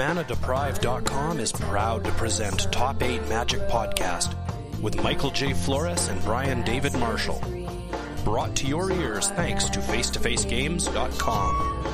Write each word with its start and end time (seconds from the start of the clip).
ManaDeprived.com 0.00 1.40
is 1.40 1.52
proud 1.52 2.04
to 2.04 2.10
present 2.12 2.72
Top 2.72 3.02
8 3.02 3.28
Magic 3.28 3.60
Podcast 3.68 4.34
with 4.80 4.96
Michael 5.02 5.30
J. 5.30 5.52
Flores 5.52 6.08
and 6.08 6.24
Brian 6.24 6.62
David 6.62 6.94
Marshall. 6.94 7.44
Brought 8.24 8.56
to 8.56 8.66
your 8.66 8.90
ears 8.90 9.28
thanks 9.28 9.68
to 9.68 9.78
FacetoFaceGames.com. 9.78 11.84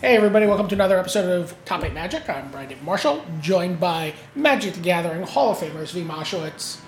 Hey 0.00 0.16
everybody, 0.16 0.46
welcome 0.46 0.68
to 0.68 0.74
another 0.74 0.98
episode 0.98 1.38
of 1.38 1.54
Top 1.66 1.84
8 1.84 1.92
Magic. 1.92 2.26
I'm 2.30 2.50
Brian 2.50 2.70
David 2.70 2.84
Marshall, 2.84 3.22
joined 3.42 3.78
by 3.78 4.14
Magic 4.34 4.72
the 4.72 4.80
Gathering 4.80 5.24
Hall 5.24 5.50
of 5.50 5.58
Famers 5.58 5.92
Zvi 5.92 6.06
Mowshowitz. 6.06 6.80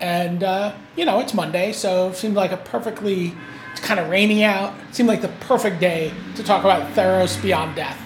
And, 0.00 0.42
uh, 0.42 0.74
you 0.96 1.04
know, 1.04 1.20
it's 1.20 1.34
Monday, 1.34 1.72
so 1.72 2.08
it 2.08 2.16
seemed 2.16 2.34
like 2.34 2.50
a 2.50 2.56
perfectly, 2.56 3.32
it's 3.74 3.84
kind 3.84 3.98
of 3.98 4.08
rainy 4.08 4.44
out. 4.44 4.72
It 4.88 4.94
seemed 4.94 5.08
like 5.08 5.20
the 5.20 5.34
perfect 5.40 5.80
day 5.80 6.14
to 6.36 6.44
talk 6.44 6.62
about 6.62 6.94
Theros 6.94 7.42
Beyond 7.42 7.74
Death. 7.74 8.00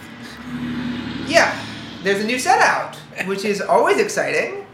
Yeah, 1.26 1.62
there's 2.02 2.24
a 2.24 2.26
new 2.26 2.38
set 2.38 2.58
out, 2.62 2.96
which 3.26 3.44
is 3.44 3.60
always 3.60 3.98
exciting. 3.98 4.64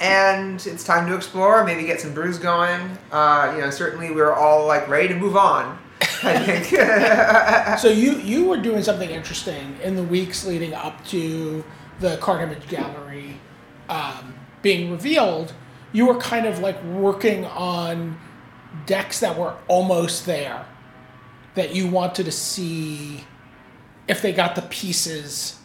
And 0.00 0.64
it's 0.64 0.84
time 0.84 1.08
to 1.08 1.16
explore, 1.16 1.64
maybe 1.64 1.84
get 1.84 2.00
some 2.00 2.14
brews 2.14 2.38
going. 2.38 2.96
Uh, 3.10 3.52
you 3.56 3.62
know, 3.62 3.70
certainly 3.70 4.12
we're 4.12 4.32
all 4.32 4.64
like 4.64 4.86
ready 4.86 5.08
to 5.08 5.16
move 5.16 5.36
on. 5.36 5.76
I 6.22 6.38
think. 6.38 7.78
So 7.80 7.88
you, 7.88 8.12
you 8.18 8.44
were 8.44 8.58
doing 8.58 8.84
something 8.84 9.10
interesting 9.10 9.76
in 9.82 9.96
the 9.96 10.04
weeks 10.04 10.46
leading 10.46 10.72
up 10.72 11.04
to 11.06 11.64
the 11.98 12.16
card 12.18 12.42
image 12.42 12.68
gallery 12.68 13.40
um, 13.88 14.34
being 14.62 14.92
revealed. 14.92 15.52
You 15.92 16.06
were 16.06 16.16
kind 16.18 16.46
of 16.46 16.60
like 16.60 16.80
working 16.84 17.44
on 17.44 18.18
decks 18.86 19.20
that 19.20 19.36
were 19.38 19.54
almost 19.68 20.26
there 20.26 20.66
that 21.54 21.74
you 21.74 21.88
wanted 21.88 22.24
to 22.24 22.32
see 22.32 23.24
if 24.06 24.22
they 24.22 24.32
got 24.32 24.54
the 24.54 24.62
pieces 24.62 25.58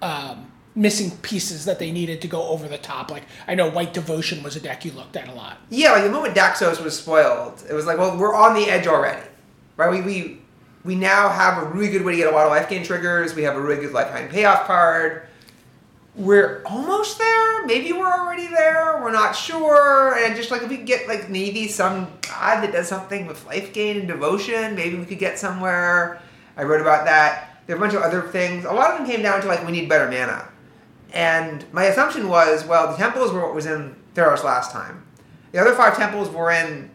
um, 0.00 0.50
missing 0.74 1.10
pieces 1.18 1.64
that 1.64 1.78
they 1.78 1.92
needed 1.92 2.20
to 2.20 2.28
go 2.28 2.48
over 2.48 2.68
the 2.68 2.78
top 2.78 3.10
like 3.10 3.24
i 3.46 3.54
know 3.54 3.70
white 3.70 3.92
devotion 3.92 4.42
was 4.42 4.56
a 4.56 4.60
deck 4.60 4.84
you 4.84 4.92
looked 4.92 5.16
at 5.16 5.28
a 5.28 5.32
lot 5.32 5.58
yeah, 5.72 5.92
like 5.92 6.04
the 6.04 6.10
moment 6.10 6.34
Daxos 6.34 6.84
was 6.84 6.98
spoiled, 6.98 7.62
it 7.68 7.72
was 7.72 7.86
like, 7.86 7.96
well, 7.96 8.16
we're 8.18 8.34
on 8.34 8.54
the 8.54 8.66
edge 8.66 8.86
already, 8.86 9.26
right? 9.78 9.90
We 9.90 10.02
we 10.02 10.38
we 10.84 10.94
now 10.94 11.30
have 11.30 11.62
a 11.62 11.66
really 11.66 11.90
good 11.90 12.02
way 12.02 12.12
to 12.12 12.18
get 12.18 12.30
a 12.30 12.36
lot 12.36 12.44
of 12.44 12.50
life 12.50 12.68
gain 12.68 12.84
triggers. 12.84 13.34
We 13.34 13.42
have 13.44 13.56
a 13.56 13.60
really 13.60 13.80
good 13.80 13.92
lifetime 13.92 14.28
payoff 14.28 14.66
card. 14.66 15.28
We're 16.14 16.62
almost 16.66 17.18
there. 17.18 17.64
Maybe 17.64 17.92
we're 17.92 18.12
already 18.12 18.46
there. 18.46 19.00
We're 19.02 19.12
not 19.12 19.32
sure. 19.32 20.14
And 20.18 20.36
just 20.36 20.50
like 20.50 20.62
if 20.62 20.68
we 20.68 20.76
get 20.78 21.08
like 21.08 21.30
maybe 21.30 21.68
some 21.68 22.06
god 22.20 22.62
that 22.62 22.72
does 22.72 22.86
something 22.86 23.26
with 23.26 23.46
life 23.46 23.72
gain 23.72 23.96
and 23.96 24.08
devotion, 24.08 24.74
maybe 24.74 24.96
we 24.96 25.06
could 25.06 25.18
get 25.18 25.38
somewhere. 25.38 26.20
I 26.56 26.64
wrote 26.64 26.82
about 26.82 27.06
that. 27.06 27.62
There 27.66 27.76
are 27.76 27.78
a 27.78 27.80
bunch 27.80 27.94
of 27.94 28.02
other 28.02 28.22
things. 28.22 28.66
A 28.66 28.72
lot 28.72 28.90
of 28.90 28.98
them 28.98 29.06
came 29.06 29.22
down 29.22 29.40
to 29.40 29.46
like 29.46 29.64
we 29.64 29.72
need 29.72 29.88
better 29.88 30.10
mana. 30.10 30.48
And 31.14 31.64
my 31.72 31.84
assumption 31.84 32.28
was, 32.28 32.64
well, 32.66 32.90
the 32.90 32.96
temples 32.96 33.32
were 33.32 33.40
what 33.40 33.54
was 33.54 33.66
in 33.66 33.96
Theros 34.14 34.44
last 34.44 34.70
time. 34.70 35.06
The 35.52 35.58
other 35.58 35.74
five 35.74 35.96
temples 35.96 36.28
were 36.28 36.50
in 36.50 36.90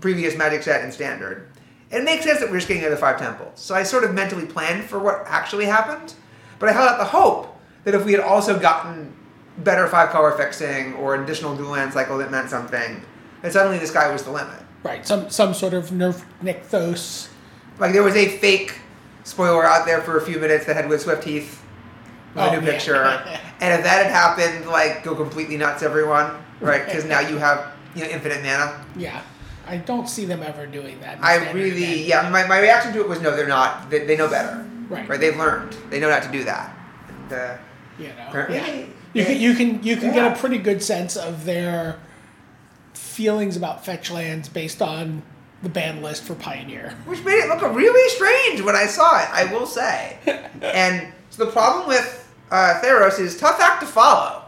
previous 0.00 0.36
Magic 0.36 0.62
set 0.62 0.84
and 0.84 0.92
Standard. 0.92 1.50
It 1.90 2.04
makes 2.04 2.24
sense 2.24 2.38
that 2.40 2.50
we're 2.50 2.58
just 2.58 2.68
getting 2.68 2.82
the 2.82 2.88
other 2.88 2.96
five 2.96 3.18
temples. 3.18 3.58
So 3.60 3.74
I 3.74 3.82
sort 3.82 4.04
of 4.04 4.14
mentally 4.14 4.46
planned 4.46 4.84
for 4.84 4.98
what 4.98 5.24
actually 5.26 5.64
happened, 5.64 6.14
but 6.58 6.68
I 6.68 6.72
held 6.72 6.88
out 6.88 6.98
the 6.98 7.04
hope 7.04 7.47
that 7.88 7.94
if 7.98 8.04
we 8.04 8.12
had 8.12 8.20
also 8.20 8.58
gotten 8.58 9.14
better 9.58 9.86
five 9.88 10.10
color 10.10 10.32
fixing 10.32 10.92
or 10.94 11.14
an 11.14 11.22
additional 11.24 11.56
dual 11.56 11.70
land 11.70 11.90
cycle 11.92 12.18
that 12.18 12.30
meant 12.30 12.50
something, 12.50 13.00
that 13.40 13.50
suddenly 13.52 13.78
the 13.78 13.86
sky 13.86 14.12
was 14.12 14.22
the 14.24 14.30
limit. 14.30 14.60
right 14.82 15.06
some 15.06 15.30
some 15.30 15.54
sort 15.54 15.72
of 15.72 15.88
nerf 15.90 16.22
nykthos 16.42 17.28
Like 17.78 17.92
there 17.94 18.02
was 18.02 18.14
a 18.14 18.28
fake 18.38 18.78
spoiler 19.24 19.64
out 19.64 19.86
there 19.86 20.02
for 20.02 20.18
a 20.18 20.20
few 20.20 20.38
minutes 20.38 20.66
that 20.66 20.76
had 20.76 20.86
with 20.88 21.00
Swift 21.00 21.22
Teeth 21.22 21.62
with 22.34 22.44
Oh, 22.44 22.48
a 22.50 22.60
new 22.60 22.66
yeah. 22.66 22.72
picture, 22.72 23.02
and 23.62 23.72
if 23.72 23.82
that 23.84 24.04
had 24.04 24.12
happened, 24.12 24.66
like 24.68 25.02
go 25.02 25.14
completely 25.14 25.56
nuts, 25.56 25.82
everyone, 25.82 26.36
right? 26.60 26.84
Because 26.84 27.04
now 27.06 27.20
you 27.20 27.38
have 27.38 27.72
you 27.94 28.04
know 28.04 28.10
infinite 28.10 28.42
mana. 28.42 28.84
yeah 28.96 29.22
i 29.66 29.76
don't 29.78 30.08
see 30.08 30.24
them 30.26 30.42
ever 30.42 30.66
doing 30.66 31.00
that 31.00 31.18
I 31.22 31.50
really, 31.52 32.04
yeah. 32.04 32.28
My, 32.30 32.46
my 32.46 32.58
reaction 32.60 32.92
to 32.92 33.00
it 33.00 33.08
was 33.08 33.20
no, 33.20 33.34
they're 33.36 33.48
not. 33.48 33.90
They, 33.90 34.04
they 34.06 34.16
know 34.16 34.28
better, 34.28 34.64
Right. 34.88 35.06
Right? 35.08 35.18
They've 35.20 35.36
learned. 35.36 35.72
They 35.90 35.98
know 36.00 36.08
not 36.08 36.22
to 36.22 36.30
do 36.32 36.44
that. 36.44 36.66
And, 37.08 37.32
uh, 37.32 37.56
you 37.98 38.08
know 38.08 38.26
Apparently- 38.28 38.56
yeah. 38.58 38.84
you 39.14 39.24
can 39.24 39.40
you 39.40 39.54
can 39.54 39.82
you 39.82 39.96
can 39.96 40.08
Yeah. 40.08 40.14
get 40.28 40.32
a 40.36 40.40
pretty 40.40 40.58
good 40.58 40.82
sense 40.82 41.16
of 41.16 41.44
their 41.44 41.98
feelings 42.94 43.56
about 43.56 43.84
fetch 43.84 44.10
lands 44.10 44.48
based 44.48 44.80
on 44.82 45.22
the 45.62 45.68
ban 45.68 46.02
list 46.02 46.22
for 46.22 46.34
pioneer 46.34 46.94
which 47.06 47.24
made 47.24 47.34
it 47.34 47.48
look 47.48 47.62
really 47.74 48.08
strange 48.10 48.60
when 48.60 48.76
I 48.76 48.86
saw 48.86 49.20
it. 49.20 49.28
I 49.32 49.52
will 49.52 49.66
say. 49.66 50.18
and 50.62 51.12
so 51.30 51.44
the 51.44 51.50
problem 51.50 51.88
with 51.88 52.32
uh, 52.50 52.80
Theros 52.82 53.18
is 53.18 53.36
tough 53.38 53.58
act 53.60 53.80
to 53.80 53.86
follow. 53.86 54.42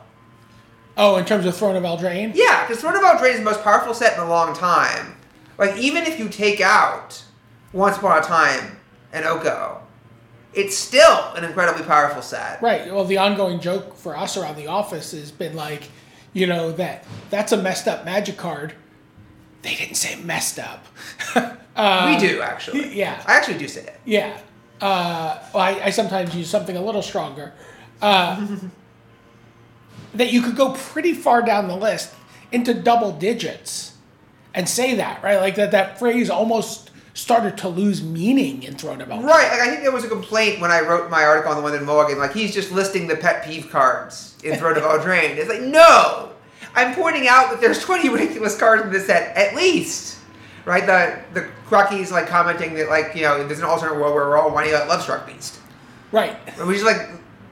oh 0.96 1.16
in 1.16 1.24
terms 1.24 1.46
of 1.46 1.56
throne 1.56 1.76
of 1.76 1.82
eldraine 1.82 2.32
Yeah, 2.34 2.66
because 2.66 2.80
Throne 2.80 2.94
of 2.96 3.02
Eldraine 3.02 3.32
is 3.32 3.38
the 3.38 3.44
most 3.44 3.62
powerful 3.62 3.92
set 3.94 4.14
in 4.14 4.20
a 4.20 4.28
long 4.28 4.54
time. 4.54 5.16
Like, 5.58 5.76
even 5.76 6.04
if 6.04 6.18
you 6.18 6.28
take 6.30 6.60
out 6.62 7.22
Once 7.72 7.96
Upon 7.98 8.18
a 8.18 8.22
Time 8.22 8.78
and 9.12 9.26
Oko, 9.26 9.79
it's 10.52 10.76
still 10.76 11.32
an 11.34 11.44
incredibly 11.44 11.84
powerful 11.84 12.22
set. 12.22 12.60
right 12.62 12.92
well 12.92 13.04
the 13.04 13.18
ongoing 13.18 13.60
joke 13.60 13.96
for 13.96 14.16
us 14.16 14.36
around 14.36 14.56
the 14.56 14.66
office 14.66 15.12
has 15.12 15.30
been 15.30 15.54
like 15.54 15.88
you 16.32 16.46
know 16.46 16.72
that 16.72 17.04
that's 17.30 17.52
a 17.52 17.56
messed 17.56 17.86
up 17.88 18.04
magic 18.04 18.36
card 18.36 18.74
they 19.62 19.74
didn't 19.74 19.96
say 19.96 20.20
messed 20.22 20.58
up 20.58 20.86
we 21.80 22.16
do, 22.18 22.40
actually. 22.42 22.94
Yeah. 23.00 23.22
I 23.26 23.36
actually 23.36 23.58
do 23.58 23.68
say 23.68 23.82
it. 23.82 24.00
Yeah. 24.04 24.38
Uh, 24.80 25.38
well, 25.54 25.62
I, 25.62 25.80
I 25.84 25.90
sometimes 25.90 26.34
use 26.34 26.48
something 26.48 26.76
a 26.76 26.82
little 26.82 27.02
stronger. 27.02 27.52
Uh, 28.02 28.46
that 30.14 30.32
you 30.32 30.42
could 30.42 30.56
go 30.56 30.72
pretty 30.72 31.14
far 31.14 31.42
down 31.42 31.68
the 31.68 31.76
list 31.76 32.14
into 32.52 32.74
double 32.74 33.12
digits 33.12 33.94
and 34.54 34.68
say 34.68 34.94
that, 34.96 35.22
right? 35.22 35.40
Like 35.40 35.54
that, 35.54 35.70
that 35.70 35.98
phrase 35.98 36.28
almost 36.28 36.89
started 37.15 37.56
to 37.59 37.69
lose 37.69 38.03
meaning 38.03 38.62
in 38.62 38.75
Throne 38.76 39.00
of 39.00 39.09
Eldraine. 39.09 39.25
Right, 39.25 39.50
like 39.50 39.60
I 39.60 39.69
think 39.71 39.82
there 39.82 39.93
was 39.93 40.04
a 40.04 40.09
complaint 40.09 40.60
when 40.60 40.71
I 40.71 40.81
wrote 40.81 41.10
my 41.10 41.25
article 41.25 41.50
on 41.50 41.56
the 41.56 41.62
one 41.62 41.75
in 41.75 41.84
Morgan, 41.84 42.19
like 42.19 42.32
he's 42.32 42.54
just 42.54 42.71
listing 42.72 43.06
the 43.09 43.16
pet 43.16 43.44
peeve 43.44 43.69
cards 43.71 44.37
in 44.44 44.59
Throne 44.59 44.76
of 44.76 44.82
Eldraine. 44.84 45.37
It's 45.37 45.48
like, 45.48 45.60
no! 45.62 46.31
I'm 46.75 46.94
pointing 46.94 47.26
out 47.26 47.50
that 47.50 47.60
there's 47.60 47.78
20 47.84 48.09
ridiculous 48.10 48.56
cards 48.59 48.82
in 48.84 48.93
this 48.93 49.06
set, 49.06 49.37
at 49.37 49.54
least. 49.56 50.19
Right? 50.65 50.87
The 50.87 51.21
the 51.41 51.48
Crocky's 51.66 52.12
like 52.12 52.26
commenting 52.26 52.75
that 52.75 52.88
like, 52.88 53.15
you 53.15 53.22
know, 53.22 53.47
there's 53.47 53.59
an 53.60 53.65
alternate 53.65 53.94
world 53.94 54.15
where 54.15 54.27
we're 54.27 54.37
all 54.38 54.50
whining 54.53 54.72
about 54.75 54.88
Lovestruck 54.88 55.27
Beast. 55.27 55.59
Right. 56.12 56.37
And 56.59 56.69
we 56.69 56.75
just 56.75 56.84
like 56.87 57.09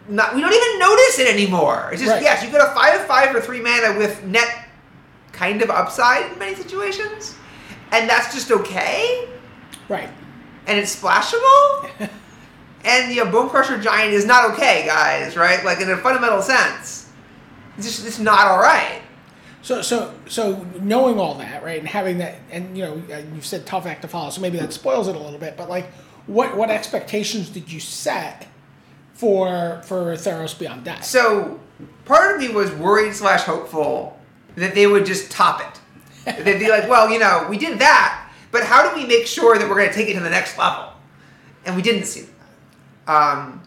not 0.09 0.35
we 0.35 0.41
don't 0.41 0.53
even 0.53 0.79
notice 0.79 1.19
it 1.19 1.27
anymore. 1.27 1.89
It's 1.93 2.01
just 2.03 2.13
Right. 2.13 2.23
yes, 2.23 2.45
you 2.45 2.51
get 2.51 2.61
a 2.61 2.71
five 2.75 3.01
of 3.01 3.07
five 3.07 3.31
for 3.31 3.41
three 3.41 3.61
mana 3.61 3.99
with 3.99 4.23
net 4.25 4.67
kind 5.33 5.63
of 5.63 5.71
upside 5.71 6.31
in 6.33 6.39
many 6.39 6.55
situations. 6.55 7.35
And 7.93 8.09
that's 8.09 8.35
just 8.35 8.51
okay 8.51 9.27
Right. 9.88 10.10
and 10.66 10.78
it's 10.78 10.94
splashable. 10.94 11.91
and 12.84 13.15
you 13.15 13.25
know, 13.25 13.31
Bonecrusher 13.31 13.82
Giant 13.82 14.12
is 14.12 14.26
not 14.26 14.50
okay, 14.53 14.84
guys. 14.87 15.37
Right? 15.37 15.65
Like 15.65 15.81
in 15.81 15.91
a 15.91 15.97
fundamental 15.97 16.43
sense, 16.43 17.10
it's 17.76 17.87
just 17.87 18.06
it's 18.06 18.19
not 18.19 18.47
all 18.47 18.59
right. 18.59 19.03
So, 19.60 19.82
so, 19.82 20.15
so 20.28 20.65
knowing 20.81 21.19
all 21.19 21.34
that, 21.34 21.62
right, 21.65 21.78
and 21.78 21.87
having 21.88 22.19
that, 22.19 22.37
and 22.50 22.77
you 22.77 22.84
know, 22.84 23.03
uh, 23.12 23.22
you've 23.34 23.44
said 23.44 23.66
tough 23.66 23.87
act 23.87 24.03
to 24.03 24.09
follow, 24.09 24.31
so 24.31 24.41
maybe 24.41 24.56
that 24.59 24.72
spoils 24.72 25.09
it 25.09 25.16
a 25.16 25.19
little 25.19 25.38
bit. 25.38 25.56
But 25.56 25.69
like, 25.69 25.93
what 26.27 26.56
what 26.56 26.71
expectations 26.71 27.50
did 27.50 27.71
you 27.71 27.81
set 27.81 28.47
for 29.15 29.82
for 29.84 30.15
Theros 30.15 30.59
Beyond 30.59 30.84
Death? 30.84 31.04
So 31.04 31.60
part 32.04 32.34
of 32.34 32.41
me 32.41 32.48
was 32.48 32.71
worried 32.72 33.15
slash 33.15 33.42
hopeful 33.42 34.18
that 34.54 34.74
they 34.74 34.86
would 34.86 35.04
just 35.04 35.30
top 35.30 35.60
it. 35.60 36.45
They'd 36.45 36.59
be 36.59 36.68
like, 36.68 36.89
well, 36.89 37.10
you 37.10 37.18
know, 37.18 37.47
we 37.51 37.59
did 37.59 37.78
that, 37.80 38.28
but 38.50 38.65
how 38.65 38.89
do 38.89 39.00
we 39.00 39.06
make 39.06 39.27
sure 39.27 39.59
that 39.59 39.68
we're 39.68 39.77
going 39.77 39.89
to 39.89 39.95
take 39.95 40.09
it 40.09 40.15
to 40.15 40.21
the 40.21 40.30
next 40.30 40.56
level? 40.59 40.92
And 41.65 41.77
we 41.77 41.83
didn't 41.83 42.04
see 42.04 42.27
that. 43.06 43.12
Um, 43.12 43.62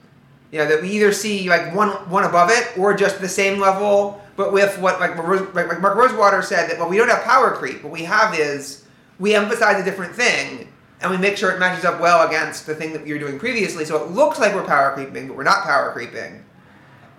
you 0.51 0.59
know, 0.59 0.67
that 0.67 0.81
we 0.81 0.89
either 0.89 1.13
see 1.13 1.49
like 1.49 1.73
one 1.73 1.89
one 2.09 2.25
above 2.25 2.49
it 2.51 2.77
or 2.77 2.93
just 2.93 3.21
the 3.21 3.29
same 3.29 3.59
level, 3.59 4.21
but 4.35 4.51
with 4.51 4.77
what 4.79 4.99
like, 4.99 5.15
like 5.53 5.81
Mark 5.81 5.95
Rosewater 5.95 6.41
said 6.41 6.69
that 6.69 6.77
well, 6.77 6.89
we 6.89 6.97
don't 6.97 7.09
have 7.09 7.23
power 7.23 7.51
creep. 7.51 7.83
What 7.83 7.91
we 7.91 8.03
have 8.03 8.37
is 8.37 8.85
we 9.17 9.33
emphasize 9.33 9.81
a 9.81 9.85
different 9.85 10.13
thing 10.13 10.67
and 11.01 11.09
we 11.09 11.17
make 11.17 11.37
sure 11.37 11.51
it 11.51 11.59
matches 11.59 11.85
up 11.85 11.99
well 11.99 12.27
against 12.27 12.65
the 12.65 12.75
thing 12.75 12.93
that 12.93 13.03
we 13.03 13.13
were 13.13 13.19
doing 13.19 13.39
previously. 13.39 13.85
So 13.85 14.03
it 14.03 14.11
looks 14.11 14.39
like 14.39 14.53
we're 14.53 14.65
power 14.65 14.91
creeping, 14.93 15.27
but 15.27 15.37
we're 15.37 15.43
not 15.43 15.63
power 15.63 15.91
creeping. 15.93 16.43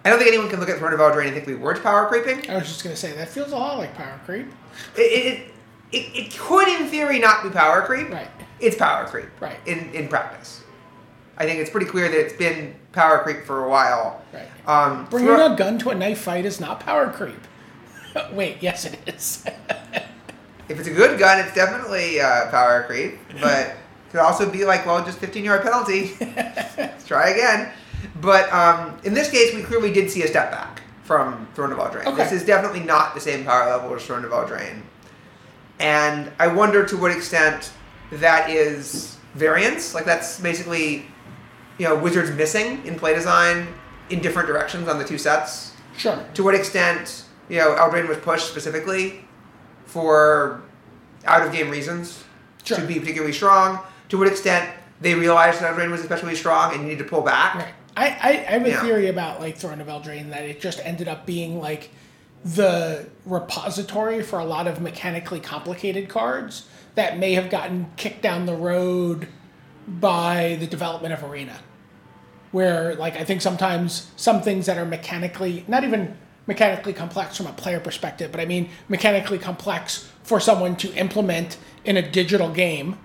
I 0.05 0.11
don't 0.11 0.19
think 0.19 0.29
anyone 0.29 0.51
can 0.51 0.61
look 0.61 0.69
at 0.69 0.79
Throne 0.79 0.93
of 0.93 1.01
Eldraine 1.01 1.27
and 1.27 1.35
think 1.35 1.47
we 1.47 1.55
weren't 1.55 1.83
power 1.83 2.07
creeping. 2.07 2.49
I 2.51 2.57
was 2.57 2.69
just 2.69 2.83
gonna 2.85 2.97
say 2.97 3.13
that 3.13 3.29
feels 3.29 3.53
a 3.53 3.57
lot 3.57 3.79
like 3.79 3.95
power 3.95 4.21
creep. 4.25 4.49
It, 4.97 5.01
it, 5.01 5.52
it, 5.93 6.17
it 6.17 6.39
could, 6.39 6.69
in 6.69 6.87
theory, 6.89 7.19
not 7.19 7.43
be 7.43 7.51
power 7.51 7.83
creep. 7.83 8.11
Right. 8.11 8.29
It's 8.61 8.77
power 8.77 9.07
creep. 9.07 9.29
Right. 9.41 9.59
In, 9.67 9.91
in 9.95 10.09
practice. 10.09 10.63
I 11.37 11.45
think 11.45 11.61
it's 11.61 11.71
pretty 11.71 11.87
clear 11.87 12.09
that 12.09 12.19
it's 12.19 12.35
been 12.35 12.75
power 12.93 13.19
creep 13.19 13.45
for 13.45 13.65
a 13.65 13.69
while. 13.69 14.23
Right. 14.33 14.49
Um, 14.67 15.07
Bringing 15.07 15.35
Thro- 15.35 15.55
a 15.55 15.57
gun 15.57 15.79
to 15.81 15.91
a 15.91 15.95
knife 15.95 16.21
fight 16.21 16.45
is 16.45 16.61
not 16.61 16.81
power 16.81 17.11
creep. 17.11 17.41
Wait, 18.33 18.59
yes, 18.61 18.85
it 18.85 18.99
is. 19.07 19.45
if 20.69 20.79
it's 20.79 20.89
a 20.89 20.93
good 20.93 21.19
gun, 21.19 21.41
it's 21.41 21.55
definitely 21.55 22.21
uh, 22.21 22.51
power 22.51 22.85
creep. 22.85 23.19
But 23.41 23.69
it 23.69 23.77
could 24.11 24.21
also 24.21 24.51
be 24.51 24.65
like, 24.65 24.87
well, 24.87 25.05
just 25.05 25.19
15 25.19 25.45
yard 25.45 25.63
penalty. 25.63 26.13
Let's 26.21 27.07
try 27.07 27.31
again. 27.31 27.73
But 28.21 28.53
um, 28.53 28.99
in 29.05 29.15
this 29.15 29.31
case, 29.31 29.55
we 29.55 29.63
clearly 29.63 29.93
did 29.93 30.11
see 30.11 30.23
a 30.23 30.29
step 30.29 30.51
back 30.51 30.83
from 31.03 31.49
Throne 31.55 31.73
of 31.73 31.79
Eldraine. 31.79 32.07
Okay. 32.07 32.17
This 32.25 32.33
is 32.33 32.45
definitely 32.45 32.81
not 32.81 33.15
the 33.15 33.21
same 33.21 33.45
power 33.45 33.69
level 33.69 33.95
as 33.95 34.05
Throne 34.05 34.25
of 34.25 34.31
Eldraine. 34.31 34.83
And 35.83 36.31
I 36.39 36.47
wonder 36.47 36.87
to 36.87 36.97
what 36.97 37.11
extent 37.11 37.73
that 38.13 38.49
is 38.49 39.17
variance. 39.35 39.95
Like 39.95 40.05
that's 40.05 40.39
basically, 40.41 41.07
you 41.79 41.89
know, 41.89 41.97
Wizards 41.97 42.31
missing 42.31 42.85
in 42.87 42.97
play 42.99 43.15
design 43.15 43.67
in 44.11 44.21
different 44.21 44.47
directions 44.49 44.89
on 44.89 44.99
the 44.99 45.05
two 45.05 45.19
sets. 45.19 45.73
Sure. 45.99 46.25
To 46.35 46.45
what 46.45 46.55
extent, 46.55 47.25
you 47.49 47.59
know, 47.59 47.75
Eldraine 47.75 48.09
was 48.09 48.19
pushed 48.19 48.47
specifically 48.49 49.25
for 49.87 50.63
out 51.25 51.43
of 51.47 51.53
game 51.53 51.69
reasons 51.71 52.25
Sure. 52.65 52.79
to 52.79 52.87
be 52.87 53.01
particularly 53.01 53.33
strong. 53.33 53.81
To 54.11 54.19
what 54.19 54.29
extent 54.29 54.71
they 55.01 55.15
realized 55.15 55.61
that 55.61 55.75
Eldraine 55.75 55.91
was 55.91 56.01
especially 56.01 56.37
strong 56.37 56.75
and 56.75 56.85
needed 56.85 56.99
to 56.99 57.05
pull 57.05 57.23
back. 57.23 57.57
Right. 57.57 57.75
I, 57.97 58.07
I, 58.07 58.29
I 58.31 58.35
have 58.53 58.65
a 58.65 58.69
Yeah. 58.71 58.81
theory 58.83 59.09
about 59.09 59.41
like 59.41 59.57
Throne 59.57 59.81
of 59.81 59.89
Eldraine 59.89 60.31
that 60.31 60.45
it 60.45 60.61
just 60.61 60.81
ended 60.85 61.09
up 61.09 61.27
being 61.27 61.61
like 61.61 61.91
the 62.45 63.07
repository 63.25 64.23
for 64.23 64.39
a 64.39 64.45
lot 64.45 64.67
of 64.67 64.81
mechanically 64.81 65.41
complicated 65.41 66.09
cards 66.09 66.67
that 66.95 67.19
may 67.19 67.35
have 67.35 67.51
gotten 67.51 67.87
kicked 67.97 68.23
down 68.23 68.47
the 68.47 68.55
road 68.55 69.29
by 69.87 70.57
the 70.61 70.67
development 70.67 71.15
of 71.15 71.23
Arena. 71.23 71.61
Where 72.51 72.95
like 72.97 73.17
I 73.17 73.25
think 73.25 73.41
sometimes 73.41 74.11
some 74.17 74.43
things 74.43 74.67
that 74.67 74.77
are 74.77 74.85
mechanically 74.85 75.65
not 75.69 75.85
even 75.85 76.17
mechanically 76.47 76.93
complex 76.93 77.37
from 77.37 77.47
a 77.47 77.53
player 77.53 77.81
perspective, 77.81 78.31
but 78.31 78.41
I 78.41 78.45
mean 78.45 78.71
mechanically 78.89 79.39
complex 79.39 80.11
for 80.23 80.41
someone 80.41 80.77
to 80.77 80.93
implement 80.95 81.57
in 81.85 81.97
a 81.97 82.03
digital 82.03 82.51
game. 82.51 82.99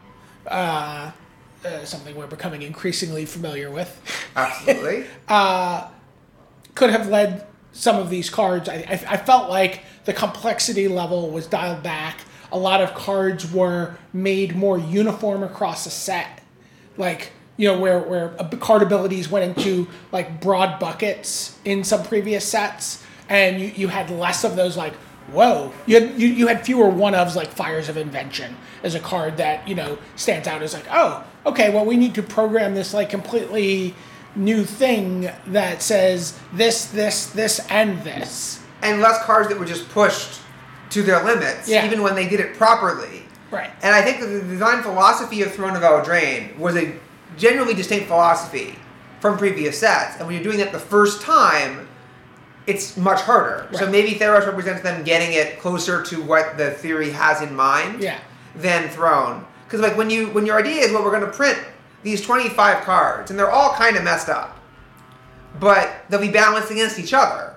Uh, 0.46 1.12
uh, 1.66 1.84
something 1.84 2.16
we're 2.16 2.28
becoming 2.28 2.62
increasingly 2.62 3.26
familiar 3.26 3.70
with 3.72 4.00
Absolutely. 4.36 5.06
uh, 5.28 5.90
could 6.76 6.90
have 6.92 7.10
led 7.10 7.47
some 7.78 7.98
of 7.98 8.10
these 8.10 8.30
cards. 8.30 8.68
I, 8.68 8.76
I, 8.76 9.14
I 9.14 9.18
felt 9.18 9.50
like 9.50 9.84
the 10.06 10.14
complexity 10.14 10.88
level 10.88 11.30
was 11.30 11.48
dialed 11.48 11.84
back. 11.84 12.22
A 12.52 12.58
lot 12.58 12.82
of 12.82 12.94
cards 12.94 13.52
were 13.52 13.98
made 14.14 14.56
more 14.56 14.78
uniform 14.78 15.44
across 15.44 15.86
a 15.86 15.90
set, 15.90 16.42
like 16.98 17.32
you 17.58 17.68
know 17.68 17.80
where 17.80 18.00
where 18.00 18.30
card 18.60 18.82
abilities 18.82 19.30
went 19.30 19.58
into 19.58 19.88
like 20.12 20.40
broad 20.42 20.80
buckets 20.80 21.58
in 21.66 21.84
some 21.84 22.04
previous 22.04 22.46
sets, 22.46 23.04
and 23.28 23.60
you, 23.60 23.68
you 23.76 23.88
had 23.90 24.10
less 24.10 24.44
of 24.44 24.56
those 24.56 24.78
like 24.78 24.94
whoa. 25.32 25.74
You 25.86 26.00
had 26.00 26.20
you, 26.20 26.28
you 26.28 26.48
had 26.48 26.66
fewer 26.66 26.90
one 26.90 27.14
ofs 27.14 27.36
like 27.36 27.50
Fires 27.50 27.90
of 27.90 27.98
Invention 27.98 28.56
as 28.84 28.96
a 28.96 29.00
card 29.00 29.38
that 29.38 29.68
you 29.68 29.76
know 29.76 29.98
stands 30.16 30.48
out 30.48 30.62
as 30.62 30.74
like 30.74 30.86
oh 30.90 31.24
okay 31.46 31.70
well 31.74 31.86
we 31.86 31.98
need 31.98 32.16
to 32.16 32.24
program 32.24 32.76
this 32.76 32.94
like 32.94 33.10
completely 33.10 33.94
new 34.38 34.64
thing 34.64 35.30
that 35.48 35.82
says 35.82 36.38
this, 36.54 36.86
this, 36.86 37.28
this, 37.32 37.60
and 37.70 38.02
this. 38.04 38.62
and 38.84 39.02
less 39.02 39.22
cars 39.26 39.48
that 39.48 39.58
were 39.60 39.66
just 39.66 39.90
pushed 39.90 40.40
to 40.92 41.02
their 41.02 41.24
limits, 41.24 41.68
Yeah. 41.68 41.86
even 41.86 42.02
when 42.04 42.14
they 42.16 42.28
did 42.30 42.40
it 42.40 42.56
properly. 42.56 43.24
Right. 43.50 43.72
And 43.82 43.94
I 43.96 44.02
think 44.04 44.20
that 44.20 44.28
the 44.28 44.42
design 44.42 44.84
philosophy 44.84 45.42
of 45.42 45.52
Throne 45.52 45.76
of 45.76 45.82
Eldraine 45.82 46.56
was 46.58 46.76
a 46.76 46.94
generally 47.38 47.74
distinct 47.74 48.08
philosophy 48.08 48.76
from 49.20 49.38
previous 49.38 49.80
sets. 49.80 50.18
And 50.18 50.28
when 50.28 50.36
you're 50.36 50.44
doing 50.44 50.60
that 50.60 50.72
the 50.72 50.80
first 50.80 51.22
time, 51.24 51.88
it's 52.68 52.96
much 52.98 53.22
harder. 53.22 53.68
So 53.74 53.90
maybe 53.90 54.12
Theros 54.12 54.46
represents 54.46 54.82
them 54.84 55.04
getting 55.04 55.34
it 55.34 55.60
closer 55.60 56.04
to 56.04 56.22
what 56.22 56.58
the 56.58 56.72
theory 56.72 57.10
has 57.12 57.42
in 57.42 57.56
mind 57.56 58.02
Yeah. 58.02 58.20
than 58.56 58.90
Throne. 58.90 59.46
Because 59.66 59.80
like 59.82 59.98
when 59.98 60.10
you 60.10 60.28
when 60.28 60.46
your 60.46 60.58
idea 60.60 60.82
is 60.84 60.92
well 60.92 61.04
we're 61.04 61.12
gonna 61.12 61.28
print 61.32 61.58
these 62.04 62.22
25 62.22 62.84
cards 62.84 63.32
and 63.32 63.40
they're 63.40 63.52
all 63.52 63.74
kind 63.74 63.98
of 63.98 64.04
messed 64.04 64.30
up, 64.30 64.60
but 65.60 66.06
they'll 66.10 66.22
be 66.22 66.32
balanced 66.32 66.72
against 66.72 67.00
each 67.00 67.14
other. 67.14 67.56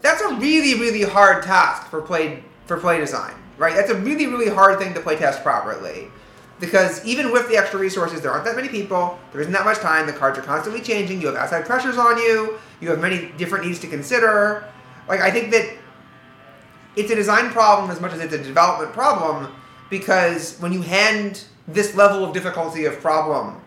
That's 0.00 0.20
a 0.22 0.34
really 0.34 0.78
really 0.78 1.02
hard 1.02 1.42
task 1.42 1.88
for 1.88 2.00
play 2.00 2.44
for 2.66 2.78
play 2.78 2.98
design 2.98 3.34
right? 3.58 3.74
That's 3.74 3.90
a 3.90 3.96
really 3.96 4.26
really 4.26 4.48
hard 4.48 4.78
thing 4.78 4.94
to 4.94 5.00
play 5.00 5.16
test 5.16 5.42
properly. 5.42 6.08
Because 6.60 7.04
even 7.04 7.30
with 7.30 7.48
the 7.48 7.56
extra 7.56 7.78
resources 7.78 8.20
there 8.20 8.32
aren't 8.32 8.44
that 8.44 8.56
many 8.56 8.68
people 8.68 9.18
there 9.32 9.40
isn't 9.40 9.52
that 9.52 9.64
much 9.64 9.78
time 9.78 10.06
the 10.06 10.12
cards 10.12 10.38
are 10.38 10.42
constantly 10.42 10.80
changing 10.80 11.20
you 11.20 11.26
have 11.26 11.36
outside 11.36 11.66
pressures 11.66 11.98
on 11.98 12.16
you 12.18 12.58
you 12.80 12.88
have 12.90 13.00
many 13.00 13.32
different 13.36 13.66
needs 13.66 13.78
to 13.80 13.86
consider. 13.86 14.64
Like 15.08 15.20
i 15.20 15.30
think 15.30 15.50
that 15.50 15.76
it's 16.96 17.10
a 17.10 17.14
design 17.14 17.50
problem 17.50 17.90
as 17.90 18.00
much 18.00 18.12
as 18.12 18.20
it's 18.20 18.34
a 18.34 18.42
development 18.42 18.92
problem 18.92 19.52
because 19.90 20.58
when 20.58 20.72
you 20.72 20.82
hand 20.82 21.44
this 21.68 21.94
level 21.94 22.24
of 22.24 22.32
difficulty 22.32 22.84
of 22.86 22.98
problem 23.00 23.60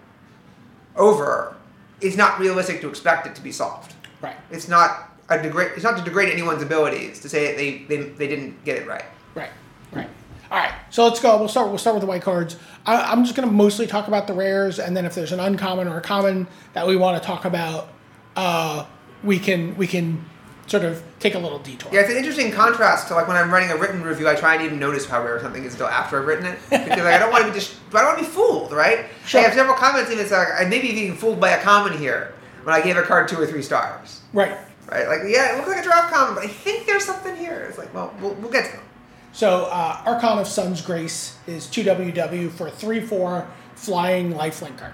over 0.96 1.56
it's 2.02 2.18
not 2.18 2.40
realistic 2.40 2.82
to 2.82 2.90
expect 2.90 3.28
it 3.28 3.36
to 3.36 3.42
be 3.42 3.52
solved 3.52 3.94
Right. 4.22 4.36
it's 4.52 4.68
not 4.68 5.08
a 5.30 5.42
degrade. 5.42 5.72
It's 5.76 5.84
not 5.84 5.98
to 5.98 6.04
degrade 6.04 6.28
anyone's 6.30 6.62
abilities 6.62 7.22
to 7.22 7.30
say 7.30 7.48
that 7.48 7.56
they, 7.58 7.84
they 7.86 8.10
they 8.10 8.28
didn't 8.28 8.66
get 8.66 8.76
it 8.82 8.86
right. 8.86 9.06
Right. 9.34 9.50
Right. 9.94 10.10
All 10.52 10.58
right. 10.58 10.74
So 10.90 11.06
let's 11.06 11.22
go. 11.22 11.38
We'll 11.38 11.48
start. 11.48 11.70
We'll 11.70 11.78
start 11.78 11.96
with 11.96 12.02
the 12.02 12.08
white 12.08 12.22
cards. 12.22 12.58
I, 12.86 12.98
I'm 13.02 13.24
just 13.24 13.34
going 13.38 13.48
to 13.48 13.54
mostly 13.54 13.88
talk 13.88 14.10
about 14.10 14.28
the 14.28 14.34
rares, 14.34 14.78
and 14.78 14.96
then 14.98 15.06
if 15.06 15.16
there's 15.16 15.32
an 15.32 15.40
uncommon 15.40 15.88
or 15.88 15.98
a 15.98 16.02
common 16.02 16.48
that 16.74 16.86
we 16.86 16.98
want 16.98 17.22
to 17.22 17.26
talk 17.26 17.46
about, 17.46 17.88
uh, 18.36 18.86
we 19.24 19.40
can 19.40 19.78
we 19.78 19.88
can 19.88 20.26
sort 20.72 20.86
of 20.86 21.04
take 21.20 21.36
a 21.36 21.40
little 21.40 21.60
detour. 21.60 21.92
Yeah, 21.94 22.00
it's 22.00 22.10
an 22.10 22.16
interesting 22.16 22.50
contrast 22.50 23.10
to 23.10 23.16
like 23.16 23.28
when 23.28 23.36
I'm 23.36 23.52
writing 23.52 23.70
a 23.72 23.78
written 23.78 24.02
review. 24.02 24.30
I 24.30 24.36
try 24.36 24.56
and 24.56 24.64
even 24.64 24.80
notice 24.80 25.06
how 25.06 25.22
rare 25.22 25.40
something 25.42 25.66
is 25.66 25.74
until 25.74 25.88
after 25.88 26.20
I've 26.20 26.26
written 26.26 26.46
it 26.46 26.60
because 26.70 26.88
like, 26.88 27.00
I 27.00 27.20
don't 27.20 27.30
want 27.30 27.44
to 27.44 27.52
be 27.52 27.54
just. 27.54 27.76
I 27.94 28.02
don't 28.02 28.06
want 28.06 28.20
to 28.20 28.24
be 28.24 28.30
fooled, 28.30 28.72
right? 28.72 29.06
Sure. 29.26 29.42
I 29.42 29.44
have 29.44 29.54
several 29.54 29.76
comments 29.76 30.10
even. 30.10 30.24
It's 30.24 30.32
like 30.32 30.48
I 30.58 30.64
maybe 30.66 30.94
being 30.94 31.16
fooled 31.16 31.42
by 31.42 31.50
a 31.50 31.62
comment 31.62 31.98
here 31.98 32.34
when 32.64 32.74
I 32.74 32.82
gave 32.82 32.96
a 32.96 33.04
card 33.04 33.28
two 33.28 33.38
or 33.38 33.46
three 33.46 33.62
stars. 33.62 34.22
Right. 34.32 34.58
Right? 34.88 35.08
Like 35.08 35.20
yeah, 35.28 35.54
it 35.54 35.58
looks 35.58 35.68
like 35.68 35.80
a 35.80 35.84
draft 35.84 36.14
comment, 36.14 36.38
but 36.38 36.46
I 36.46 36.48
think 36.48 36.88
there's 36.88 37.06
something 37.06 37.36
here. 37.36 37.66
It's 37.68 37.78
like 37.78 37.94
well, 37.94 38.14
we'll, 38.22 38.34
we'll 38.36 38.52
get 38.52 38.66
to 38.66 38.72
them. 38.72 38.86
So 39.34 39.66
uh, 39.66 40.02
Archon 40.06 40.40
of 40.40 40.48
Sun's 40.48 40.82
Grace 40.82 41.38
is 41.48 41.68
2WW 41.68 42.52
for 42.52 42.70
3-4 42.70 43.48
flying 43.76 44.34
lifelinker. 44.34 44.92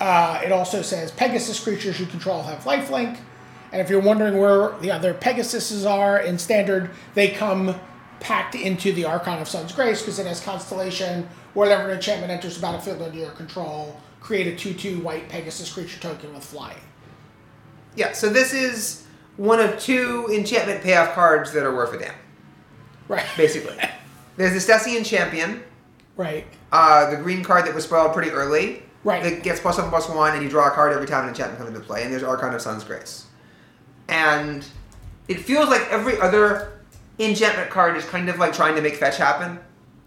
Uh, 0.00 0.40
it 0.44 0.50
also 0.50 0.82
says 0.82 1.12
Pegasus 1.12 1.62
creatures 1.62 2.00
you 2.00 2.06
control 2.06 2.42
have 2.42 2.64
lifelink. 2.64 3.18
And 3.74 3.80
if 3.80 3.90
you're 3.90 3.98
wondering 3.98 4.38
where 4.38 4.78
the 4.78 4.92
other 4.92 5.12
Pegasuses 5.12 5.84
are 5.84 6.20
in 6.20 6.38
standard, 6.38 6.92
they 7.14 7.30
come 7.30 7.74
packed 8.20 8.54
into 8.54 8.92
the 8.92 9.04
Archon 9.04 9.40
of 9.40 9.48
Sun's 9.48 9.72
Grace 9.72 10.00
because 10.00 10.20
it 10.20 10.28
has 10.28 10.40
Constellation. 10.40 11.28
Whenever 11.54 11.88
an 11.88 11.96
enchantment 11.96 12.30
enters 12.30 12.54
the 12.54 12.62
battlefield 12.62 13.02
under 13.02 13.18
your 13.18 13.32
control, 13.32 14.00
create 14.20 14.46
a 14.46 14.52
2-2 14.52 15.02
white 15.02 15.28
Pegasus 15.28 15.72
creature 15.72 15.98
token 15.98 16.32
with 16.32 16.44
flying. 16.44 16.78
Yeah. 17.96 18.12
So 18.12 18.28
this 18.28 18.54
is 18.54 19.06
one 19.38 19.58
of 19.58 19.76
two 19.80 20.28
enchantment 20.32 20.84
payoff 20.84 21.12
cards 21.12 21.50
that 21.50 21.64
are 21.64 21.74
worth 21.74 21.94
a 21.94 21.98
damn. 21.98 22.14
Right. 23.08 23.26
Basically, 23.36 23.76
there's 24.36 24.52
the 24.52 24.72
Setessan 24.72 25.04
Champion. 25.04 25.64
Right. 26.16 26.46
Uh, 26.70 27.10
the 27.10 27.16
green 27.16 27.42
card 27.42 27.66
that 27.66 27.74
was 27.74 27.82
spoiled 27.82 28.12
pretty 28.12 28.30
early. 28.30 28.84
Right. 29.02 29.24
That 29.24 29.42
gets 29.42 29.58
plus 29.58 29.78
one 29.78 29.88
plus 29.88 30.08
one, 30.08 30.34
and 30.34 30.44
you 30.44 30.48
draw 30.48 30.68
a 30.68 30.70
card 30.70 30.92
every 30.92 31.08
time 31.08 31.24
an 31.24 31.30
enchantment 31.30 31.58
comes 31.58 31.70
into 31.70 31.84
play. 31.84 32.04
And 32.04 32.12
there's 32.12 32.22
Archon 32.22 32.54
of 32.54 32.62
Sun's 32.62 32.84
Grace. 32.84 33.26
And 34.08 34.64
it 35.28 35.40
feels 35.40 35.68
like 35.68 35.82
every 35.90 36.18
other 36.20 36.72
enchantment 37.18 37.70
card 37.70 37.96
is 37.96 38.04
kind 38.04 38.28
of 38.28 38.38
like 38.38 38.52
trying 38.52 38.74
to 38.76 38.82
make 38.82 38.96
fetch 38.96 39.16
happen. 39.16 39.58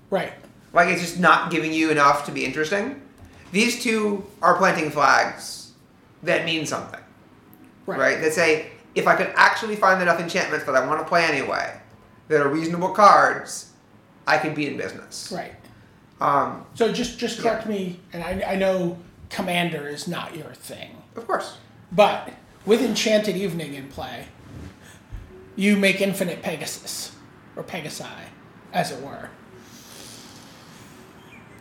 Right. 0.09 0.33
Like 0.73 0.89
it's 0.89 1.01
just 1.01 1.19
not 1.19 1.51
giving 1.51 1.73
you 1.73 1.89
enough 1.91 2.25
to 2.25 2.31
be 2.31 2.45
interesting. 2.45 3.01
These 3.51 3.81
two 3.81 4.25
are 4.41 4.55
planting 4.57 4.91
flags 4.91 5.71
that 6.23 6.45
mean 6.45 6.65
something, 6.65 6.99
Right. 7.85 7.99
right? 7.99 8.21
That 8.21 8.33
say, 8.33 8.71
if 8.93 9.07
I 9.07 9.15
could 9.15 9.31
actually 9.35 9.75
find 9.77 10.01
enough 10.01 10.19
enchantments 10.19 10.65
that 10.65 10.75
I 10.75 10.85
want 10.85 10.99
to 10.99 11.07
play 11.07 11.23
anyway, 11.23 11.79
that 12.27 12.41
are 12.41 12.49
reasonable 12.49 12.89
cards, 12.89 13.71
I 14.27 14.37
could 14.37 14.53
be 14.53 14.67
in 14.67 14.75
business. 14.75 15.31
Right. 15.33 15.53
Um, 16.19 16.65
So 16.73 16.91
just 16.91 17.17
just 17.19 17.39
correct 17.39 17.67
me, 17.67 17.99
and 18.11 18.23
I, 18.23 18.53
I 18.53 18.55
know 18.55 18.97
Commander 19.29 19.87
is 19.87 20.07
not 20.07 20.35
your 20.35 20.53
thing, 20.53 20.97
of 21.15 21.25
course. 21.27 21.57
but 21.91 22.29
with 22.67 22.81
Enchanted 22.81 23.35
Evening 23.35 23.73
in 23.73 23.87
play, 23.87 24.25
you 25.55 25.75
make 25.75 26.01
Infinite 26.01 26.43
Pegasus 26.43 27.15
or 27.55 27.63
Pegasi, 27.63 28.05
as 28.73 28.91
it 28.91 29.01
were. 29.01 29.29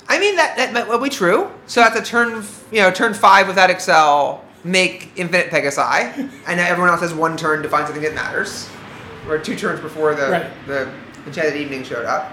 I 0.08 0.18
mean 0.18 0.36
that 0.36 0.56
that 0.56 0.72
might 0.72 0.86
well 0.86 1.00
be 1.00 1.08
true. 1.08 1.50
So 1.66 1.80
at 1.82 1.94
the 1.94 2.02
turn, 2.02 2.44
you 2.70 2.80
know, 2.80 2.90
turn 2.90 3.14
five 3.14 3.46
without 3.48 3.70
Excel, 3.70 4.44
make 4.64 5.10
Infinite 5.16 5.50
Pegasi, 5.50 6.12
and 6.46 6.56
now 6.58 6.66
everyone 6.66 6.90
else 6.90 7.00
has 7.00 7.14
one 7.14 7.36
turn 7.36 7.62
to 7.62 7.68
find 7.68 7.86
something 7.86 8.02
that 8.02 8.14
matters, 8.14 8.68
or 9.28 9.38
two 9.38 9.56
turns 9.56 9.80
before 9.80 10.14
the 10.14 10.28
Right. 10.30 10.66
the 10.66 10.92
Enchanted 11.26 11.56
Evening 11.56 11.82
showed 11.82 12.04
up. 12.04 12.32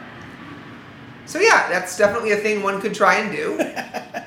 So 1.25 1.39
yeah, 1.39 1.70
that's 1.70 1.98
definitely 1.98 2.32
a 2.34 2.38
thing 2.38 2.62
one 2.62 2.82
could 2.82 2.94
try 2.94 3.15
and 3.15 3.32
do. 3.32 3.58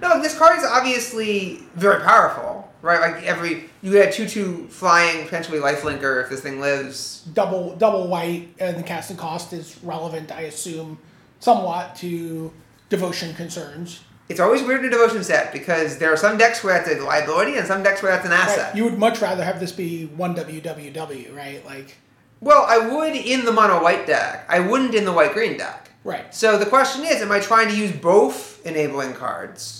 No, 0.00 0.22
this 0.22 0.36
card 0.38 0.58
is 0.58 0.64
obviously 0.64 1.60
very 1.74 2.02
powerful, 2.02 2.70
right? 2.82 3.00
Like 3.00 3.24
every 3.24 3.64
you 3.82 3.92
get 3.92 4.10
a 4.10 4.12
two-two 4.12 4.68
flying 4.68 5.24
potentially 5.24 5.58
lifelinker 5.58 6.22
if 6.22 6.30
this 6.30 6.40
thing 6.40 6.60
lives. 6.60 7.22
Double 7.32 7.74
double 7.76 8.08
white, 8.08 8.48
and 8.58 8.76
the 8.76 8.82
casting 8.82 9.16
cost 9.16 9.52
is 9.52 9.78
relevant, 9.82 10.30
I 10.32 10.42
assume, 10.42 10.98
somewhat 11.40 11.96
to 11.96 12.52
devotion 12.88 13.34
concerns. 13.34 14.00
It's 14.28 14.40
always 14.40 14.62
weird 14.62 14.80
in 14.80 14.86
a 14.86 14.90
devotion 14.90 15.24
set 15.24 15.52
because 15.52 15.96
there 15.98 16.12
are 16.12 16.16
some 16.16 16.36
decks 16.36 16.62
where 16.62 16.74
that's 16.74 17.00
a 17.00 17.02
liability 17.02 17.56
and 17.56 17.66
some 17.66 17.82
decks 17.82 18.02
where 18.02 18.12
that's 18.12 18.26
an 18.26 18.32
asset. 18.32 18.66
Right. 18.68 18.76
You 18.76 18.84
would 18.84 18.98
much 18.98 19.22
rather 19.22 19.42
have 19.42 19.58
this 19.58 19.72
be 19.72 20.04
one 20.04 20.34
WWW, 20.34 21.34
right? 21.34 21.64
Like, 21.64 21.96
well, 22.40 22.64
I 22.68 22.78
would 22.78 23.16
in 23.16 23.46
the 23.46 23.52
mono 23.52 23.82
white 23.82 24.06
deck. 24.06 24.44
I 24.48 24.60
wouldn't 24.60 24.94
in 24.94 25.06
the 25.06 25.12
white 25.12 25.32
green 25.32 25.56
deck. 25.56 25.90
right. 26.04 26.32
So 26.34 26.58
the 26.58 26.66
question 26.66 27.04
is, 27.04 27.22
am 27.22 27.32
I 27.32 27.40
trying 27.40 27.68
to 27.68 27.76
use 27.76 27.90
both 27.90 28.64
enabling 28.66 29.14
cards, 29.14 29.77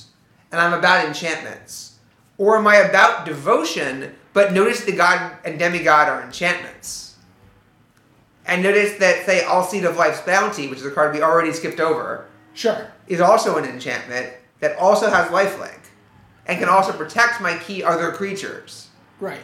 and 0.53 0.61
I'm 0.61 0.73
about 0.73 1.05
enchantments, 1.07 1.99
or 2.39 2.57
am 2.57 2.67
I 2.67 2.77
about 2.77 3.25
devotion, 3.27 4.15
but 4.33 4.53
notice 4.53 4.85
the 4.85 4.93
god 4.93 5.37
and 5.45 5.59
demigod 5.59 6.09
are 6.09 6.23
enchantments, 6.23 7.17
and 8.47 8.63
notice 8.63 8.97
that 8.99 9.27
say 9.27 9.41
Alseid 9.45 9.89
of 9.89 9.97
Life's 9.97 10.21
Bounty, 10.23 10.69
which 10.69 10.79
is 10.79 10.87
a 10.87 10.91
card 10.91 11.15
we 11.15 11.23
already 11.23 11.53
skipped 11.53 11.81
over, 11.81 12.27
Sure. 12.55 12.89
is 13.07 13.21
also 13.21 13.57
an 13.57 13.65
enchantment 13.65 14.33
that 14.61 14.77
also 14.79 15.11
has 15.11 15.29
lifelink, 15.31 15.79
and 16.47 16.59
can 16.59 16.69
also 16.69 16.93
protect 16.93 17.41
my 17.41 17.57
key 17.59 17.85
other 17.85 18.11
creatures. 18.11 18.89
Right. 19.21 19.41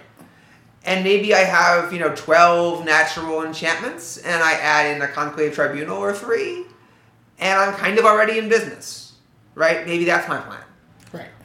And 0.86 1.04
maybe 1.04 1.34
I 1.34 1.40
have, 1.40 1.92
you 1.92 1.98
know, 1.98 2.14
12 2.14 2.84
natural 2.84 3.42
enchantments, 3.44 4.16
and 4.18 4.42
I 4.42 4.52
add 4.54 4.96
in 4.96 5.02
a 5.02 5.08
Conclave 5.08 5.54
Tribunal 5.54 5.96
or 5.98 6.12
three, 6.12 6.64
and 7.38 7.58
I'm 7.58 7.74
kind 7.74 7.98
of 7.98 8.04
already 8.04 8.38
in 8.38 8.48
business, 8.48 9.12
right? 9.54 9.86
Maybe 9.86 10.04
that's 10.04 10.28
my 10.28 10.38
plan. 10.40 10.60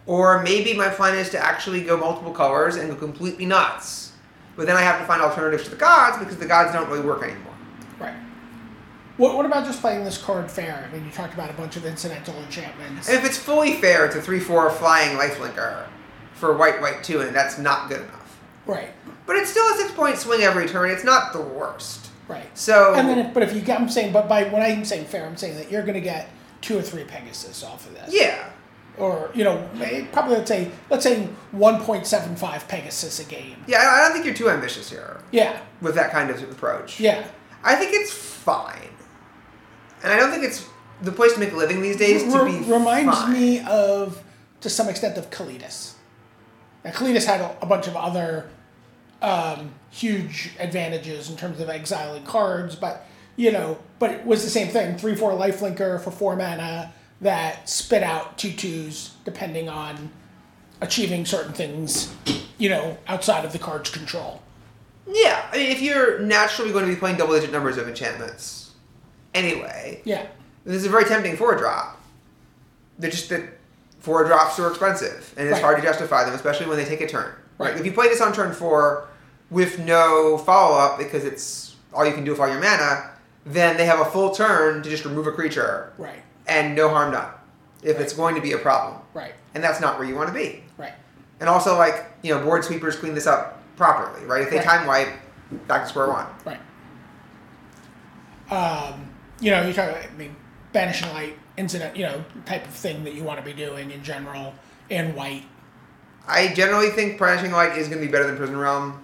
Or 0.10 0.42
maybe 0.42 0.74
my 0.74 0.90
plan 0.90 1.16
is 1.16 1.30
to 1.30 1.38
actually 1.38 1.84
go 1.84 1.96
multiple 1.96 2.32
colors 2.32 2.78
and 2.78 2.90
go 2.90 2.96
completely 2.96 3.46
nuts. 3.46 4.14
But 4.56 4.66
then 4.66 4.76
I 4.76 4.82
have 4.82 5.00
to 5.00 5.06
find 5.06 5.22
alternatives 5.22 5.66
to 5.66 5.70
the 5.70 5.76
gods 5.76 6.18
because 6.18 6.36
the 6.38 6.48
gods 6.48 6.74
don't 6.74 6.90
really 6.90 7.06
work 7.06 7.22
anymore. 7.22 7.54
Right. 8.00 8.16
What, 9.18 9.36
what 9.36 9.46
about 9.46 9.66
just 9.66 9.82
playing 9.82 10.04
this 10.06 10.18
card 10.18 10.50
fair? 10.50 10.84
I 10.90 10.92
mean, 10.92 11.06
you 11.06 11.12
talked 11.12 11.36
about 11.36 11.52
a 11.52 11.54
bunch 11.54 11.76
of 11.76 11.86
incidental 11.86 12.34
enchantments. 12.38 13.08
And 13.08 13.20
if 13.20 13.24
it's 13.24 13.38
fully 13.38 13.74
fair, 13.74 14.04
it's 14.04 14.16
a 14.16 14.22
3 14.22 14.40
4 14.40 14.72
flying 14.72 15.16
lifelinker 15.16 15.86
for 16.34 16.58
white, 16.58 16.82
white 16.82 17.04
2, 17.04 17.22
and 17.22 17.36
that's 17.36 17.60
not 17.60 17.88
good 17.88 18.02
enough. 18.02 18.40
Right. 18.66 18.90
But 19.28 19.36
it's 19.36 19.52
still 19.52 19.68
a 19.68 19.78
six 19.78 19.92
point 19.92 20.18
swing 20.18 20.42
every 20.42 20.68
turn. 20.68 20.90
It's 20.90 21.04
not 21.04 21.34
the 21.34 21.42
worst. 21.42 22.10
Right. 22.28 22.50
So. 22.58 22.96
And 22.96 23.08
then, 23.08 23.20
if, 23.20 23.34
but 23.36 23.44
if 23.44 23.54
you 23.54 23.62
get, 23.62 23.80
I'm 23.80 23.90
saying, 23.90 24.12
but 24.12 24.28
by 24.28 24.46
when 24.46 24.64
I'm 24.64 24.86
saying 24.86 25.06
fair, 25.06 25.28
I'm 25.28 25.38
saying 25.38 25.58
that 25.58 25.70
you're 25.72 25.84
going 25.84 25.94
to 25.94 26.02
get 26.02 26.30
two 26.62 26.80
or 26.80 26.82
three 26.82 27.04
Pegasus 27.04 27.64
off 27.64 27.86
of 27.86 27.94
this. 27.94 28.12
yeah. 28.12 28.50
Or 29.00 29.32
you 29.34 29.44
know, 29.44 29.68
probably 30.12 30.36
let's 30.38 30.50
say 30.50 30.72
let's 30.90 31.04
say 31.04 31.28
1.75 31.56 32.68
Pegasus 32.68 33.20
a 33.20 33.24
game. 33.26 33.64
Yeah, 33.68 33.80
I 33.80 34.02
don't 34.04 34.14
think 34.14 34.26
you're 34.26 34.34
too 34.36 34.50
ambitious 34.50 34.90
here 34.90 35.22
Yeah. 35.32 35.60
with 35.82 35.96
that 35.96 36.12
kind 36.12 36.30
of 36.30 36.42
approach. 36.44 37.00
Yeah. 37.00 37.26
I 37.64 37.76
think 37.76 37.92
it's 37.94 38.12
fine. 38.12 38.90
And 40.04 40.12
I 40.14 40.18
don't 40.18 40.32
think 40.32 40.44
it's 40.44 40.66
the 41.02 41.12
place 41.12 41.34
to 41.34 41.40
make 41.40 41.52
a 41.52 41.56
living 41.56 41.82
these 41.82 41.98
days 41.98 42.24
to 42.32 42.44
Re- 42.44 42.60
be 42.60 42.72
reminds 42.72 43.18
fine. 43.18 43.34
me 43.34 43.60
of 43.62 44.22
to 44.62 44.70
some 44.70 44.90
extent 44.90 45.18
of 45.18 45.30
Kalitas. 45.30 45.94
Now, 46.84 46.92
Kalitas 46.92 47.26
had 47.26 47.42
a, 47.42 47.58
a 47.62 47.66
bunch 47.66 47.88
of 47.88 47.96
other 47.96 48.50
um, 49.22 49.74
huge 49.90 50.52
advantages 50.60 51.30
in 51.30 51.36
terms 51.38 51.60
of 51.60 51.70
exiling 51.70 52.24
cards, 52.24 52.76
but 52.76 53.06
you 53.36 53.52
know, 53.52 53.78
but 54.00 54.12
it 54.12 54.26
was 54.26 54.44
the 54.44 54.50
same 54.50 54.68
thing: 54.70 54.98
three 54.98 55.16
four 55.16 55.34
life 55.34 55.60
linker 55.60 56.02
for 56.02 56.12
four 56.12 56.36
mana 56.36 56.94
that 57.22 57.68
spit 57.70 58.04
out 58.04 58.38
twos 58.38 59.12
depending 59.26 59.68
on 59.70 60.10
achieving 60.82 61.26
certain 61.26 61.54
things, 61.54 62.14
you 62.58 62.70
know, 62.70 62.98
outside 63.08 63.44
of 63.46 63.52
the 63.52 63.60
card's 63.60 63.90
control. 63.90 64.42
Yeah, 65.06 65.46
I 65.52 65.58
mean, 65.58 65.72
if 65.72 65.82
you're 65.82 66.20
naturally 66.20 66.72
going 66.72 66.86
to 66.86 66.92
be 66.94 66.98
playing 66.98 67.18
double 67.18 67.34
digit 67.34 67.52
numbers 67.52 67.78
of 67.78 67.88
enchantments 67.88 68.72
anyway, 69.34 70.02
Yeah, 70.06 70.28
this 70.66 70.76
is 70.78 70.86
a 70.86 70.90
very 70.90 71.06
tempting 71.06 71.36
four 71.36 71.56
drop. 71.56 72.00
They're 72.98 73.10
just 73.12 73.30
that 73.30 73.44
four 74.00 74.24
drops 74.26 74.60
are 74.60 74.70
expensive, 74.70 75.34
and 75.38 75.48
it's 75.48 75.56
Right. 75.56 75.64
hard 75.64 75.78
to 75.78 75.84
justify 75.84 76.24
them, 76.26 76.34
especially 76.34 76.68
when 76.68 76.78
they 76.78 76.86
take 76.86 77.02
a 77.02 77.08
turn. 77.08 77.32
Right. 77.58 77.76
If 77.76 77.86
you 77.86 77.92
play 77.92 78.08
this 78.08 78.22
on 78.22 78.32
turn 78.34 78.54
four 78.54 79.08
with 79.50 79.80
no 79.80 80.38
follow 80.38 80.78
up 80.78 80.98
because 80.98 81.26
it's 81.26 81.76
all 81.94 82.06
you 82.06 82.14
can 82.14 82.24
do 82.24 82.32
with 82.32 82.40
all 82.40 82.48
your 82.48 82.62
mana, 82.62 83.10
then 83.46 83.78
they 83.78 83.86
have 83.86 84.00
a 84.00 84.06
full 84.06 84.32
turn 84.32 84.82
to 84.84 84.90
just 84.90 85.04
remove 85.06 85.28
a 85.28 85.32
creature 85.32 85.92
right, 85.98 86.22
and 86.50 86.76
no 86.76 86.90
harm 86.90 87.12
done. 87.12 87.32
If 87.82 88.00
it's 88.00 88.14
going 88.14 88.36
to 88.36 88.42
be 88.42 88.52
a 88.52 88.58
problem, 88.58 89.02
right, 89.14 89.34
and 89.56 89.64
that's 89.64 89.80
not 89.80 89.98
where 89.98 90.08
you 90.08 90.16
want 90.16 90.28
to 90.28 90.34
be. 90.34 90.64
right. 90.78 90.94
And 91.40 91.48
also, 91.48 91.78
like 91.78 92.06
you 92.22 92.34
know, 92.36 92.44
board 92.44 92.66
sweepers 92.66 92.96
clean 92.98 93.14
this 93.16 93.26
up 93.28 93.64
properly, 93.78 94.26
right? 94.26 94.42
If 94.42 94.50
they 94.50 94.58
Right. 94.58 94.66
time 94.66 94.86
wipe, 94.88 95.10
back 95.68 95.84
to 95.84 95.88
square 95.90 96.10
one. 96.10 96.26
Right. 96.46 96.60
Um, 98.52 99.10
you 99.40 99.52
know, 99.52 99.66
you 99.66 99.74
talk 99.74 99.90
about, 99.90 100.04
I 100.04 100.10
mean, 100.18 100.36
banishing 100.74 101.10
light 101.14 101.38
incident, 101.58 101.96
you 101.96 102.04
know, 102.04 102.24
type 102.46 102.66
of 102.68 102.74
thing 102.74 103.04
that 103.04 103.14
you 103.14 103.24
want 103.24 103.40
to 103.40 103.46
be 103.46 103.54
doing 103.54 103.92
in 103.92 104.04
general 104.04 104.54
in 104.90 105.16
white. 105.16 105.44
I 106.28 106.50
generally 106.54 106.90
think 106.90 107.18
Banishing 107.20 107.52
Light 107.52 107.78
is 107.78 107.88
going 107.88 108.00
to 108.02 108.06
be 108.06 108.12
better 108.12 108.28
than 108.28 108.38
Prison 108.38 108.58
Realm 108.58 109.04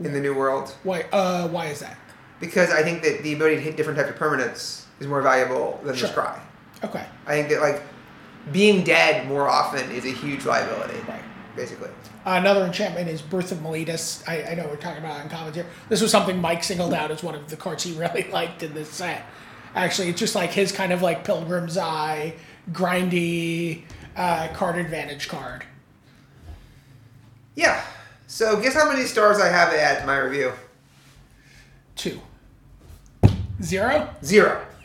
in 0.00 0.12
the 0.12 0.20
new 0.20 0.34
world 0.34 0.70
Why? 0.82 1.02
Uh, 1.12 1.48
why 1.48 1.66
is 1.66 1.80
that? 1.80 1.96
because 2.40 2.70
I 2.70 2.82
think 2.82 3.02
that 3.02 3.22
the 3.22 3.32
ability 3.34 3.56
to 3.56 3.60
hit 3.62 3.76
different 3.76 3.98
types 3.98 4.10
of 4.10 4.16
permanents 4.16 4.84
is 5.00 5.06
more 5.08 5.20
valuable 5.22 5.80
than 5.82 5.94
Sure. 5.96 6.08
the 6.08 6.14
Scry. 6.14 6.38
Okay. 6.84 7.04
I 7.26 7.30
think 7.32 7.48
that 7.48 7.60
like 7.60 7.82
being 8.52 8.84
dead 8.84 9.26
more 9.28 9.48
often 9.48 9.90
is 9.90 10.04
a 10.04 10.10
huge 10.10 10.44
liability, 10.46 10.98
Right. 11.08 11.22
basically. 11.56 11.90
Uh, 12.26 12.32
another 12.40 12.64
enchantment 12.64 13.08
is 13.08 13.22
Birth 13.22 13.52
of 13.52 13.58
Meletis. 13.58 14.22
I, 14.28 14.52
I 14.52 14.54
know 14.54 14.66
we're 14.66 14.76
talking 14.76 15.02
about 15.02 15.22
in 15.22 15.28
comments 15.30 15.56
here. 15.56 15.66
This 15.88 16.00
was 16.02 16.10
something 16.10 16.40
Mike 16.40 16.62
singled 16.62 16.94
out 16.94 17.10
as 17.10 17.22
one 17.22 17.34
of 17.34 17.48
the 17.48 17.56
cards 17.56 17.84
he 17.84 17.92
really 17.98 18.24
liked 18.30 18.62
in 18.62 18.74
this 18.74 18.88
set. 18.90 19.24
Actually, 19.74 20.08
it's 20.08 20.18
just 20.20 20.34
like 20.34 20.50
his 20.50 20.72
kind 20.72 20.92
of 20.92 21.02
like 21.02 21.24
Pilgrim's 21.24 21.76
Eye, 21.76 22.34
grindy 22.72 23.84
uh, 24.16 24.48
card 24.54 24.76
advantage 24.78 25.28
card. 25.28 25.64
Yeah. 27.54 27.82
So 28.26 28.60
guess 28.60 28.74
how 28.74 28.90
many 28.90 29.04
stars 29.06 29.40
I 29.40 29.48
have 29.48 29.72
at 29.72 30.06
my 30.06 30.18
review? 30.18 30.52
Two. 31.96 32.20
Zero? 33.62 34.08
Zero. 34.24 34.64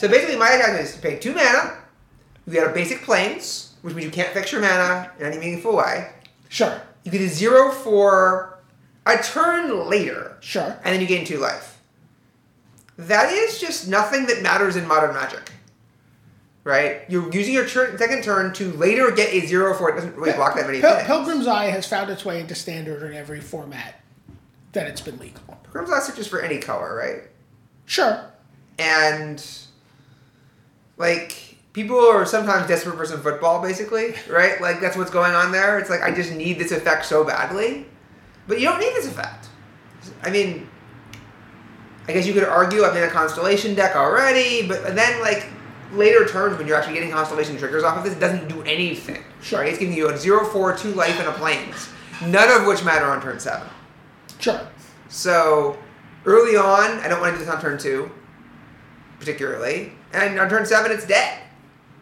so 0.00 0.08
basically, 0.08 0.36
my 0.36 0.50
idea 0.52 0.80
is 0.80 0.94
to 0.94 1.00
pay 1.00 1.18
two 1.18 1.34
mana. 1.34 1.76
You 2.46 2.54
get 2.54 2.66
a 2.66 2.72
basic 2.72 3.02
planes, 3.02 3.74
which 3.82 3.94
means 3.94 4.06
you 4.06 4.10
can't 4.10 4.32
fix 4.32 4.50
your 4.50 4.62
mana 4.62 5.10
in 5.18 5.26
any 5.26 5.36
meaningful 5.38 5.76
way. 5.76 6.08
Sure. 6.48 6.80
You 7.04 7.10
get 7.12 7.20
a 7.20 7.28
zero 7.28 7.70
for 7.70 8.58
a 9.04 9.18
turn 9.22 9.88
later, 9.88 10.36
Sure. 10.40 10.78
and 10.84 10.94
then 10.94 11.00
you 11.02 11.06
gain 11.06 11.26
two 11.26 11.36
life. 11.38 11.78
That 12.96 13.30
is 13.32 13.58
just 13.60 13.88
nothing 13.88 14.26
that 14.26 14.42
matters 14.42 14.76
in 14.76 14.86
modern 14.88 15.14
magic. 15.14 15.52
Right? 16.64 17.02
You're 17.08 17.30
using 17.32 17.54
your 17.54 17.66
turn, 17.66 17.96
second 17.98 18.22
turn 18.24 18.52
to 18.54 18.72
later 18.72 19.10
get 19.10 19.32
a 19.32 19.46
zero 19.46 19.74
for 19.74 19.90
it 19.90 19.94
doesn't 19.96 20.14
really 20.16 20.32
block 20.32 20.56
that 20.56 20.66
many 20.66 20.80
Pil- 20.80 20.94
things. 20.94 21.06
Pilgrim's 21.06 21.46
Eye 21.46 21.66
has 21.70 21.86
found 21.86 22.10
its 22.10 22.24
way 22.24 22.40
into 22.40 22.54
standard 22.54 23.02
in 23.02 23.14
every 23.16 23.40
format 23.40 23.94
that 24.72 24.86
it's 24.86 25.00
been 25.00 25.18
legal. 25.18 25.42
Pilgrim's 25.64 25.90
Eye 25.90 26.00
searches 26.00 26.26
for 26.26 26.40
any 26.40 26.58
color, 26.58 26.94
right? 26.94 27.22
Sure. 27.86 28.24
and 28.78 29.42
like 31.00 31.56
people 31.72 31.98
are 31.98 32.24
sometimes 32.26 32.68
desperate 32.68 32.96
for 32.96 33.06
some 33.06 33.20
football 33.22 33.60
basically 33.62 34.14
right? 34.28 34.60
Like 34.60 34.80
that's 34.80 34.96
what's 34.96 35.10
going 35.10 35.32
on 35.32 35.50
there. 35.50 35.78
It's 35.80 35.90
like 35.90 36.02
i 36.02 36.10
just 36.14 36.32
need 36.32 36.58
this 36.58 36.70
effect 36.72 37.04
so 37.06 37.24
badly. 37.24 37.86
But 38.46 38.58
you 38.60 38.66
don't 38.68 38.78
need 38.80 38.94
this 38.94 39.06
effect. 39.08 39.48
I 40.22 40.30
mean 40.30 40.68
i 42.08 42.12
guess 42.12 42.26
you 42.26 42.32
could 42.32 42.42
argue 42.44 42.82
i'm 42.84 42.96
in 42.96 43.04
a 43.04 43.08
constellation 43.10 43.74
deck 43.74 43.94
already 43.94 44.66
but 44.66 44.94
then 44.96 45.20
like 45.20 45.46
later 45.92 46.26
turns 46.26 46.56
when 46.58 46.66
you're 46.66 46.76
actually 46.76 46.94
getting 46.94 47.10
constellation 47.10 47.56
triggers 47.58 47.84
off 47.84 47.98
of 47.98 48.04
this 48.04 48.14
it 48.14 48.20
doesn't 48.20 48.48
do 48.48 48.62
anything 48.62 49.22
Sure. 49.42 49.60
right? 49.60 49.68
It's 49.68 49.78
giving 49.78 49.94
you 49.96 50.08
a 50.08 50.16
0 50.16 50.44
4 50.46 50.76
2 50.76 50.92
life 50.94 51.18
and 51.20 51.28
a 51.28 51.32
planes 51.32 51.88
none 52.24 52.50
of 52.60 52.66
which 52.66 52.82
matter 52.84 53.04
on 53.06 53.20
turn 53.22 53.38
7 53.38 53.66
Sure. 54.38 54.60
so 55.08 55.76
early 56.26 56.56
on, 56.56 56.98
I 57.00 57.08
don't 57.08 57.20
want 57.20 57.32
to 57.34 57.38
do 57.38 57.44
this 57.44 57.54
on 57.54 57.60
turn 57.60 57.78
two, 57.78 58.10
particularly. 59.18 59.92
And 60.12 60.38
on 60.38 60.48
turn 60.48 60.66
seven, 60.66 60.90
it's 60.90 61.06
dead, 61.06 61.40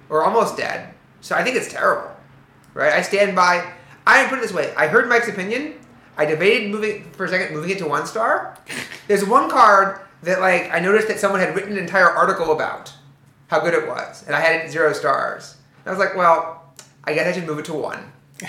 or 0.08 0.24
almost 0.24 0.56
dead. 0.56 0.94
So 1.20 1.34
I 1.34 1.44
think 1.44 1.56
it's 1.56 1.70
terrible, 1.70 2.10
right? 2.74 2.92
I 2.92 3.02
stand 3.02 3.36
by. 3.36 3.72
I 4.06 4.26
put 4.28 4.38
it 4.38 4.42
this 4.42 4.52
way: 4.52 4.72
I 4.76 4.86
heard 4.86 5.08
Mike's 5.08 5.28
opinion. 5.28 5.74
I 6.16 6.24
debated 6.24 6.70
moving 6.70 7.10
for 7.12 7.26
a 7.26 7.28
second, 7.28 7.54
moving 7.54 7.70
it 7.70 7.78
to 7.78 7.86
one 7.86 8.06
star. 8.06 8.58
There's 9.08 9.24
one 9.24 9.50
card 9.50 10.00
that 10.22 10.40
like 10.40 10.70
I 10.72 10.80
noticed 10.80 11.08
that 11.08 11.18
someone 11.20 11.40
had 11.40 11.54
written 11.54 11.72
an 11.72 11.78
entire 11.78 12.08
article 12.08 12.52
about 12.52 12.92
how 13.48 13.60
good 13.60 13.74
it 13.74 13.86
was, 13.86 14.24
and 14.26 14.34
I 14.34 14.40
had 14.40 14.64
it 14.64 14.70
zero 14.70 14.92
stars. 14.92 15.56
And 15.84 15.88
I 15.88 15.90
was 15.90 15.98
like, 15.98 16.16
well, 16.16 16.74
I 17.04 17.14
guess 17.14 17.26
I 17.26 17.32
should 17.38 17.46
move 17.46 17.58
it 17.58 17.64
to 17.66 17.74
one. 17.74 18.12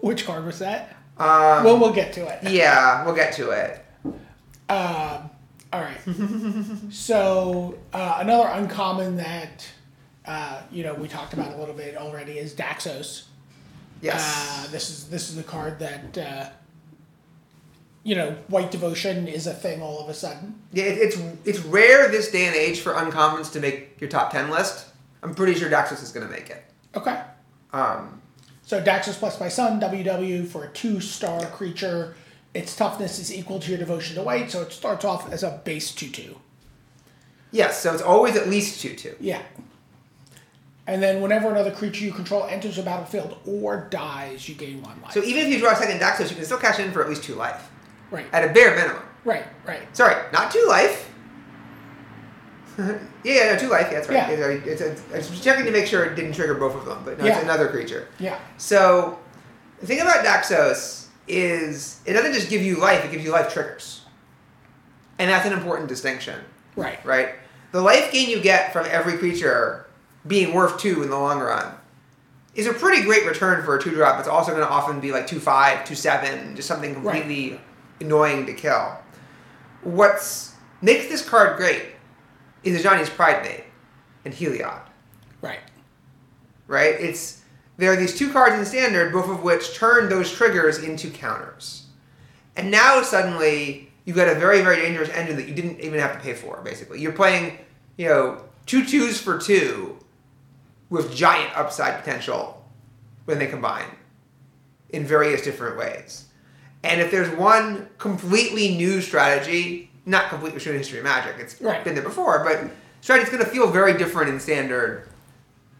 Which 0.00 0.26
card 0.26 0.44
was 0.44 0.58
that? 0.60 0.96
Um, 1.18 1.64
well, 1.64 1.78
we'll 1.78 1.92
get 1.92 2.12
to 2.14 2.26
it. 2.26 2.50
yeah, 2.50 3.04
we'll 3.04 3.14
get 3.14 3.34
to 3.34 3.50
it. 3.50 3.84
Um, 4.72 5.30
all 5.72 5.80
right. 5.80 5.98
so 6.92 7.78
uh, 7.92 8.18
another 8.20 8.48
uncommon 8.52 9.16
that 9.16 9.66
uh, 10.24 10.62
you 10.70 10.84
know, 10.84 10.94
we 10.94 11.08
talked 11.08 11.32
about 11.32 11.54
a 11.54 11.58
little 11.58 11.74
bit 11.74 11.96
already, 11.96 12.38
is 12.38 12.54
Daxos. 12.54 13.24
Yes. 14.00 14.22
Uh, 14.66 14.70
this 14.70 14.90
is 14.90 15.08
this 15.08 15.28
is 15.28 15.36
the 15.36 15.42
card 15.42 15.78
that 15.80 16.18
uh, 16.18 16.50
you 18.04 18.14
know, 18.14 18.36
White 18.48 18.70
Devotion 18.70 19.28
is 19.28 19.46
a 19.46 19.54
thing 19.54 19.80
all 19.80 20.00
of 20.00 20.08
a 20.08 20.14
sudden. 20.14 20.60
yeah, 20.72 20.84
it, 20.84 20.98
it's 20.98 21.16
it's 21.44 21.58
rare 21.60 22.08
this 22.08 22.30
day 22.30 22.46
and 22.46 22.56
age 22.56 22.80
for 22.80 22.92
uncommons 22.94 23.52
to 23.52 23.60
make 23.60 24.00
your 24.00 24.10
top 24.10 24.32
ten 24.32 24.50
list. 24.50 24.86
I'm 25.22 25.34
pretty 25.34 25.54
sure 25.54 25.70
Daxos 25.70 26.02
is 26.02 26.10
going 26.10 26.26
to 26.26 26.32
make 26.32 26.50
it. 26.50 26.64
Okay. 26.96 27.20
Um, 27.72 28.20
So 28.64 28.82
Daxos 28.82 29.18
Blessed 29.20 29.38
by 29.38 29.46
the 29.46 29.50
Sun, 29.52 29.80
WW 29.80 30.46
for 30.48 30.64
a 30.64 30.68
two 30.70 31.00
star 31.00 31.46
creature. 31.46 32.16
Its 32.54 32.76
toughness 32.76 33.18
is 33.18 33.34
equal 33.34 33.58
to 33.60 33.70
your 33.70 33.78
devotion 33.78 34.14
to 34.16 34.22
white, 34.22 34.50
so 34.50 34.62
it 34.62 34.72
starts 34.72 35.04
off 35.04 35.32
as 35.32 35.42
a 35.42 35.60
base 35.64 35.94
two 35.94 36.08
two. 36.10 36.36
yes, 37.50 37.80
so 37.80 37.92
it's 37.92 38.02
always 38.02 38.36
at 38.36 38.48
least 38.48 38.80
two 38.80 38.94
two. 38.94 39.16
Yeah. 39.20 39.42
And 40.86 41.00
then 41.02 41.22
whenever 41.22 41.48
another 41.48 41.70
creature 41.70 42.04
you 42.04 42.12
control 42.12 42.44
enters 42.44 42.76
the 42.76 42.82
battlefield 42.82 43.38
or 43.46 43.86
dies, 43.88 44.48
you 44.48 44.54
gain 44.56 44.82
one 44.82 45.00
life. 45.00 45.12
So 45.12 45.22
even 45.22 45.46
if 45.46 45.52
you 45.52 45.60
draw 45.60 45.72
a 45.72 45.76
second 45.76 46.00
Daxos, 46.00 46.28
you 46.28 46.34
can 46.36 46.44
still 46.44 46.58
cash 46.58 46.80
in 46.80 46.90
for 46.90 47.02
at 47.02 47.08
least 47.08 47.22
two 47.22 47.36
life 47.36 47.70
right. 48.10 48.26
at 48.32 48.48
a 48.48 48.52
bare 48.52 48.74
minimum. 48.74 49.02
Right, 49.24 49.44
right. 49.64 49.96
Sorry, 49.96 50.16
not 50.32 50.50
two 50.50 50.64
life. 50.68 51.08
yeah, 52.78 52.98
yeah, 53.22 53.52
no, 53.52 53.58
two 53.58 53.68
life. 53.68 53.88
Yeah, 53.88 53.94
that's 53.94 54.08
right. 54.08 54.38
Yeah. 54.38 54.46
It's, 54.46 54.80
it's, 54.80 55.02
it's, 55.12 55.28
I 55.28 55.30
was 55.30 55.40
checking 55.40 55.64
to 55.66 55.70
make 55.70 55.86
sure 55.86 56.04
it 56.04 56.16
didn't 56.16 56.32
trigger 56.32 56.54
both 56.54 56.74
of 56.74 56.84
them, 56.84 57.02
but 57.04 57.18
no, 57.18 57.24
Yeah. 57.24 57.34
it's 57.34 57.44
another 57.44 57.68
creature. 57.68 58.08
Yeah. 58.18 58.38
So 58.56 59.18
the 59.80 59.86
thing 59.86 60.00
about 60.00 60.24
Daxos 60.24 61.01
is 61.28 62.00
it 62.04 62.12
doesn't 62.14 62.32
just 62.32 62.48
give 62.48 62.62
you 62.62 62.76
life; 62.78 63.04
it 63.04 63.10
gives 63.10 63.24
you 63.24 63.30
life 63.32 63.52
triggers, 63.52 64.02
and 65.18 65.30
that's 65.30 65.46
an 65.46 65.52
important 65.52 65.88
distinction, 65.88 66.38
Right. 66.76 67.04
right? 67.04 67.34
The 67.72 67.80
life 67.80 68.12
gain 68.12 68.28
you 68.28 68.40
get 68.40 68.72
from 68.72 68.86
every 68.90 69.16
creature 69.18 69.86
being 70.26 70.52
worth 70.54 70.78
two 70.78 71.02
in 71.02 71.10
the 71.10 71.18
long 71.18 71.40
run 71.40 71.74
is 72.54 72.66
a 72.66 72.72
pretty 72.72 73.02
great 73.02 73.24
return 73.26 73.64
for 73.64 73.76
a 73.76 73.82
two 73.82 73.90
drop. 73.92 74.18
It's 74.18 74.28
also 74.28 74.50
going 74.52 74.62
to 74.62 74.68
often 74.68 75.00
be 75.00 75.10
like 75.12 75.26
two 75.26 75.40
five, 75.40 75.84
two 75.84 75.94
seven, 75.94 76.54
just 76.54 76.68
something 76.68 77.02
Right. 77.02 77.22
completely 77.22 77.60
annoying 78.00 78.46
to 78.46 78.52
kill. 78.52 78.98
What's 79.82 80.52
makes 80.80 81.06
this 81.08 81.26
card 81.26 81.56
great 81.56 81.86
is 82.62 82.76
Ajani's 82.84 83.10
Pridemate 83.10 83.64
and 84.24 84.32
Heliod 84.34 84.80
Right. 85.40 85.60
right? 86.68 86.94
It's 87.00 87.41
there 87.76 87.92
are 87.92 87.96
these 87.96 88.16
two 88.16 88.32
cards 88.32 88.54
in 88.56 88.64
standard, 88.64 89.12
both 89.12 89.28
of 89.28 89.42
which 89.42 89.74
turn 89.74 90.08
those 90.08 90.30
triggers 90.30 90.78
into 90.78 91.10
counters. 91.10 91.86
And 92.56 92.70
now 92.70 93.02
suddenly 93.02 93.90
you've 94.04 94.16
got 94.16 94.28
a 94.28 94.34
very, 94.34 94.60
very 94.62 94.76
dangerous 94.76 95.08
engine 95.10 95.36
that 95.36 95.48
you 95.48 95.54
didn't 95.54 95.80
even 95.80 95.98
have 96.00 96.12
to 96.12 96.20
pay 96.20 96.34
for, 96.34 96.60
basically. 96.62 97.00
You're 97.00 97.12
playing, 97.12 97.58
you 97.96 98.08
know, 98.08 98.42
two 98.66 98.84
twos 98.84 99.20
for 99.20 99.38
two 99.38 99.98
with 100.90 101.14
giant 101.14 101.56
upside 101.56 101.98
potential 101.98 102.62
when 103.24 103.38
they 103.38 103.46
combine 103.46 103.86
in 104.90 105.04
various 105.06 105.42
different 105.42 105.78
ways. 105.78 106.26
And 106.84 107.00
if 107.00 107.10
there's 107.10 107.30
one 107.36 107.88
completely 107.98 108.74
new 108.76 109.00
strategy, 109.00 109.90
not 110.04 110.28
completely 110.28 110.58
new 110.64 110.76
history 110.78 110.98
of 110.98 111.04
magic, 111.04 111.36
it's 111.38 111.60
Right. 111.60 111.82
been 111.82 111.94
there 111.94 112.02
before, 112.02 112.40
but 112.44 112.70
strategy's 113.00 113.30
going 113.32 113.42
to 113.44 113.48
feel 113.48 113.68
very 113.70 113.94
different 113.96 114.28
in 114.30 114.40
standard. 114.40 115.08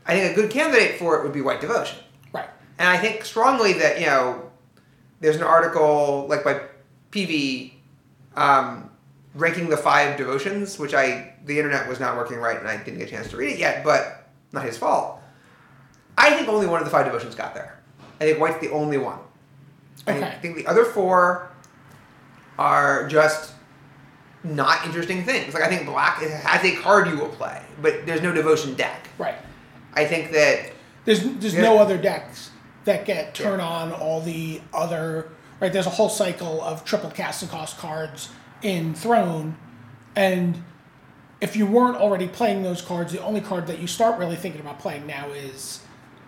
I 0.07 0.15
think 0.15 0.33
a 0.33 0.35
good 0.35 0.51
candidate 0.51 0.99
for 0.99 1.17
it 1.19 1.23
would 1.23 1.33
be 1.33 1.41
White 1.41 1.61
Devotion. 1.61 1.99
Right. 2.33 2.49
And 2.79 2.89
I 2.89 2.99
think 2.99 3.25
strongly 3.25 3.75
that, 3.75 4.01
you 4.01 4.07
know, 4.07 4.51
there's 5.21 5.37
an 5.37 5.43
article 5.43 6.27
like 6.29 6.45
by 6.45 6.61
PV 7.13 7.73
um, 8.37 8.91
ranking 9.35 9.69
the 9.69 9.77
five 9.77 10.17
devotions, 10.17 10.79
which 10.79 10.95
I, 10.95 11.35
the 11.45 11.59
internet 11.59 11.89
was 11.89 12.01
not 12.01 12.17
working 12.17 12.39
right 12.39 12.59
and 12.59 12.69
I 12.69 12.77
didn't 12.77 12.99
get 12.99 13.09
a 13.09 13.11
chance 13.11 13.29
to 13.29 13.37
read 13.37 13.55
it 13.55 13.59
yet, 13.59 13.85
but 13.85 14.29
not 14.53 14.65
his 14.65 14.77
fault. 14.77 15.21
I 16.19 16.35
think 16.35 16.49
only 16.49 16.67
one 16.67 16.81
of 16.81 16.85
the 16.85 16.91
five 16.91 17.07
devotions 17.07 17.35
got 17.35 17.55
there. 17.55 17.81
I 18.21 18.25
think 18.25 18.39
White's 18.39 18.61
the 18.61 18.71
only 18.71 18.99
one. 18.99 19.19
Okay. 20.09 20.23
I 20.23 20.31
think 20.39 20.57
the 20.57 20.67
other 20.67 20.85
four 20.85 21.51
are 22.59 23.09
just 23.09 23.55
not 24.45 24.85
interesting 24.85 25.25
things. 25.25 25.55
Like 25.55 25.62
I 25.62 25.69
think 25.69 25.87
Black 25.87 26.19
has 26.19 26.65
a 26.65 26.77
card 26.77 27.09
you 27.09 27.17
will 27.17 27.29
play, 27.29 27.62
but 27.81 28.07
there's 28.07 28.23
no 28.23 28.33
devotion 28.33 28.75
deck. 28.75 29.09
Right. 29.19 29.37
I 29.94 30.05
think 30.07 30.33
that 30.33 30.72
There's 31.05 31.20
there's 31.20 31.55
Yeah. 31.55 31.62
no 31.62 31.78
other 31.78 31.96
decks 31.98 32.50
that 32.85 33.05
get 33.05 33.35
turn 33.35 33.61
on 33.61 33.92
all 33.92 34.20
the 34.20 34.61
other 34.72 35.28
right. 35.61 35.72
There's 35.72 35.87
a 35.87 35.90
whole 35.90 36.09
cycle 36.09 36.61
of 36.62 36.85
triple 36.85 37.11
casting 37.11 37.48
cost 37.48 37.76
cards 37.78 38.28
in 38.62 38.94
Throne, 38.94 39.57
and 40.14 40.62
if 41.40 41.57
you 41.57 41.66
weren't 41.66 41.96
already 41.96 42.28
playing 42.28 42.62
those 42.62 42.81
cards, 42.83 43.12
the 43.12 43.20
only 43.22 43.40
card 43.40 43.66
that 43.66 43.81
you 43.81 43.87
start 43.88 44.18
really 44.18 44.37
thinking 44.37 44.61
about 44.61 44.78
playing 44.78 45.07
now 45.07 45.26
is 45.31 45.81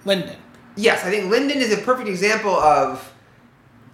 Linden. 0.05 0.37
Yes, 0.77 1.05
I 1.05 1.11
think 1.11 1.31
Linden 1.31 1.59
is 1.59 1.73
a 1.73 1.77
perfect 1.77 2.09
example 2.09 2.53
of 2.55 3.13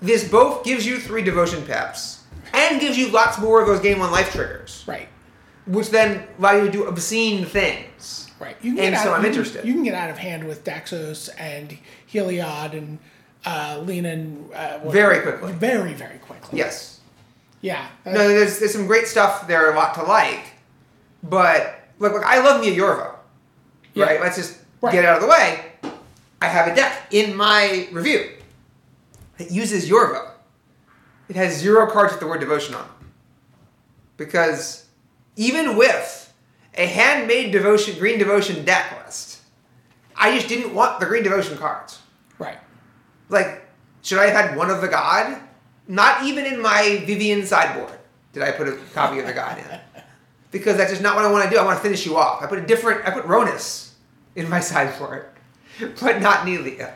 this 0.00 0.26
both 0.26 0.64
gives 0.64 0.86
you 0.86 0.98
three 0.98 1.22
devotion 1.22 1.62
pips 1.62 2.22
and 2.54 2.80
gives 2.80 2.96
you 2.96 3.08
lots 3.08 3.38
more 3.38 3.60
of 3.60 3.66
those 3.66 3.80
game 3.80 3.98
one 3.98 4.10
life 4.10 4.32
triggers, 4.32 4.82
Right. 4.86 5.08
which 5.66 5.90
then 5.90 6.24
allow 6.38 6.52
you 6.52 6.64
to 6.66 6.70
do 6.72 6.84
obscene 6.84 7.44
things. 7.44 8.29
Right. 8.40 8.56
You 8.62 8.78
And 8.80 8.96
so 8.96 9.12
I'm 9.12 9.22
you- 9.22 9.28
interested. 9.28 9.64
You 9.66 9.74
can 9.74 9.82
get 9.84 9.94
out 9.94 10.10
of 10.10 10.18
hand 10.18 10.48
with 10.48 10.64
Daxos 10.64 11.28
and 11.38 11.76
Heliod 12.12 12.72
and 12.72 12.98
uh, 13.44 13.80
Linden 13.84 14.48
uh, 14.54 14.80
Very 14.88 15.20
quickly. 15.22 15.52
Very 15.52 15.92
very 15.92 16.18
quickly. 16.18 16.58
Yes. 16.58 17.00
Yeah. 17.60 17.86
No, 18.06 18.12
there's, 18.12 18.58
there's 18.58 18.72
some 18.72 18.86
great 18.86 19.06
stuff 19.06 19.46
there, 19.46 19.70
a 19.72 19.76
lot 19.76 19.94
to 19.96 20.02
like, 20.02 20.54
but 21.22 21.80
look, 21.98 22.14
look 22.14 22.24
I 22.24 22.38
love 22.42 22.62
Mia 22.62 22.74
Yorvo, 22.74 23.14
Yeah. 23.92 24.06
right? 24.06 24.20
Let's 24.20 24.36
just 24.36 24.56
Right. 24.80 24.92
get 24.92 25.04
out 25.04 25.16
of 25.16 25.22
the 25.22 25.28
way. 25.28 25.66
I 26.40 26.46
have 26.46 26.66
a 26.68 26.74
deck 26.74 27.08
in 27.10 27.36
my 27.36 27.86
review 27.92 28.30
that 29.36 29.50
uses 29.50 29.86
Yorvo. 29.90 30.30
It 31.28 31.36
has 31.36 31.58
zero 31.58 31.86
cards 31.90 32.12
with 32.14 32.20
the 32.20 32.26
word 32.26 32.40
devotion 32.40 32.74
on 32.74 32.80
them. 32.86 33.10
Because 34.16 34.86
even 35.36 35.76
with 35.76 36.29
a 36.74 36.86
handmade 36.86 37.52
devotion, 37.52 37.98
green 37.98 38.18
devotion 38.18 38.64
deck 38.64 39.04
list, 39.04 39.40
I 40.16 40.34
just 40.36 40.48
didn't 40.48 40.74
want 40.74 41.00
the 41.00 41.06
green 41.06 41.22
devotion 41.22 41.56
cards. 41.56 42.00
right. 42.38 42.58
Like, 43.28 43.62
should 44.02 44.18
I 44.18 44.26
have 44.26 44.48
had 44.48 44.56
one 44.56 44.70
of 44.70 44.80
the 44.80 44.88
god? 44.88 45.40
Not 45.86 46.24
even 46.24 46.46
in 46.46 46.60
my 46.60 47.02
Vivien 47.06 47.44
sideboard 47.46 47.98
did 48.32 48.42
I 48.42 48.52
put 48.52 48.68
a 48.68 48.76
copy 48.94 49.18
of 49.18 49.26
the 49.26 49.32
god 49.32 49.58
in. 49.58 49.80
Because 50.52 50.76
that's 50.76 50.90
just 50.90 51.00
not 51.00 51.14
what 51.14 51.24
I 51.24 51.30
want 51.30 51.44
to 51.44 51.50
do. 51.50 51.58
I 51.58 51.64
want 51.64 51.76
to 51.78 51.82
finish 51.82 52.04
you 52.04 52.16
off. 52.16 52.42
I 52.42 52.46
put 52.48 52.58
a 52.58 52.66
different, 52.66 53.06
I 53.06 53.12
put 53.12 53.24
Ronus 53.24 53.92
in 54.34 54.48
my 54.48 54.58
sideboard, 54.70 55.26
but 56.00 56.20
not 56.20 56.38
Nylea. 56.44 56.92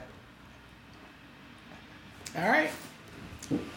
All 2.36 2.48
right. 2.48 2.70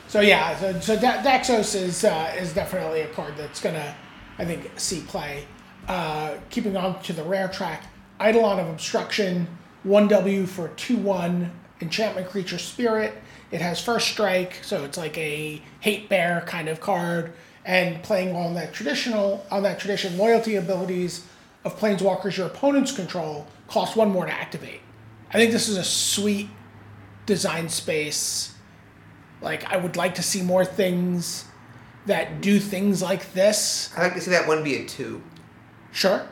So 0.07 0.21
yeah, 0.21 0.57
so, 0.57 0.79
so 0.79 0.95
Da- 0.99 1.21
Daxos 1.21 1.75
is 1.79 2.03
uh, 2.03 2.35
is 2.39 2.53
definitely 2.53 3.01
a 3.01 3.07
card 3.09 3.35
that's 3.37 3.61
gonna, 3.61 3.95
I 4.39 4.45
think, 4.45 4.71
see 4.77 5.01
play. 5.01 5.45
Uh, 5.87 6.35
keeping 6.49 6.75
on 6.75 7.01
to 7.01 7.13
the 7.13 7.23
rare 7.23 7.47
track, 7.47 7.83
Eidolon 8.19 8.59
of 8.59 8.67
Obstruction, 8.67 9.47
one 9.83 10.07
W 10.07 10.45
for 10.45 10.67
two 10.69 10.97
one 10.97 11.51
enchantment 11.79 12.27
creature 12.27 12.57
spirit. 12.57 13.13
It 13.51 13.61
has 13.61 13.79
first 13.79 14.09
strike, 14.09 14.59
so 14.63 14.83
it's 14.83 14.97
like 14.97 15.17
a 15.17 15.61
hate 15.79 16.09
bear 16.09 16.43
kind 16.45 16.67
of 16.67 16.81
card, 16.81 17.31
and 17.63 18.03
playing 18.03 18.35
on 18.35 18.53
that 18.55 18.73
traditional 18.73 19.45
on 19.49 19.63
that 19.63 19.79
tradition 19.79 20.17
loyalty 20.17 20.55
abilities 20.55 21.25
of 21.63 21.79
planeswalkers 21.79 22.37
your 22.37 22.47
opponents 22.47 22.91
control 22.91 23.47
cost 23.67 23.95
one 23.95 24.09
more 24.09 24.25
to 24.25 24.31
activate. 24.31 24.81
I 25.31 25.37
think 25.37 25.51
this 25.51 25.69
is 25.69 25.77
a 25.77 25.83
sweet 25.83 26.49
design 27.25 27.69
space. 27.69 28.55
Like 29.41 29.65
I 29.71 29.77
would 29.77 29.95
like 29.95 30.15
to 30.15 30.23
see 30.23 30.41
more 30.41 30.65
things 30.65 31.45
that 32.07 32.41
do 32.41 32.59
things 32.59 33.01
like 33.01 33.33
this. 33.33 33.93
I'd 33.95 34.03
like 34.03 34.15
to 34.15 34.21
see 34.21 34.31
that 34.31 34.47
one 34.47 34.63
be 34.63 34.75
a 34.75 34.85
two. 34.85 35.21
Sure. 35.91 36.27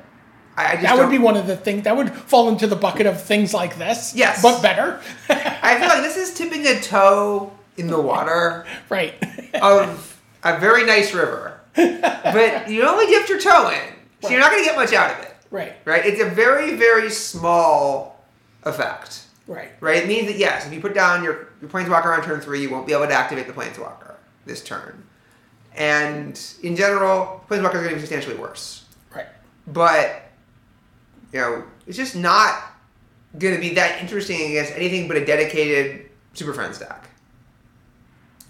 I, 0.57 0.65
I 0.65 0.71
just 0.73 0.83
That 0.83 0.97
would 0.97 1.09
be 1.09 1.17
one 1.17 1.35
of 1.37 1.47
the 1.47 1.57
things 1.57 1.83
that 1.83 1.95
would 1.97 2.11
fall 2.13 2.49
into 2.49 2.67
the 2.67 2.75
bucket 2.75 3.05
of 3.07 3.21
things 3.21 3.53
like 3.53 3.77
this. 3.77 4.13
Yes. 4.15 4.41
But 4.41 4.61
better. 4.61 5.01
I 5.29 5.77
feel 5.79 5.89
like 5.89 6.01
this 6.01 6.17
is 6.17 6.33
tipping 6.33 6.65
a 6.67 6.79
toe 6.79 7.51
in 7.77 7.87
the 7.87 7.99
water 7.99 8.65
right. 8.89 9.13
of 9.61 10.21
a 10.43 10.59
very 10.59 10.85
nice 10.85 11.13
river. 11.13 11.59
But 11.75 12.69
you 12.69 12.87
only 12.87 13.05
dipped 13.07 13.27
your 13.29 13.39
toe 13.39 13.69
in, 13.69 13.93
so 14.21 14.29
you're 14.29 14.39
not 14.39 14.51
going 14.51 14.63
to 14.63 14.69
get 14.69 14.77
much 14.77 14.93
out 14.93 15.11
of 15.19 15.25
it. 15.25 15.35
right. 15.51 15.73
Right? 15.83 16.05
It's 16.05 16.21
a 16.21 16.29
very, 16.29 16.75
very 16.75 17.09
small 17.09 18.23
effect. 18.63 19.23
Right. 19.47 19.71
Right? 19.81 19.97
It 20.03 20.07
means 20.07 20.27
that 20.27 20.37
yes, 20.37 20.65
if 20.65 20.71
you 20.73 20.79
put 20.79 20.93
down 20.93 21.21
your, 21.23 21.49
your 21.59 21.69
planeswalker 21.69 22.17
on 22.17 22.23
turn 22.23 22.39
three, 22.39 22.61
you 22.61 22.69
won't 22.69 22.87
be 22.87 22.93
able 22.93 23.07
to 23.07 23.13
activate 23.13 23.47
the 23.47 23.53
planeswalker 23.53 24.15
this 24.45 24.63
turn. 24.63 25.03
And 25.75 26.39
in 26.63 26.77
general, 26.77 27.43
planeswalkers 27.49 27.65
are 27.75 27.83
going 27.83 27.89
to 27.89 27.95
be 27.95 27.99
substantially 27.99 28.37
worse. 28.37 28.84
But 29.67 30.23
you 31.33 31.39
know, 31.39 31.63
it's 31.87 31.97
just 31.97 32.15
not 32.15 32.63
going 33.37 33.55
to 33.55 33.59
be 33.61 33.73
that 33.75 34.01
interesting 34.01 34.51
against 34.51 34.71
anything 34.73 35.07
but 35.07 35.17
a 35.17 35.25
dedicated 35.25 36.09
Super 36.33 36.53
Friends 36.53 36.79
deck. 36.79 37.09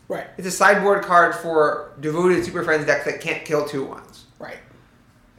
Right. 0.08 0.28
It's 0.38 0.48
a 0.48 0.52
sideboard 0.52 1.04
card 1.04 1.34
for 1.36 1.94
devoted 2.00 2.46
Super 2.46 2.64
Friends 2.64 2.86
decks 2.86 3.06
that 3.06 3.22
can't 3.22 3.44
kill 3.44 3.66
two 3.66 3.84
ones. 3.84 4.26
Right. 4.38 4.58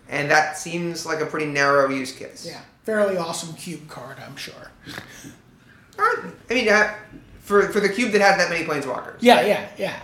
And 0.09 0.31
that 0.31 0.59
seems 0.59 1.07
like 1.07 1.21
a 1.21 1.27
pretty 1.27 1.47
narrow 1.47 1.89
use 1.89 2.13
case. 2.13 2.47
Yeah. 2.49 2.61
fairly 2.85 3.17
awesome 3.17 3.55
cube 3.55 3.89
card, 3.89 4.17
I'm 4.19 4.37
sure. 4.37 4.73
I 5.99 6.33
mean, 6.51 6.69
uh, 6.69 6.95
for 7.41 7.69
for 7.69 7.81
the 7.81 7.89
cube 7.89 8.13
that 8.13 8.21
has 8.21 8.37
that 8.37 8.51
many 8.51 8.65
planeswalkers. 8.65 9.17
Yeah, 9.21 9.47
yeah, 9.47 9.69
yeah. 9.79 10.01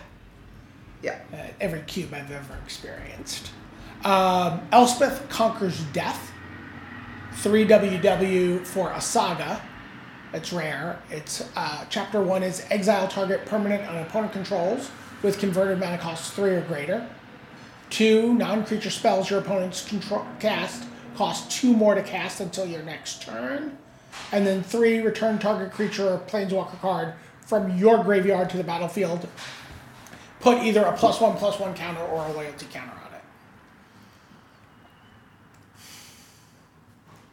Yeah. 1.02 1.18
Uh, 1.32 1.48
every 1.60 1.80
cube 1.80 2.14
I've 2.14 2.30
ever 2.30 2.56
experienced. 2.64 3.50
Um, 4.04 4.60
Elspeth 4.72 5.28
conquers 5.28 5.80
death. 5.92 6.32
Three 7.34 7.66
WW 7.66 8.66
for 8.66 8.90
a 8.92 9.00
saga. 9.00 9.62
It's 10.32 10.52
rare. 10.52 11.00
It's 11.10 11.48
uh, 11.56 11.84
chapter 11.88 12.22
one 12.22 12.42
is 12.42 12.66
exile 12.70 13.06
target 13.08 13.46
permanent 13.46 13.88
on 13.88 13.98
opponent 13.98 14.32
controls 14.32 14.90
with 15.22 15.38
converted 15.38 15.78
mana 15.78 15.98
cost 15.98 16.32
three 16.32 16.50
or 16.50 16.62
greater. 16.62 17.08
Two 17.90 18.34
non-creature 18.34 18.90
spells 18.90 19.30
your 19.30 19.38
opponent's 19.40 19.86
control 19.86 20.26
cast 20.40 20.84
cost 21.14 21.50
two 21.50 21.74
more 21.74 21.94
to 21.94 22.02
cast 22.02 22.40
until 22.40 22.66
your 22.66 22.82
next 22.82 23.22
turn. 23.22 23.76
And 24.32 24.46
then 24.46 24.62
three 24.62 25.00
return 25.00 25.38
target 25.38 25.72
creature 25.72 26.08
or 26.08 26.18
planeswalker 26.18 26.78
card 26.80 27.14
from 27.46 27.76
your 27.78 28.02
graveyard 28.02 28.50
to 28.50 28.56
the 28.56 28.64
battlefield. 28.64 29.28
Put 30.40 30.62
either 30.62 30.82
a 30.82 30.96
plus 30.96 31.20
one 31.20 31.36
plus 31.36 31.58
one 31.58 31.74
counter 31.74 32.02
or 32.02 32.26
a 32.26 32.32
loyalty 32.32 32.66
counter 32.70 32.92
on 32.92 33.14
it. 33.14 33.22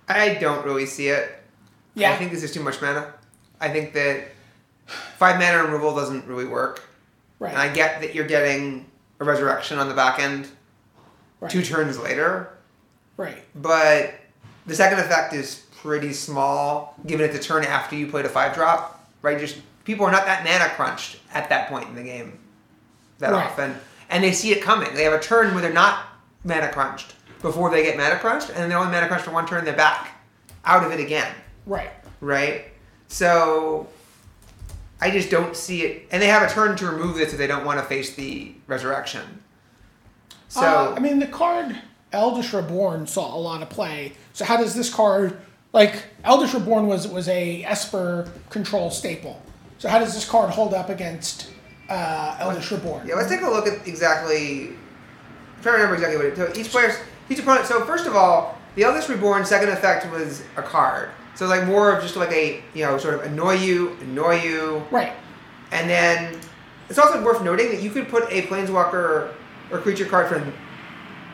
I 0.10 0.34
don't 0.36 0.66
really 0.66 0.86
see 0.86 1.08
it. 1.10 1.32
Yeah. 1.94 2.12
I 2.12 2.16
think 2.18 2.32
this 2.32 2.44
is 2.44 2.52
too 2.52 2.62
much 2.64 2.82
mana. 2.82 3.14
I 3.62 3.70
think 3.70 3.94
that 3.94 4.26
five 5.18 5.40
mana 5.40 5.64
removal 5.64 5.96
doesn't 5.96 6.26
really 6.26 6.46
work. 6.46 6.82
Right. 7.40 7.52
And 7.52 7.58
I 7.62 7.72
get 7.72 8.02
that 8.02 8.16
you're 8.16 8.28
getting 8.28 8.86
a 9.20 9.24
resurrection 9.26 9.78
on 9.80 9.88
the 9.88 9.94
back 9.94 10.20
end 10.20 10.48
right. 11.40 11.52
two 11.52 11.62
turns 11.64 12.00
later, 12.00 12.58
Right. 13.18 13.44
but 13.56 14.14
the 14.66 14.76
second 14.76 15.00
effect 15.00 15.34
is 15.34 15.66
pretty 15.82 16.12
small 16.14 16.96
given 17.06 17.26
it's 17.30 17.38
a 17.38 17.42
turn 17.42 17.64
after 17.64 17.96
you 17.96 18.08
played 18.08 18.26
a 18.26 18.30
five 18.30 18.54
drop, 18.54 19.08
right? 19.22 19.38
Just 19.40 19.58
people 19.86 20.06
are 20.06 20.12
not 20.12 20.26
that 20.26 20.44
mana 20.44 20.70
crunched 20.76 21.18
at 21.34 21.50
that 21.50 21.70
point 21.70 21.88
in 21.88 21.96
the 21.96 22.04
game 22.04 22.40
that 23.20 23.32
Right. 23.32 23.46
often. 23.46 23.78
And 24.10 24.24
they 24.24 24.32
see 24.32 24.52
it 24.52 24.62
coming. 24.64 24.94
They 24.96 25.04
have 25.04 25.14
a 25.14 25.20
turn 25.20 25.54
where 25.54 25.62
they're 25.62 25.72
not 25.72 26.06
mana 26.44 26.70
crunched 26.72 27.14
before 27.42 27.70
they 27.70 27.84
get 27.84 27.98
mana 27.98 28.18
crushed, 28.20 28.50
and 28.50 28.58
then 28.58 28.70
they're 28.70 28.78
only 28.78 28.92
mana 28.92 29.08
crushed 29.08 29.26
for 29.26 29.32
one 29.32 29.46
turn, 29.48 29.66
they're 29.66 29.76
back 29.76 30.20
out 30.66 30.84
of 30.84 30.92
it 30.92 31.00
again. 31.00 31.34
Right. 31.66 31.92
right? 32.22 32.66
So 33.08 33.88
I 35.02 35.12
just 35.12 35.30
don't 35.30 35.56
see 35.56 35.84
it, 35.84 36.08
and 36.12 36.22
they 36.22 36.28
have 36.28 36.50
a 36.50 36.54
turn 36.54 36.76
to 36.78 36.88
remove 36.88 37.16
this 37.18 37.32
if 37.32 37.38
they 37.38 37.48
don't 37.48 37.66
want 37.66 37.80
to 37.80 37.86
face 37.86 38.16
the 38.16 38.54
resurrection. 38.68 39.44
So 40.48 40.62
Uh, 40.62 40.94
I 40.96 41.00
mean, 41.00 41.20
the 41.20 41.28
card 41.28 41.80
Eldest 42.12 42.54
Reborn 42.54 43.08
saw 43.08 43.36
a 43.36 43.38
lot 43.38 43.62
of 43.62 43.70
play. 43.70 44.14
So 44.34 44.46
how 44.46 44.58
does 44.58 44.74
this 44.74 44.94
card, 44.94 45.40
like 45.74 46.04
Eldest 46.24 46.54
Reborn 46.54 46.88
was 46.88 47.08
was 47.08 47.28
a 47.30 47.64
Esper 47.64 48.32
control 48.50 48.90
staple. 48.90 49.42
So 49.78 49.88
how 49.88 50.00
does 50.00 50.14
this 50.14 50.28
card 50.28 50.50
hold 50.50 50.74
up 50.74 50.90
against 50.90 51.50
uh, 51.88 52.36
Eldest 52.40 52.72
Reborn? 52.72 53.08
yeah, 53.08 53.16
let's 53.16 53.30
take 53.30 53.42
a 53.42 53.50
look 53.50 53.68
at 53.68 53.88
exactly. 53.88 54.70
I'm 54.70 55.64
trying 55.64 55.78
to 55.78 55.84
remember 55.84 55.96
exactly 55.96 56.18
what 56.18 56.26
it. 56.26 56.36
So 56.36 56.60
each 56.60 56.72
player's 56.72 56.98
each 57.30 57.40
opponent. 57.40 57.66
So 57.66 57.84
first 57.86 58.06
of 58.08 58.16
all, 58.16 58.58
the 58.76 58.84
Eldest 58.84 59.10
Reborn 59.10 59.46
second 59.46 59.70
effect 59.70 60.10
was 60.12 60.44
a 60.58 60.62
card. 60.62 61.10
So 61.36 61.48
like 61.48 61.66
more 61.66 61.92
of 61.96 62.02
just 62.04 62.16
like 62.16 62.32
a 62.32 62.62
you 62.74 62.86
know 62.86 62.98
sort 62.98 63.14
of 63.16 63.22
annoy 63.24 63.54
you, 63.56 63.96
annoy 64.02 64.42
you, 64.42 64.84
Right. 64.92 65.14
And 65.72 65.90
then 65.90 66.40
it's 66.90 66.98
also 66.98 67.24
worth 67.24 67.44
noting 67.44 67.70
that 67.70 67.82
you 67.82 67.92
could 67.92 68.10
put 68.10 68.24
a 68.32 68.42
planeswalker 68.44 69.32
or 69.72 69.78
creature 69.80 70.06
card 70.06 70.28
from 70.28 70.52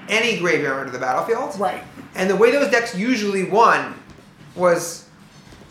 any 0.10 0.38
graveyard 0.40 0.82
into 0.88 0.92
the 0.92 1.00
battlefield. 1.00 1.58
Right. 1.60 1.82
And 2.16 2.30
the 2.30 2.36
way 2.36 2.52
those 2.52 2.70
decks 2.70 2.96
usually 2.96 3.46
won 3.46 3.96
was 4.56 5.08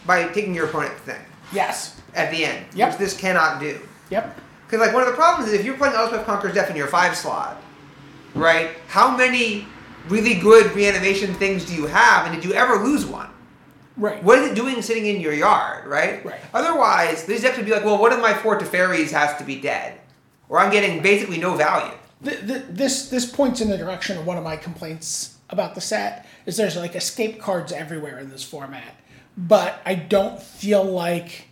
by 0.07 0.27
taking 0.29 0.55
your 0.55 0.67
opponent's 0.67 1.01
thing 1.03 1.21
Yes. 1.53 2.01
at 2.15 2.31
the 2.31 2.45
end, 2.45 2.67
Yep. 2.75 2.91
which 2.91 2.99
this 2.99 3.17
cannot 3.17 3.61
do. 3.61 3.79
Yep. 4.11 4.39
Because 4.67 4.81
like 4.85 4.95
one 4.95 5.03
of 5.03 5.09
the 5.09 5.15
problems 5.15 5.53
is 5.53 5.59
if 5.61 5.65
you're 5.65 5.77
playing 5.77 5.95
Elspeth 5.95 6.25
Conquers 6.27 6.55
Death 6.55 6.71
in 6.71 6.77
your 6.77 6.87
five 6.89 7.15
slot, 7.17 7.63
right? 8.35 8.71
How 8.89 9.15
many 9.17 9.67
really 10.09 10.35
good 10.35 10.73
reanimation 10.73 11.35
things 11.35 11.65
do 11.65 11.75
you 11.75 11.87
have, 11.87 12.27
and 12.27 12.35
did 12.35 12.45
you 12.45 12.55
ever 12.55 12.85
lose 12.85 13.07
one? 13.07 13.31
Right. 13.97 14.23
What 14.23 14.39
is 14.41 14.51
it 14.51 14.55
doing 14.55 14.83
sitting 14.83 15.07
in 15.07 15.21
your 15.21 15.33
yard, 15.33 15.87
right? 15.87 16.25
Right. 16.25 16.41
Otherwise, 16.53 17.25
these 17.25 17.43
decks 17.43 17.57
would 17.57 17.67
be 17.67 17.73
like, 17.73 17.85
well, 17.85 17.99
one 17.99 18.13
of 18.13 18.21
my 18.21 18.35
four 18.35 18.59
Teferis 18.59 19.13
has 19.13 19.37
to 19.39 19.45
be 19.45 19.61
dead, 19.61 20.01
or 20.49 20.59
I'm 20.59 20.73
getting 20.73 21.03
basically 21.03 21.39
no 21.39 21.55
value. 21.55 21.95
Th- 22.23 22.41
th- 22.47 22.65
this 22.69 23.09
this 23.09 23.31
points 23.31 23.61
in 23.61 23.71
the 23.71 23.79
direction 23.79 24.17
of 24.19 24.27
one 24.27 24.37
of 24.37 24.45
my 24.45 24.57
complaints 24.57 25.39
about 25.51 25.75
the 25.75 25.81
set 25.81 26.27
is 26.47 26.57
there's 26.57 26.77
like 26.77 26.97
escape 26.97 27.41
cards 27.41 27.73
everywhere 27.73 28.19
in 28.19 28.31
this 28.31 28.43
format, 28.43 28.97
but 29.37 29.81
I 29.87 29.95
don't 29.95 30.43
feel 30.43 30.83
like 30.83 31.49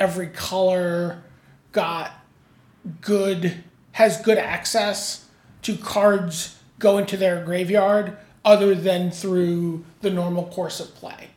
every 0.00 0.28
color 0.28 1.22
got 1.72 2.12
good 3.00 3.62
has 3.92 4.20
good 4.20 4.38
access 4.38 5.26
to 5.62 5.76
cards 5.76 6.53
going 6.78 7.02
into 7.02 7.16
their 7.16 7.44
graveyard 7.44 8.16
other 8.44 8.74
than 8.74 9.10
through 9.10 9.84
the 10.02 10.10
normal 10.10 10.44
course 10.46 10.80
of 10.80 10.94
play. 10.94 11.28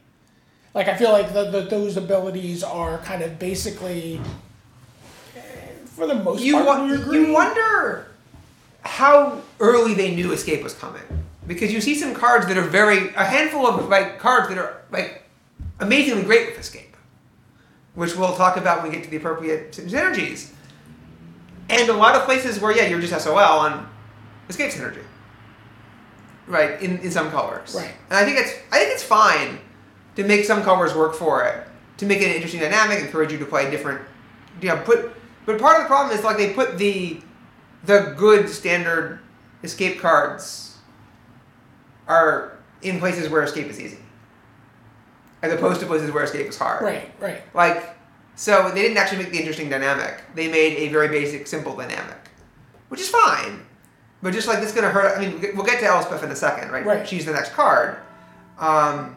Like 0.73 0.87
I 0.87 0.95
feel 0.95 1.11
like 1.11 1.33
the, 1.33 1.49
the, 1.49 1.61
those 1.61 1.97
abilities 1.97 2.63
are 2.63 2.97
kind 2.99 3.23
of 3.23 3.39
basically, 3.39 4.19
for 5.85 6.05
the 6.05 6.15
most 6.15 6.43
You, 6.43 6.53
part, 6.63 6.65
wa- 6.65 7.11
you 7.13 7.31
wonder 7.33 8.07
how 8.81 9.41
early 9.59 9.93
they 9.93 10.13
knew 10.15 10.31
Escape 10.31 10.63
was 10.63 10.73
coming. 10.73 11.01
Because 11.47 11.71
you 11.71 11.79
see 11.79 11.95
some 11.95 12.13
cards 12.13 12.45
that 12.47 12.57
are 12.57 12.61
very, 12.61 13.13
a 13.15 13.23
handful 13.23 13.65
of 13.65 13.87
like 13.87 14.19
cards 14.19 14.49
that 14.49 14.57
are 14.57 14.81
like 14.91 15.23
amazingly 15.79 16.23
great 16.23 16.49
with 16.49 16.59
Escape, 16.59 16.95
which 17.95 18.15
we'll 18.15 18.35
talk 18.35 18.57
about 18.57 18.81
when 18.83 18.91
we 18.91 18.97
get 18.97 19.05
to 19.05 19.09
the 19.09 19.17
appropriate 19.17 19.71
synergies. 19.71 20.51
And 21.69 21.89
a 21.89 21.93
lot 21.93 22.15
of 22.15 22.23
places 22.23 22.59
where, 22.59 22.75
yeah, 22.75 22.87
you're 22.87 22.99
just 22.99 23.17
SOL 23.23 23.37
on 23.37 23.89
Escape 24.49 24.71
synergy. 24.71 25.03
Right, 26.47 26.81
in, 26.81 26.99
in 26.99 27.11
some 27.11 27.29
colors. 27.29 27.75
Right. 27.75 27.91
And 28.09 28.17
I 28.17 28.23
think 28.23 28.37
it's 28.37 28.53
I 28.71 28.79
think 28.79 28.93
it's 28.93 29.03
fine 29.03 29.59
to 30.15 30.23
make 30.23 30.45
some 30.45 30.63
colors 30.63 30.95
work 30.95 31.13
for 31.13 31.43
it, 31.43 31.67
to 31.97 32.05
make 32.05 32.21
it 32.21 32.29
an 32.29 32.35
interesting 32.35 32.61
dynamic, 32.61 32.99
encourage 32.99 33.31
you 33.31 33.37
to 33.39 33.45
play 33.45 33.69
different 33.69 34.01
you 34.61 34.69
know, 34.69 34.77
put 34.77 35.13
but 35.45 35.59
part 35.59 35.77
of 35.77 35.83
the 35.83 35.87
problem 35.87 36.17
is 36.17 36.23
like 36.23 36.37
they 36.37 36.53
put 36.53 36.77
the 36.77 37.21
the 37.83 38.13
good 38.17 38.49
standard 38.49 39.19
escape 39.63 39.99
cards 39.99 40.77
are 42.07 42.57
in 42.81 42.99
places 42.99 43.29
where 43.29 43.43
escape 43.43 43.67
is 43.67 43.79
easy. 43.79 43.99
As 45.41 45.53
opposed 45.53 45.79
to 45.81 45.85
places 45.85 46.11
where 46.11 46.23
escape 46.23 46.47
is 46.47 46.57
hard. 46.57 46.83
Right, 46.83 47.11
right. 47.19 47.41
Like 47.53 47.95
so 48.35 48.69
they 48.69 48.81
didn't 48.81 48.97
actually 48.97 49.23
make 49.23 49.31
the 49.31 49.39
interesting 49.39 49.69
dynamic. 49.69 50.21
They 50.35 50.47
made 50.47 50.77
a 50.77 50.89
very 50.89 51.07
basic, 51.07 51.47
simple 51.47 51.75
dynamic. 51.75 52.29
Which 52.89 53.01
is 53.01 53.09
fine. 53.09 53.65
But 54.21 54.33
just 54.33 54.47
like 54.47 54.59
this 54.59 54.69
is 54.69 54.75
gonna 54.75 54.89
hurt 54.89 55.17
I 55.17 55.21
mean 55.21 55.33
we'll 55.33 55.41
get- 55.41 55.55
we'll 55.55 55.65
get 55.65 55.79
to 55.79 55.85
Elspeth 55.85 56.23
in 56.23 56.31
a 56.31 56.35
second, 56.35 56.71
right? 56.71 56.85
Right. 56.85 57.07
She's 57.07 57.25
the 57.25 57.33
next 57.33 57.53
card. 57.53 57.97
Um, 58.59 59.15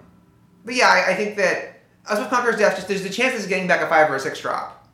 but 0.65 0.75
yeah, 0.75 0.89
I, 0.89 1.13
I 1.13 1.15
think 1.15 1.37
that 1.37 1.81
Elspeth 2.09 2.31
Conquers 2.31 2.57
Death, 2.57 2.77
just 2.77 2.89
there's 2.89 3.03
the 3.03 3.09
chances 3.11 3.45
of 3.45 3.49
getting 3.49 3.67
back 3.67 3.81
a 3.81 3.89
five 3.89 4.11
or 4.11 4.17
a 4.17 4.21
six 4.21 4.41
drop. 4.41 4.89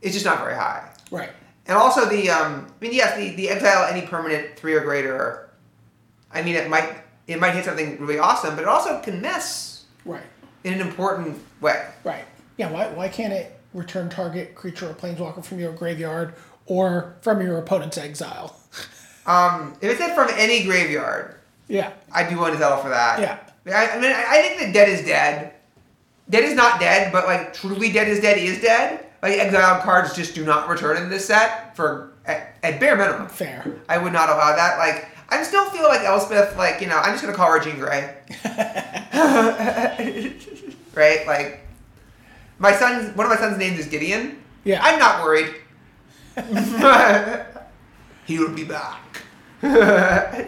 It's 0.00 0.12
just 0.14 0.24
not 0.24 0.38
very 0.40 0.54
high. 0.54 0.88
Right. 1.10 1.30
And 1.66 1.76
also 1.76 2.04
the, 2.06 2.30
um, 2.30 2.66
I 2.80 2.84
mean, 2.84 2.94
yes, 2.94 3.16
the, 3.16 3.34
the 3.34 3.50
exile 3.50 3.84
any 3.92 4.06
permanent 4.06 4.56
three 4.56 4.74
or 4.74 4.80
greater. 4.80 5.50
I 6.32 6.42
mean, 6.42 6.54
it 6.54 6.68
might 6.70 6.98
it 7.26 7.38
might 7.40 7.50
hit 7.54 7.64
something 7.64 7.98
really 8.00 8.18
awesome, 8.18 8.54
but 8.54 8.62
it 8.62 8.68
also 8.68 9.00
can 9.00 9.20
miss 9.20 9.84
Right. 10.04 10.22
in 10.64 10.72
an 10.74 10.80
important 10.80 11.38
way. 11.60 11.84
Right. 12.04 12.24
Yeah, 12.56 12.70
why, 12.70 12.88
why 12.88 13.08
can't 13.08 13.32
it 13.32 13.58
return 13.74 14.08
target 14.08 14.54
creature 14.54 14.88
or 14.90 14.94
planeswalker 14.94 15.44
from 15.44 15.58
your 15.60 15.72
graveyard 15.72 16.34
or 16.66 17.16
from 17.20 17.42
your 17.42 17.58
opponent's 17.58 17.98
exile? 17.98 18.57
Um, 19.28 19.74
if 19.82 19.90
it 19.92 19.98
said 19.98 20.14
from 20.14 20.28
any 20.36 20.64
graveyard, 20.64 21.36
Yeah. 21.68 21.92
I'd 22.12 22.28
be 22.30 22.34
willing 22.34 22.52
to 22.54 22.58
settle 22.58 22.78
for 22.78 22.88
that. 22.88 23.20
Yeah. 23.20 23.38
I, 23.66 23.90
I 23.90 24.00
mean, 24.00 24.10
I, 24.10 24.24
I 24.30 24.42
think 24.42 24.58
that 24.60 24.72
dead 24.72 24.88
is 24.88 25.04
dead. 25.04 25.52
Dead 26.30 26.44
is 26.44 26.54
not 26.54 26.80
dead, 26.80 27.12
but 27.12 27.26
like 27.26 27.52
truly 27.52 27.92
dead 27.92 28.08
is 28.08 28.20
dead 28.20 28.38
is 28.38 28.60
dead. 28.60 29.04
Like 29.22 29.32
exiled 29.38 29.82
cards 29.82 30.14
just 30.14 30.34
do 30.34 30.44
not 30.44 30.68
return 30.68 30.96
in 31.02 31.10
this 31.10 31.26
set 31.26 31.76
for 31.76 32.12
at, 32.24 32.56
at 32.62 32.80
bare 32.80 32.96
minimum. 32.96 33.28
Fair. 33.28 33.64
I 33.88 33.98
would 33.98 34.12
not 34.12 34.28
allow 34.30 34.56
that. 34.56 34.78
Like, 34.78 35.08
I 35.30 35.42
still 35.42 35.68
feel 35.70 35.84
like 35.84 36.00
Elspeth, 36.02 36.56
like, 36.56 36.80
you 36.80 36.86
know, 36.86 36.96
I'm 36.96 37.12
just 37.12 37.22
gonna 37.22 37.36
call 37.36 37.52
her 37.52 37.58
Jean 37.60 37.78
Grey. 37.78 38.14
right? 40.94 41.26
Like, 41.26 41.66
my 42.58 42.72
son, 42.72 43.14
one 43.16 43.26
of 43.26 43.30
my 43.30 43.36
son's 43.36 43.58
names 43.58 43.78
is 43.78 43.86
Gideon. 43.86 44.42
Yeah. 44.64 44.80
I'm 44.82 44.98
not 44.98 45.22
worried. 45.22 45.54
He'll 48.28 48.54
be 48.54 48.64
back. 48.64 49.22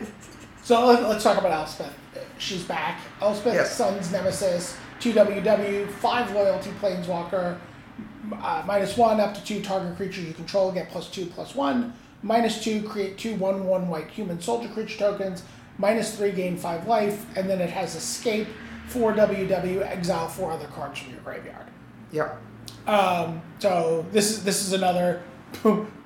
So 0.62 0.86
let- 0.86 1.02
let's 1.08 1.24
talk 1.24 1.36
about 1.38 1.50
Elspeth. 1.50 1.92
She's 2.38 2.62
back. 2.62 3.00
Elspeth, 3.20 3.54
Yes. 3.54 3.74
Sun's 3.76 4.12
Nemesis, 4.12 4.76
2WW, 5.00 5.90
5 5.90 6.32
loyalty 6.32 6.70
planeswalker, 6.80 7.56
uh, 8.40 8.62
minus 8.66 8.96
1 8.96 9.18
up 9.18 9.34
to 9.34 9.42
2 9.44 9.62
target 9.62 9.96
creature 9.96 10.20
you 10.20 10.32
control, 10.32 10.70
get 10.70 10.88
plus 10.90 11.08
2 11.10 11.26
plus 11.26 11.56
1. 11.56 11.92
Minus 12.22 12.62
2, 12.62 12.82
create 12.82 13.16
two 13.18 13.34
1 13.36 13.66
1 13.66 13.88
white 13.88 14.08
human 14.10 14.40
soldier 14.40 14.68
creature 14.68 14.98
tokens. 14.98 15.42
Minus 15.78 16.14
3, 16.16 16.30
gain 16.32 16.56
5 16.56 16.86
life. 16.86 17.24
And 17.36 17.48
then 17.50 17.60
it 17.60 17.70
has 17.70 17.96
escape 17.96 18.46
four 18.86 19.12
WW, 19.14 19.80
exile 19.84 20.28
four 20.28 20.52
other 20.52 20.66
cards 20.68 21.00
from 21.00 21.12
your 21.14 21.20
graveyard. 21.22 21.66
Yep. 22.12 22.40
Um, 22.86 23.40
so 23.58 24.04
this 24.12 24.30
is 24.30 24.44
this 24.44 24.62
is 24.64 24.72
another 24.74 25.22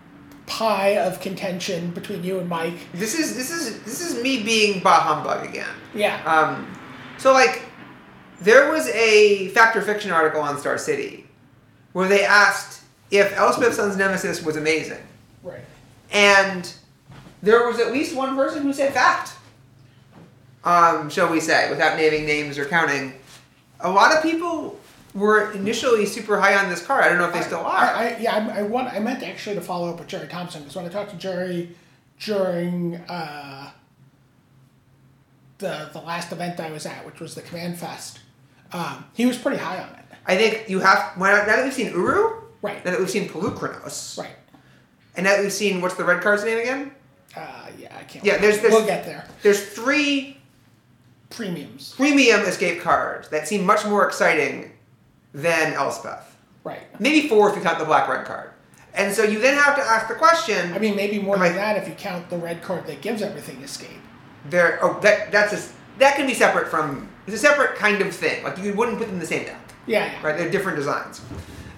pie 0.46 0.98
of 0.98 1.20
contention 1.20 1.90
between 1.90 2.22
you 2.22 2.38
and 2.38 2.48
Mike. 2.48 2.74
This 2.92 3.18
is 3.18 3.36
this 3.36 3.50
is 3.50 3.82
this 3.84 4.00
is 4.00 4.22
me 4.22 4.42
being 4.42 4.82
bah 4.82 5.00
humbug 5.00 5.48
again. 5.48 5.74
Yeah. 5.94 6.22
Um, 6.24 6.70
so 7.18 7.32
like, 7.32 7.62
there 8.40 8.70
was 8.70 8.88
a 8.88 9.48
fact 9.48 9.76
or 9.76 9.82
fiction 9.82 10.10
article 10.10 10.40
on 10.40 10.58
Star 10.58 10.78
City 10.78 11.26
where 11.92 12.08
they 12.08 12.24
asked 12.24 12.82
if 13.10 13.32
Elspeth 13.36 13.74
Sun's 13.74 13.96
Nemesis 13.96 14.42
was 14.42 14.56
amazing, 14.56 15.02
right. 15.42 15.60
and 16.10 16.72
there 17.42 17.66
was 17.66 17.78
at 17.78 17.92
least 17.92 18.16
one 18.16 18.34
person 18.34 18.62
who 18.62 18.72
said 18.72 18.92
fact. 18.92 19.32
Um, 20.64 21.10
shall 21.10 21.30
we 21.30 21.40
say, 21.40 21.68
without 21.68 21.98
naming 21.98 22.24
names 22.24 22.58
or 22.58 22.64
counting, 22.64 23.12
a 23.80 23.90
lot 23.90 24.16
of 24.16 24.22
people 24.22 24.80
were 25.14 25.52
initially 25.52 26.04
super 26.06 26.40
high 26.40 26.56
on 26.56 26.68
this 26.68 26.84
card. 26.84 27.04
I 27.04 27.08
don't 27.08 27.18
know 27.18 27.28
if 27.28 27.34
they 27.34 27.42
still 27.42 27.60
are. 27.60 27.66
I, 27.84 28.14
I, 28.14 28.18
yeah, 28.18 28.52
I, 28.54 28.58
I 28.58 28.62
want. 28.62 28.92
I 28.92 28.98
meant 28.98 29.22
actually 29.22 29.54
to 29.54 29.60
follow 29.62 29.88
up 29.90 29.98
with 30.00 30.08
Jerry 30.08 30.26
Thompson 30.28 30.62
because 30.62 30.74
when 30.76 30.84
I 30.84 30.88
talked 30.88 31.10
to 31.10 31.16
Jerry 31.16 31.70
during 32.20 32.96
uh, 33.08 33.70
the 35.58 35.88
the 35.92 36.00
last 36.00 36.32
event 36.32 36.58
I 36.60 36.70
was 36.70 36.86
at, 36.86 37.04
which 37.06 37.20
was 37.20 37.34
the 37.34 37.42
Command 37.42 37.78
Fest, 37.78 38.20
um, 38.72 39.04
he 39.14 39.26
was 39.26 39.38
pretty 39.38 39.58
high 39.58 39.78
on 39.80 39.88
it. 39.94 40.04
I 40.26 40.36
think 40.36 40.68
you 40.68 40.80
have 40.80 41.16
now 41.18 41.44
that 41.44 41.64
we've 41.64 41.72
seen 41.72 41.92
Uro, 41.92 42.42
Right. 42.62 42.84
now 42.84 42.92
that 42.92 43.00
we've 43.00 43.10
seen 43.10 43.28
Polukranos, 43.28 44.18
Right. 44.18 44.34
and 45.16 45.24
now 45.24 45.36
that 45.36 45.42
we've 45.42 45.52
seen 45.52 45.80
what's 45.80 45.94
the 45.96 46.04
red 46.04 46.22
card's 46.22 46.44
name 46.44 46.58
again? 46.58 46.92
Uh, 47.36 47.66
yeah, 47.78 47.94
I 47.98 48.04
can't. 48.04 48.24
Yeah, 48.24 48.38
there's- 48.38 48.58
there's- 48.60 48.72
we'll 48.72 48.86
get 48.86 49.04
there. 49.04 49.26
There's 49.42 49.60
three 49.66 50.40
Premiums. 51.30 51.92
premium 51.96 52.40
escape 52.42 52.80
cards 52.80 53.28
that 53.30 53.46
seem 53.48 53.64
much 53.66 53.84
more 53.84 54.06
exciting 54.06 54.70
than 55.34 55.74
Elspeth. 55.74 56.36
Right. 56.62 56.80
Maybe 57.00 57.28
four 57.28 57.50
if 57.50 57.56
you 57.56 57.62
count 57.62 57.78
the 57.78 57.84
black 57.84 58.08
red 58.08 58.24
card. 58.24 58.50
And 58.94 59.12
so 59.12 59.24
you 59.24 59.40
then 59.40 59.54
have 59.60 59.74
to 59.76 59.82
ask 59.82 60.06
the 60.08 60.14
question. 60.14 60.72
I 60.72 60.78
mean, 60.78 60.94
maybe 60.96 61.18
more 61.20 61.34
Am 61.36 61.42
I- 61.42 61.48
than 61.48 61.56
that 61.56 61.76
if 61.76 61.88
you 61.88 61.94
count 61.94 62.30
the 62.30 62.38
red 62.38 62.62
card 62.62 62.86
that 62.86 63.02
gives 63.02 63.20
everything 63.22 63.60
escape. 63.62 63.90
there. 64.48 64.78
Oh, 64.82 64.98
that 65.00 65.32
that's 65.32 65.52
a, 65.52 65.72
that 65.98 66.16
can 66.16 66.26
be 66.26 66.34
separate 66.34 66.68
from. 66.68 67.08
It's 67.26 67.34
a 67.36 67.38
separate 67.38 67.76
kind 67.76 68.00
of 68.02 68.14
thing. 68.14 68.44
Like 68.44 68.58
you 68.58 68.72
wouldn't 68.74 68.98
put 68.98 69.06
them 69.06 69.14
in 69.14 69.20
the 69.20 69.26
same 69.26 69.44
deck, 69.44 69.58
Yeah. 69.86 70.04
yeah. 70.06 70.22
right? 70.26 70.36
They're 70.36 70.50
different 70.50 70.76
designs. 70.76 71.20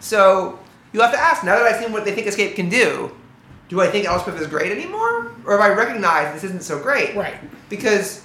So 0.01 0.59
you 0.93 1.01
have 1.01 1.13
to 1.13 1.19
ask. 1.19 1.43
Now 1.45 1.57
that 1.57 1.65
I've 1.67 1.81
seen 1.83 1.93
what 1.93 2.05
they 2.05 2.13
think 2.13 2.27
escape 2.27 2.55
can 2.57 2.69
do, 2.69 3.13
do 3.69 3.81
I 3.81 3.87
think 3.89 4.07
Elspeth 4.07 4.39
is 4.41 4.47
great 4.49 4.71
anymore, 4.73 5.33
or 5.47 5.53
have 5.53 5.61
I 5.61 5.69
recognized 5.71 6.35
this 6.37 6.45
isn't 6.45 6.63
so 6.65 6.81
great? 6.81 7.15
Right. 7.17 7.37
Because 7.69 8.25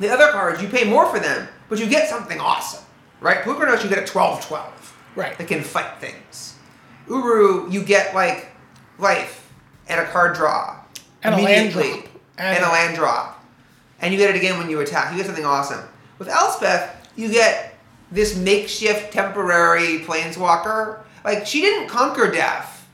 the 0.00 0.08
other 0.10 0.28
cards 0.32 0.60
you 0.62 0.68
pay 0.68 0.84
more 0.84 1.06
for 1.06 1.20
them, 1.20 1.46
but 1.68 1.78
you 1.78 1.86
get 1.86 2.08
something 2.08 2.40
awesome, 2.40 2.81
right? 3.22 3.38
Polukranos 3.38 3.82
you 3.82 3.88
get 3.88 3.98
a 3.98 4.12
12-12. 4.12 4.70
Right. 5.14 5.36
that 5.36 5.46
can 5.48 5.62
fight 5.62 5.98
things. 6.00 6.56
Uro, 7.06 7.70
you 7.70 7.82
get 7.82 8.14
like 8.14 8.48
life 8.98 9.50
and 9.88 10.00
a 10.00 10.06
card 10.06 10.34
draw. 10.36 10.78
And 11.22 11.34
a 11.34 11.38
land 11.38 11.72
immediately. 11.72 12.08
And, 12.38 12.56
And- 12.58 12.64
a 12.64 12.68
land 12.68 12.96
drop. 12.96 13.38
And 14.00 14.12
you 14.12 14.18
get 14.18 14.30
it 14.30 14.36
again 14.36 14.58
when 14.58 14.68
you 14.68 14.80
attack. 14.80 15.12
You 15.12 15.18
get 15.18 15.26
something 15.26 15.44
awesome. 15.44 15.80
With 16.18 16.28
Elspeth, 16.28 16.90
you 17.14 17.30
get 17.30 17.74
this 18.10 18.36
makeshift 18.36 19.12
temporary 19.12 20.00
planeswalker. 20.00 21.00
Like 21.24 21.46
she 21.46 21.60
didn't 21.60 21.88
conquer 21.88 22.28
death. 22.30 22.88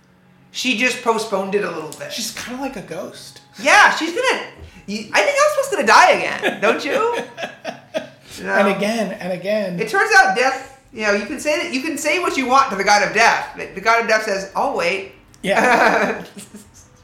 She 0.51 0.77
just 0.77 1.03
postponed 1.03 1.55
it 1.55 1.65
a 1.65 1.71
little 1.71 1.93
bit. 1.99 2.13
She's 2.13 2.33
kind 2.33 2.55
of 2.55 2.61
like 2.61 2.77
a 2.77 2.83
ghost. 2.83 3.41
yeah, 3.63 3.95
she's 3.95 4.11
gonna. 4.11 4.43
I 4.87 4.87
think 4.87 5.13
Elspeth's 5.15 5.71
gonna 5.71 5.87
die 5.87 6.11
again, 6.13 6.61
don't 6.61 6.85
you? 6.85 7.19
And 8.41 8.69
again 8.69 9.13
and 9.13 9.33
again. 9.33 9.81
It 9.81 9.89
turns 9.89 10.11
out 10.17 10.37
death. 10.37 10.81
You 10.93 11.03
know, 11.03 11.13
you 11.13 11.27
can 11.27 11.39
say 11.39 11.63
that 11.63 11.75
you 11.75 11.83
can 11.83 11.99
say 11.99 12.19
what 12.19 12.37
you 12.37 12.47
want 12.47 12.71
to 12.71 12.77
the 12.77 12.85
god 12.85 13.07
of 13.07 13.15
death. 13.15 13.53
but 13.57 13.75
The 13.75 13.81
god 13.81 14.03
of 14.03 14.09
death 14.09 14.25
says, 14.25 14.53
"I'll 14.57 14.77
wait." 14.77 15.13
yeah. 15.43 16.25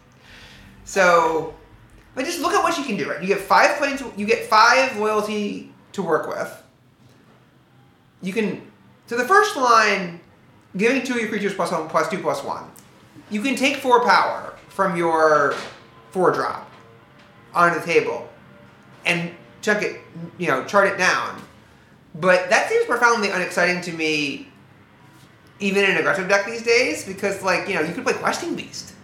so, 0.84 1.54
but 2.14 2.24
just 2.24 2.40
look 2.40 2.52
at 2.52 2.62
what 2.62 2.78
you 2.78 2.84
can 2.84 2.96
do. 2.96 3.10
Right, 3.10 3.20
you 3.20 3.28
get 3.28 3.40
five 3.40 3.76
planes. 3.76 4.02
You 4.16 4.26
get 4.26 4.46
five 4.46 4.96
loyalty 4.98 5.72
to 5.92 6.02
work 6.02 6.28
with. 6.28 6.62
You 8.22 8.32
can. 8.32 8.62
So 9.06 9.16
the 9.16 9.24
first 9.28 9.56
line, 9.56 10.20
giving 10.76 11.02
two 11.02 11.14
of 11.14 11.20
your 11.20 11.28
creatures 11.28 11.54
plus 11.54 11.70
one, 11.70 11.88
plus 11.88 12.08
two, 12.08 12.18
plus 12.18 12.42
one. 12.42 12.64
You 13.30 13.42
can 13.42 13.54
take 13.56 13.76
four 13.76 14.04
power 14.04 14.54
from 14.68 14.96
your 14.96 15.54
four 16.10 16.32
drop 16.32 16.70
onto 17.54 17.78
the 17.80 17.84
table, 17.86 18.28
and 19.04 19.30
chunk 19.64 19.82
it. 19.82 20.00
You 20.38 20.48
know, 20.48 20.64
chart 20.64 20.88
it 20.88 20.98
down. 20.98 21.42
But 22.14 22.48
that 22.50 22.68
seems 22.68 22.84
profoundly 22.86 23.30
unexciting 23.30 23.80
to 23.82 23.92
me, 23.92 24.48
even 25.58 25.84
in 25.84 25.92
an 25.92 25.96
aggressive 25.96 26.28
deck 26.28 26.46
these 26.46 26.62
days, 26.62 27.04
because 27.04 27.42
like 27.42 27.68
you 27.68 27.74
know 27.74 27.80
you 27.80 27.92
could 27.92 28.04
play 28.04 28.14
Questing 28.14 28.54
Beast 28.54 28.94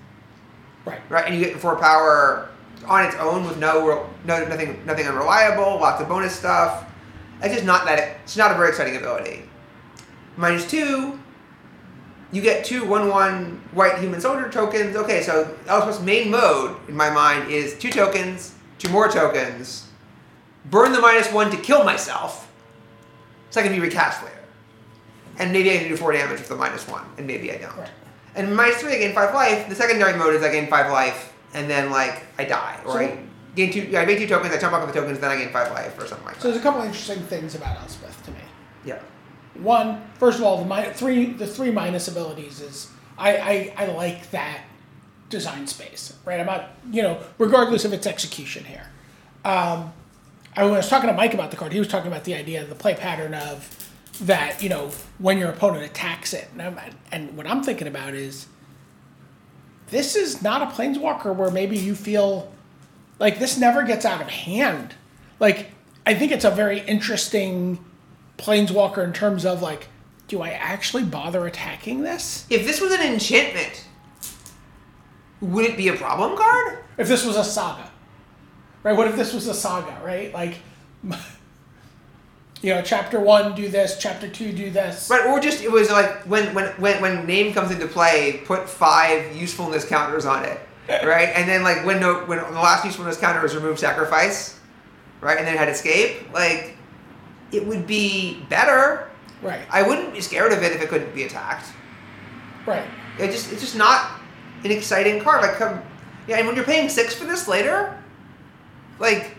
right. 0.85 1.01
right? 1.09 1.27
And 1.27 1.35
you 1.35 1.44
get 1.44 1.59
four 1.59 1.77
power 1.77 2.49
on 2.87 3.05
its 3.05 3.16
own 3.16 3.46
with 3.46 3.59
no, 3.59 4.09
no 4.25 4.46
nothing, 4.46 4.85
nothing 4.87 5.07
unreliable, 5.07 5.81
lots 5.81 6.01
of 6.01 6.09
bonus 6.09 6.35
stuff. 6.35 6.90
It's 7.42 7.55
just 7.55 7.66
not 7.66 7.85
that. 7.87 8.18
It's 8.25 8.37
not 8.37 8.51
a 8.51 8.55
very 8.55 8.68
exciting 8.68 8.96
ability. 8.96 9.42
Minus 10.37 10.68
two, 10.70 11.18
you 12.33 12.42
get 12.42 12.64
two 12.64 12.85
one-one 12.85 13.62
white 13.73 13.99
human 13.99 14.20
soldier 14.20 14.51
tokens. 14.51 14.96
Okay, 14.96 15.23
so 15.23 15.57
Elspeth's 15.66 16.01
main 16.01 16.31
mode 16.31 16.77
in 16.88 16.96
my 16.96 17.11
mind 17.11 17.51
is 17.51 17.79
two 17.79 17.90
tokens, 17.90 18.55
two 18.79 18.90
more 18.90 19.09
tokens, 19.09 19.88
burn 20.66 20.92
the 20.92 21.01
minus 21.01 21.33
one 21.33 21.51
to 21.51 21.57
kill 21.57 21.85
myself, 21.85 22.51
so 23.51 23.61
I 23.61 23.62
can 23.64 23.73
be 23.73 23.81
recast 23.81 24.23
later, 24.23 24.37
and 25.38 25.53
maybe 25.53 25.70
I 25.73 25.79
can 25.79 25.88
do 25.88 25.96
four 25.96 26.12
damage 26.12 26.38
with 26.38 26.49
the 26.49 26.57
minus 26.57 26.87
one, 26.88 27.05
and 27.18 27.27
maybe 27.27 27.53
I 27.53 27.57
don't. 27.59 27.77
Right. 27.77 27.90
And 28.35 28.55
minus 28.55 28.77
three, 28.81 28.94
I 28.94 28.99
gain 28.99 29.14
five 29.14 29.35
life. 29.35 29.68
The 29.68 29.75
secondary 29.75 30.16
mode 30.16 30.35
is 30.35 30.42
I 30.42 30.53
gain 30.53 30.68
five 30.68 30.90
life, 30.92 31.33
and 31.55 31.68
then 31.68 31.90
like 31.90 32.25
I 32.38 32.44
die, 32.44 32.79
or 32.85 32.92
So- 32.92 32.99
I 33.01 33.18
gain 33.57 33.73
two. 33.73 33.96
I 33.96 34.05
make 34.05 34.18
two 34.18 34.27
tokens. 34.29 34.55
I 34.55 34.59
jump 34.59 34.75
off 34.75 34.87
the 34.87 34.92
tokens, 34.99 35.18
then 35.18 35.31
I 35.31 35.37
gain 35.37 35.53
five 35.53 35.70
life, 35.73 35.99
or 35.99 36.07
something 36.07 36.27
like 36.27 36.37
So 36.37 36.40
that. 36.40 36.42
So 36.42 36.49
there's 36.51 36.61
a 36.61 36.62
couple 36.62 36.83
interesting 36.83 37.18
things 37.25 37.55
about 37.55 37.77
Elspeth 37.81 38.23
to 38.27 38.31
me. 38.31 38.38
Yeah. 38.85 38.99
One, 39.55 40.01
first 40.18 40.38
of 40.38 40.44
all, 40.44 40.62
the 40.64 40.92
three 40.94 41.33
the 41.33 41.46
three 41.46 41.70
minus 41.73 42.07
abilities 42.09 42.61
is 42.61 42.88
I, 43.18 43.37
I 43.37 43.75
I 43.77 43.87
like 43.87 44.31
that 44.31 44.61
design 45.29 45.66
space, 45.66 46.14
right? 46.25 46.38
I'm 46.40 46.46
not 46.46 46.70
you 46.90 47.03
know 47.03 47.18
regardless 47.38 47.85
of 47.85 47.92
its 47.92 48.07
execution 48.07 48.64
here. 48.64 48.87
Um, 49.44 49.92
I 50.57 50.65
was 50.65 50.89
talking 50.89 51.09
to 51.09 51.15
Mike 51.15 51.35
about 51.35 51.51
the 51.51 51.57
card. 51.57 51.73
He 51.73 51.79
was 51.79 51.89
talking 51.89 52.11
about 52.11 52.25
the 52.25 52.35
idea, 52.35 52.63
of 52.63 52.69
the 52.69 52.75
play 52.75 52.95
pattern 52.95 53.35
of 53.35 53.77
that 54.23 54.63
you 54.63 54.69
know 54.69 54.91
when 55.19 55.39
your 55.39 55.49
opponent 55.49 55.85
attacks 55.85 56.35
it, 56.35 56.49
and, 56.53 56.61
I'm, 56.61 56.79
and 57.11 57.37
what 57.37 57.47
I'm 57.47 57.63
thinking 57.63 57.87
about 57.87 58.15
is 58.15 58.47
this 59.89 60.15
is 60.15 60.43
not 60.43 60.63
a 60.63 60.67
planeswalker 60.67 61.35
where 61.35 61.51
maybe 61.51 61.79
you 61.79 61.95
feel 61.95 62.53
like 63.19 63.39
this 63.39 63.59
never 63.59 63.83
gets 63.83 64.05
out 64.05 64.21
of 64.21 64.29
hand. 64.29 64.95
Like 65.39 65.71
I 66.07 66.15
think 66.15 66.33
it's 66.33 66.45
a 66.45 66.51
very 66.51 66.81
interesting 66.81 67.85
planeswalker 68.39 69.05
in 69.05 69.13
terms 69.13 69.45
of 69.45 69.63
like, 69.63 69.89
do 70.29 70.43
I 70.43 70.51
actually 70.51 71.05
bother 71.05 71.47
attacking 71.47 72.03
this? 72.03 72.47
If 72.51 72.67
this 72.67 72.81
was 72.81 72.93
an 72.93 73.01
enchantment, 73.01 73.87
would 75.41 75.65
it 75.65 75.77
be 75.77 75.89
a 75.89 75.95
problem 75.95 76.37
card? 76.37 76.79
If 76.99 77.09
this 77.09 77.25
was 77.25 77.37
a 77.37 77.45
saga, 77.45 77.89
right? 78.83 78.97
What 78.97 79.09
if 79.09 79.16
this 79.16 79.33
was 79.33 79.47
a 79.47 79.55
saga, 79.55 80.01
right? 80.05 80.33
Like, 80.33 80.57
you 82.62 82.75
know, 82.75 82.83
chapter 82.83 83.21
one 83.21 83.55
do 83.55 83.69
this, 83.69 83.99
chapter 83.99 84.29
two 84.29 84.53
do 84.53 84.71
this. 84.71 85.09
Right, 85.11 85.27
or 85.27 85.40
just 85.40 85.62
it 85.62 85.71
was 85.71 85.90
like 85.90 86.23
when 86.23 86.55
when 86.55 86.66
when 86.81 87.01
when 87.01 87.27
name 87.27 87.53
comes 87.53 87.71
into 87.71 87.87
play, 87.87 88.43
put 88.45 88.69
five 88.69 89.35
usefulness 89.35 89.85
counters 89.85 90.27
on 90.27 90.45
it, 90.45 90.61
right? 90.88 91.31
And 91.35 91.49
then 91.49 91.62
like 91.62 91.85
when 91.85 92.01
no 92.01 92.25
when 92.25 92.38
the 92.38 92.51
last 92.51 92.85
usefulness 92.85 93.16
counter 93.16 93.40
was 93.40 93.55
remove 93.55 93.79
sacrifice, 93.79 94.59
right? 95.21 95.38
And 95.38 95.47
then 95.47 95.55
it 95.55 95.59
had 95.59 95.69
escape, 95.69 96.33
like 96.33 96.77
it 97.53 97.66
would 97.66 97.87
be 97.87 98.43
better. 98.49 99.09
Right, 99.43 99.62
I 99.71 99.83
wouldn't 99.83 100.12
be 100.12 100.21
scared 100.21 100.53
of 100.53 100.62
it 100.62 100.73
if 100.73 100.83
it 100.83 100.90
couldn't 100.90 101.14
be 101.14 101.23
attacked. 101.23 101.66
right. 102.66 102.87
It 103.19 103.31
just 103.31 103.51
it's 103.53 103.62
just 103.62 103.75
not 103.77 104.21
an 104.64 104.71
exciting 104.71 105.21
card. 105.23 105.40
Like 105.40 105.55
come 105.55 105.81
yeah, 106.29 106.37
and 106.37 106.47
when 106.47 106.55
you're 106.57 106.64
paying 106.64 106.88
six 106.88 107.14
for 107.14 107.25
this 107.25 107.49
later, 107.49 108.00
like 109.01 109.37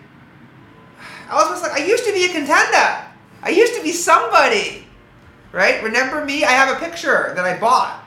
I 1.30 1.36
was 1.36 1.50
just 1.50 1.63
like 1.63 1.80
I 1.80 1.86
used 1.86 2.04
to 2.06 2.12
be 2.12 2.26
a 2.26 2.30
contender. 2.30 3.06
I 3.41 3.50
used 3.50 3.76
to 3.76 3.82
be 3.84 3.91
somebody. 3.91 4.86
Right? 5.54 5.82
Remember 5.84 6.24
me? 6.24 6.43
I 6.43 6.52
have 6.52 6.76
a 6.76 6.80
picture 6.80 7.34
that 7.36 7.45
I 7.45 7.60
bought 7.60 8.04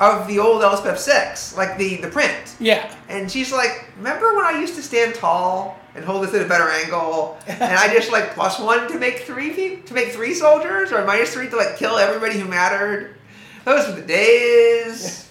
of 0.00 0.26
the 0.26 0.38
old 0.38 0.62
Elspeth 0.62 0.98
six, 0.98 1.56
like 1.56 1.76
the 1.78 1.96
the 1.96 2.08
print. 2.08 2.56
Yeah, 2.58 2.92
And 3.08 3.30
she's 3.30 3.52
like, 3.52 3.86
remember 3.96 4.34
when 4.34 4.44
I 4.44 4.58
used 4.58 4.74
to 4.76 4.82
stand 4.82 5.14
tall 5.14 5.78
and 5.94 6.04
hold 6.04 6.24
this 6.24 6.34
at 6.34 6.42
a 6.44 6.48
better 6.48 6.68
angle, 6.68 7.38
and 7.46 7.62
I 7.62 7.92
just 7.92 8.10
like 8.10 8.32
plus 8.34 8.58
one 8.58 8.88
to 8.90 8.98
make 8.98 9.20
three 9.20 9.82
to 9.82 9.94
make 9.94 10.08
three 10.08 10.34
soldiers, 10.34 10.90
or 10.92 11.04
minus 11.04 11.34
three 11.34 11.48
to 11.50 11.56
like 11.56 11.76
kill 11.76 11.96
everybody 11.96 12.38
who 12.38 12.48
mattered. 12.48 13.16
Those 13.64 13.86
were 13.88 14.00
the 14.00 14.06
days. 14.06 15.28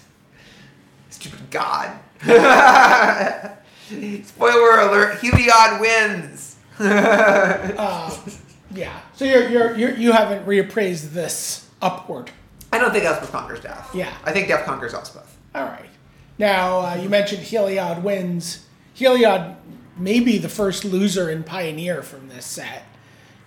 Stupid 1.10 1.50
god. 1.50 1.98
Spoiler 4.24 4.80
alert: 4.80 5.18
Heliod 5.20 5.80
wins. 5.80 6.56
uh, 6.80 8.16
Yeah. 8.72 9.00
So 9.14 9.24
you're, 9.24 9.48
you're, 9.48 9.76
you're, 9.76 9.94
you 9.96 10.12
haven't 10.12 10.46
reappraised 10.46 11.10
this 11.12 11.68
upward. 11.82 12.30
I 12.72 12.78
don't 12.78 12.92
think 12.92 13.04
Elspeth 13.04 13.32
conquers 13.32 13.60
Death. 13.60 13.92
Yeah. 13.94 14.14
I 14.24 14.32
think 14.32 14.48
Death 14.48 14.64
conquers 14.64 14.94
Elspeth. 14.94 15.36
All 15.54 15.64
right. 15.64 15.88
Now, 16.38 16.80
uh, 16.80 16.94
you 16.94 17.08
mentioned 17.08 17.42
Heliod 17.42 18.02
wins. 18.02 18.66
Heliod 18.96 19.56
may 19.96 20.20
be 20.20 20.38
the 20.38 20.48
first 20.48 20.84
loser 20.84 21.28
in 21.28 21.42
Pioneer 21.42 22.02
from 22.02 22.28
this 22.28 22.46
set. 22.46 22.84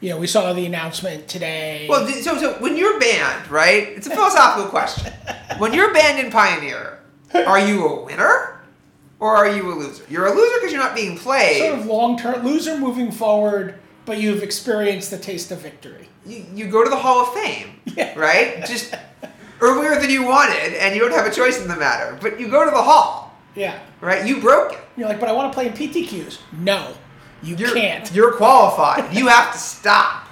You 0.01 0.09
know, 0.09 0.17
we 0.17 0.27
saw 0.27 0.51
the 0.51 0.65
announcement 0.65 1.29
today. 1.29 1.87
Well, 1.89 2.05
so 2.09 2.37
so 2.37 2.53
when 2.55 2.75
you're 2.75 2.99
banned, 2.99 3.49
right? 3.49 3.87
It's 3.87 4.07
a 4.07 4.09
philosophical 4.09 4.69
question. 4.69 5.13
When 5.59 5.71
you're 5.71 5.93
banned 5.93 6.19
in 6.19 6.31
Pioneer, 6.31 6.99
are 7.35 7.59
you 7.59 7.87
a 7.87 8.03
winner 8.03 8.59
or 9.23 9.37
are 9.37 9.55
you 9.55 9.71
a 9.71 9.75
loser? 9.75 10.03
You're 10.09 10.25
a 10.27 10.33
loser 10.33 10.55
because 10.59 10.73
you're 10.73 10.83
not 10.83 10.95
being 10.95 11.17
played. 11.17 11.59
sort 11.59 11.79
of 11.79 11.85
long 11.85 12.17
term 12.17 12.43
loser 12.45 12.77
moving 12.77 13.09
forward, 13.11 13.75
but 14.05 14.17
you've 14.17 14.43
experienced 14.43 15.11
the 15.11 15.17
taste 15.17 15.49
of 15.51 15.59
victory. 15.59 16.09
you, 16.25 16.45
you 16.53 16.67
go 16.67 16.83
to 16.83 16.89
the 16.89 16.97
Hall 16.97 17.21
of 17.25 17.33
Fame, 17.33 17.79
Yeah. 17.85 18.13
right? 18.19 18.65
Just 18.65 18.93
earlier 19.61 19.97
than 19.99 20.09
you 20.09 20.23
wanted, 20.25 20.73
and 20.73 20.93
you 20.93 20.99
don't 21.01 21.13
have 21.13 21.25
a 21.25 21.31
choice 21.33 21.61
in 21.61 21.69
the 21.69 21.75
matter. 21.77 22.17
But 22.21 22.37
you 22.39 22.49
go 22.49 22.65
to 22.65 22.71
the 22.71 22.81
Hall, 22.81 23.33
Yeah. 23.55 23.79
right? 24.01 24.27
You 24.27 24.41
broke 24.41 24.73
it. 24.73 24.79
You're 24.97 25.07
like, 25.07 25.21
but 25.21 25.29
I 25.29 25.31
want 25.31 25.51
to 25.51 25.55
play 25.55 25.67
in 25.67 25.73
PTQs. 25.73 26.39
No, 26.51 26.93
you 27.41 27.55
You're, 27.55 27.73
can't. 27.73 28.11
You're 28.13 28.33
qualified. 28.33 29.13
you 29.13 29.27
have 29.27 29.53
to 29.53 29.57
stop. 29.57 30.27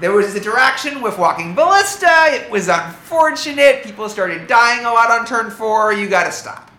There 0.00 0.12
was 0.12 0.32
this 0.32 0.36
interaction 0.46 1.02
with 1.02 1.18
Walking 1.18 1.54
Ballista. 1.54 2.08
It 2.30 2.50
was 2.50 2.68
unfortunate. 2.68 3.82
People 3.84 4.08
started 4.08 4.46
dying 4.46 4.86
a 4.86 4.90
lot 4.92 5.10
on 5.10 5.26
turn 5.26 5.50
four. 5.50 5.92
You 5.92 6.08
got 6.08 6.24
to 6.24 6.32
stop. 6.32 6.69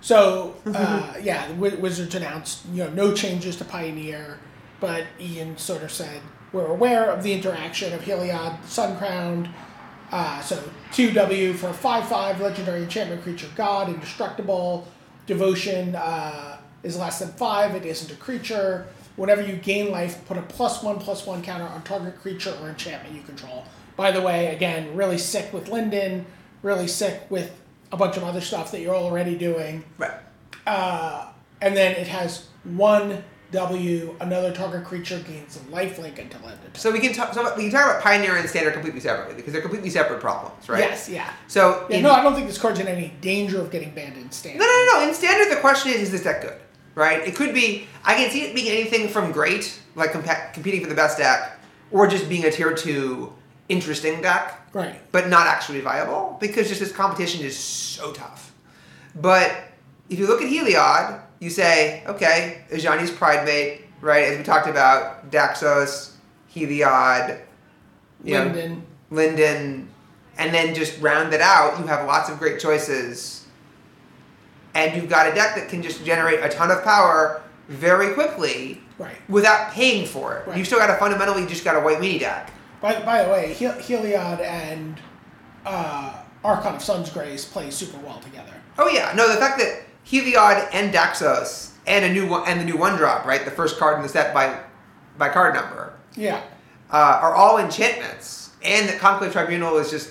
So 0.00 0.56
uh, 0.66 1.14
yeah, 1.22 1.48
the 1.48 1.54
Wizards 1.54 2.14
announced 2.14 2.64
you 2.72 2.84
know 2.84 2.90
no 2.90 3.14
changes 3.14 3.56
to 3.56 3.64
Pioneer, 3.64 4.38
but 4.80 5.04
Ian 5.20 5.56
sort 5.58 5.82
of 5.82 5.90
said 5.90 6.20
we're 6.52 6.66
aware 6.66 7.10
of 7.10 7.22
the 7.22 7.32
interaction 7.32 7.92
of 7.92 8.00
Heliod, 8.02 8.64
Sun 8.64 8.96
Crowned. 8.98 9.48
Uh, 10.12 10.40
so 10.40 10.62
two 10.92 11.10
W 11.12 11.52
for 11.52 11.72
five 11.72 12.08
five 12.08 12.40
legendary 12.40 12.82
enchantment 12.82 13.22
creature 13.22 13.48
god 13.56 13.88
indestructible. 13.88 14.86
Devotion 15.26 15.96
uh, 15.96 16.58
is 16.84 16.96
less 16.96 17.18
than 17.18 17.28
five. 17.30 17.74
It 17.74 17.84
isn't 17.84 18.12
a 18.12 18.16
creature. 18.16 18.86
Whenever 19.16 19.42
you 19.42 19.56
gain 19.56 19.90
life, 19.90 20.24
put 20.26 20.36
a 20.36 20.42
plus 20.42 20.82
one 20.82 20.98
plus 20.98 21.26
one 21.26 21.42
counter 21.42 21.64
on 21.64 21.82
target 21.82 22.20
creature 22.20 22.54
or 22.60 22.68
enchantment 22.68 23.14
you 23.14 23.22
control. 23.22 23.64
By 23.96 24.12
the 24.12 24.20
way, 24.20 24.54
again, 24.54 24.94
really 24.94 25.18
sick 25.18 25.52
with 25.52 25.68
Linden. 25.68 26.26
Really 26.62 26.86
sick 26.86 27.22
with 27.30 27.50
a 27.96 27.98
bunch 27.98 28.16
of 28.16 28.24
other 28.24 28.40
stuff 28.40 28.70
that 28.72 28.80
you're 28.80 28.94
already 28.94 29.36
doing 29.36 29.82
Right. 29.98 30.12
Uh, 30.66 31.28
and 31.60 31.76
then 31.76 31.92
it 31.92 32.06
has 32.06 32.46
one 32.64 33.24
W. 33.52 34.14
Another 34.20 34.52
target 34.52 34.84
creature 34.84 35.20
gains 35.20 35.56
a 35.56 35.60
lifelink 35.60 36.18
until 36.18 36.40
ended. 36.48 36.76
So 36.76 36.90
we 36.90 36.98
can 36.98 37.12
talk. 37.12 37.32
So 37.32 37.42
we 37.56 37.62
can 37.62 37.70
talk 37.70 37.84
about 37.88 38.02
Pioneer 38.02 38.36
and 38.36 38.48
Standard 38.48 38.72
completely 38.72 39.00
separately 39.00 39.36
because 39.36 39.52
they're 39.52 39.62
completely 39.62 39.88
separate 39.88 40.20
problems, 40.20 40.68
right? 40.68 40.80
Yes, 40.80 41.08
yeah. 41.08 41.32
So 41.46 41.86
yeah 41.88 41.98
in, 41.98 42.02
no, 42.02 42.10
I 42.10 42.22
don't 42.22 42.34
think 42.34 42.48
this 42.48 42.58
card's 42.58 42.80
in 42.80 42.88
any 42.88 43.14
danger 43.20 43.60
of 43.60 43.70
getting 43.70 43.94
banned 43.94 44.16
in 44.16 44.30
standard. 44.32 44.58
No, 44.58 44.66
no, 44.66 44.72
no, 44.72 45.00
no. 45.00 45.08
In 45.08 45.14
standard, 45.14 45.54
the 45.54 45.60
question 45.60 45.92
is, 45.92 46.02
is 46.02 46.10
this 46.10 46.24
deck 46.24 46.42
good? 46.42 46.58
Right? 46.96 47.26
It 47.26 47.36
could 47.36 47.54
be. 47.54 47.86
I 48.04 48.14
can 48.14 48.30
see 48.30 48.42
it 48.42 48.54
being 48.54 48.68
anything 48.68 49.08
from 49.08 49.30
great, 49.30 49.80
like 49.94 50.10
compa- 50.10 50.52
competing 50.52 50.82
for 50.82 50.88
the 50.88 50.96
best 50.96 51.18
deck, 51.18 51.58
or 51.92 52.08
just 52.08 52.28
being 52.28 52.44
a 52.44 52.50
tier 52.50 52.74
two 52.74 53.32
interesting 53.68 54.20
deck, 54.20 54.65
Right. 54.76 55.00
but 55.10 55.28
not 55.28 55.46
actually 55.46 55.80
viable 55.80 56.36
because 56.38 56.68
just 56.68 56.80
this 56.80 56.92
competition 56.92 57.42
is 57.44 57.56
so 57.56 58.12
tough. 58.12 58.52
But 59.14 59.50
if 60.10 60.18
you 60.18 60.26
look 60.26 60.42
at 60.42 60.48
Heliod, 60.48 61.18
you 61.40 61.48
say, 61.48 62.04
okay, 62.06 62.62
Ajani's 62.70 63.10
Pridemate, 63.10 63.86
right? 64.02 64.24
As 64.24 64.36
we 64.36 64.44
talked 64.44 64.68
about, 64.68 65.30
Daxos, 65.30 66.12
Heliod, 66.54 67.40
you 68.22 68.34
know, 68.34 68.44
Linden. 68.44 68.86
Linden, 69.10 69.88
and 70.36 70.52
then 70.52 70.74
just 70.74 71.00
round 71.00 71.32
it 71.32 71.40
out, 71.40 71.78
you 71.80 71.86
have 71.86 72.06
lots 72.06 72.28
of 72.28 72.38
great 72.38 72.60
choices. 72.60 73.46
And 74.74 74.94
you've 74.94 75.08
got 75.08 75.32
a 75.32 75.34
deck 75.34 75.54
that 75.56 75.70
can 75.70 75.82
just 75.82 76.04
generate 76.04 76.40
a 76.44 76.50
ton 76.50 76.70
of 76.70 76.84
power 76.84 77.42
very 77.68 78.12
quickly 78.12 78.82
Right. 78.98 79.16
without 79.28 79.70
paying 79.72 80.06
for 80.06 80.36
it. 80.36 80.46
Right. 80.46 80.58
You've 80.58 80.66
still 80.66 80.78
got 80.78 80.90
a 80.90 80.96
fundamentally 80.96 81.46
just 81.46 81.64
got 81.64 81.76
a 81.76 81.80
white 81.80 81.98
mini 82.00 82.18
deck. 82.18 82.50
By, 82.80 83.00
by 83.04 83.24
the 83.24 83.30
way, 83.30 83.54
Hel- 83.54 83.72
Heliod 83.78 84.40
and 84.40 84.98
uh, 85.64 86.14
Archon 86.44 86.74
of 86.76 86.82
Sun's 86.82 87.10
Grace 87.10 87.44
play 87.44 87.70
super 87.70 87.98
well 87.98 88.20
together. 88.20 88.52
Oh 88.78 88.88
yeah, 88.88 89.12
no, 89.16 89.28
the 89.32 89.40
fact 89.40 89.58
that 89.58 89.82
Heliod 90.06 90.68
and 90.72 90.92
Daxos 90.92 91.70
and 91.86 92.04
a 92.04 92.12
new 92.12 92.26
one 92.28 92.46
and 92.48 92.60
the 92.60 92.64
new 92.64 92.76
one 92.76 92.96
drop, 92.96 93.24
right, 93.24 93.44
the 93.44 93.50
first 93.50 93.78
card 93.78 93.96
in 93.96 94.02
the 94.02 94.08
set 94.08 94.32
by 94.34 94.60
by 95.18 95.28
card 95.30 95.54
number, 95.54 95.94
Yeah. 96.14 96.42
uh, 96.92 97.18
are 97.22 97.34
all 97.34 97.58
enchantments, 97.58 98.50
and 98.62 98.86
that 98.88 98.98
Conclave 98.98 99.32
Tribunal 99.32 99.78
is 99.78 99.90
just 99.90 100.10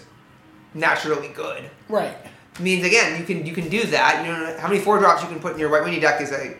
naturally 0.74 1.28
good. 1.30 1.70
Right. 1.88 2.18
means 2.60 2.86
again 2.86 3.20
you 3.20 3.26
can 3.26 3.46
you 3.46 3.54
can 3.54 3.70
do 3.70 3.84
that. 3.88 4.26
You 4.26 4.32
know 4.32 4.58
how 4.60 4.68
many 4.68 4.80
four 4.80 4.98
drops 5.00 5.22
you 5.22 5.30
can 5.30 5.40
put 5.40 5.54
in 5.54 5.60
your 5.60 5.70
white 5.70 5.86
mini 5.86 6.00
deck 6.00 6.20
is 6.22 6.32
a 6.32 6.58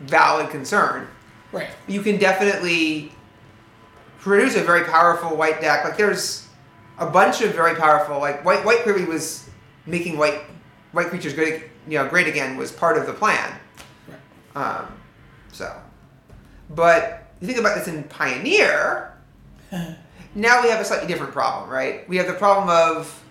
valid 0.00 0.50
concern. 0.50 1.06
Right. 1.52 1.68
You 1.86 2.02
can 2.02 2.18
definitely 2.18 3.12
produce 4.24 4.56
a 4.56 4.62
very 4.62 4.84
powerful 4.84 5.36
white 5.36 5.60
deck. 5.60 5.84
Like 5.84 5.98
there's 5.98 6.48
a 6.98 7.04
bunch 7.04 7.42
of 7.42 7.54
very 7.54 7.76
powerful 7.76 8.18
like 8.18 8.42
white 8.44 8.64
white 8.64 8.78
clearly 8.78 9.04
was 9.04 9.48
making 9.84 10.16
white 10.16 10.40
white 10.92 11.08
creatures 11.08 11.34
good 11.34 11.62
you 11.86 11.98
know 11.98 12.08
great 12.08 12.26
again 12.26 12.56
was 12.56 12.72
part 12.72 12.96
of 12.96 13.06
the 13.06 13.12
plan. 13.12 13.54
Right. 14.08 14.78
Um, 14.78 14.86
so, 15.52 15.76
but 16.70 17.28
you 17.40 17.46
think 17.46 17.58
about 17.58 17.76
this 17.76 17.86
in 17.86 18.02
Pioneer. 18.04 19.12
now 20.34 20.62
we 20.62 20.70
have 20.70 20.80
a 20.80 20.84
slightly 20.84 21.06
different 21.06 21.32
problem, 21.32 21.68
right? 21.68 22.08
We 22.08 22.16
have 22.16 22.26
the 22.26 22.32
problem 22.32 22.70
of 22.70 23.22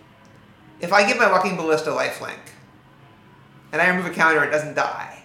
if 0.80 0.94
I 0.94 1.08
give 1.08 1.18
my 1.18 1.32
Walking 1.32 1.58
Ballista 1.58 1.90
lifelink 1.90 2.38
and 3.72 3.82
I 3.82 3.90
remove 3.90 4.06
a 4.06 4.14
counter, 4.14 4.44
it 4.44 4.52
doesn't 4.52 4.76
die. 4.76 5.24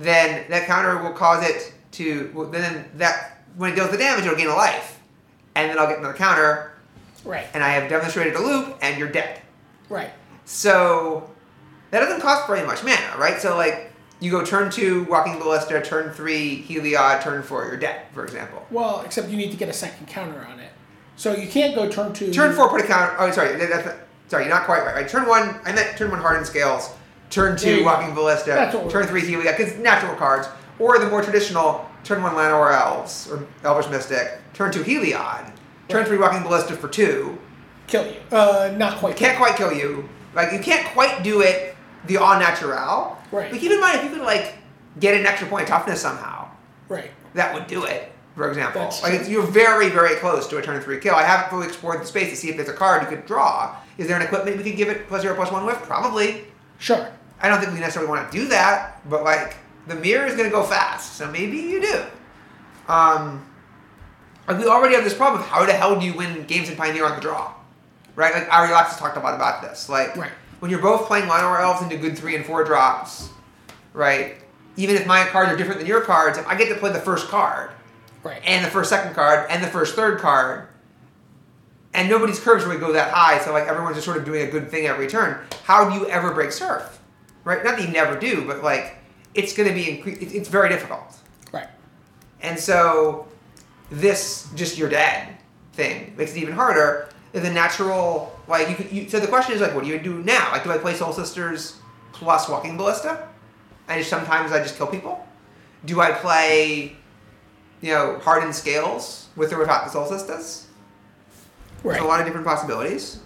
Then 0.00 0.44
that 0.50 0.66
counter 0.66 1.00
will 1.00 1.12
cause 1.12 1.48
it 1.48 1.72
to. 1.92 2.32
Well, 2.34 2.48
then 2.48 2.90
that 2.96 3.35
when 3.56 3.72
it 3.72 3.74
deals 3.76 3.90
the 3.90 3.96
damage, 3.96 4.24
it'll 4.24 4.36
gain 4.36 4.48
a 4.48 4.54
life, 4.54 4.98
and 5.54 5.70
then 5.70 5.78
I'll 5.78 5.86
get 5.88 5.98
another 5.98 6.14
counter, 6.14 6.72
Right. 7.24 7.46
and 7.54 7.62
I 7.64 7.70
have 7.70 7.88
demonstrated 7.88 8.34
a 8.34 8.40
loop, 8.40 8.76
and 8.82 8.98
you're 8.98 9.08
dead. 9.08 9.40
Right. 9.88 10.10
So 10.44 11.30
that 11.90 12.00
doesn't 12.00 12.20
cost 12.20 12.46
very 12.46 12.64
much 12.66 12.82
mana, 12.84 13.16
right? 13.18 13.40
So 13.40 13.56
like 13.56 13.92
you 14.20 14.30
go 14.30 14.44
turn 14.44 14.70
two, 14.70 15.04
Walking 15.04 15.38
Ballista, 15.38 15.80
turn 15.82 16.12
three, 16.12 16.64
Heliod, 16.68 17.22
turn 17.22 17.42
four, 17.42 17.64
you're 17.66 17.76
dead, 17.76 18.02
for 18.12 18.24
example. 18.24 18.64
Well, 18.70 19.02
except 19.04 19.28
you 19.28 19.36
need 19.36 19.50
to 19.50 19.56
get 19.56 19.68
a 19.68 19.72
second 19.72 20.06
counter 20.08 20.46
on 20.50 20.60
it. 20.60 20.70
So 21.16 21.34
you 21.34 21.48
can't 21.48 21.74
go 21.74 21.88
turn 21.88 22.12
two. 22.12 22.32
Turn 22.32 22.54
four, 22.54 22.68
put 22.68 22.80
a 22.82 22.86
counter. 22.86 23.14
Oh, 23.18 23.30
sorry, 23.30 23.56
that- 23.56 23.68
that's 23.70 23.96
sorry, 24.28 24.44
you're 24.44 24.54
not 24.54 24.64
quite 24.66 24.84
right. 24.84 24.94
right? 24.94 25.08
Turn 25.08 25.26
one, 25.26 25.58
I 25.64 25.72
meant 25.72 25.96
turn 25.96 26.10
one, 26.10 26.20
Hardened 26.20 26.46
Scales. 26.46 26.90
Turn 27.30 27.56
two. 27.56 27.84
Walking 27.84 28.14
Ballista. 28.14 28.70
Turn 28.90 29.06
three, 29.06 29.22
Heliod, 29.22 29.56
because 29.56 29.74
natural 29.78 30.14
cards. 30.14 30.48
Or 30.78 30.98
the 30.98 31.08
more 31.08 31.22
traditional, 31.22 31.88
turn 32.06 32.22
one, 32.22 32.32
Llanowar 32.34 32.72
Elves 32.72 33.28
or 33.30 33.46
Elvish 33.64 33.88
Mystic. 33.90 34.38
Turn 34.54 34.72
two, 34.72 34.82
Heliod. 34.82 35.52
Turn 35.88 36.04
three, 36.04 36.18
Walking 36.18 36.42
Ballista 36.42 36.74
for 36.74 36.88
two. 36.88 37.38
Kill 37.86 38.06
you. 38.06 38.16
Uh, 38.32 38.74
not 38.76 38.98
quite. 38.98 39.16
Can't 39.16 39.36
quite 39.38 39.56
kill 39.56 39.72
you. 39.72 40.08
Like 40.34 40.52
you 40.52 40.58
can't 40.58 40.86
quite 40.92 41.22
do 41.22 41.40
it 41.42 41.76
the 42.06 42.16
all 42.18 42.38
natural. 42.38 43.16
Right. 43.32 43.50
But 43.50 43.60
keep 43.60 43.70
in 43.72 43.80
mind 43.80 43.98
if 43.98 44.04
you 44.04 44.10
could 44.10 44.22
like 44.22 44.54
get 45.00 45.14
an 45.18 45.26
extra 45.26 45.48
point 45.48 45.64
of 45.64 45.68
toughness 45.68 46.00
somehow, 46.00 46.48
Right. 46.88 47.10
that 47.34 47.54
would 47.54 47.66
do 47.66 47.84
it. 47.84 48.12
For 48.34 48.48
example, 48.48 48.82
That's 48.82 49.02
like 49.02 49.28
you're 49.28 49.42
very 49.46 49.88
very 49.88 50.16
close 50.16 50.46
to 50.48 50.58
a 50.58 50.62
turn 50.62 50.80
three 50.82 50.98
kill. 51.00 51.14
I 51.14 51.22
haven't 51.22 51.48
fully 51.50 51.66
explored 51.66 52.02
the 52.02 52.06
space 52.06 52.30
to 52.30 52.36
see 52.36 52.50
if 52.50 52.56
there's 52.56 52.68
a 52.68 52.72
card 52.74 53.02
you 53.02 53.08
could 53.08 53.24
draw. 53.26 53.76
Is 53.96 54.08
there 54.08 54.16
an 54.16 54.22
equipment 54.22 54.58
we 54.58 54.62
could 54.64 54.76
give 54.76 54.88
it 54.88 55.08
plus 55.08 55.22
zero 55.22 55.34
plus 55.34 55.50
one 55.50 55.64
with? 55.64 55.78
Probably. 55.82 56.44
Sure. 56.78 57.08
I 57.40 57.48
don't 57.48 57.60
think 57.60 57.72
we 57.72 57.80
necessarily 57.80 58.10
want 58.10 58.30
to 58.30 58.38
do 58.38 58.48
that, 58.48 59.00
but 59.08 59.24
like 59.24 59.56
the 59.86 59.94
mirror 59.94 60.26
is 60.26 60.34
going 60.34 60.48
to 60.48 60.54
go 60.54 60.62
fast, 60.62 61.14
so 61.16 61.30
maybe 61.30 61.56
you 61.56 61.80
do. 61.80 62.02
Um, 62.88 63.44
like 64.48 64.58
we 64.58 64.66
already 64.66 64.94
have 64.94 65.04
this 65.04 65.14
problem 65.14 65.42
how 65.42 65.64
the 65.66 65.72
hell 65.72 65.98
do 65.98 66.06
you 66.06 66.14
win 66.14 66.44
games 66.46 66.68
in 66.68 66.76
Pioneer 66.76 67.04
on 67.04 67.16
the 67.16 67.20
draw, 67.20 67.52
right? 68.14 68.32
Like 68.34 68.52
Ari 68.52 68.70
Lax 68.70 68.90
has 68.90 68.98
talked 68.98 69.16
a 69.16 69.20
lot 69.20 69.34
about 69.34 69.62
this. 69.62 69.88
Like 69.88 70.16
Right. 70.16 70.30
when 70.60 70.70
you're 70.70 70.80
both 70.82 71.06
playing 71.06 71.26
Llanowar 71.26 71.60
Elves 71.60 71.82
into 71.82 71.96
good 71.96 72.16
three 72.16 72.36
and 72.36 72.44
four 72.46 72.62
drops, 72.64 73.28
right? 73.92 74.36
Even 74.76 74.94
if 74.96 75.06
my 75.06 75.24
cards 75.24 75.50
are 75.50 75.56
different 75.56 75.78
than 75.80 75.88
your 75.88 76.00
cards, 76.02 76.38
if 76.38 76.46
I 76.46 76.54
get 76.54 76.68
to 76.68 76.76
play 76.76 76.92
the 76.92 77.00
first 77.00 77.28
card 77.28 77.70
Right. 78.22 78.40
and 78.44 78.64
the 78.64 78.70
first 78.70 78.90
second 78.90 79.14
card 79.14 79.46
and 79.50 79.62
the 79.64 79.68
first 79.68 79.94
third 79.96 80.20
card, 80.20 80.68
and 81.94 82.08
nobody's 82.10 82.38
curves 82.38 82.64
really 82.64 82.78
go 82.78 82.92
that 82.92 83.10
high, 83.10 83.38
so 83.40 83.52
like 83.52 83.66
everyone's 83.66 83.96
just 83.96 84.04
sort 84.04 84.18
of 84.18 84.24
doing 84.24 84.46
a 84.46 84.50
good 84.50 84.70
thing 84.70 84.86
every 84.86 85.08
turn. 85.08 85.38
How 85.64 85.88
do 85.88 85.96
you 85.96 86.06
ever 86.08 86.30
break 86.32 86.52
surf? 86.52 86.98
Right? 87.44 87.64
Not 87.64 87.78
that 87.78 87.86
you 87.86 87.92
never 87.92 88.18
do, 88.18 88.44
but 88.46 88.62
like 88.62 88.96
it's 89.36 89.52
going 89.52 89.68
to 89.68 89.74
be 89.74 89.84
incre- 89.84 90.20
it's- 90.20 90.48
very 90.48 90.68
difficult. 90.68 91.16
right. 91.52 91.68
And 92.40 92.58
so 92.58 93.28
this 93.90 94.48
just 94.54 94.78
your 94.78 94.88
dad 94.88 95.36
thing 95.72 96.14
makes 96.16 96.34
it 96.34 96.40
even 96.40 96.54
harder. 96.54 97.08
The 97.32 97.50
natural 97.50 98.38
like 98.48 98.68
you, 98.68 98.74
could, 98.76 98.92
you 98.92 99.08
so 99.08 99.20
the 99.20 99.26
question 99.26 99.54
is 99.54 99.60
like 99.60 99.74
what 99.74 99.84
do 99.84 99.90
you 99.90 99.98
do 99.98 100.22
now? 100.22 100.50
Like 100.52 100.64
do 100.64 100.70
I 100.70 100.78
play 100.78 100.94
Soul 100.94 101.12
Sisters 101.12 101.76
plus 102.12 102.48
Walking 102.48 102.76
Ballista? 102.76 103.28
And 103.88 103.98
just 103.98 104.10
sometimes 104.10 104.52
I 104.52 104.58
just 104.58 104.76
kill 104.76 104.86
people. 104.86 105.26
Do 105.84 106.00
I 106.00 106.12
play 106.12 106.96
you 107.80 107.92
know, 107.92 108.18
hardened 108.18 108.54
scales 108.54 109.28
with 109.36 109.52
or 109.52 109.58
without 109.58 109.84
the 109.84 109.90
solstices. 109.90 110.66
Right. 111.82 111.94
There's 111.94 112.04
a 112.04 112.08
lot 112.08 112.20
of 112.20 112.26
different 112.26 112.46
possibilities. 112.46 113.20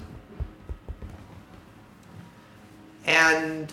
And, 3.07 3.73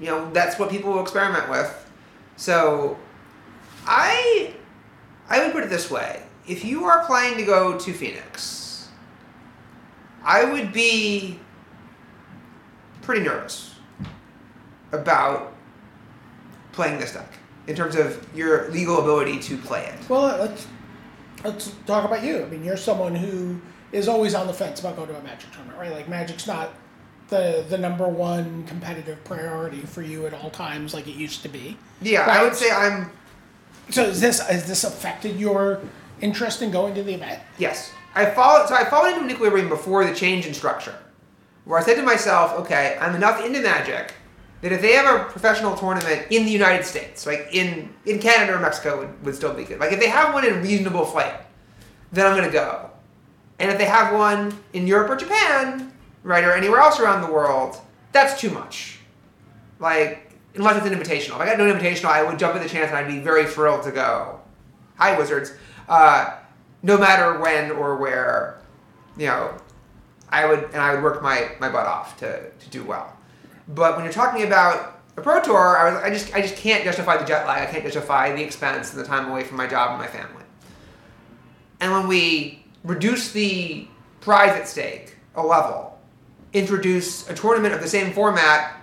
you 0.00 0.06
know, 0.06 0.30
that's 0.32 0.58
what 0.58 0.70
people 0.70 0.92
will 0.92 1.02
experiment 1.02 1.48
with. 1.48 1.92
So, 2.36 2.98
I, 3.86 4.54
I 5.28 5.44
would 5.44 5.52
put 5.52 5.62
it 5.62 5.70
this 5.70 5.90
way: 5.90 6.22
if 6.46 6.64
you 6.64 6.84
are 6.84 7.04
planning 7.06 7.38
to 7.38 7.44
go 7.44 7.78
to 7.78 7.92
Phoenix, 7.92 8.88
I 10.22 10.44
would 10.44 10.72
be 10.72 11.38
pretty 13.02 13.22
nervous 13.22 13.74
about 14.92 15.52
playing 16.72 16.98
this 16.98 17.12
deck 17.12 17.32
in 17.66 17.76
terms 17.76 17.96
of 17.96 18.26
your 18.34 18.70
legal 18.70 18.98
ability 18.98 19.38
to 19.40 19.56
play 19.58 19.86
it. 19.86 20.08
Well, 20.08 20.38
let's 20.38 20.66
let's 21.44 21.74
talk 21.86 22.04
about 22.04 22.22
you. 22.22 22.42
I 22.42 22.46
mean, 22.46 22.64
you're 22.64 22.76
someone 22.76 23.14
who 23.14 23.60
is 23.92 24.08
always 24.08 24.34
on 24.34 24.46
the 24.46 24.52
fence 24.52 24.80
about 24.80 24.96
going 24.96 25.08
to 25.08 25.16
a 25.16 25.22
Magic 25.22 25.50
tournament, 25.52 25.78
right? 25.78 25.92
Like 25.92 26.08
Magic's 26.08 26.46
not 26.46 26.70
the 27.28 27.64
the 27.68 27.78
number 27.78 28.06
one 28.08 28.64
competitive 28.64 29.22
priority 29.24 29.80
for 29.80 30.02
you 30.02 30.26
at 30.26 30.34
all 30.34 30.50
times, 30.50 30.94
like 30.94 31.06
it 31.08 31.16
used 31.16 31.42
to 31.42 31.48
be. 31.48 31.76
Yeah, 32.02 32.26
Right. 32.26 32.40
I 32.40 32.42
would 32.44 32.54
say 32.54 32.70
I'm 32.70 33.10
So, 33.90 34.04
is 34.04 34.20
this 34.20 34.40
has 34.40 34.66
this 34.66 34.84
affected 34.84 35.38
your 35.38 35.80
interest 36.20 36.62
in 36.62 36.70
going 36.70 36.94
to 36.94 37.02
the 37.02 37.14
event? 37.14 37.40
Yes. 37.58 37.92
I 38.14 38.26
followed 38.26 38.68
so 38.68 38.74
I 38.74 38.84
followed 38.84 39.12
into 39.12 39.24
an 39.24 39.30
equilibrium 39.30 39.68
before 39.68 40.04
the 40.06 40.14
change 40.14 40.46
in 40.46 40.54
structure. 40.54 40.94
Where 41.64 41.78
I 41.78 41.82
said 41.82 41.96
to 41.96 42.02
myself, 42.02 42.52
okay, 42.60 42.96
I'm 43.00 43.14
enough 43.16 43.44
into 43.44 43.60
magic 43.62 44.12
that 44.60 44.72
if 44.72 44.80
they 44.80 44.92
have 44.92 45.14
a 45.14 45.24
professional 45.24 45.76
tournament 45.76 46.26
in 46.30 46.44
the 46.44 46.50
United 46.50 46.84
States, 46.84 47.26
like 47.26 47.48
in, 47.52 47.92
in 48.06 48.18
Canada 48.18 48.54
or 48.54 48.60
Mexico 48.60 48.98
would, 48.98 49.24
would 49.24 49.34
still 49.34 49.52
be 49.52 49.64
good. 49.64 49.78
Like 49.78 49.92
if 49.92 50.00
they 50.00 50.08
have 50.08 50.32
one 50.32 50.46
in 50.46 50.62
reasonable 50.62 51.04
flight, 51.04 51.34
then 52.12 52.26
I'm 52.26 52.36
gonna 52.36 52.52
go. 52.52 52.90
And 53.58 53.70
if 53.70 53.78
they 53.78 53.84
have 53.84 54.14
one 54.14 54.56
in 54.72 54.86
Europe 54.86 55.10
or 55.10 55.16
Japan, 55.16 55.92
right, 56.24 56.42
or 56.42 56.52
anywhere 56.52 56.80
else 56.80 56.98
around 56.98 57.22
the 57.22 57.32
world, 57.32 57.76
that's 58.10 58.40
too 58.40 58.50
much. 58.50 58.98
Like, 59.78 60.32
unless 60.54 60.76
it's 60.76 60.86
an 60.86 60.98
invitational. 60.98 61.36
If 61.36 61.42
I 61.42 61.46
got 61.46 61.58
no 61.58 61.72
invitational, 61.72 62.06
I 62.06 62.24
would 62.24 62.38
jump 62.38 62.56
at 62.56 62.62
the 62.62 62.68
chance 62.68 62.88
and 62.88 62.96
I'd 62.96 63.06
be 63.06 63.20
very 63.20 63.46
thrilled 63.46 63.84
to 63.84 63.92
go. 63.92 64.40
Hi, 64.96 65.16
Wizards. 65.16 65.52
Uh, 65.88 66.36
no 66.82 66.98
matter 66.98 67.38
when 67.38 67.70
or 67.72 67.96
where, 67.96 68.58
you 69.16 69.26
know, 69.26 69.56
I 70.30 70.46
would, 70.46 70.64
and 70.64 70.76
I 70.76 70.94
would 70.94 71.02
work 71.02 71.22
my, 71.22 71.52
my 71.60 71.68
butt 71.68 71.86
off 71.86 72.16
to, 72.18 72.50
to 72.50 72.70
do 72.70 72.84
well. 72.84 73.16
But 73.68 73.96
when 73.96 74.04
you're 74.04 74.12
talking 74.12 74.44
about 74.44 75.00
a 75.16 75.20
pro 75.20 75.42
tour, 75.42 75.76
I 75.76 75.92
was, 75.92 76.02
I 76.02 76.10
just, 76.10 76.34
I 76.34 76.40
just 76.40 76.56
can't 76.56 76.84
justify 76.84 77.16
the 77.16 77.24
jet 77.24 77.46
lag. 77.46 77.68
I 77.68 77.70
can't 77.70 77.84
justify 77.84 78.34
the 78.34 78.42
expense 78.42 78.92
and 78.92 79.00
the 79.00 79.06
time 79.06 79.30
away 79.30 79.44
from 79.44 79.56
my 79.56 79.66
job 79.66 79.90
and 79.90 79.98
my 79.98 80.06
family. 80.06 80.42
And 81.80 81.92
when 81.92 82.08
we 82.08 82.64
reduce 82.82 83.32
the 83.32 83.86
prize 84.20 84.50
at 84.50 84.66
stake 84.66 85.16
a 85.34 85.44
level, 85.44 85.93
introduce 86.54 87.28
a 87.28 87.34
tournament 87.34 87.74
of 87.74 87.80
the 87.80 87.88
same 87.88 88.12
format 88.12 88.76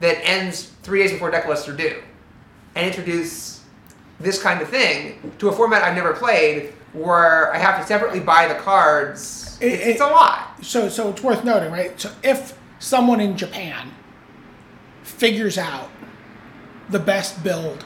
that 0.00 0.18
ends 0.26 0.70
three 0.82 1.00
days 1.00 1.12
before 1.12 1.30
deck 1.30 1.48
lists 1.48 1.68
are 1.68 1.76
due, 1.76 2.02
and 2.74 2.86
introduce 2.86 3.62
this 4.20 4.40
kind 4.40 4.60
of 4.62 4.68
thing 4.68 5.32
to 5.38 5.48
a 5.48 5.52
format 5.52 5.82
I've 5.82 5.96
never 5.96 6.12
played 6.12 6.72
where 6.92 7.52
I 7.52 7.58
have 7.58 7.80
to 7.80 7.86
separately 7.86 8.20
buy 8.20 8.46
the 8.46 8.54
cards. 8.54 9.58
It- 9.60 9.72
it's, 9.72 9.86
it's 9.86 10.00
a 10.00 10.06
lot. 10.06 10.62
So, 10.64 10.88
so 10.88 11.08
it's 11.10 11.22
worth 11.22 11.44
noting, 11.44 11.72
right? 11.72 11.98
So, 12.00 12.12
if 12.22 12.56
someone 12.78 13.20
in 13.20 13.36
Japan 13.36 13.90
figures 15.02 15.58
out 15.58 15.90
the 16.90 16.98
best 17.00 17.42
build 17.42 17.84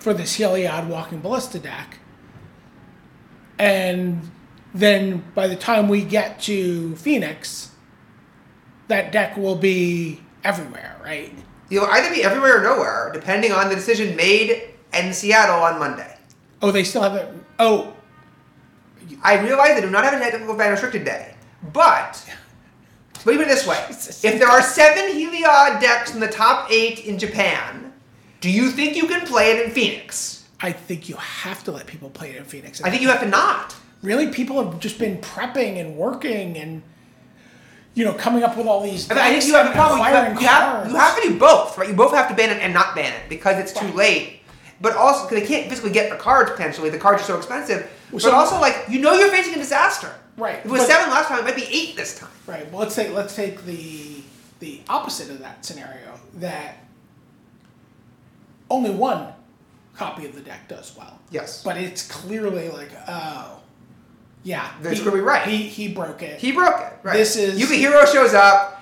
for 0.00 0.12
this 0.12 0.36
Heliod 0.38 0.88
Walking 0.88 1.20
Ballista 1.20 1.58
deck, 1.58 1.98
and 3.58 4.30
then 4.74 5.24
by 5.34 5.46
the 5.48 5.56
time 5.56 5.88
we 5.88 6.02
get 6.04 6.40
to 6.42 6.94
Phoenix, 6.96 7.70
that 8.88 9.12
deck 9.12 9.36
will 9.36 9.56
be 9.56 10.20
everywhere, 10.44 11.00
right? 11.04 11.32
You'll 11.70 11.86
either 11.86 12.14
be 12.14 12.24
everywhere 12.24 12.60
or 12.60 12.62
nowhere, 12.62 13.10
depending 13.12 13.52
on 13.52 13.68
the 13.68 13.74
decision 13.74 14.16
made 14.16 14.70
in 14.92 15.12
Seattle 15.12 15.62
on 15.62 15.78
Monday. 15.78 16.16
Oh, 16.62 16.70
they 16.70 16.84
still 16.84 17.02
haven't. 17.02 17.44
Oh, 17.58 17.94
I 19.22 19.40
realize 19.40 19.74
they 19.74 19.80
do 19.80 19.90
not 19.90 20.04
have 20.04 20.14
a 20.14 20.18
technical 20.18 20.56
fan 20.56 20.70
restricted 20.70 21.04
day, 21.04 21.34
but 21.72 22.24
let 23.24 23.26
me 23.26 23.36
put 23.36 23.42
it 23.42 23.48
this 23.48 23.66
way: 23.66 23.84
if 23.88 24.38
there 24.38 24.48
are 24.48 24.62
seven 24.62 25.10
Heliod 25.14 25.80
decks 25.80 26.14
in 26.14 26.20
the 26.20 26.28
top 26.28 26.70
eight 26.70 27.04
in 27.04 27.18
Japan, 27.18 27.92
do 28.40 28.50
you 28.50 28.70
think 28.70 28.96
you 28.96 29.06
can 29.06 29.26
play 29.26 29.50
it 29.52 29.64
in 29.64 29.70
Phoenix? 29.70 30.48
I 30.60 30.72
think 30.72 31.08
you 31.08 31.16
have 31.16 31.62
to 31.64 31.72
let 31.72 31.86
people 31.86 32.10
play 32.10 32.30
it 32.30 32.36
in 32.36 32.44
Phoenix. 32.44 32.82
I 32.82 32.90
think 32.90 33.02
you 33.02 33.08
have 33.08 33.20
to 33.20 33.28
not. 33.28 33.76
really 34.02 34.28
people 34.28 34.62
have 34.62 34.80
just 34.80 34.98
been 34.98 35.18
prepping 35.18 35.80
and 35.80 35.96
working 35.96 36.56
and 36.56 36.82
you 37.98 38.04
know 38.04 38.14
coming 38.14 38.44
up 38.44 38.56
with 38.56 38.66
all 38.68 38.80
these 38.80 39.10
I, 39.10 39.14
mean, 39.14 39.24
I 39.24 39.30
think 39.32 39.44
you 39.46 39.54
have 39.54 39.66
a 39.66 39.72
problem. 39.72 39.98
You 39.98 40.04
have, 40.04 40.40
you, 40.40 40.46
have, 40.46 40.88
you 40.88 40.94
have 40.96 41.16
to 41.20 41.28
do 41.28 41.38
both, 41.38 41.76
right? 41.76 41.88
You 41.88 41.94
both 41.94 42.12
have 42.14 42.28
to 42.28 42.34
ban 42.34 42.50
it 42.56 42.62
and 42.62 42.72
not 42.72 42.94
ban 42.94 43.12
it 43.12 43.28
because 43.28 43.58
it's 43.58 43.72
too 43.72 43.88
late. 43.88 44.40
But 44.80 44.94
also, 44.94 45.28
because 45.28 45.42
they 45.42 45.48
can't 45.52 45.68
physically 45.68 45.90
get 45.90 46.08
the 46.08 46.16
cards 46.16 46.52
potentially, 46.52 46.90
the 46.90 46.98
cards 46.98 47.22
are 47.22 47.24
so 47.24 47.36
expensive. 47.36 47.90
Well, 48.12 48.20
but 48.22 48.32
also, 48.32 48.60
like 48.60 48.84
you 48.88 49.00
know, 49.00 49.14
you're 49.14 49.30
facing 49.30 49.54
a 49.54 49.56
disaster. 49.56 50.14
Right, 50.36 50.60
If 50.60 50.66
it 50.66 50.70
was 50.70 50.82
but- 50.82 50.88
seven 50.88 51.10
last 51.10 51.26
time, 51.26 51.40
it 51.40 51.44
might 51.44 51.56
be 51.56 51.66
eight 51.78 51.96
this 51.96 52.16
time. 52.20 52.30
right 52.46 52.70
well 52.70 52.82
let's 52.82 52.94
take 52.94 53.12
let's 53.12 53.34
take 53.34 53.64
the 53.64 54.22
the 54.60 54.80
opposite 54.88 55.30
of 55.30 55.40
that 55.40 55.64
scenario 55.64 56.14
that 56.34 56.76
only 58.70 58.90
one 58.90 59.32
copy 59.96 60.24
of 60.26 60.34
the 60.36 60.40
deck 60.40 60.68
does 60.68 60.94
well 60.96 61.18
Yes. 61.30 61.64
but 61.64 61.76
it's 61.76 62.06
clearly 62.06 62.68
like 62.68 62.90
oh 63.08 63.58
yeah 64.48 64.68
That's 64.82 64.98
he- 64.98 65.04
gonna 65.04 65.16
be 65.16 65.22
right. 65.22 65.46
he 65.46 65.56
he 65.78 65.88
broke 65.88 66.22
it 66.22 66.38
He 66.40 66.52
broke 66.52 66.80
it. 66.80 66.92
Right. 67.02 67.16
This 67.16 67.36
is- 67.36 67.58
Yukuhiro 67.60 68.06
shows 68.12 68.32
up. 68.34 68.74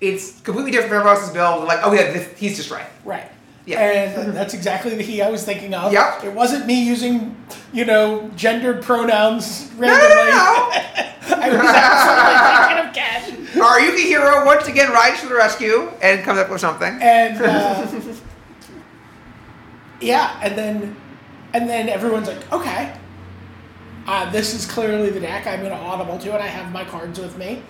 It's 0.00 0.40
completely 0.42 0.70
different 0.72 0.90
from 0.90 0.98
everyone 0.98 1.16
else's 1.16 1.32
build. 1.32 1.60
We're 1.62 1.68
like, 1.68 1.80
oh 1.82 1.92
yeah, 1.92 2.12
this, 2.12 2.28
he's 2.38 2.56
just 2.56 2.70
right. 2.70 2.86
Right. 3.04 3.30
Yeah. 3.64 3.80
And 3.80 4.34
that's 4.36 4.52
exactly 4.52 4.94
the 4.94 5.02
he 5.02 5.22
I 5.22 5.30
was 5.30 5.42
thinking 5.44 5.72
of. 5.72 5.92
Yep. 5.92 6.24
It 6.24 6.32
wasn't 6.34 6.66
me 6.66 6.82
using, 6.84 7.34
you 7.72 7.84
know, 7.86 8.28
gendered 8.36 8.82
pronouns 8.82 9.70
No, 9.78 9.88
randomly. 9.88 10.16
no, 10.16 10.30
no. 10.30 10.70
I 11.44 11.48
was 11.48 11.60
absolutely 11.82 12.38
thinking 12.60 12.80
of 12.86 12.92
Ken. 12.94 13.22
Our 13.62 13.78
Yukuhiro 13.80 14.44
once 14.44 14.66
again 14.68 14.90
rides 14.92 15.20
to 15.22 15.28
the 15.28 15.34
rescue 15.36 15.90
and 16.02 16.22
comes 16.22 16.38
up 16.38 16.50
with 16.50 16.60
something. 16.60 16.98
And 17.00 17.40
uh, 17.40 17.86
yeah, 20.00 20.38
and 20.42 20.58
then 20.58 20.96
and 21.54 21.68
then 21.70 21.88
everyone's 21.88 22.28
like, 22.28 22.52
okay, 22.52 22.92
uh, 24.06 24.30
this 24.30 24.54
is 24.54 24.66
clearly 24.66 25.10
the 25.10 25.20
deck. 25.20 25.46
I'm 25.46 25.62
gonna 25.62 25.74
audible 25.74 26.18
to 26.18 26.34
it. 26.34 26.40
I 26.40 26.46
have 26.46 26.72
my 26.72 26.84
cards 26.84 27.18
with 27.18 27.36
me, 27.38 27.62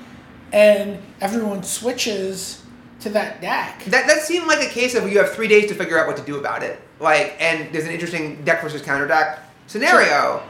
and 0.53 1.01
everyone 1.21 1.63
switches 1.63 2.63
to 3.01 3.09
that 3.11 3.41
deck. 3.41 3.85
That, 3.87 4.07
that 4.07 4.23
seemed 4.23 4.47
like 4.47 4.67
a 4.67 4.71
case 4.71 4.95
of 4.95 5.11
you 5.11 5.19
have 5.19 5.33
three 5.33 5.49
days 5.49 5.69
to 5.69 5.75
figure 5.75 5.99
out 5.99 6.07
what 6.07 6.17
to 6.17 6.23
do 6.23 6.39
about 6.39 6.63
it. 6.63 6.81
Like, 7.01 7.37
and 7.41 7.73
there's 7.75 7.85
an 7.85 7.91
interesting 7.91 8.43
deck 8.45 8.63
versus 8.63 8.81
counter 8.83 9.07
deck 9.07 9.41
scenario, 9.67 10.43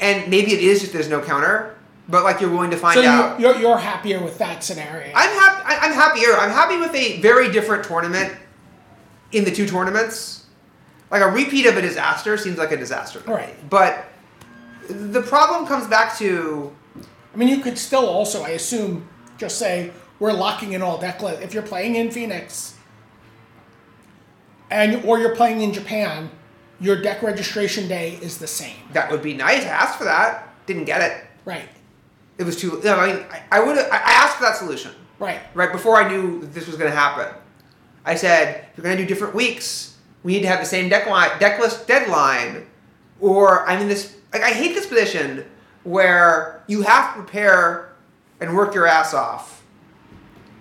and 0.00 0.28
maybe 0.30 0.52
it 0.52 0.60
is 0.60 0.80
just 0.80 0.92
there's 0.92 1.08
no 1.08 1.20
counter, 1.22 1.76
but 2.08 2.24
like 2.24 2.40
you're 2.40 2.50
willing 2.50 2.70
to 2.70 2.76
find 2.76 2.94
So 3.00 3.06
out. 3.06 3.40
you're, 3.40 3.52
you're 3.52 3.60
you're 3.62 3.78
happier 3.78 4.22
with 4.22 4.38
that 4.38 4.62
scenario. 4.62 5.12
I'm 5.14 5.30
happy. 5.38 5.62
I- 5.66 5.78
I'm 5.80 5.92
happier. 5.92 6.36
I'm 6.36 6.50
happy 6.50 6.76
with 6.78 6.94
a 6.94 7.20
very 7.20 7.50
different 7.50 7.84
tournament 7.84 8.34
in 9.32 9.44
the 9.44 9.50
two 9.50 9.66
tournaments. 9.66 10.46
Like 11.10 11.22
a 11.22 11.28
repeat 11.28 11.64
of 11.66 11.76
a 11.76 11.80
disaster 11.80 12.36
seems 12.36 12.58
like 12.58 12.70
a 12.72 12.76
disaster. 12.76 13.20
to 13.20 13.28
me. 13.28 13.34
Right. 13.34 13.70
But 13.70 14.04
the 14.88 15.22
problem 15.22 15.66
comes 15.66 15.86
back 15.86 16.16
to 16.18 16.74
I 17.34 17.36
mean, 17.36 17.48
you 17.48 17.60
could 17.60 17.78
still 17.78 18.06
also, 18.06 18.42
I 18.42 18.50
assume, 18.50 19.08
just 19.36 19.58
say 19.58 19.92
we're 20.18 20.32
locking 20.32 20.72
in 20.72 20.82
all 20.82 20.98
deck 20.98 21.22
lists. 21.22 21.44
If 21.44 21.54
you're 21.54 21.62
playing 21.62 21.94
in 21.96 22.10
Phoenix, 22.10 22.74
and 24.70 25.04
or 25.04 25.18
you're 25.18 25.36
playing 25.36 25.60
in 25.60 25.72
Japan, 25.72 26.30
your 26.80 27.00
deck 27.00 27.22
registration 27.22 27.88
day 27.88 28.18
is 28.22 28.38
the 28.38 28.46
same. 28.46 28.76
that 28.92 29.10
would 29.10 29.22
be 29.22 29.34
nice. 29.34 29.64
I 29.64 29.68
asked 29.68 29.98
for 29.98 30.04
that. 30.04 30.48
Didn't 30.66 30.84
get 30.84 31.00
it. 31.00 31.24
Right. 31.44 31.68
It 32.38 32.44
was 32.44 32.56
too. 32.56 32.80
No, 32.84 32.96
I 32.96 33.12
mean, 33.12 33.24
I, 33.30 33.42
I 33.52 33.60
would. 33.60 33.78
I 33.78 33.96
I 33.96 34.12
asked 34.12 34.36
for 34.36 34.42
that 34.44 34.56
solution 34.56 34.92
Right. 35.18 35.40
right 35.54 35.72
before 35.72 35.96
I 35.96 36.08
knew 36.08 36.40
that 36.40 36.54
this 36.54 36.66
was 36.66 36.76
going 36.76 36.90
to 36.90 36.96
happen. 36.96 37.34
I 38.04 38.14
said, 38.14 38.66
if 38.70 38.76
you're 38.78 38.84
going 38.84 38.96
to 38.96 39.02
do 39.02 39.08
different 39.08 39.34
weeks, 39.34 39.96
we 40.22 40.32
need 40.32 40.42
to 40.42 40.48
have 40.48 40.60
the 40.60 40.66
same 40.66 40.88
deck 40.88 41.06
line, 41.08 41.30
deck 41.40 41.58
list 41.60 41.86
deadline, 41.88 42.66
or 43.20 43.66
I'm 43.68 43.80
in 43.82 43.88
this. 43.88 44.16
Like, 44.32 44.42
I 44.42 44.50
hate 44.50 44.74
this 44.74 44.86
position 44.86 45.44
where 45.84 46.62
you 46.66 46.82
have 46.82 47.14
to 47.14 47.22
prepare 47.22 47.92
and 48.40 48.54
work 48.56 48.74
your 48.74 48.86
ass 48.86 49.14
off 49.14 49.62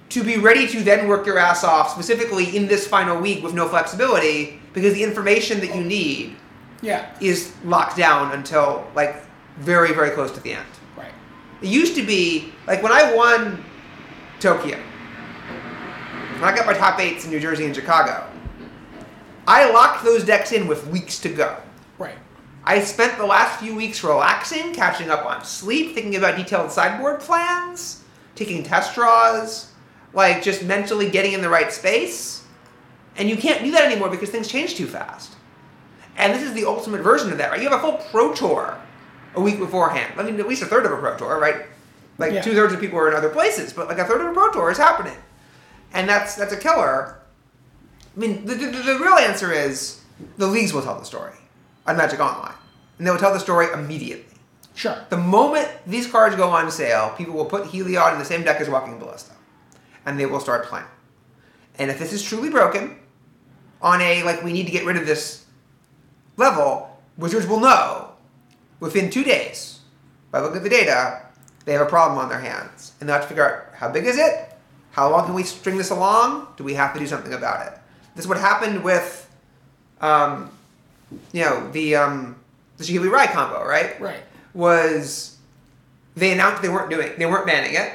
to 0.10 0.24
be 0.24 0.38
ready 0.38 0.68
to 0.68 0.82
then 0.84 1.08
work 1.08 1.26
your 1.26 1.38
ass 1.38 1.64
off 1.64 1.92
specifically 1.92 2.56
in 2.56 2.68
this 2.68 2.88
final 2.88 3.20
week 3.20 3.44
with 3.44 3.54
no 3.54 3.68
flexibility 3.68 4.60
because 4.74 4.94
the 4.94 5.04
information 5.04 5.60
that 5.60 5.76
you 5.76 5.84
need 5.84 6.36
Yeah. 6.82 7.06
is 7.20 7.52
locked 7.66 7.98
down 7.98 8.32
until 8.32 8.88
like 8.96 9.18
very 9.58 9.94
very 9.94 10.12
close 10.12 10.32
to 10.32 10.40
the 10.40 10.54
end. 10.54 10.66
Right. 10.96 11.12
It 11.62 11.68
used 11.68 11.96
to 11.96 12.04
be 12.06 12.54
like 12.68 12.82
when 12.82 12.94
I 12.94 13.14
won 13.14 13.64
Tokyo, 14.40 14.78
when 16.40 16.44
I 16.44 16.56
got 16.56 16.66
my 16.66 16.74
top 16.74 17.00
eights 17.02 17.26
in 17.26 17.32
New 17.32 17.40
Jersey 17.40 17.66
and 17.66 17.76
Chicago, 17.76 18.24
I 19.48 19.70
locked 19.72 20.04
those 20.06 20.24
decks 20.24 20.52
in 20.54 20.68
with 20.68 20.88
weeks 20.88 21.20
to 21.20 21.30
go. 21.30 21.58
I 22.68 22.82
spent 22.82 23.18
the 23.18 23.26
last 23.26 23.62
few 23.62 23.74
weeks 23.74 24.04
relaxing, 24.04 24.74
catching 24.74 25.10
up 25.10 25.26
on 25.26 25.46
sleep, 25.46 25.96
thinking 25.96 26.18
about 26.18 26.36
detailed 26.36 26.70
sideboard 26.70 27.22
plans, 27.22 28.04
taking 28.36 28.62
test 28.62 28.94
draws, 28.94 29.72
like 30.12 30.44
just 30.44 30.64
mentally 30.64 31.10
getting 31.10 31.32
in 31.32 31.40
the 31.40 31.48
right 31.48 31.72
space. 31.72 32.44
And 33.16 33.30
you 33.30 33.38
can't 33.38 33.64
do 33.64 33.72
that 33.72 33.86
anymore 33.90 34.10
because 34.10 34.30
things 34.32 34.50
change 34.50 34.76
too 34.76 34.86
fast. 34.86 35.38
And 36.18 36.34
this 36.34 36.44
is 36.44 36.52
the 36.54 36.66
ultimate 36.66 37.00
version 37.04 37.32
of 37.32 37.38
that, 37.38 37.52
right? 37.52 37.62
You 37.62 37.70
have 37.70 37.80
a 37.80 37.82
full 37.82 38.00
pro 38.12 38.34
tour 38.34 38.78
a 39.36 39.40
week 39.40 39.60
beforehand. 39.60 40.16
I 40.18 40.24
mean, 40.24 40.38
at 40.38 40.46
least 40.46 40.62
a 40.62 40.66
third 40.66 40.86
of 40.86 40.92
a 40.92 40.98
pro 40.98 41.16
tour, 41.16 41.40
right? 41.40 41.68
Like 42.18 42.34
Yeah. 42.34 42.42
two 42.42 42.54
thirds 42.54 42.74
of 42.74 42.82
people 42.82 43.00
are 43.00 43.08
in 43.08 43.14
other 43.16 43.30
places, 43.30 43.72
but 43.72 43.88
like 43.88 43.98
a 44.00 44.04
third 44.04 44.20
of 44.20 44.28
a 44.28 44.34
pro 44.34 44.52
tour 44.52 44.72
is 44.72 44.78
happening, 44.78 45.16
and 45.94 46.10
that's 46.10 46.36
that's 46.36 46.52
a 46.52 46.58
killer. 46.58 47.20
I 48.16 48.20
mean, 48.20 48.46
the, 48.46 48.56
the, 48.56 48.66
the 48.66 49.00
real 49.00 49.14
answer 49.14 49.54
is 49.54 50.02
the 50.38 50.48
leagues 50.48 50.74
will 50.74 50.82
tell 50.82 51.00
the 51.00 51.06
story 51.06 51.32
on 51.88 51.98
Magic 51.98 52.20
Online, 52.20 52.54
and 52.98 53.08
they 53.08 53.12
will 53.12 53.18
tell 53.18 53.34
the 53.34 53.40
story 53.40 53.68
immediately. 53.74 54.26
Sure. 54.76 55.06
The 55.10 55.18
moment 55.18 55.70
these 55.88 56.06
cards 56.06 56.36
go 56.36 56.50
on 56.50 56.70
sale, 56.70 57.14
people 57.18 57.34
will 57.34 57.46
put 57.46 57.64
Heliod 57.64 58.14
in 58.14 58.20
the 58.20 58.26
same 58.26 58.44
deck 58.44 58.62
as 58.62 58.70
Walking 58.70 59.00
Ballista, 59.00 59.34
and 60.06 60.20
they 60.20 60.26
will 60.26 60.40
start 60.40 60.66
playing. 60.66 60.86
And 61.80 61.90
if 61.90 61.98
this 61.98 62.14
is 62.14 62.22
truly 62.22 62.50
broken, 62.50 62.98
on 63.82 64.02
a 64.02 64.24
like 64.24 64.44
we 64.44 64.54
need 64.54 64.66
to 64.66 64.72
get 64.72 64.86
rid 64.86 64.98
of 64.98 65.06
this 65.06 65.46
level, 66.36 67.00
Wizards 67.18 67.48
will 67.48 67.60
know 67.60 68.12
within 68.80 69.10
two 69.10 69.24
days 69.24 69.80
by 70.32 70.40
looking 70.40 70.58
at 70.58 70.64
the 70.64 70.70
data 70.70 71.24
they 71.66 71.74
have 71.74 71.86
a 71.86 71.90
problem 71.90 72.18
on 72.18 72.30
their 72.30 72.40
hands, 72.40 72.94
and 73.00 73.10
they 73.10 73.14
have 73.14 73.24
to 73.24 73.28
figure 73.28 73.46
out 73.46 73.76
how 73.76 73.92
big 73.92 74.06
is 74.06 74.18
it, 74.18 74.54
how 74.92 75.10
long 75.10 75.26
can 75.26 75.34
we 75.34 75.44
string 75.44 75.78
this 75.78 75.90
along, 75.90 76.48
do 76.56 76.64
we 76.64 76.74
have 76.74 76.94
to 76.94 77.00
do 77.00 77.06
something 77.06 77.34
about 77.34 77.68
it? 77.68 77.78
This 78.16 78.24
is 78.24 78.30
what 78.30 78.40
happened 78.40 78.84
with, 78.84 79.30
um, 80.00 80.50
you 81.32 81.44
know, 81.44 81.70
the 81.72 81.96
um, 81.96 82.36
the 82.78 82.84
Saheeli 82.84 83.10
Rai 83.12 83.28
combo, 83.28 83.66
right? 83.66 84.00
Right. 84.00 84.22
was 84.54 85.38
they 86.16 86.32
announced 86.34 86.62
they 86.62 86.70
weren't 86.70 86.90
doing 86.90 87.12
they 87.18 87.26
weren't 87.26 87.46
banning 87.46 87.76
it. 87.76 87.92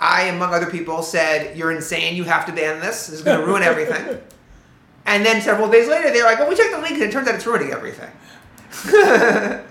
I, 0.00 0.24
among 0.28 0.54
other 0.54 0.70
people, 0.70 1.02
said, 1.02 1.56
You're 1.56 1.72
insane, 1.72 2.14
you 2.14 2.22
have 2.24 2.46
to 2.46 2.52
ban 2.52 2.78
this. 2.80 3.08
This 3.08 3.18
is 3.18 3.22
gonna 3.24 3.44
ruin 3.44 3.62
everything. 3.64 4.20
and 5.06 5.26
then 5.26 5.42
several 5.42 5.68
days 5.68 5.88
later 5.88 6.10
they're 6.12 6.24
like, 6.24 6.38
Well 6.38 6.48
we 6.48 6.54
checked 6.54 6.70
the 6.72 6.78
link 6.80 6.92
and 6.94 7.02
it 7.02 7.12
turns 7.12 7.26
out 7.28 7.34
it's 7.34 7.46
ruining 7.46 7.72
everything. 7.72 8.10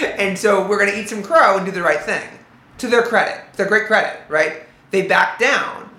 and 0.00 0.38
so 0.38 0.66
we're 0.68 0.78
gonna 0.78 0.96
eat 0.96 1.08
some 1.08 1.22
crow 1.22 1.56
and 1.56 1.66
do 1.66 1.72
the 1.72 1.82
right 1.82 2.00
thing. 2.00 2.28
To 2.78 2.86
their 2.86 3.02
credit. 3.02 3.40
To 3.52 3.56
their 3.58 3.66
great 3.66 3.86
credit, 3.86 4.20
right? 4.28 4.62
They 4.92 5.02
backed 5.06 5.40
down. 5.40 5.90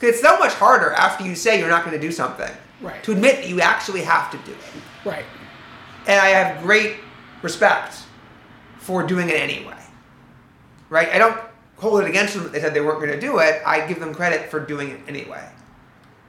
'Cause 0.00 0.08
it's 0.10 0.20
so 0.22 0.38
much 0.38 0.54
harder 0.54 0.92
after 0.92 1.24
you 1.24 1.34
say 1.36 1.58
you're 1.58 1.68
not 1.68 1.84
gonna 1.84 1.98
do 2.00 2.10
something. 2.10 2.50
Right. 2.80 3.02
To 3.04 3.12
admit 3.12 3.36
that 3.36 3.48
you 3.48 3.60
actually 3.60 4.02
have 4.02 4.30
to 4.30 4.38
do 4.38 4.52
it 4.52 4.58
Right. 5.04 5.24
and 6.06 6.20
I 6.20 6.28
have 6.28 6.62
great 6.62 6.96
respect 7.42 7.96
for 8.78 9.02
doing 9.06 9.28
it 9.28 9.34
anyway. 9.36 9.76
Right? 10.88 11.08
I 11.10 11.18
don't 11.18 11.38
hold 11.76 12.02
it 12.02 12.08
against 12.08 12.34
them 12.34 12.42
that 12.44 12.52
they 12.52 12.60
said 12.60 12.74
they 12.74 12.80
weren't 12.80 12.98
going 13.00 13.12
to 13.12 13.20
do 13.20 13.38
it. 13.38 13.62
I 13.66 13.86
give 13.86 14.00
them 14.00 14.14
credit 14.14 14.50
for 14.50 14.60
doing 14.60 14.90
it 14.90 15.00
anyway. 15.08 15.46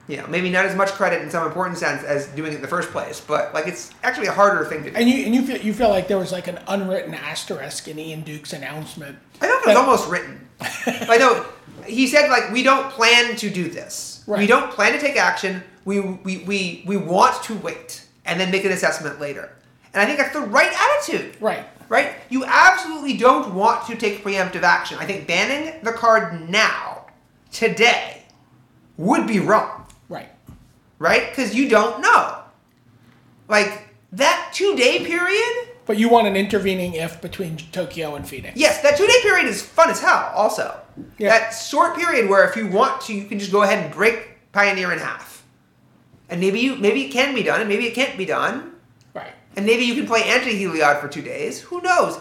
You 0.07 0.17
know, 0.17 0.27
maybe 0.27 0.49
not 0.49 0.65
as 0.65 0.75
much 0.75 0.89
credit 0.89 1.21
in 1.21 1.29
some 1.29 1.45
important 1.45 1.77
sense 1.77 2.03
as 2.03 2.27
doing 2.27 2.51
it 2.51 2.55
in 2.55 2.61
the 2.61 2.67
first 2.67 2.89
place, 2.91 3.21
but 3.21 3.53
like 3.53 3.67
it's 3.67 3.91
actually 4.03 4.27
a 4.27 4.31
harder 4.33 4.65
thing 4.65 4.83
to 4.83 4.91
do. 4.91 4.95
And 4.97 5.07
you 5.09 5.25
and 5.25 5.33
you 5.33 5.45
feel 5.45 5.57
you 5.57 5.73
feel 5.73 5.89
like 5.89 6.07
there 6.07 6.17
was 6.17 6.31
like 6.31 6.47
an 6.47 6.59
unwritten 6.67 7.13
asterisk 7.13 7.87
in 7.87 7.97
Ian 7.99 8.21
Duke's 8.21 8.51
announcement. 8.51 9.17
I 9.41 9.47
know 9.47 9.59
it 9.59 9.67
was 9.67 9.75
almost 9.77 10.09
written. 10.09 10.47
I 10.61 11.17
know 11.17 11.45
he 11.85 12.07
said 12.07 12.29
like 12.29 12.51
we 12.51 12.61
don't 12.63 12.89
plan 12.91 13.35
to 13.37 13.49
do 13.49 13.69
this. 13.69 14.23
We 14.27 14.47
don't 14.47 14.71
plan 14.71 14.93
to 14.93 14.99
take 14.99 15.15
action. 15.17 15.63
We, 15.85 15.99
we 15.99 16.37
we 16.39 16.83
we 16.85 16.97
want 16.97 17.43
to 17.43 17.55
wait 17.55 18.05
and 18.25 18.39
then 18.39 18.51
make 18.51 18.65
an 18.65 18.71
assessment 18.71 19.19
later. 19.19 19.51
And 19.93 20.01
I 20.01 20.05
think 20.05 20.17
that's 20.19 20.33
the 20.33 20.41
right 20.41 20.71
attitude. 20.71 21.35
Right. 21.41 21.65
right? 21.89 22.13
You 22.29 22.45
absolutely 22.45 23.17
don't 23.17 23.53
want 23.55 23.85
to 23.87 23.95
take 23.95 24.23
preemptive 24.23 24.61
action. 24.63 24.97
I 24.99 25.05
think 25.05 25.27
banning 25.27 25.83
the 25.83 25.91
card 25.91 26.49
now, 26.49 27.07
today, 27.51 28.23
would 28.97 29.27
be 29.27 29.39
wrong, 29.39 29.85
Right. 30.07 30.29
right? 30.99 31.29
Because 31.29 31.53
you 31.55 31.67
don't 31.67 32.01
know. 32.01 32.37
Like, 33.49 33.89
that 34.13 34.51
two 34.53 34.75
day 34.77 35.03
period, 35.05 35.67
But 35.85 35.97
you 35.97 36.07
want 36.09 36.27
an 36.27 36.37
intervening 36.37 36.93
if 36.93 37.19
between 37.19 37.57
Tokyo 37.57 38.15
and 38.15 38.25
Phoenix. 38.27 38.57
yes, 38.57 38.81
that 38.83 38.95
two 38.97 39.07
day 39.07 39.19
period 39.23 39.47
is 39.47 39.61
fun 39.61 39.89
as 39.89 39.99
hell, 39.99 40.31
also. 40.35 40.77
Yeah. 41.17 41.29
That 41.37 41.49
short 41.51 41.97
period 41.97 42.29
where 42.29 42.47
if 42.47 42.55
you 42.55 42.67
want 42.67 43.01
to, 43.01 43.13
you 43.13 43.25
can 43.25 43.39
just 43.39 43.51
go 43.51 43.63
ahead 43.63 43.83
and 43.83 43.93
break 43.93 44.51
Pioneer 44.53 44.91
in 44.93 44.99
half. 44.99 45.30
And 46.31 46.39
maybe 46.39 46.59
you 46.61 46.77
maybe 46.77 47.03
it 47.03 47.11
can 47.11 47.35
be 47.35 47.43
done, 47.43 47.59
and 47.59 47.69
maybe 47.69 47.85
it 47.85 47.93
can't 47.93 48.17
be 48.17 48.25
done. 48.25 48.71
Right. 49.13 49.33
And 49.57 49.65
maybe 49.65 49.83
you 49.83 49.93
can 49.93 50.07
play 50.07 50.23
anti-Heliod 50.23 51.01
for 51.01 51.09
two 51.09 51.21
days. 51.21 51.59
Who 51.61 51.81
knows? 51.81 52.19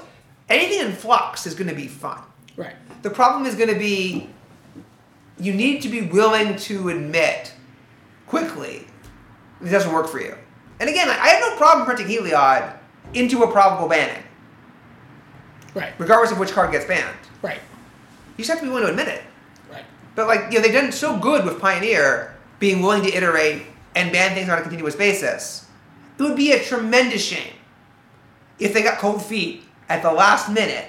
Anything 0.48 0.84
in 0.84 0.92
flux 0.92 1.46
is 1.46 1.54
going 1.54 1.70
to 1.70 1.76
be 1.76 1.86
fun. 1.86 2.18
Right. 2.56 2.74
The 3.02 3.10
problem 3.10 3.46
is 3.46 3.54
going 3.54 3.72
to 3.72 3.78
be 3.78 4.28
you 5.38 5.54
need 5.54 5.80
to 5.82 5.88
be 5.88 6.02
willing 6.02 6.56
to 6.56 6.90
admit 6.90 7.54
quickly 8.26 8.86
it 9.64 9.70
doesn't 9.70 9.92
work 9.92 10.08
for 10.08 10.20
you. 10.20 10.34
And 10.80 10.90
again, 10.90 11.08
I 11.08 11.28
have 11.28 11.40
no 11.40 11.56
problem 11.56 11.86
printing 11.86 12.08
Heliod 12.08 12.76
into 13.14 13.42
a 13.42 13.50
probable 13.50 13.88
banning, 13.88 14.22
Right. 15.74 15.92
regardless 15.98 16.32
of 16.32 16.38
which 16.38 16.50
card 16.50 16.72
gets 16.72 16.84
banned. 16.84 17.16
Right. 17.42 17.60
You 18.36 18.44
just 18.44 18.50
have 18.50 18.58
to 18.58 18.64
be 18.64 18.68
willing 18.70 18.84
to 18.86 18.90
admit 18.90 19.08
it. 19.08 19.22
Right. 19.70 19.84
But 20.14 20.26
like, 20.26 20.50
you 20.52 20.58
know, 20.58 20.62
they've 20.62 20.72
done 20.72 20.90
so 20.92 21.18
good 21.18 21.44
with 21.44 21.60
Pioneer 21.60 22.34
being 22.58 22.82
willing 22.82 23.02
to 23.02 23.14
iterate 23.14 23.62
and 23.94 24.12
ban 24.12 24.34
things 24.34 24.48
on 24.48 24.58
a 24.58 24.62
continuous 24.62 24.96
basis. 24.96 25.66
It 26.18 26.22
would 26.22 26.36
be 26.36 26.52
a 26.52 26.62
tremendous 26.62 27.24
shame 27.24 27.54
if 28.58 28.74
they 28.74 28.82
got 28.82 28.98
cold 28.98 29.22
feet 29.24 29.64
at 29.88 30.02
the 30.02 30.12
last 30.12 30.50
minute 30.50 30.86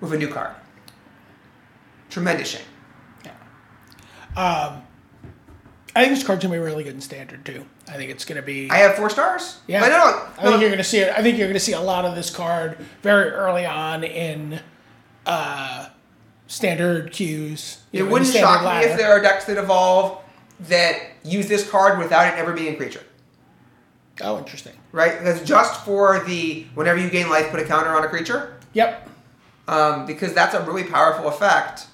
with 0.00 0.12
a 0.12 0.18
new 0.18 0.28
card. 0.28 0.54
Tremendous 2.10 2.48
shame. 2.48 2.62
Yeah. 3.24 3.30
Um, 4.36 4.82
I 5.94 6.02
think 6.04 6.14
this 6.14 6.24
card's 6.24 6.42
gonna 6.42 6.54
be 6.54 6.58
really 6.58 6.84
good 6.84 6.94
in 6.94 7.00
standard 7.00 7.44
too. 7.44 7.66
I 7.88 7.92
think 7.92 8.10
it's 8.10 8.24
gonna 8.24 8.42
be. 8.42 8.70
I 8.70 8.76
have 8.76 8.94
four 8.94 9.10
stars. 9.10 9.58
yeah. 9.66 9.80
But 9.80 9.88
no, 9.88 10.26
I 10.38 10.44
no, 10.44 10.50
think 10.50 10.62
you're 10.62 10.70
gonna 10.70 10.84
see 10.84 10.98
it. 10.98 11.12
I 11.16 11.22
think 11.22 11.38
you're 11.38 11.48
gonna 11.48 11.60
see 11.60 11.72
a 11.74 11.80
lot 11.80 12.04
of 12.04 12.14
this 12.14 12.30
card 12.30 12.78
very 13.02 13.30
early 13.30 13.66
on 13.66 14.04
in 14.04 14.60
uh, 15.26 15.88
standard 16.46 17.12
queues. 17.12 17.82
It 17.92 18.04
know, 18.04 18.10
wouldn't 18.10 18.32
shock 18.32 18.62
me 18.64 18.90
if 18.90 18.96
there 18.96 19.10
are 19.10 19.20
decks 19.20 19.44
that 19.46 19.58
evolve 19.58 20.21
that 20.68 20.96
use 21.24 21.48
this 21.48 21.68
card 21.68 21.98
without 21.98 22.32
it 22.32 22.38
ever 22.38 22.52
being 22.52 22.74
a 22.74 22.76
creature. 22.76 23.02
Oh, 24.20 24.38
interesting. 24.38 24.74
Right? 24.92 25.18
Because 25.18 25.42
just 25.42 25.84
for 25.84 26.20
the 26.24 26.66
whenever 26.74 26.98
you 26.98 27.10
gain 27.10 27.28
life, 27.30 27.50
put 27.50 27.60
a 27.60 27.64
counter 27.64 27.90
on 27.90 28.04
a 28.04 28.08
creature. 28.08 28.56
Yep. 28.74 29.08
um, 29.68 30.06
because 30.06 30.32
that's 30.34 30.54
a 30.54 30.62
really 30.62 30.84
powerful 30.84 31.28
effect. 31.28 31.86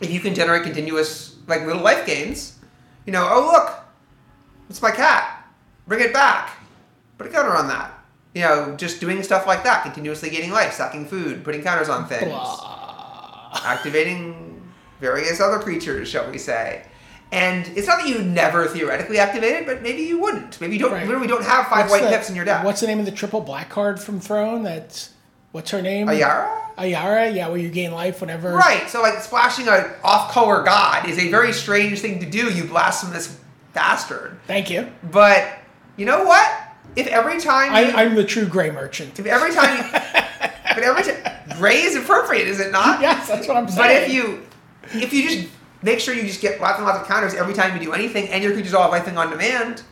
If 0.00 0.10
you 0.10 0.20
can 0.20 0.34
generate 0.34 0.62
continuous, 0.62 1.36
like 1.46 1.62
little 1.66 1.82
life 1.82 2.06
gains, 2.06 2.58
you 3.06 3.12
know, 3.12 3.26
oh 3.30 3.50
look, 3.52 3.74
it's 4.68 4.82
my 4.82 4.90
cat, 4.90 5.44
bring 5.86 6.00
it 6.00 6.12
back, 6.12 6.50
put 7.16 7.26
a 7.26 7.30
counter 7.30 7.54
on 7.56 7.68
that. 7.68 7.94
You 8.34 8.42
know, 8.42 8.76
just 8.76 9.00
doing 9.00 9.22
stuff 9.22 9.46
like 9.46 9.64
that, 9.64 9.82
continuously 9.82 10.30
gaining 10.30 10.50
life, 10.52 10.74
sucking 10.74 11.06
food, 11.06 11.42
putting 11.42 11.62
counters 11.62 11.88
on 11.88 12.06
things, 12.06 12.32
activating 13.64 14.62
various 15.00 15.40
other 15.40 15.58
creatures, 15.58 16.08
shall 16.08 16.30
we 16.30 16.38
say. 16.38 16.84
And 17.30 17.66
it's 17.76 17.86
not 17.86 17.98
that 17.98 18.08
you 18.08 18.22
never 18.22 18.66
theoretically 18.66 19.18
activate 19.18 19.52
it, 19.52 19.66
but 19.66 19.82
maybe 19.82 20.02
you 20.02 20.18
wouldn't. 20.18 20.60
Maybe 20.60 20.74
you 20.74 20.80
don't. 20.80 20.92
Right. 20.92 21.06
Literally, 21.06 21.28
don't 21.28 21.44
have 21.44 21.66
five 21.66 21.90
What's 21.90 22.02
white 22.02 22.10
pips 22.10 22.30
in 22.30 22.36
your 22.36 22.44
deck. 22.44 22.64
What's 22.64 22.80
the 22.80 22.86
name 22.86 22.98
of 22.98 23.04
the 23.04 23.12
triple 23.12 23.40
black 23.42 23.68
card 23.68 24.00
from 24.00 24.18
Throne? 24.18 24.62
That's 24.62 25.12
what's 25.52 25.70
her 25.70 25.82
name? 25.82 26.06
Ayara? 26.06 26.74
Ayara. 26.78 27.34
Yeah, 27.34 27.48
where 27.48 27.58
you 27.58 27.68
gain 27.68 27.92
life 27.92 28.22
whenever. 28.22 28.52
Right. 28.52 28.88
So 28.88 29.02
like 29.02 29.20
splashing 29.20 29.68
an 29.68 29.90
off-color 30.02 30.62
god 30.62 31.06
is 31.08 31.18
a 31.18 31.30
very 31.30 31.52
strange 31.52 32.00
thing 32.00 32.20
to 32.20 32.26
do. 32.26 32.50
You 32.50 32.64
blasphemous 32.64 33.38
bastard. 33.74 34.38
Thank 34.46 34.70
you. 34.70 34.90
But 35.10 35.58
you 35.96 36.06
know 36.06 36.24
what? 36.24 36.50
If 36.96 37.06
every 37.08 37.40
time 37.40 37.72
you, 37.72 37.92
I, 37.92 38.04
I'm 38.04 38.14
the 38.14 38.24
true 38.24 38.46
gray 38.46 38.70
merchant. 38.70 39.18
if 39.18 39.26
every 39.26 39.52
time 39.52 39.76
you, 39.76 39.92
but 39.92 40.82
every 40.82 41.02
time 41.02 41.58
gray 41.58 41.82
is 41.82 41.94
appropriate, 41.94 42.48
is 42.48 42.58
it 42.58 42.72
not? 42.72 43.02
Yes, 43.02 43.28
that's 43.28 43.46
what 43.46 43.58
I'm 43.58 43.68
saying. 43.68 43.78
But 43.78 43.90
if 43.90 44.12
you 44.12 44.46
if 44.94 45.12
you 45.12 45.28
just 45.28 45.48
make 45.82 46.00
sure 46.00 46.14
you 46.14 46.22
just 46.22 46.40
get 46.40 46.60
lots 46.60 46.78
and 46.78 46.86
lots 46.86 46.98
of 47.00 47.06
counters 47.06 47.34
every 47.34 47.54
time 47.54 47.76
you 47.78 47.84
do 47.84 47.92
anything, 47.92 48.28
and 48.28 48.42
your 48.42 48.52
creatures 48.52 48.74
all 48.74 48.90
have 48.90 49.02
lifelink 49.04 49.16
on 49.16 49.30
demand, 49.30 49.82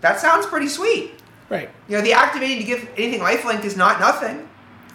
that 0.00 0.20
sounds 0.20 0.46
pretty 0.46 0.68
sweet. 0.68 1.12
right, 1.48 1.70
You 1.88 1.96
know, 1.96 2.02
the 2.02 2.12
activating 2.12 2.58
to 2.58 2.64
give 2.64 2.88
anything 2.96 3.20
lifelink 3.20 3.64
is 3.64 3.76
not 3.76 3.98
nothing. 4.00 4.48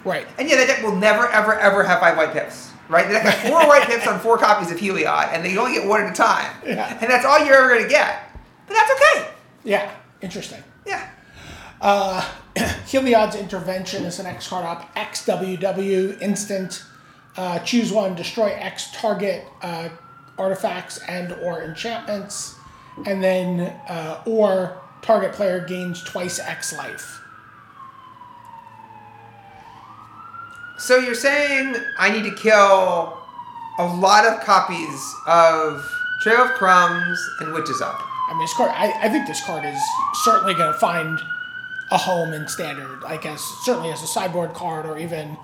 right, 0.04 0.26
And 0.38 0.48
yeah, 0.48 0.56
that 0.56 0.66
deck 0.68 0.82
will 0.82 0.96
never, 0.96 1.28
ever, 1.28 1.58
ever 1.58 1.82
have 1.84 2.00
five 2.00 2.16
white 2.16 2.32
pips. 2.32 2.70
Right? 2.88 3.06
The 3.06 3.14
deck 3.14 3.22
has 3.24 3.50
four 3.50 3.66
white 3.66 3.86
pips 3.86 4.06
on 4.06 4.20
four 4.20 4.36
copies 4.38 4.70
of 4.70 4.78
Heliod, 4.78 5.28
and 5.32 5.44
they 5.44 5.56
only 5.56 5.72
get 5.74 5.86
one 5.88 6.02
at 6.02 6.10
a 6.10 6.14
time. 6.14 6.50
Yeah. 6.66 6.98
And 7.00 7.10
that's 7.10 7.24
all 7.24 7.44
you're 7.44 7.54
ever 7.56 7.68
going 7.68 7.82
to 7.84 7.88
get. 7.88 8.30
But 8.66 8.74
that's 8.74 8.90
okay. 8.92 9.30
yeah, 9.64 9.94
interesting. 10.20 10.62
Yeah. 10.86 11.08
Uh, 11.80 12.20
Heliod's 12.56 13.34
intervention 13.36 14.04
is 14.04 14.18
the 14.18 14.24
next 14.24 14.48
card 14.48 14.64
up. 14.66 14.94
XWW 14.94 16.20
instant. 16.20 16.84
Uh, 17.36 17.58
choose 17.60 17.90
one. 17.92 18.14
Destroy 18.14 18.48
X 18.50 18.90
target 18.92 19.44
uh, 19.62 19.88
artifacts 20.42 20.98
and 21.08 21.32
or 21.34 21.62
enchantments, 21.62 22.56
and 23.06 23.22
then 23.22 23.60
uh, 23.88 24.22
or 24.26 24.80
target 25.00 25.32
player 25.32 25.60
gains 25.60 26.02
twice 26.02 26.38
X 26.38 26.76
life. 26.76 27.20
So 30.78 30.98
you're 30.98 31.14
saying 31.14 31.76
I 31.98 32.10
need 32.10 32.24
to 32.24 32.34
kill 32.34 33.18
a 33.78 33.86
lot 33.86 34.26
of 34.26 34.40
copies 34.40 35.14
of 35.26 35.88
Trail 36.22 36.42
of 36.42 36.50
Crumbs 36.50 37.18
and 37.40 37.52
Witch's 37.52 37.80
Oven. 37.80 37.96
I 38.28 38.34
mean, 38.34 38.40
this 38.40 38.54
card. 38.54 38.70
I, 38.74 38.92
I 39.02 39.08
think 39.08 39.26
this 39.26 39.44
card 39.44 39.64
is 39.64 39.80
certainly 40.24 40.54
going 40.54 40.72
to 40.72 40.78
find 40.78 41.20
a 41.90 41.98
home 41.98 42.32
in 42.32 42.48
standard, 42.48 43.02
like 43.02 43.26
as 43.26 43.40
certainly 43.64 43.90
as 43.90 44.02
a 44.02 44.06
sideboard 44.06 44.54
card 44.54 44.86
or 44.86 44.98
even 44.98 45.36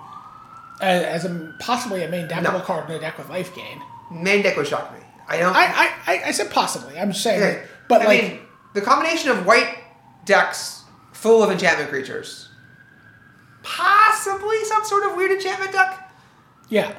as, 0.81 1.25
a, 1.25 1.53
possibly 1.59 2.03
a 2.03 2.09
main 2.09 2.27
deck 2.27 2.41
no. 2.41 2.59
card 2.61 2.89
in 2.89 2.95
a 2.95 2.99
deck 2.99 3.17
with 3.17 3.29
life 3.29 3.53
gain. 3.55 3.81
Main 4.11 4.41
deck 4.41 4.57
would 4.57 4.67
shock 4.67 4.93
me. 4.93 4.99
I 5.27 5.37
don't. 5.37 5.55
I 5.55 5.93
I, 6.07 6.21
I, 6.27 6.31
said 6.31 6.49
possibly. 6.49 6.97
I'm 6.97 7.11
just 7.11 7.21
saying, 7.23 7.59
but 7.87 8.01
I 8.01 8.05
like 8.05 8.23
mean, 8.23 8.39
the 8.73 8.81
combination 8.81 9.29
of 9.29 9.45
white 9.45 9.77
decks 10.25 10.83
full 11.11 11.43
of 11.43 11.51
enchantment 11.51 11.89
creatures, 11.89 12.49
possibly 13.61 14.63
some 14.65 14.83
sort 14.85 15.05
of 15.09 15.15
weird 15.15 15.31
enchantment 15.31 15.71
deck, 15.71 16.11
yeah, 16.69 16.95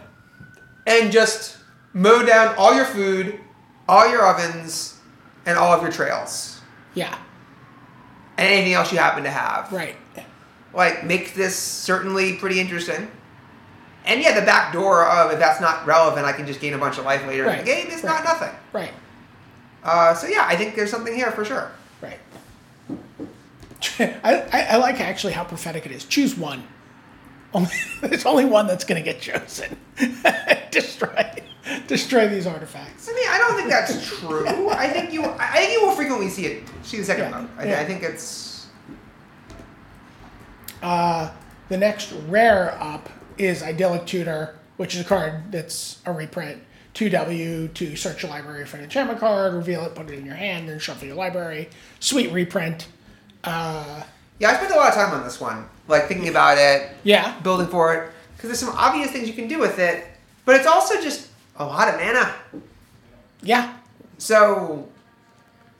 and 0.86 1.10
just 1.10 1.58
mow 1.92 2.24
down 2.24 2.54
all 2.56 2.74
your 2.74 2.84
food, 2.84 3.40
all 3.88 4.08
your 4.08 4.24
ovens, 4.24 5.00
and 5.46 5.58
all 5.58 5.72
of 5.72 5.82
your 5.82 5.90
trails, 5.90 6.60
yeah, 6.94 7.18
and 8.38 8.46
anything 8.46 8.74
else 8.74 8.92
you 8.92 8.98
happen 8.98 9.24
to 9.24 9.30
have. 9.30 9.72
right, 9.72 9.96
Like, 10.72 11.04
make 11.04 11.34
this 11.34 11.56
certainly 11.56 12.36
pretty 12.36 12.60
interesting. 12.60 13.10
And 14.06 14.20
yeah, 14.22 14.38
the 14.38 14.44
back 14.46 14.72
door 14.72 15.04
of 15.06 15.30
if 15.32 15.38
that's 15.38 15.60
not 15.60 15.86
relevant, 15.86 16.24
I 16.26 16.32
can 16.32 16.46
just 16.46 16.60
gain 16.60 16.74
a 16.74 16.78
bunch 16.78 16.98
of 16.98 17.04
life 17.04 17.24
later 17.26 17.48
in 17.50 17.58
the 17.58 17.64
game 17.64 17.86
is 17.88 18.02
Right. 18.02 18.14
not 18.14 18.24
nothing. 18.24 18.54
right, 18.72 18.92
Uh, 19.84 20.14
so 20.14 20.26
yeah, 20.26 20.44
I 20.48 20.56
think 20.56 20.74
there's 20.74 20.90
something 20.90 21.14
here 21.14 21.30
for 21.32 21.44
sure. 21.44 21.70
right. 22.00 22.18
I, 23.98 24.44
I, 24.52 24.62
I 24.70 24.76
like 24.76 25.00
actually 25.00 25.32
how 25.34 25.44
prophetic 25.44 25.86
it 25.86 25.92
is. 25.92 26.04
Choose 26.04 26.36
one. 26.36 26.64
Only, 27.52 27.70
there's 28.00 28.24
only 28.26 28.44
one 28.44 28.68
that's 28.68 28.84
going 28.84 29.02
to 29.02 29.04
get 29.04 29.20
chosen. 29.20 29.76
destroy, 30.70 31.32
destroy 31.88 32.28
these 32.28 32.46
artifacts. 32.46 33.08
I 33.10 33.12
mean, 33.12 33.26
I 33.28 33.38
don't 33.38 33.56
think 33.56 33.68
that's 33.68 34.06
true. 34.20 34.68
I 34.70 34.86
think 34.88 35.12
you, 35.12 35.24
I 35.24 35.56
think 35.56 35.72
you 35.72 35.84
will 35.84 35.90
frequently 35.96 36.28
see 36.28 36.46
it. 36.46 36.62
See 36.84 36.98
the 36.98 37.04
second 37.04 37.24
Yeah, 37.24 37.40
mode. 37.40 37.48
I, 37.58 37.66
yeah. 37.66 37.80
I 37.80 37.84
think 37.84 38.04
it's 38.04 38.68
Uh, 40.80 41.30
the 41.68 41.76
next 41.76 42.12
rare 42.28 42.78
up 42.80 43.08
is 43.40 43.62
Idyllic 43.62 44.06
Tutor, 44.06 44.54
which 44.76 44.94
is 44.94 45.00
a 45.00 45.04
card 45.04 45.50
that's 45.50 45.98
a 46.06 46.12
reprint. 46.12 46.62
2W 46.94 47.72
to 47.74 47.96
search 47.96 48.22
your 48.22 48.30
library 48.30 48.66
for 48.66 48.76
an 48.76 48.82
enchantment 48.84 49.20
card, 49.20 49.54
reveal 49.54 49.84
it, 49.84 49.94
put 49.94 50.10
it 50.10 50.18
in 50.18 50.26
your 50.26 50.34
hand, 50.34 50.68
then 50.68 50.78
shuffle 50.78 51.06
your 51.06 51.16
library. 51.16 51.68
Sweet 52.00 52.32
reprint. 52.32 52.88
Uh, 53.44 54.02
yeah. 54.38 54.50
I 54.50 54.54
spent 54.56 54.72
a 54.72 54.76
lot 54.76 54.88
of 54.88 54.94
time 54.94 55.12
on 55.14 55.22
this 55.24 55.40
one, 55.40 55.66
like 55.88 56.08
thinking 56.08 56.28
about 56.28 56.58
it, 56.58 56.90
yeah, 57.04 57.38
building 57.40 57.68
for 57.68 57.94
it, 57.94 58.10
because 58.36 58.48
there's 58.50 58.58
some 58.58 58.74
obvious 58.76 59.10
things 59.12 59.28
you 59.28 59.34
can 59.34 59.48
do 59.48 59.58
with 59.60 59.78
it, 59.78 60.04
but 60.44 60.56
it's 60.56 60.66
also 60.66 61.00
just 61.00 61.28
a 61.56 61.64
lot 61.64 61.88
of 61.88 62.00
mana. 62.00 62.34
yeah. 63.42 63.76
So, 64.18 64.86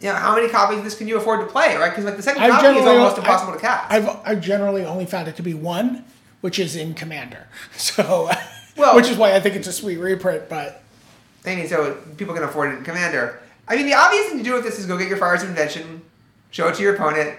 you 0.01 0.09
know, 0.09 0.15
how 0.15 0.35
many 0.35 0.49
copies 0.49 0.79
of 0.79 0.85
this 0.85 0.97
can 0.97 1.07
you 1.09 1.19
afford 1.19 1.41
to 1.41 1.47
play, 1.47 1.77
right? 1.77 1.91
Because 1.91 2.05
like 2.07 2.17
the 2.17 2.23
second 2.23 2.43
I've 2.43 2.53
copy 2.53 2.79
is 2.79 2.87
almost 2.87 3.19
I've- 3.19 3.21
impossible 3.27 3.53
to 3.53 3.59
cast. 3.59 3.91
I've, 3.93 4.09
I've 4.25 4.41
generally 4.41 4.85
only 4.85 5.05
found 5.07 5.29
it 5.29 5.37
to 5.37 5.43
be 5.43 5.53
one, 5.55 6.05
which 6.41 6.59
is 6.59 6.77
in 6.77 6.95
Commander. 6.95 7.47
So, 7.77 8.31
Well- 8.77 8.97
which 8.97 9.09
is 9.09 9.17
why 9.17 9.35
I 9.35 9.41
think 9.41 9.57
it's 9.57 9.69
a 9.69 9.73
sweet 9.73 9.99
reprint, 9.99 10.49
but 10.49 10.83
I 11.47 11.55
mean, 11.57 11.69
so 11.69 11.95
people 12.17 12.35
can 12.35 12.43
afford 12.45 12.73
it 12.73 12.79
in 12.79 12.85
Commander. 12.85 13.41
I 13.69 13.77
mean, 13.77 13.87
the 13.87 13.95
obvious 13.95 14.29
thing 14.29 14.39
to 14.39 14.45
do 14.45 14.55
with 14.55 14.65
this 14.65 14.79
is 14.79 14.87
go 14.87 14.99
get 14.99 15.09
your 15.09 15.17
Fires 15.19 15.43
of 15.43 15.49
Invention, 15.49 16.03
show 16.51 16.69
it 16.69 16.75
to 16.77 16.83
your 16.83 16.95
opponent, 16.95 17.39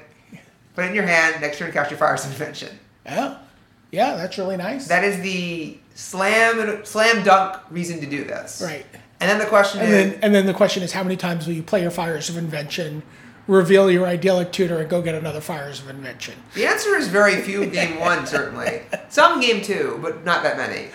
put 0.75 0.85
it 0.85 0.89
in 0.89 0.95
your 0.95 1.05
hand, 1.05 1.41
next 1.41 1.57
turn 1.57 1.71
cast 1.71 1.89
your 1.91 1.97
Fires 1.97 2.23
of 2.25 2.31
Invention. 2.31 2.79
yeah, 3.05 3.37
yeah, 3.91 4.15
that's 4.15 4.37
really 4.37 4.57
nice. 4.57 4.87
That 4.87 5.03
is 5.03 5.19
the 5.21 5.77
slam 5.95 6.83
slam 6.85 7.23
dunk 7.23 7.57
reason 7.69 7.99
to 8.01 8.05
do 8.05 8.23
this. 8.23 8.61
right. 8.65 8.85
And 9.19 9.29
then 9.29 9.37
the 9.37 9.45
question 9.45 9.81
And 9.81 9.93
is, 9.93 10.11
then, 10.13 10.19
and 10.23 10.33
then 10.33 10.45
the 10.47 10.53
question 10.53 10.81
is, 10.81 10.93
how 10.93 11.03
many 11.03 11.15
times 11.15 11.45
will 11.45 11.53
you 11.53 11.61
play 11.61 11.81
your 11.83 11.91
Fires 11.91 12.27
of 12.29 12.37
Invention, 12.37 13.03
reveal 13.47 13.89
your 13.91 14.05
idyllic 14.07 14.51
tutor, 14.51 14.79
and 14.79 14.89
go 14.89 15.01
get 15.01 15.15
another 15.15 15.41
Fires 15.41 15.81
of 15.81 15.89
Invention? 15.89 16.35
the 16.53 16.65
answer 16.65 16.95
is 16.95 17.07
very 17.07 17.41
few 17.41 17.65
game 17.71 17.99
one, 17.99 18.25
certainly. 18.25 18.81
Some 19.09 19.39
game 19.39 19.61
two, 19.61 19.99
but 20.01 20.23
not 20.23 20.43
that 20.43 20.57
many. 20.57 20.89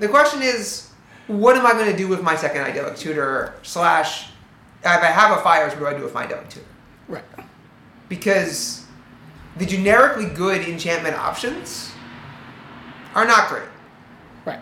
The 0.00 0.08
question 0.08 0.42
is, 0.42 0.90
what 1.26 1.56
am 1.56 1.66
I 1.66 1.72
going 1.72 1.90
to 1.90 1.96
do 1.96 2.08
with 2.08 2.22
my 2.22 2.36
second 2.36 2.62
idyllic 2.62 2.96
tutor? 2.96 3.54
Slash, 3.62 4.28
if 4.80 4.86
I 4.86 5.06
have 5.06 5.36
a 5.38 5.40
Fires, 5.42 5.72
what 5.72 5.80
do 5.80 5.86
I 5.86 5.94
do 5.98 6.02
with 6.04 6.14
my 6.14 6.24
idyllic 6.24 6.48
tutor? 6.48 6.66
Right. 7.08 7.24
because 8.08 8.84
the 9.58 9.66
generically 9.66 10.26
good 10.26 10.62
enchantment 10.66 11.14
options 11.16 11.92
are 13.14 13.26
not 13.26 13.48
great. 13.50 13.68
Right. 14.46 14.60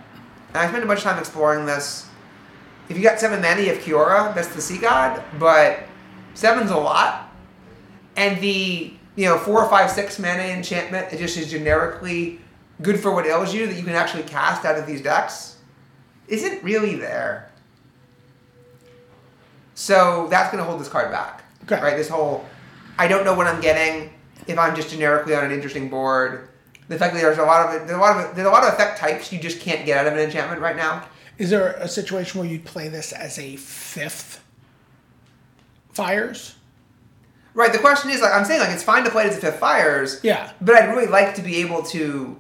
And 0.49 0.57
I 0.57 0.69
spent 0.69 0.83
a 0.83 0.87
bunch 0.87 1.01
of 1.01 1.05
time 1.05 1.19
exploring 1.19 1.67
this. 1.67 2.09
If 2.89 2.97
you 2.97 3.03
got 3.05 3.21
seven 3.21 3.41
mana, 3.41 3.61
you 3.61 3.69
have 3.69 3.79
Kiora, 3.79 4.35
that's 4.35 4.49
the 4.49 4.61
sea 4.61 4.79
god, 4.79 5.23
but 5.39 5.81
seven's 6.35 6.71
a 6.71 6.77
lot. 6.77 7.33
And 8.17 8.41
the 8.41 8.93
you 9.17 9.25
know 9.27 9.39
four 9.39 9.63
or 9.63 9.69
five 9.69 9.91
six 9.91 10.19
mana 10.19 10.43
enchantment 10.43 11.13
it 11.13 11.19
just 11.19 11.37
is 11.37 11.51
generically 11.51 12.41
good 12.83 12.99
for 12.99 13.13
what 13.15 13.27
ails 13.27 13.55
you 13.55 13.67
that 13.67 13.77
you 13.77 13.83
can 13.83 13.95
actually 13.95 14.23
cast 14.23 14.65
out 14.65 14.79
of 14.79 14.87
these 14.87 15.03
decks 15.03 15.59
isn't 16.29 16.63
really 16.63 16.95
there. 16.95 17.51
So 19.75 20.29
that's 20.31 20.51
going 20.51 20.63
to 20.63 20.69
hold 20.69 20.81
this 20.81 20.89
card 20.89 21.11
back. 21.11 21.45
Okay. 21.65 21.81
Right? 21.81 21.97
This 21.97 22.09
whole 22.09 22.45
I 22.99 23.09
don't 23.09 23.25
know 23.25 23.35
what 23.35 23.47
I'm 23.47 23.61
getting 23.61 24.11
if 24.47 24.59
I'm 24.59 24.75
just 24.75 24.91
generically 24.91 25.35
on 25.35 25.45
an 25.45 25.53
interesting 25.53 25.89
board. 25.89 26.49
The 26.89 26.99
fact 26.99 27.15
that 27.15 27.21
there's 27.21 27.39
a 27.39 27.43
lot 27.43 27.75
of 27.75 27.87
there's 27.87 27.99
a 27.99 28.01
lot 28.01 28.25
of 28.25 28.35
there's 28.35 28.49
a 28.49 28.51
lot 28.51 28.65
of 28.65 28.75
effect 28.75 28.99
types 28.99 29.33
you 29.33 29.39
just 29.39 29.61
can't 29.61 29.87
get 29.87 29.99
out 29.99 30.07
of 30.07 30.15
an 30.15 30.21
enchantment 30.21 30.61
right 30.61 30.77
now. 30.77 31.07
Is 31.39 31.51
there 31.51 31.73
a 31.75 31.89
situation 31.89 32.41
where 32.41 32.49
you'd 32.49 32.65
play 32.65 32.89
this 32.89 33.13
as 33.13 33.39
a 33.39 33.57
fifth 33.57 34.40
Fires? 36.01 36.57
Right. 37.55 37.73
The 37.73 37.79
question 37.79 38.11
is 38.11 38.21
like 38.21 38.33
I'm 38.33 38.45
saying 38.45 38.61
like 38.61 38.71
it's 38.71 38.83
fine 38.83 39.05
to 39.05 39.11
play 39.11 39.25
it 39.25 39.31
as 39.33 39.39
a 39.39 39.41
fifth 39.41 39.59
fires. 39.59 40.21
Yeah. 40.23 40.53
But 40.61 40.77
I'd 40.77 40.89
really 40.95 41.07
like 41.09 41.35
to 41.37 41.43
be 41.43 41.57
able 41.57 41.83
to 41.85 42.39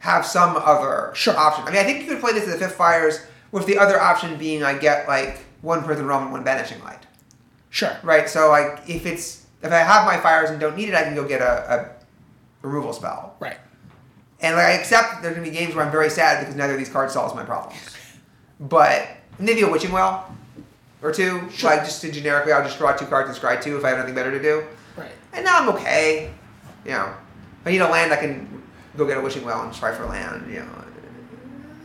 have 0.00 0.24
some 0.24 0.56
other 0.56 1.10
Sure. 1.14 1.36
option. 1.36 1.64
I 1.64 1.70
mean, 1.72 1.80
I 1.80 1.84
think 1.84 2.00
you 2.02 2.08
could 2.08 2.20
play 2.20 2.32
this 2.32 2.48
as 2.48 2.54
a 2.54 2.58
fifth 2.58 2.74
fires 2.74 3.20
with 3.52 3.66
the 3.66 3.76
other 3.78 4.00
option 4.00 4.36
being 4.38 4.62
I 4.62 4.78
get 4.78 5.06
like 5.08 5.44
one 5.60 5.84
prison 5.84 6.06
realm 6.06 6.22
and 6.24 6.32
one 6.32 6.42
banishing 6.42 6.82
light. 6.82 7.06
Sure. 7.68 7.94
Right. 8.02 8.28
So 8.28 8.48
like 8.48 8.80
if 8.88 9.04
it's 9.06 9.46
if 9.62 9.70
I 9.72 9.78
have 9.78 10.06
my 10.06 10.16
fires 10.18 10.48
and 10.50 10.58
don't 10.58 10.74
need 10.76 10.88
it, 10.88 10.94
I 10.94 11.02
can 11.02 11.14
go 11.14 11.28
get 11.28 11.42
a, 11.42 11.90
a 12.62 12.66
removal 12.66 12.94
spell. 12.94 13.36
Right. 13.40 13.58
And 14.40 14.56
like, 14.56 14.64
I 14.66 14.70
accept 14.72 15.20
there's 15.22 15.34
gonna 15.36 15.46
be 15.46 15.54
games 15.54 15.74
where 15.74 15.84
I'm 15.84 15.92
very 15.92 16.08
sad 16.08 16.40
because 16.40 16.56
neither 16.56 16.72
of 16.72 16.78
these 16.78 16.88
cards 16.88 17.12
solves 17.12 17.34
my 17.34 17.44
problems. 17.44 17.78
But 18.58 19.06
maybe 19.38 19.60
a 19.62 19.68
witching 19.70 19.92
well 19.92 20.34
or 21.02 21.12
two. 21.12 21.48
Sure. 21.50 21.70
Like 21.70 21.84
just 21.84 22.00
to 22.02 22.12
generically, 22.12 22.52
I'll 22.52 22.64
just 22.64 22.78
draw 22.78 22.92
two 22.92 23.06
cards 23.06 23.28
and 23.28 23.38
scry 23.38 23.60
two 23.60 23.76
if 23.76 23.84
I 23.84 23.90
have 23.90 23.98
nothing 23.98 24.14
better 24.14 24.30
to 24.30 24.40
do. 24.40 24.64
Right. 24.96 25.12
And 25.32 25.44
now 25.44 25.60
I'm 25.60 25.68
okay. 25.70 26.32
You 26.84 26.92
know, 26.92 27.14
if 27.60 27.66
I 27.66 27.70
need 27.70 27.80
a 27.80 27.88
land, 27.88 28.12
I 28.12 28.16
can 28.16 28.62
go 28.96 29.06
get 29.06 29.18
a 29.18 29.20
wishing 29.20 29.44
well 29.44 29.62
and 29.62 29.72
try 29.72 29.94
for 29.94 30.06
land. 30.06 30.50
You 30.52 30.60
know, 30.60 30.84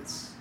it's 0.01 0.34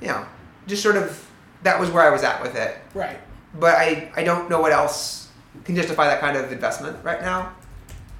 you 0.00 0.08
know, 0.08 0.26
just 0.66 0.82
sort 0.82 0.96
of 0.96 1.28
that 1.62 1.78
was 1.78 1.90
where 1.90 2.04
I 2.04 2.10
was 2.10 2.22
at 2.22 2.42
with 2.42 2.54
it. 2.54 2.78
Right. 2.94 3.18
But 3.54 3.76
I 3.76 4.12
I 4.16 4.24
don't 4.24 4.50
know 4.50 4.60
what 4.60 4.72
else 4.72 5.30
can 5.64 5.76
justify 5.76 6.06
that 6.06 6.20
kind 6.20 6.36
of 6.36 6.50
investment 6.52 7.02
right 7.04 7.20
now. 7.20 7.54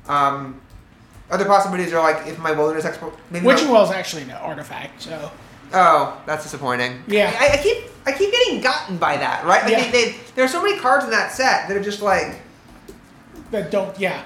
Um, 0.08 0.60
other 1.30 1.44
possibilities 1.44 1.92
are 1.92 2.02
like 2.02 2.26
if 2.26 2.38
my 2.38 2.52
wilderness 2.52 2.84
export 2.84 3.14
maybe 3.30 3.46
Witching 3.46 3.68
Well 3.68 3.84
is 3.84 3.90
actually 3.90 4.22
an 4.22 4.32
artifact, 4.32 5.02
so 5.02 5.30
oh 5.72 6.20
that's 6.26 6.42
disappointing. 6.44 7.02
Yeah. 7.06 7.34
I, 7.38 7.54
I 7.58 7.62
keep 7.62 7.84
I 8.06 8.12
keep 8.12 8.30
getting 8.30 8.60
gotten 8.60 8.98
by 8.98 9.16
that 9.16 9.44
right. 9.44 9.62
Like 9.62 9.72
Yeah. 9.72 9.90
they, 9.90 10.04
they, 10.10 10.16
there 10.34 10.44
are 10.44 10.48
so 10.48 10.62
many 10.62 10.78
cards 10.78 11.04
in 11.04 11.10
that 11.10 11.32
set 11.32 11.68
that 11.68 11.76
are 11.76 11.82
just 11.82 12.02
like 12.02 12.40
that 13.50 13.70
don't. 13.70 13.98
Yeah. 13.98 14.22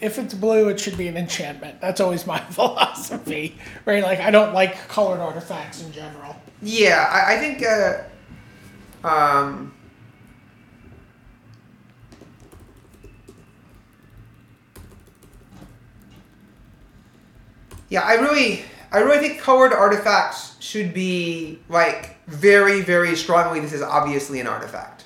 If 0.00 0.18
it's 0.18 0.32
blue, 0.32 0.68
it 0.70 0.80
should 0.80 0.96
be 0.96 1.08
an 1.08 1.16
enchantment. 1.18 1.80
That's 1.80 2.00
always 2.00 2.26
my 2.26 2.40
philosophy, 2.50 3.58
right? 3.84 4.02
Like 4.02 4.20
I 4.20 4.30
don't 4.30 4.54
like 4.54 4.88
colored 4.88 5.20
artifacts 5.20 5.82
in 5.82 5.92
general. 5.92 6.36
Yeah, 6.62 7.06
I, 7.10 7.34
I 7.34 7.38
think. 7.38 7.62
Uh, 7.62 8.02
um, 9.06 9.72
yeah, 17.88 18.02
I 18.02 18.14
really, 18.14 18.64
I 18.92 18.98
really 18.98 19.18
think 19.26 19.40
colored 19.40 19.72
artifacts 19.72 20.56
should 20.60 20.92
be 20.92 21.60
like 21.68 22.16
very, 22.26 22.80
very 22.82 23.14
strongly. 23.16 23.60
This 23.60 23.72
is 23.72 23.82
obviously 23.82 24.40
an 24.40 24.46
artifact, 24.46 25.04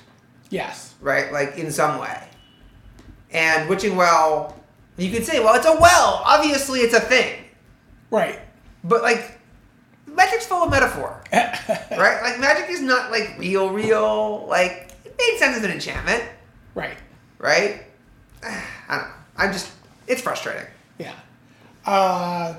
Yes. 0.49 0.93
right? 1.01 1.31
Like 1.31 1.57
in 1.57 1.71
some 1.71 1.99
way. 1.99 2.27
And 3.31 3.69
witching 3.69 3.95
well, 3.95 4.55
you 4.97 5.11
could 5.11 5.25
say, 5.25 5.39
well, 5.39 5.55
it's 5.55 5.65
a 5.65 5.77
well. 5.79 6.21
Obviously, 6.25 6.79
it's 6.79 6.93
a 6.93 6.99
thing. 6.99 7.43
Right. 8.11 8.39
But 8.83 9.01
like, 9.01 9.39
magic's 10.07 10.45
full 10.45 10.63
of 10.63 10.69
metaphor, 10.71 11.21
right? 11.33 12.19
Like 12.23 12.39
magic 12.39 12.69
is 12.69 12.81
not 12.81 13.11
like 13.11 13.35
real, 13.37 13.69
real. 13.69 14.45
Like 14.47 14.91
it 15.03 15.15
made 15.17 15.37
sense 15.37 15.57
as 15.57 15.63
an 15.63 15.71
enchantment, 15.71 16.23
Right. 16.75 16.97
right? 17.39 17.83
I 18.43 18.63
don't 18.89 19.01
know. 19.07 19.13
I'm 19.37 19.51
just, 19.51 19.71
it's 20.07 20.21
frustrating. 20.21 20.65
Yeah. 20.97 21.13
Uh, 21.85 22.55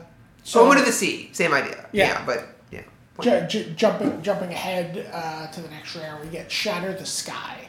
So 0.47 0.61
Omen 0.65 0.79
of 0.79 0.87
the 0.87 0.93
Sea, 0.93 1.29
same 1.33 1.53
idea. 1.53 1.89
Yeah. 1.93 2.25
but 2.25 2.47
yeah. 2.71 2.83
ju- 3.21 3.47
ju- 3.65 3.71
jumping 3.75 4.23
jumping 4.23 4.53
ahead 4.53 5.11
uh, 5.13 5.49
to 5.49 5.61
the 5.61 5.69
next 5.69 5.97
rare, 5.97 6.19
we 6.23 6.29
get 6.29 6.53
Shatter 6.53 6.93
the 6.93 7.05
Sky, 7.05 7.67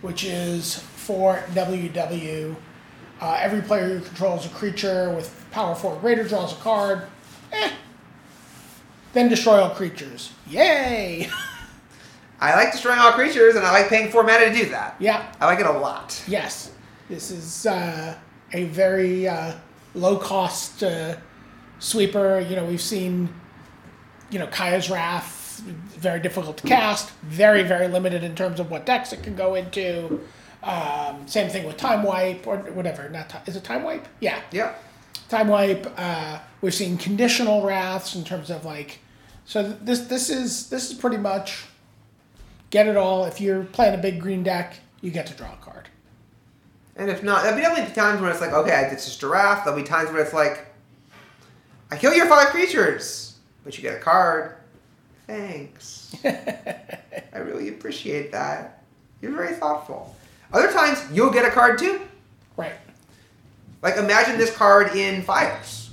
which 0.00 0.22
is 0.24 0.78
for 0.78 1.38
WW. 1.54 2.54
Uh, 3.20 3.38
every 3.40 3.62
player 3.62 3.98
who 3.98 4.04
controls 4.04 4.46
a 4.46 4.48
creature 4.50 5.10
with 5.10 5.44
power 5.50 5.74
four 5.74 5.94
or 5.94 6.00
greater 6.00 6.22
draws 6.22 6.52
a 6.52 6.56
card. 6.56 7.02
Eh. 7.50 7.70
Then 9.12 9.28
destroy 9.28 9.60
all 9.60 9.70
creatures. 9.70 10.32
Yay! 10.48 11.28
I 12.40 12.54
like 12.54 12.70
destroying 12.72 12.98
all 13.00 13.12
creatures, 13.12 13.56
and 13.56 13.64
I 13.66 13.72
like 13.72 13.88
paying 13.88 14.10
four 14.10 14.22
mana 14.22 14.46
to 14.46 14.52
do 14.54 14.68
that. 14.70 14.94
yeah. 15.00 15.32
I 15.40 15.46
like 15.46 15.58
it 15.58 15.66
a 15.66 15.72
lot. 15.72 16.22
Yes, 16.28 16.70
this 17.08 17.30
is 17.32 17.66
uh, 17.66 18.16
a 18.52 18.64
very 18.64 19.26
uh, 19.28 19.54
low 19.94 20.16
cost 20.16 20.82
uh, 20.84 21.16
sweeper. 21.82 22.40
You 22.40 22.56
know, 22.56 22.64
we've 22.64 22.80
seen, 22.80 23.28
you 24.30 24.38
know, 24.38 24.46
Kaya's 24.46 24.88
Wrath, 24.88 25.60
very 25.98 26.20
difficult 26.20 26.56
to 26.58 26.66
cast, 26.66 27.10
very, 27.22 27.62
very 27.62 27.88
limited 27.88 28.24
in 28.24 28.34
terms 28.34 28.58
of 28.60 28.70
what 28.70 28.86
decks 28.86 29.12
it 29.12 29.22
can 29.22 29.36
go 29.36 29.54
into. 29.54 30.20
Um, 30.62 31.26
same 31.26 31.50
thing 31.50 31.66
with 31.66 31.76
Time 31.76 32.02
Wipe 32.02 32.46
or 32.46 32.58
whatever. 32.58 33.08
Not 33.08 33.28
ti- 33.28 33.38
is 33.46 33.56
it 33.56 33.64
Time 33.64 33.82
Wipe? 33.82 34.06
Yeah, 34.20 34.40
Yeah. 34.52 34.72
Time 35.28 35.48
Wipe. 35.48 35.86
Uh, 35.96 36.38
we've 36.60 36.74
seen 36.74 36.98
conditional 36.98 37.64
wraths 37.64 38.14
in 38.14 38.22
terms 38.22 38.50
of 38.50 38.64
like, 38.66 38.98
so 39.46 39.62
this 39.62 40.00
this 40.00 40.28
is 40.30 40.68
this 40.68 40.90
is 40.90 40.96
pretty 40.98 41.16
much 41.16 41.64
get 42.70 42.86
it 42.86 42.96
all. 42.98 43.24
If 43.24 43.40
you're 43.40 43.64
playing 43.64 43.94
a 43.94 43.98
big 43.98 44.20
green 44.20 44.42
deck, 44.42 44.76
you 45.00 45.10
get 45.10 45.26
to 45.28 45.34
draw 45.34 45.52
a 45.52 45.56
card. 45.56 45.88
And 46.96 47.08
if 47.10 47.22
not, 47.22 47.42
there'll 47.42 47.56
be 47.56 47.62
definitely 47.62 47.94
times 47.94 48.20
when 48.20 48.30
it's 48.30 48.40
like, 48.42 48.52
okay, 48.52 48.90
it's 48.92 49.06
just 49.06 49.20
giraffe. 49.20 49.64
There'll 49.64 49.78
be 49.80 49.86
times 49.86 50.10
where 50.10 50.20
it's 50.22 50.34
like, 50.34 50.66
I 51.92 51.96
kill 51.98 52.14
your 52.14 52.24
five 52.24 52.48
creatures, 52.48 53.36
but 53.64 53.76
you 53.76 53.82
get 53.82 53.94
a 53.94 54.00
card. 54.00 54.54
Thanks. 55.26 56.16
I 56.24 57.36
really 57.36 57.68
appreciate 57.68 58.32
that. 58.32 58.82
You're 59.20 59.32
very 59.32 59.52
thoughtful. 59.52 60.16
Other 60.54 60.72
times, 60.72 61.04
you'll 61.12 61.30
get 61.30 61.44
a 61.44 61.50
card 61.50 61.78
too. 61.78 62.00
Right. 62.56 62.72
Like, 63.82 63.98
imagine 63.98 64.38
this 64.38 64.56
card 64.56 64.96
in 64.96 65.20
Fires, 65.20 65.90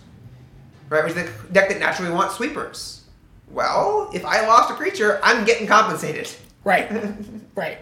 right? 0.88 1.04
Which 1.04 1.18
is 1.18 1.22
the 1.22 1.30
deck 1.52 1.68
that 1.68 1.80
naturally 1.80 2.14
wants 2.14 2.36
sweepers. 2.36 3.04
Well, 3.52 4.10
if 4.14 4.24
I 4.24 4.48
lost 4.48 4.72
a 4.72 4.76
creature, 4.76 5.20
I'm 5.22 5.44
getting 5.44 5.68
compensated. 5.68 6.30
Right, 6.64 6.90
right, 7.56 7.80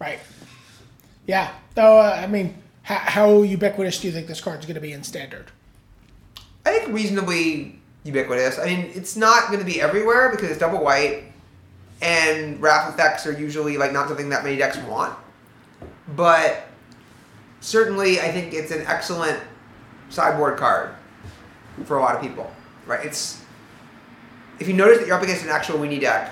right. 0.00 0.18
Yeah. 1.28 1.52
Though 1.76 2.00
uh, 2.00 2.18
I 2.20 2.26
mean, 2.26 2.56
how, 2.82 2.96
how 2.96 3.42
ubiquitous 3.42 4.00
do 4.00 4.08
you 4.08 4.12
think 4.12 4.26
this 4.26 4.40
card's 4.40 4.66
going 4.66 4.74
to 4.74 4.80
be 4.80 4.92
in 4.92 5.04
standard? 5.04 5.52
I 6.64 6.70
think 6.78 6.92
reasonably 6.92 7.80
ubiquitous. 8.04 8.58
I 8.58 8.66
mean, 8.66 8.90
it's 8.94 9.16
not 9.16 9.48
going 9.48 9.58
to 9.58 9.64
be 9.64 9.80
everywhere 9.80 10.30
because 10.30 10.50
it's 10.50 10.58
double 10.58 10.82
white, 10.82 11.24
and 12.00 12.60
wrath 12.60 12.92
effects 12.92 13.26
are 13.26 13.32
usually 13.32 13.76
like 13.76 13.92
not 13.92 14.08
something 14.08 14.28
that 14.30 14.44
many 14.44 14.56
decks 14.56 14.76
want. 14.78 15.16
But 16.16 16.68
certainly, 17.60 18.20
I 18.20 18.30
think 18.30 18.54
it's 18.54 18.70
an 18.70 18.84
excellent 18.86 19.40
sideboard 20.08 20.58
card 20.58 20.94
for 21.84 21.98
a 21.98 22.00
lot 22.00 22.14
of 22.14 22.20
people. 22.20 22.52
Right? 22.86 23.04
It's 23.04 23.42
if 24.58 24.68
you 24.68 24.74
notice 24.74 24.98
that 24.98 25.06
you're 25.06 25.16
up 25.16 25.22
against 25.22 25.44
an 25.44 25.50
actual 25.50 25.78
weenie 25.78 26.00
deck 26.00 26.30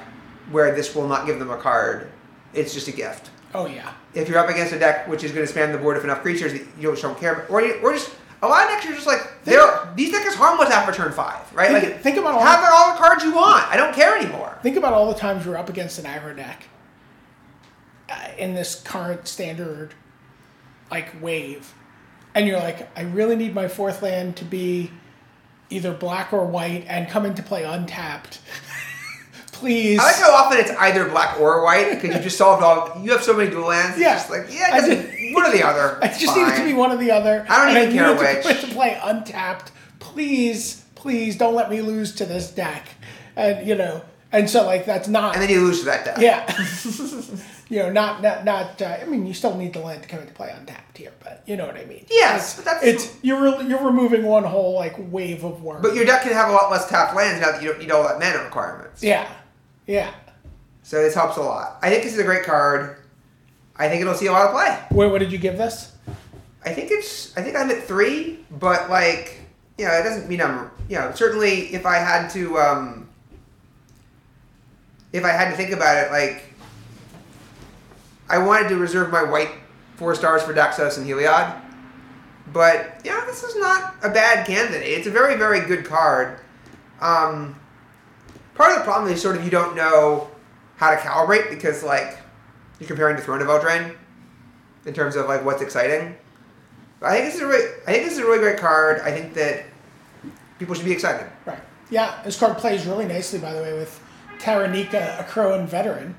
where 0.51 0.75
this 0.75 0.95
will 0.95 1.09
not 1.09 1.27
give 1.27 1.39
them 1.39 1.51
a 1.51 1.57
card, 1.57 2.11
it's 2.55 2.75
just 2.75 2.89
a 2.89 2.93
gift. 2.93 3.31
Oh 3.53 3.67
yeah, 3.67 3.93
If 4.15 4.29
you're 4.29 4.39
up 4.39 4.49
against 4.49 4.73
a 4.73 4.79
deck 4.79 5.09
which 5.09 5.25
is 5.25 5.33
going 5.33 5.45
to 5.45 5.53
spam 5.53 5.73
the 5.73 5.79
board 5.79 5.97
with 5.97 6.05
enough 6.05 6.23
creatures 6.23 6.53
that 6.53 6.63
you 6.79 6.95
don't, 6.95 7.19
care, 7.19 7.47
or, 7.49 7.61
you, 7.61 7.81
or 7.83 7.93
just 7.93 8.13
a 8.43 8.49
lot 8.49 8.65
of 8.65 8.71
decks 8.71 8.87
are 8.87 8.95
just 8.95 9.07
like 9.07 9.21
they're 9.45 9.93
these 9.97 10.11
decks 10.13 10.35
are 10.35 10.39
harmless 10.39 10.71
after 10.71 10.93
turn 10.93 11.13
five, 11.13 11.53
right? 11.55 11.71
Think- 11.71 11.85
like 11.85 12.01
think 12.03 12.17
about 12.17 12.35
all- 12.35 12.41
have 12.45 12.65
all 12.73 12.93
the 12.93 12.99
cards 12.99 13.23
you 13.25 13.35
want. 13.35 13.67
I 13.69 13.77
don't 13.77 13.95
care 13.95 14.17
anymore. 14.17 14.59
think 14.63 14.77
about 14.77 14.93
all 14.93 15.13
the 15.13 15.19
times 15.19 15.45
you're 15.45 15.57
up 15.59 15.69
against 15.69 15.99
an 15.99 16.05
aggro 16.07 16.35
deck 16.37 16.65
uh, 18.09 18.29
in 18.39 18.55
this 18.55 18.81
current 18.81 19.29
standard 19.29 19.95
like 20.91 21.21
wave, 21.23 21.73
and 22.35 22.47
you're 22.49 22.59
like, 22.59 22.89
I 22.99 23.03
really 23.03 23.37
need 23.37 23.55
my 23.55 23.69
fourth 23.69 24.03
land 24.03 24.37
to 24.37 24.45
be 24.45 24.91
either 25.69 25.93
black 25.93 26.33
or 26.33 26.45
white 26.47 26.85
and 26.89 27.09
come 27.09 27.25
into 27.25 27.43
play 27.43 27.63
untapped. 27.65 28.41
Please. 29.61 29.99
I 30.01 30.05
like 30.05 30.17
how 30.17 30.33
often 30.33 30.59
it's 30.59 30.71
either 30.73 31.09
black 31.09 31.39
or 31.41 31.63
white 31.63 31.91
because 31.91 32.17
you 32.17 32.23
just 32.23 32.37
solved 32.39 32.63
all. 32.63 33.01
You 33.03 33.13
have 33.13 33.23
so 33.23 33.35
many 33.35 33.51
dual 33.51 33.69
lands. 33.69 33.91
it's 33.97 34.01
Yeah. 34.01 34.15
just 34.15 34.31
like 34.31 34.47
yeah, 34.51 34.69
I 34.73 34.81
doesn't, 34.81 35.35
one 35.35 35.47
or 35.47 35.53
the 35.53 35.63
other. 35.63 35.99
I 36.03 36.07
it's 36.07 36.19
just 36.19 36.35
need 36.37 36.49
it 36.49 36.57
to 36.57 36.65
be 36.65 36.73
one 36.75 36.91
or 36.93 36.97
the 36.97 37.11
other. 37.11 37.47
I 37.49 37.67
don't 37.73 37.77
even 37.83 37.95
care 37.95 38.15
need 38.15 38.21
it 38.23 38.45
which. 38.45 38.61
To, 38.61 38.67
to 38.67 38.73
play 38.75 38.99
untapped. 39.03 39.71
Please, 39.99 40.85
please 40.95 41.37
don't 41.37 41.55
let 41.55 41.71
me 41.71 41.83
lose 41.83 42.15
to 42.17 42.27
this 42.27 42.51
deck. 42.51 42.89
And 43.37 43.67
you 43.67 43.75
know, 43.77 44.03
and 44.33 44.49
so 44.51 44.65
like 44.67 44.87
that's 44.87 45.09
not. 45.09 45.35
and 45.35 45.43
then 45.43 45.51
you 45.51 45.61
lose 45.61 45.81
to 45.81 45.85
that 45.87 46.05
deck. 46.05 46.17
yeah. 46.21 46.47
you 47.69 47.79
know, 47.81 47.91
not 47.93 48.23
not 48.23 48.45
not. 48.45 48.81
Uh, 48.83 48.97
I 49.01 49.05
mean, 49.05 49.27
you 49.27 49.35
still 49.35 49.57
need 49.57 49.73
the 49.75 49.81
land 49.81 50.03
to 50.03 50.09
come 50.09 50.21
into 50.21 50.33
play 50.33 50.51
untapped 50.59 50.99
here, 50.99 51.13
but 51.23 51.43
you 51.47 51.57
know 51.57 51.67
what 51.67 51.77
I 51.77 51.85
mean. 51.85 52.07
Yes, 52.11 52.49
It's, 52.49 52.57
but 52.57 52.65
that's- 52.65 52.95
it's 52.95 53.17
you're 53.23 53.41
re- 53.43 53.67
you're 53.69 53.85
removing 53.85 54.25
one 54.25 54.45
whole 54.45 54.75
like 54.75 54.95
wave 54.99 55.45
of 55.45 55.63
work. 55.63 55.83
But 55.83 55.95
your 55.95 56.05
deck 56.07 56.23
can 56.23 56.33
have 56.33 56.49
a 56.49 56.53
lot 56.53 56.71
less 56.71 56.89
tapped 56.89 57.15
lands 57.15 57.41
now 57.41 57.53
that 57.53 57.63
you 57.63 57.69
don't 57.69 57.79
need 57.79 57.91
all 57.93 58.03
that 58.03 58.19
mana 58.19 58.43
requirements. 58.43 59.03
yeah, 59.03 59.29
yeah. 59.91 60.15
So 60.83 61.03
this 61.03 61.15
helps 61.15 61.37
a 61.37 61.43
lot. 61.43 61.79
I 61.83 61.91
think 61.91 62.05
this 62.05 62.13
is 62.13 62.19
a 62.19 62.25
great 62.25 62.45
card. 62.45 62.97
I 63.77 63.89
think 63.89 64.01
it'll 64.01 64.15
see 64.15 64.27
a 64.27 64.33
lot 64.33 64.47
of 64.47 64.53
play. 64.53 64.79
Wait, 64.93 65.11
what 65.11 65.19
did 65.19 65.33
you 65.33 65.39
give 65.39 65.59
this? 65.59 65.97
I 66.65 66.73
think 66.73 66.91
it's. 66.91 67.37
I 67.37 67.43
think 67.43 67.57
I'm 67.57 67.71
at 67.71 67.83
three, 67.85 68.45
but 68.51 68.89
like, 68.89 69.41
you 69.79 69.87
know, 69.87 69.93
it 69.93 70.03
doesn't 70.03 70.29
mean 70.29 70.41
I'm. 70.41 70.71
You 70.89 70.99
know, 70.99 71.13
certainly 71.15 71.75
if 71.75 71.87
I 71.87 71.97
had 71.97 72.29
to, 72.31 72.59
um, 72.59 73.09
if 75.13 75.25
I 75.25 75.31
had 75.31 75.51
to 75.51 75.57
think 75.57 75.71
about 75.71 76.05
it, 76.05 76.11
like, 76.11 76.53
I 78.29 78.39
wanted 78.39 78.69
to 78.69 78.77
reserve 78.77 79.11
my 79.11 79.23
white 79.23 79.51
four 79.97 80.15
stars 80.15 80.43
for 80.43 80.53
Daxos 80.53 80.99
and 80.99 81.07
Heliod, 81.07 81.61
but 82.53 83.01
yeah, 83.05 83.25
this 83.27 83.43
is 83.43 83.57
not 83.57 83.95
a 84.03 84.11
bad 84.11 84.47
candidate. 84.47 84.87
It's 84.87 85.07
a 85.07 85.11
very, 85.11 85.37
very 85.37 85.61
good 85.61 85.85
card. 85.85 86.39
Um, 87.01 87.60
part 88.61 88.73
of 88.73 88.79
the 88.79 88.85
problem 88.85 89.11
is 89.11 89.23
sort 89.23 89.37
of 89.37 89.45
you 89.45 89.51
don't 89.51 89.75
know 89.75 90.31
how 90.77 90.91
to 90.91 90.97
calibrate 90.97 91.49
because 91.49 91.83
like 91.83 92.19
you're 92.79 92.87
comparing 92.87 93.17
to 93.17 93.23
Throne 93.23 93.41
of 93.41 93.49
Eldraine 93.49 93.97
in 94.85 94.93
terms 94.93 95.17
of 95.17 95.27
like 95.27 95.43
what's 95.45 95.63
exciting. 95.63 96.15
But 97.01 97.07
I 97.07 97.13
think 97.15 97.25
this 97.25 97.35
is 97.37 97.41
a 97.41 97.47
really, 97.47 97.71
I 97.87 97.93
think 97.93 98.05
this 98.05 98.13
is 98.13 98.19
a 98.19 98.25
really 98.27 98.41
great 98.41 98.59
card. 98.59 99.01
I 99.01 99.13
think 99.13 99.33
that 99.33 99.65
people 100.59 100.75
should 100.75 100.85
be 100.85 100.93
excited. 100.93 101.27
Right. 101.47 101.59
Yeah, 101.89 102.21
this 102.23 102.39
card 102.39 102.59
plays 102.59 102.85
really 102.85 103.07
nicely, 103.07 103.39
by 103.39 103.55
the 103.55 103.63
way, 103.63 103.73
with 103.73 103.99
Taranika, 104.39 105.17
Akroan 105.25 105.67
veteran. 105.67 106.15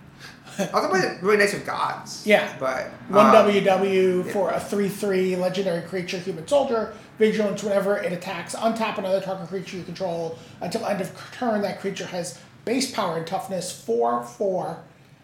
Also 0.73 0.89
plays 0.89 1.03
it 1.03 1.21
really 1.21 1.37
nice 1.37 1.53
with 1.53 1.65
gods. 1.65 2.25
Yeah. 2.25 2.53
But 2.59 2.87
One 3.09 3.27
um, 3.27 3.47
WW 3.47 4.31
for 4.31 4.49
a 4.49 4.59
3 4.59 4.89
3 4.89 5.35
legendary 5.35 5.81
creature, 5.83 6.17
human 6.17 6.47
soldier. 6.47 6.93
Vigilance, 7.25 7.61
whenever 7.61 7.97
it 7.97 8.11
attacks, 8.11 8.55
untap 8.55 8.97
another 8.97 9.21
target 9.21 9.47
creature 9.47 9.77
you 9.77 9.83
control. 9.83 10.39
Until 10.59 10.83
end 10.87 11.01
of 11.01 11.11
turn, 11.31 11.61
that 11.61 11.79
creature 11.79 12.07
has 12.07 12.39
base 12.65 12.89
power 12.89 13.15
and 13.17 13.27
toughness 13.27 13.71
4 13.79 14.23
4. 14.23 14.77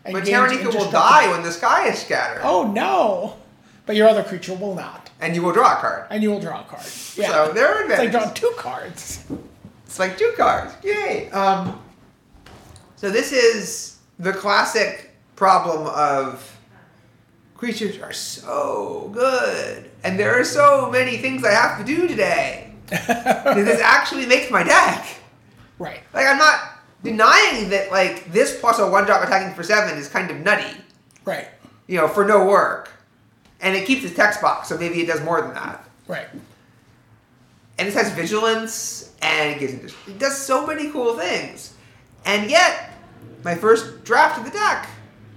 And 0.05 0.13
But 0.13 0.23
Taranika 0.23 0.71
will 0.73 0.91
die 0.91 1.27
when 1.31 1.41
the 1.41 1.51
sky 1.51 1.87
is 1.89 1.97
scattered, 1.97 2.41
Oh 2.43 2.71
no! 2.71 3.37
But 3.87 3.95
your 3.95 4.07
other 4.07 4.23
creature 4.23 4.53
will 4.53 4.75
not. 4.75 5.09
and 5.19 5.33
you 5.35 5.41
will 5.41 5.51
draw 5.53 5.73
a 5.75 5.81
card. 5.81 6.05
And 6.11 6.21
you 6.21 6.29
will 6.29 6.39
draw 6.39 6.61
a 6.61 6.65
card. 6.65 6.83
Yeah. 7.15 7.29
So 7.31 7.51
there 7.53 7.67
are 7.67 7.81
it's 7.81 7.89
like 7.89 8.07
advantages. 8.09 8.11
drawing 8.11 8.33
two 8.35 8.53
cards. 8.57 9.23
It's 9.87 9.97
like 9.97 10.17
two 10.19 10.33
cards. 10.37 10.73
Yay. 10.83 11.31
Um, 11.31 11.81
so 12.95 13.09
this 13.09 13.31
is 13.31 13.97
the 14.19 14.33
classic 14.33 15.15
problem 15.35 15.87
of 15.87 16.55
creatures 17.55 17.97
are 17.99 18.13
so 18.13 19.09
good, 19.15 19.89
and 20.07 20.17
there 20.19 20.39
are 20.39 20.43
so 20.43 20.89
many 20.89 21.17
things 21.17 21.43
I 21.43 21.51
have 21.51 21.77
to 21.79 21.83
do 21.83 22.07
today. 22.07 22.71
this 22.89 23.81
actually 23.83 24.25
makes 24.25 24.49
my 24.49 24.63
deck. 24.63 25.05
Right. 25.79 25.99
Like 26.13 26.25
I'm 26.27 26.37
not 26.37 26.59
denying 27.03 27.69
that 27.69 27.91
like 27.91 28.31
this 28.31 28.59
plus 28.59 28.79
a 28.79 28.89
one 28.89 29.05
drop 29.05 29.21
attacking 29.23 29.53
for 29.55 29.63
seven 29.63 29.97
is 29.97 30.07
kind 30.07 30.31
of 30.31 30.37
nutty, 30.37 30.77
Right. 31.25 31.47
you 31.87 31.97
know, 31.97 32.07
for 32.07 32.25
no 32.25 32.45
work. 32.45 32.89
And 33.59 33.75
it 33.75 33.85
keeps 33.85 34.03
its 34.05 34.15
text 34.15 34.41
box, 34.41 34.69
so 34.69 34.77
maybe 34.77 35.01
it 35.01 35.07
does 35.07 35.21
more 35.23 35.41
than 35.41 35.53
that. 35.53 35.83
Right. 36.07 36.27
and 37.77 37.87
it 37.87 37.93
has 37.93 38.11
vigilance 38.13 39.11
and 39.21 39.49
it 39.55 39.59
gives 39.59 39.73
it 40.07 40.17
does 40.19 40.37
so 40.37 40.65
many 40.65 40.89
cool 40.89 41.17
things 41.17 41.73
and 42.25 42.49
yet 42.49 42.93
my 43.43 43.53
first 43.55 44.03
draft 44.05 44.39
of 44.39 44.45
the 44.45 44.51
deck 44.51 44.87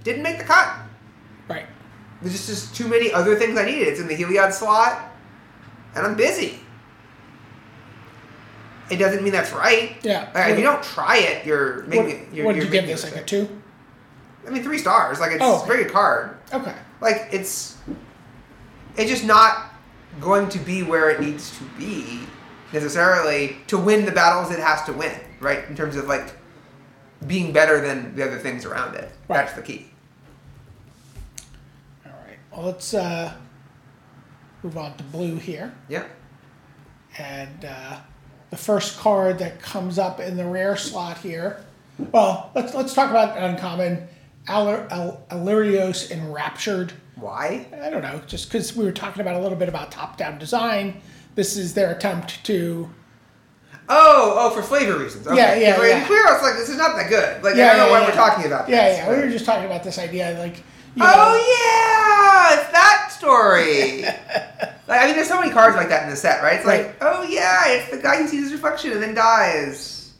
didn't 0.05 0.23
make 0.23 0.37
the 0.37 0.43
cut. 0.45 0.75
There's 2.21 2.33
just, 2.33 2.47
just 2.47 2.75
too 2.75 2.87
many 2.87 3.11
other 3.11 3.35
things 3.35 3.57
i 3.57 3.65
needed 3.65 3.87
it's 3.87 3.99
in 3.99 4.07
the 4.07 4.15
heliod 4.15 4.51
slot 4.53 5.11
and 5.95 6.05
i'm 6.05 6.15
busy 6.15 6.59
it 8.89 8.97
doesn't 8.97 9.23
mean 9.23 9.31
that's 9.31 9.51
right 9.53 9.95
Yeah. 10.03 10.29
Like, 10.33 10.51
if 10.51 10.57
you 10.57 10.63
don't 10.63 10.83
try 10.83 11.17
it 11.17 11.45
you're 11.45 11.81
What, 11.81 11.87
making 11.89 12.29
you're, 12.33 12.45
what 12.45 12.53
did 12.53 12.63
you're 12.63 12.73
you 12.73 12.81
give 12.81 12.87
this? 12.87 13.03
Like 13.03 13.15
a 13.15 13.23
two? 13.23 13.47
i 14.47 14.49
mean 14.49 14.63
three 14.63 14.77
stars 14.77 15.19
like 15.19 15.31
it's 15.31 15.41
Oh, 15.43 15.55
a 15.55 15.59
okay. 15.59 15.67
very 15.67 15.83
good 15.83 15.93
card 15.93 16.37
Okay. 16.53 16.73
like 16.99 17.27
it's 17.31 17.77
it's 18.97 19.09
just 19.09 19.23
not 19.25 19.71
going 20.19 20.49
to 20.49 20.59
be 20.59 20.83
where 20.83 21.09
it 21.09 21.21
needs 21.21 21.57
to 21.57 21.63
be 21.79 22.19
necessarily 22.73 23.57
to 23.67 23.77
win 23.77 24.03
the 24.05 24.11
battles 24.11 24.51
it 24.51 24.59
has 24.59 24.83
to 24.83 24.91
win, 24.93 25.17
right? 25.39 25.63
In 25.69 25.75
terms 25.77 25.95
of 25.95 26.07
like 26.07 26.33
being 27.25 27.53
better 27.53 27.79
than 27.79 28.13
the 28.15 28.25
other 28.27 28.37
things 28.37 28.65
around 28.65 28.95
it. 28.95 29.09
Right. 29.29 29.37
That's 29.37 29.53
the 29.53 29.61
key. 29.61 29.90
Well, 32.51 32.65
let's 32.65 32.93
uh, 32.93 33.33
move 34.63 34.77
on 34.77 34.95
to 34.97 35.03
blue 35.05 35.37
here. 35.37 35.73
Yeah. 35.87 36.05
And 37.17 37.65
uh, 37.65 37.99
the 38.49 38.57
first 38.57 38.99
card 38.99 39.39
that 39.39 39.61
comes 39.61 39.97
up 39.97 40.19
in 40.19 40.37
the 40.37 40.45
rare 40.45 40.75
slot 40.77 41.17
here. 41.19 41.63
Well, 42.11 42.51
let's 42.55 42.73
let's 42.73 42.93
talk 42.93 43.09
about 43.09 43.37
uncommon. 43.37 44.07
Aller, 44.49 44.87
Al, 44.89 45.23
Alirios 45.29 46.09
Enraptured. 46.09 46.93
Why? 47.15 47.67
I 47.79 47.89
don't 47.89 48.01
know, 48.01 48.21
just 48.25 48.47
because 48.47 48.75
we 48.75 48.83
were 48.83 48.91
talking 48.91 49.21
about 49.21 49.35
a 49.35 49.39
little 49.39 49.57
bit 49.57 49.69
about 49.69 49.91
top-down 49.91 50.39
design. 50.39 50.99
This 51.35 51.55
is 51.55 51.73
their 51.73 51.91
attempt 51.91 52.43
to. 52.45 52.89
Oh, 53.87 54.35
oh, 54.37 54.49
for 54.49 54.63
flavor 54.63 54.97
reasons. 54.97 55.27
Okay. 55.27 55.35
Yeah, 55.37 55.55
yeah, 55.55 55.75
Because 55.75 55.89
yeah. 55.89 56.07
Clear, 56.07 56.27
I 56.27 56.33
was 56.33 56.41
like, 56.41 56.55
this 56.55 56.69
is 56.69 56.77
not 56.77 56.95
that 56.95 57.09
good. 57.09 57.43
Like, 57.43 57.55
Yeah, 57.55 57.65
I 57.65 57.75
don't 57.75 57.77
know 57.77 57.85
yeah, 57.85 57.91
why 57.91 58.01
yeah. 58.01 58.07
we're 58.07 58.15
talking 58.15 58.45
about 58.45 58.65
This, 58.65 58.73
Yeah, 58.73 58.87
yeah. 58.87 59.09
We 59.09 59.17
were 59.17 59.29
just 59.29 59.45
talking 59.45 59.65
about 59.65 59.83
this 59.83 59.99
idea, 59.99 60.37
like. 60.39 60.63
You 60.95 61.03
Oh 61.05 61.35
yeah, 62.53 62.59
it's 62.61 62.71
that 62.71 63.07
story. 63.11 64.01
like 64.87 65.01
I 65.01 65.05
mean, 65.05 65.15
there's 65.15 65.27
so 65.29 65.39
many 65.39 65.51
cards 65.51 65.75
like 65.77 65.89
that 65.89 66.03
in 66.03 66.09
the 66.09 66.15
set, 66.15 66.41
right? 66.43 66.57
It's 66.57 66.65
Right. 66.65 66.87
like, 66.87 66.95
oh 67.01 67.23
yeah, 67.23 67.67
it's 67.69 67.89
the 67.91 67.97
guy 67.97 68.17
who 68.21 68.27
sees 68.27 68.43
his 68.43 68.51
reflection 68.51 68.91
and 68.91 69.01
then 69.01 69.13
dies. 69.13 70.13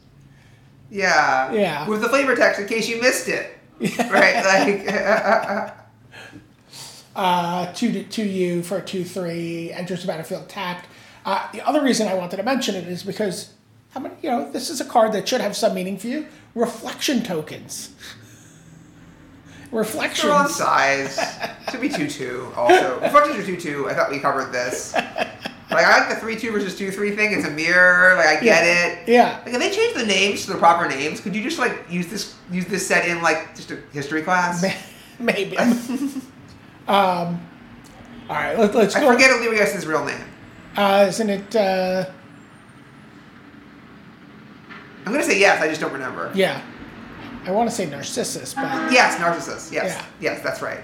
Yeah. 0.90 1.52
Yeah. 1.54 1.88
With 1.88 2.02
the 2.02 2.10
flavor 2.10 2.36
text 2.36 2.60
in 2.62 2.68
case 2.68 2.88
you 2.90 3.02
missed 3.02 3.28
it. 3.28 3.58
Right. 4.12 4.44
Like. 4.46 4.86
uh, 7.16 7.74
two 7.74 7.92
to 7.92 8.04
two 8.04 8.24
U 8.26 8.64
for 8.64 8.80
two 8.82 9.04
three 9.04 9.72
enters 9.72 10.02
the 10.02 10.08
battlefield 10.08 10.48
tapped. 10.50 10.88
Uh, 11.26 11.48
the 11.52 11.62
other 11.68 11.82
reason 11.84 12.08
I 12.08 12.14
wanted 12.14 12.38
to 12.38 12.44
mention 12.44 12.76
it 12.76 12.88
is 12.88 13.04
because 13.04 13.54
how 13.92 14.00
many 14.00 14.16
you 14.22 14.30
know 14.30 14.52
this 14.52 14.70
is 14.70 14.80
a 14.82 14.86
card 14.86 15.12
that 15.14 15.28
should 15.28 15.42
have 15.42 15.56
some 15.56 15.74
meaning 15.74 15.98
for 15.98 16.08
you. 16.08 16.28
Reflection 16.56 17.24
tokens. 17.24 17.90
They're 19.72 19.80
on 19.80 19.86
Reflections. 19.86 20.56
size. 20.56 21.20
Should 21.72 21.80
be 21.82 21.88
two 21.90 22.10
two. 22.10 22.52
Also, 22.58 23.00
reflections 23.00 23.38
are 23.40 23.46
two 23.46 23.56
two. 23.58 23.90
I 23.90 23.94
thought 23.94 24.12
we 24.12 24.20
covered 24.20 24.52
this. 24.52 24.94
Like 24.94 25.86
I 25.86 26.00
like 26.00 26.10
the 26.10 26.16
three 26.18 26.38
two 26.38 26.52
versus 26.52 26.78
two 26.78 26.92
three 26.92 27.16
thing. 27.16 27.32
It's 27.32 27.48
a 27.48 27.50
mirror. 27.52 28.16
Like 28.18 28.26
I 28.28 28.34
get 28.34 28.44
Yeah. 28.44 28.88
it. 28.88 29.08
Yeah. 29.08 29.40
Like 29.46 29.54
if 29.54 29.60
they 29.62 29.72
change 29.72 29.96
the 29.96 30.06
names 30.06 30.46
to 30.46 30.52
the 30.52 30.58
proper 30.58 30.90
names, 30.90 31.22
could 31.22 31.34
you 31.34 31.42
just 31.42 31.58
like 31.58 31.86
use 31.90 32.08
this 32.08 32.36
use 32.52 32.66
this 32.66 32.86
set 32.86 33.08
in 33.08 33.22
like 33.22 33.56
just 33.56 33.72
a 33.72 33.78
history 33.94 34.22
class? 34.24 34.62
Maybe. 35.20 35.58
um, 35.58 35.70
all 36.88 38.36
right, 38.36 38.58
let, 38.60 38.76
let's 38.76 38.96
I 38.96 39.00
go. 39.02 39.12
forget 39.14 39.30
Alirios' 39.32 39.88
real 39.88 40.04
name. 40.04 40.18
Uh, 40.76 41.06
isn't 41.08 41.30
it? 41.30 41.56
Uh, 41.56 42.06
I'm 45.06 45.14
gonna 45.14 45.24
say 45.24 45.40
yes. 45.40 45.62
I 45.62 45.68
just 45.70 45.80
don't 45.80 45.94
remember. 45.94 46.32
yeah. 46.36 46.62
I 47.46 47.52
want 47.52 47.70
to 47.70 47.76
say 47.76 47.86
Narcissus, 47.88 48.54
but 48.54 48.92
Yes, 48.92 49.20
Narcissus. 49.20 49.72
Yes, 49.72 49.96
Yeah. 49.96 50.06
yes, 50.34 50.42
that's 50.44 50.62
right. 50.62 50.80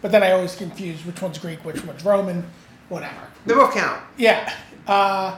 but 0.00 0.10
then 0.12 0.22
I 0.22 0.32
always 0.32 0.54
confuse 0.54 1.04
which 1.04 1.20
one's 1.20 1.38
Greek, 1.38 1.64
which 1.64 1.84
one's 1.84 2.04
Roman, 2.04 2.44
whatever. 2.88 3.14
They 3.46 3.54
both 3.54 3.74
count. 3.74 4.00
Yeah. 4.16 4.52
Uh, 4.86 5.36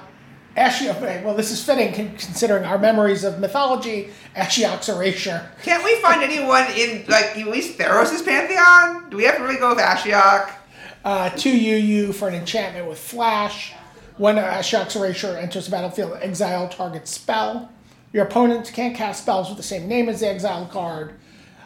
Ashiok, 0.56 1.22
well, 1.24 1.34
this 1.34 1.50
is 1.50 1.62
fitting 1.64 1.92
considering 1.94 2.64
our 2.64 2.76
memories 2.78 3.24
of 3.24 3.38
mythology. 3.38 4.10
Ashiok's 4.36 4.88
erasure. 4.88 5.48
Can't 5.62 5.82
we 5.84 5.94
find 5.96 6.22
anyone 6.22 6.66
in 6.76 7.04
like 7.08 7.36
at 7.38 7.46
least 7.46 7.78
Theros' 7.78 8.24
pantheon? 8.24 9.08
Do 9.10 9.16
we 9.16 9.24
have 9.24 9.36
to 9.36 9.42
really 9.42 9.58
go 9.58 9.70
with 9.70 9.78
Ashiok? 9.78 10.50
Uh, 11.04 11.30
2 11.30 11.48
UU 11.50 12.12
for 12.12 12.28
an 12.28 12.34
enchantment 12.34 12.86
with 12.88 12.98
flash. 12.98 13.72
When 14.18 14.36
Ashiok's 14.36 14.96
erasure 14.96 15.36
enters 15.38 15.64
the 15.66 15.70
battlefield, 15.70 16.18
exile 16.20 16.68
target 16.68 17.08
spell. 17.08 17.70
Your 18.12 18.24
opponents 18.24 18.70
can't 18.70 18.96
cast 18.96 19.22
spells 19.22 19.48
with 19.48 19.56
the 19.56 19.62
same 19.62 19.86
name 19.88 20.08
as 20.08 20.20
the 20.20 20.28
exiled 20.28 20.70
card. 20.70 21.14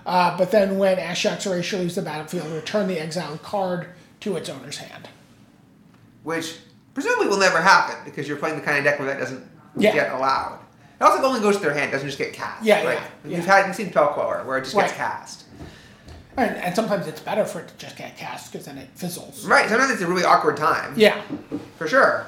Uh, 0.05 0.37
but 0.37 0.51
then 0.51 0.79
when 0.79 0.99
Ashiok's 0.99 1.47
erasure 1.47 1.79
leaves 1.79 1.95
the 1.95 2.03
battlefield, 2.03 2.51
return 2.53 2.87
the 2.87 3.01
exiled 3.01 3.43
card 3.43 3.89
to 4.21 4.37
its 4.37 4.49
owner's 4.51 4.77
hand. 4.77 5.09
Which 6.23 6.57
presumably 6.93 7.29
will 7.29 7.39
never 7.39 7.61
happen 7.61 7.97
because 8.05 8.29
you're 8.29 8.37
playing 8.37 8.57
the 8.57 8.63
kind 8.63 8.79
of 8.79 8.85
deck 8.85 8.99
where 8.99 9.09
that 9.09 9.19
doesn't 9.19 9.45
Yeah. 9.77 9.93
get 9.95 10.13
allowed. 10.13 10.61
It 11.01 11.03
also 11.05 11.23
only 11.25 11.41
goes 11.41 11.57
to 11.57 11.63
their 11.63 11.75
hand, 11.75 11.91
doesn't 11.93 12.07
just 12.07 12.19
get 12.19 12.33
cast. 12.35 12.63
Yeah, 12.65 12.85
right? 12.85 12.99
yeah, 12.99 13.05
We've 13.25 13.33
yeah. 13.33 13.41
had 13.41 13.67
we've 13.67 13.75
seen 13.75 13.91
Pelquower 13.91 14.45
where 14.45 14.59
it 14.59 14.63
just 14.65 14.77
gets 14.77 14.93
cast. 14.93 15.45
And, 16.37 16.57
and 16.57 16.75
sometimes 16.75 17.07
it's 17.07 17.21
better 17.21 17.45
for 17.45 17.61
it 17.61 17.69
to 17.69 17.77
just 17.77 17.97
get 17.97 18.17
cast 18.17 18.53
because 18.53 18.67
then 18.67 18.77
it 18.79 18.89
fizzles. 18.95 19.45
Right. 19.47 19.69
Sometimes 19.69 19.93
it's 19.93 20.03
a 20.03 20.07
really 20.07 20.25
awkward 20.25 20.57
time. 20.57 20.93
Yeah. 20.97 21.21
For 21.79 21.87
sure. 21.89 22.27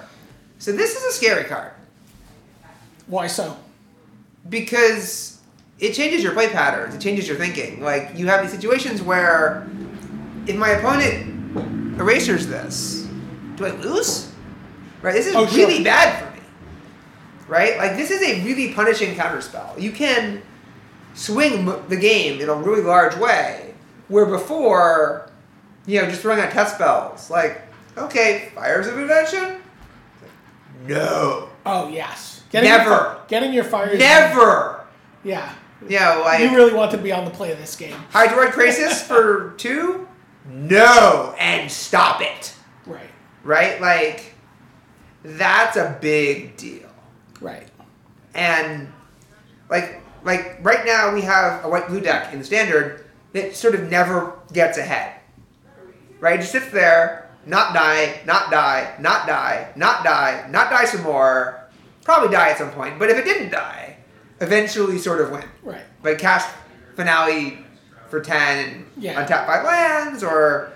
So 0.58 0.72
this 0.72 0.96
is 0.96 1.04
a 1.04 1.12
scary 1.12 1.44
card. 1.44 1.72
Why 3.08 3.26
so? 3.26 3.56
Because 4.48 5.40
it 5.78 5.92
changes 5.94 6.22
your 6.22 6.32
play 6.32 6.48
patterns. 6.48 6.94
It 6.94 7.00
changes 7.00 7.28
your 7.28 7.36
thinking. 7.36 7.82
Like 7.82 8.12
you 8.16 8.26
have 8.28 8.42
these 8.42 8.52
situations 8.52 9.02
where 9.02 9.66
if 10.46 10.56
my 10.56 10.70
opponent 10.70 11.98
erasers 12.00 12.46
this, 12.46 13.06
do 13.56 13.66
I 13.66 13.70
lose? 13.70 14.32
Right. 15.02 15.12
This 15.12 15.26
is 15.26 15.34
Oh, 15.34 15.46
sure. 15.46 15.56
really 15.68 15.82
bad 15.84 16.18
for 16.24 16.30
me. 16.34 16.42
Right. 17.48 17.76
Like 17.78 17.96
this 17.96 18.10
is 18.10 18.22
a 18.22 18.42
really 18.44 18.72
punishing 18.72 19.14
counterspell. 19.14 19.80
You 19.80 19.92
can 19.92 20.42
swing 21.14 21.64
the 21.88 21.96
game 21.96 22.40
in 22.40 22.48
a 22.48 22.54
really 22.54 22.82
large 22.82 23.16
way, 23.16 23.74
where 24.08 24.26
before, 24.26 25.30
you 25.86 26.00
know, 26.00 26.08
just 26.08 26.20
throwing 26.22 26.40
out 26.40 26.50
test 26.52 26.74
spells 26.74 27.30
like, 27.30 27.62
okay, 27.96 28.50
fires 28.54 28.86
of 28.86 28.98
invention. 28.98 29.56
No. 30.86 31.48
Oh, 31.64 31.88
yes. 31.88 32.35
Never. 32.64 32.90
Your, 32.90 33.20
getting 33.28 33.52
your 33.52 33.64
fire. 33.64 33.96
Never. 33.96 34.84
Yeah. 35.24 35.52
You 35.82 36.00
know, 36.00 36.22
like 36.24 36.40
You 36.40 36.56
really 36.56 36.72
want 36.72 36.90
to 36.92 36.98
be 36.98 37.12
on 37.12 37.24
the 37.24 37.30
play 37.30 37.52
of 37.52 37.58
this 37.58 37.76
game. 37.76 37.96
Hydroid 38.12 38.52
Krasis 38.52 39.02
for 39.02 39.54
two? 39.58 40.08
No, 40.48 41.34
and 41.38 41.70
stop 41.70 42.20
it. 42.22 42.54
Right. 42.86 43.10
Right? 43.42 43.80
Like, 43.80 44.34
that's 45.22 45.76
a 45.76 45.98
big 46.00 46.56
deal. 46.56 46.88
Right. 47.40 47.68
And, 48.34 48.92
like, 49.68 50.02
like 50.24 50.58
right 50.62 50.84
now 50.84 51.12
we 51.14 51.22
have 51.22 51.64
a 51.64 51.68
white 51.68 51.88
blue 51.88 52.00
deck 52.00 52.32
in 52.32 52.42
standard 52.44 53.04
that 53.32 53.56
sort 53.56 53.74
of 53.74 53.90
never 53.90 54.38
gets 54.52 54.78
ahead. 54.78 55.20
Right? 56.20 56.38
It 56.38 56.42
just 56.42 56.52
sits 56.52 56.70
there, 56.70 57.30
not 57.44 57.74
die, 57.74 58.20
not 58.24 58.50
die, 58.50 58.94
not 58.98 59.26
die, 59.26 59.72
not 59.76 60.04
die, 60.04 60.46
not 60.50 60.70
die 60.70 60.84
some 60.84 61.02
more, 61.02 61.55
probably 62.06 62.28
die 62.28 62.50
at 62.50 62.58
some 62.58 62.70
point, 62.70 62.98
but 62.98 63.10
if 63.10 63.18
it 63.18 63.24
didn't 63.24 63.50
die, 63.50 63.96
eventually 64.40 64.96
sort 64.98 65.20
of 65.20 65.30
win. 65.30 65.44
Right. 65.62 65.82
like 66.02 66.18
cast 66.18 66.48
finale 66.94 67.58
for 68.08 68.20
10 68.20 68.58
and 68.64 68.86
Yeah. 68.96 69.14
untap 69.26 69.44
five 69.46 69.64
lands 69.64 70.22
or 70.22 70.72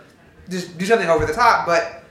just 0.49 0.77
do 0.77 0.85
something 0.85 1.09
over 1.09 1.25
the 1.25 1.33
top 1.33 1.65
but 1.67 2.03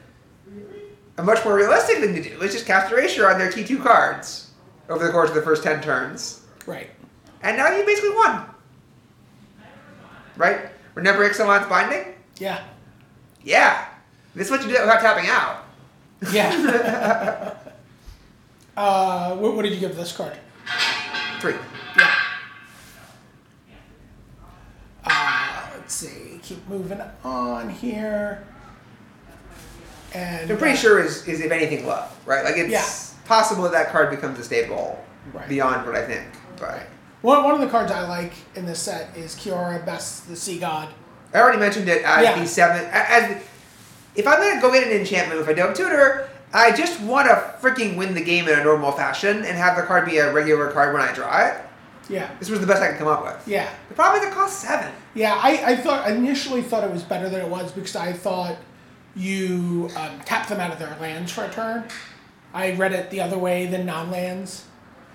a 1.17 1.23
much 1.23 1.43
more 1.43 1.53
realistic 1.55 1.97
thing 1.97 2.15
to 2.15 2.23
do 2.23 2.41
is 2.41 2.53
just 2.53 2.65
cast 2.65 2.91
erasure 2.93 3.29
on 3.29 3.37
their 3.37 3.51
T2 3.51 3.83
cards 3.83 4.51
over 4.89 5.05
the 5.05 5.11
course 5.11 5.27
of 5.29 5.35
the 5.35 5.41
first 5.41 5.61
10 5.63 5.81
turns 5.81 6.41
Right. 6.65 6.89
and 7.43 7.57
now 7.57 7.69
you 7.75 7.85
basically 7.85 8.11
won 8.15 8.45
right 10.37 10.69
remember 10.95 11.29
Ixalan's 11.29 11.67
binding 11.67 12.13
Yeah. 12.37 12.61
yeah 13.43 13.85
this 14.35 14.47
is 14.47 14.51
what 14.51 14.61
you 14.61 14.67
do 14.67 14.79
without 14.79 15.01
tapping 15.01 15.29
out 15.29 15.65
Yeah. 16.31 17.53
uh, 18.79 19.35
what, 19.35 19.55
what 19.55 19.63
did 19.63 19.73
you 19.73 19.79
give 19.79 19.95
this 19.95 20.15
card? 20.15 20.33
three 21.39 21.55
Yeah. 21.97 22.13
Uh, 25.05 25.67
let's 25.75 25.93
see. 25.93 26.39
Keep 26.43 26.67
moving 26.67 27.01
on 27.23 27.69
here. 27.69 28.43
And 30.13 30.49
I'm 30.51 30.57
pretty 30.57 30.73
uh, 30.73 30.77
sure 30.81 30.99
is, 30.99 31.27
is 31.27 31.39
if 31.41 31.51
anything 31.51 31.85
love 31.85 32.11
right 32.25 32.43
like 32.43 32.55
it's 32.57 32.71
Yeah. 32.71 33.27
possible 33.27 33.63
that 33.63 33.71
that 33.73 33.89
card 33.91 34.09
becomes 34.09 34.39
a 34.39 34.43
staple 34.43 35.03
Right. 35.33 35.47
beyond 35.47 35.85
what 35.85 35.95
I 35.95 36.03
think 36.05 36.25
but 36.57 36.81
one, 37.21 37.43
one 37.43 37.53
of 37.53 37.59
the 37.59 37.67
cards 37.67 37.91
I 37.91 38.07
like 38.07 38.31
in 38.55 38.65
this 38.65 38.79
set 38.79 39.15
is 39.15 39.35
Kiora 39.35 39.85
Bests 39.85 40.21
the 40.21 40.35
Sea 40.35 40.57
God. 40.57 40.89
I 41.33 41.39
already 41.39 41.59
mentioned 41.59 41.87
it 41.89 42.03
as 42.03 42.23
Yeah. 42.23 42.39
the 42.39 42.47
seven. 42.47 42.85
As 42.91 43.41
if 44.15 44.25
I'm 44.27 44.39
gonna 44.39 44.61
go 44.61 44.71
get 44.71 44.83
an 44.87 44.91
enchantment 44.93 45.39
with 45.39 45.47
a 45.49 45.53
Dome 45.53 45.73
Tutor, 45.73 46.28
I 46.53 46.71
just 46.71 46.99
want 47.01 47.27
to 47.27 47.53
freaking 47.61 47.95
win 47.95 48.13
the 48.15 48.23
game 48.23 48.47
in 48.47 48.57
a 48.57 48.63
normal 48.63 48.91
fashion 48.91 49.37
and 49.37 49.57
have 49.57 49.77
the 49.77 49.83
card 49.83 50.05
be 50.05 50.17
a 50.17 50.33
regular 50.33 50.71
card 50.71 50.93
when 50.93 51.01
I 51.01 51.13
draw 51.13 51.47
it. 51.47 51.61
Yeah. 52.09 52.29
This 52.39 52.49
was 52.49 52.59
the 52.59 52.65
best 52.65 52.81
I 52.81 52.89
could 52.89 52.97
come 52.97 53.07
up 53.07 53.23
with. 53.23 53.47
Yeah. 53.47 53.69
Probably 53.93 53.93
the 53.93 53.95
problem 53.95 54.23
is 54.23 54.27
it 54.27 54.33
costs 54.33 54.67
seven. 54.67 54.91
Yeah, 55.13 55.35
I, 55.35 55.73
I 55.73 55.75
thought 55.75 56.07
I 56.07 56.11
initially 56.13 56.61
thought 56.63 56.83
it 56.83 56.91
was 56.91 57.03
better 57.03 57.29
than 57.29 57.41
it 57.41 57.47
was 57.47 57.71
because 57.71 57.95
I 57.95 58.13
thought 58.13 58.57
you 59.15 59.89
um, 59.95 60.19
tap 60.25 60.47
them 60.47 60.59
out 60.59 60.71
of 60.71 60.79
their 60.79 60.95
lands 60.99 61.31
for 61.31 61.43
a 61.43 61.49
turn. 61.51 61.83
I 62.53 62.73
read 62.73 62.93
it 62.93 63.11
the 63.11 63.21
other 63.21 63.37
way 63.37 63.67
than 63.67 63.85
non-lands. 63.85 64.65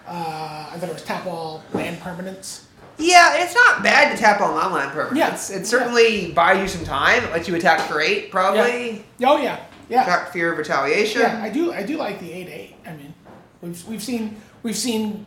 Uh, 0.07 0.71
I 0.73 0.77
thought 0.79 0.89
it 0.89 0.93
was 0.93 1.03
tap 1.03 1.27
all 1.27 1.65
land 1.73 1.99
permanents. 1.99 2.65
Yeah, 2.97 3.43
it's 3.43 3.57
not 3.57 3.83
bad 3.83 4.15
to 4.15 4.23
tap 4.23 4.41
on 4.41 4.73
land 4.73 4.93
permanents. 4.93 5.51
Yeah. 5.51 5.57
It 5.57 5.67
certainly 5.67 6.31
buys 6.31 6.61
you 6.61 6.69
some 6.69 6.85
time. 6.85 7.25
It 7.25 7.33
lets 7.33 7.49
you 7.49 7.57
attack 7.57 7.81
for 7.89 8.01
eight, 8.01 8.31
probably. 8.31 9.05
Oh 9.25 9.37
yeah, 9.37 9.65
yeah, 9.89 10.25
fear 10.27 10.53
of 10.53 10.59
retaliation. 10.59 11.21
yeah. 11.23 11.43
I 11.43 11.51
do 11.51 11.73
I 11.73 11.83
do 11.85 11.97
like 11.97 12.21
the 12.21 12.33
eight 12.33 12.49
eight. 12.49 12.75
I 12.87 12.93
mean, 12.97 13.15
We've 13.61 13.87
we've 13.89 14.03
seen 14.03 14.37
we've 14.63 14.77
seen 14.77 15.27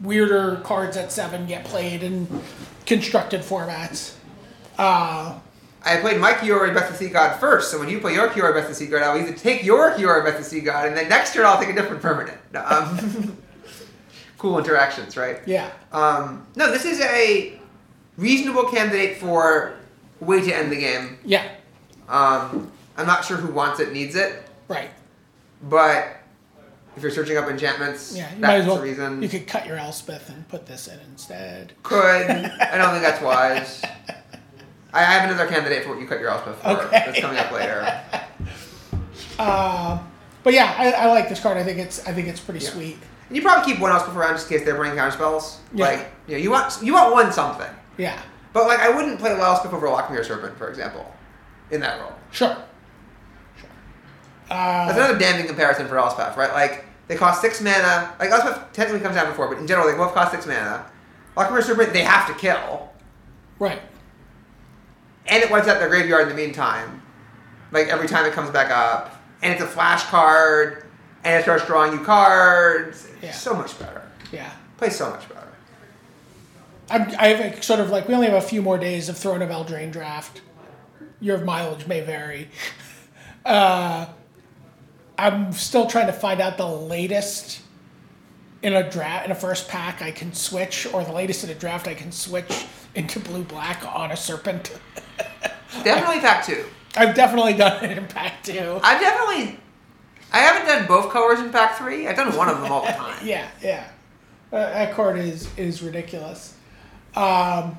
weirder 0.00 0.60
cards 0.64 0.96
at 0.96 1.12
seven 1.12 1.46
get 1.46 1.64
played 1.64 2.02
in 2.02 2.26
constructed 2.86 3.40
formats. 3.42 4.14
Uh, 4.78 5.38
I 5.84 5.96
played 5.96 6.20
my 6.20 6.32
Kiora 6.32 6.72
Best 6.72 6.90
of 6.92 6.96
Sea 6.96 7.08
God 7.08 7.38
first, 7.40 7.70
so 7.70 7.78
when 7.78 7.88
you 7.88 7.98
play 8.00 8.14
your 8.14 8.28
Kiora 8.28 8.54
Best 8.54 8.70
of 8.70 8.76
Sea 8.76 8.86
God, 8.86 9.02
I'll 9.02 9.18
either 9.20 9.32
take 9.32 9.64
your 9.64 9.90
Kiora 9.92 10.24
Best 10.24 10.38
of 10.40 10.46
Sea 10.46 10.60
God, 10.60 10.86
and 10.88 10.96
then 10.96 11.08
next 11.08 11.34
turn 11.34 11.44
I'll 11.44 11.58
take 11.58 11.70
a 11.70 11.74
different 11.74 12.00
permanent. 12.02 12.38
Um, 12.54 13.36
cool 14.38 14.58
interactions, 14.58 15.16
right? 15.16 15.40
yeah, 15.46 15.70
Um, 15.92 16.46
no, 16.56 16.70
this 16.70 16.84
is 16.84 17.00
a 17.00 17.58
reasonable 18.16 18.64
candidate 18.64 19.18
for 19.18 19.74
way 20.20 20.40
to 20.40 20.54
end 20.56 20.70
the 20.72 20.76
game. 20.76 21.18
yeah, 21.24 21.48
Um, 22.08 22.70
I'm 23.02 23.08
not 23.08 23.24
sure 23.24 23.36
who 23.36 23.52
wants 23.52 23.80
it, 23.80 23.92
needs 23.92 24.14
it, 24.14 24.42
right. 24.68 24.90
but 25.62 26.06
if 26.96 27.02
you're 27.02 27.10
searching 27.10 27.36
up 27.36 27.48
enchantments, 27.50 28.16
Yeah, 28.16 28.30
that's 28.38 28.66
well. 28.66 28.76
the 28.76 28.82
reason. 28.82 29.20
You 29.22 29.28
could 29.28 29.46
cut 29.48 29.66
your 29.66 29.76
Elspeth 29.76 30.28
and 30.28 30.46
put 30.48 30.66
this 30.66 30.86
in 30.88 30.98
instead. 31.10 31.72
Could. 31.82 32.00
I 32.00 32.78
don't 32.78 32.90
think 32.92 33.02
that's 33.02 33.20
wise. 33.24 33.82
I 34.92 35.02
have 35.02 35.28
another 35.28 35.48
candidate 35.50 35.82
for 35.84 35.90
what 35.90 36.00
you 36.00 36.06
cut 36.06 36.20
your 36.20 36.28
Elspeth 36.30 36.60
for. 36.62 36.68
Okay. 36.68 37.02
That's 37.06 37.20
coming 37.20 37.38
up 37.38 37.50
later. 37.50 38.00
Uh, 39.38 39.98
but 40.44 40.52
yeah, 40.52 40.74
I, 40.78 40.92
I 40.92 41.06
like 41.06 41.28
this 41.28 41.40
card. 41.40 41.56
I 41.56 41.64
think 41.64 41.78
it's 41.78 42.06
I 42.06 42.12
think 42.12 42.28
it's 42.28 42.40
pretty 42.40 42.64
Yeah. 42.64 42.70
sweet. 42.70 42.98
And 43.28 43.36
you 43.36 43.42
probably 43.42 43.72
keep 43.72 43.80
one 43.80 43.90
Elspeth 43.90 44.14
around 44.14 44.34
just 44.34 44.50
in 44.50 44.58
case 44.58 44.66
they're 44.66 44.74
bringing 44.76 44.96
counter 44.96 45.12
spells. 45.16 45.58
Yeah. 45.74 45.86
Like, 45.86 46.12
you 46.28 46.36
know, 46.36 46.42
you 46.42 46.50
want 46.50 46.74
you 46.82 46.92
want 46.94 47.12
one 47.12 47.32
something. 47.32 47.70
Yeah, 47.98 48.18
But 48.52 48.66
like, 48.66 48.80
I 48.80 48.88
wouldn't 48.90 49.18
play 49.18 49.30
Elspeth 49.32 49.72
over 49.72 49.86
Lochmere 49.86 50.24
Serpent, 50.24 50.56
for 50.56 50.68
example, 50.70 51.10
in 51.70 51.80
that 51.80 52.00
role. 52.00 52.12
Sure. 52.30 52.56
Uh, 54.52 54.86
That's 54.86 54.98
another 54.98 55.18
damning 55.18 55.46
comparison 55.46 55.86
for 55.88 55.98
Elspeth, 55.98 56.36
right? 56.36 56.52
Like, 56.52 56.84
they 57.08 57.16
cost 57.16 57.40
six 57.40 57.60
mana. 57.60 58.14
Like, 58.20 58.30
Elspeth 58.30 58.72
technically 58.72 59.00
comes 59.00 59.16
down 59.16 59.32
four, 59.34 59.48
but 59.48 59.58
in 59.58 59.66
general, 59.66 59.90
they 59.90 59.96
both 59.96 60.14
cost 60.14 60.30
six 60.32 60.46
mana. 60.46 60.84
Lochmere 61.36 61.62
Serpent, 61.62 61.92
they 61.92 62.02
have 62.02 62.26
to 62.28 62.34
kill. 62.34 62.90
right. 63.58 63.80
And 65.26 65.40
it 65.42 65.50
wipes 65.52 65.68
out 65.68 65.78
their 65.78 65.88
graveyard 65.88 66.22
in 66.24 66.28
the 66.28 66.34
meantime. 66.34 67.00
Like, 67.70 67.86
every 67.86 68.08
time 68.08 68.26
it 68.26 68.32
comes 68.32 68.50
back 68.50 68.70
up. 68.70 69.16
And 69.40 69.52
it's 69.52 69.62
a 69.62 69.66
flash 69.66 70.02
card. 70.04 70.84
And 71.24 71.38
it 71.38 71.42
starts 71.44 71.64
drawing 71.64 71.92
you 71.92 72.04
cards. 72.04 73.08
Yeah. 73.22 73.30
So 73.30 73.54
much 73.54 73.78
better. 73.78 74.02
Yeah. 74.32 74.50
Plays 74.78 74.96
so 74.96 75.10
much 75.10 75.28
better. 75.28 75.48
I'm, 76.90 77.02
I 77.18 77.28
have 77.28 77.62
sort 77.64 77.78
of 77.78 77.88
like 77.90 78.08
we 78.08 78.14
only 78.14 78.26
have 78.26 78.34
a 78.42 78.46
few 78.46 78.60
more 78.60 78.76
days 78.78 79.08
of 79.08 79.16
Throne 79.16 79.40
of 79.42 79.48
Eldraine 79.48 79.92
draft. 79.92 80.40
Your 81.20 81.38
mileage 81.38 81.86
may 81.86 82.00
vary. 82.00 82.48
Uh, 83.44 84.06
I'm 85.22 85.52
still 85.52 85.86
trying 85.86 86.08
to 86.08 86.12
find 86.12 86.40
out 86.40 86.56
the 86.56 86.66
latest 86.66 87.60
in 88.60 88.74
a 88.74 88.90
draft 88.90 89.24
in 89.24 89.30
a 89.30 89.36
first 89.36 89.68
pack 89.68 90.02
I 90.02 90.10
can 90.10 90.32
switch, 90.32 90.84
or 90.92 91.04
the 91.04 91.12
latest 91.12 91.44
in 91.44 91.50
a 91.50 91.54
draft 91.54 91.86
I 91.86 91.94
can 91.94 92.10
switch 92.10 92.66
into 92.96 93.20
blue 93.20 93.44
black 93.44 93.86
on 93.94 94.10
a 94.10 94.16
serpent. 94.16 94.76
Definitely 95.84 96.18
pack 96.18 96.44
two. 96.44 96.64
I've 96.96 97.14
definitely 97.14 97.54
done 97.54 97.84
it 97.84 97.96
in 97.96 98.06
pack 98.06 98.42
two. 98.42 98.80
I've 98.82 99.00
definitely. 99.00 99.58
I 100.32 100.38
haven't 100.40 100.66
done 100.66 100.86
both 100.88 101.10
colors 101.12 101.38
in 101.38 101.50
pack 101.50 101.78
three. 101.78 102.08
I've 102.08 102.16
done 102.16 102.36
one 102.36 102.48
of 102.48 102.60
them 102.60 102.70
all 102.72 102.84
the 102.84 102.92
time. 102.92 103.24
Yeah, 103.24 103.48
yeah. 103.62 103.88
Uh, 104.52 104.58
that 104.58 104.92
card 104.92 105.18
is 105.18 105.48
is 105.56 105.82
ridiculous. 105.82 106.56
Um, 107.14 107.78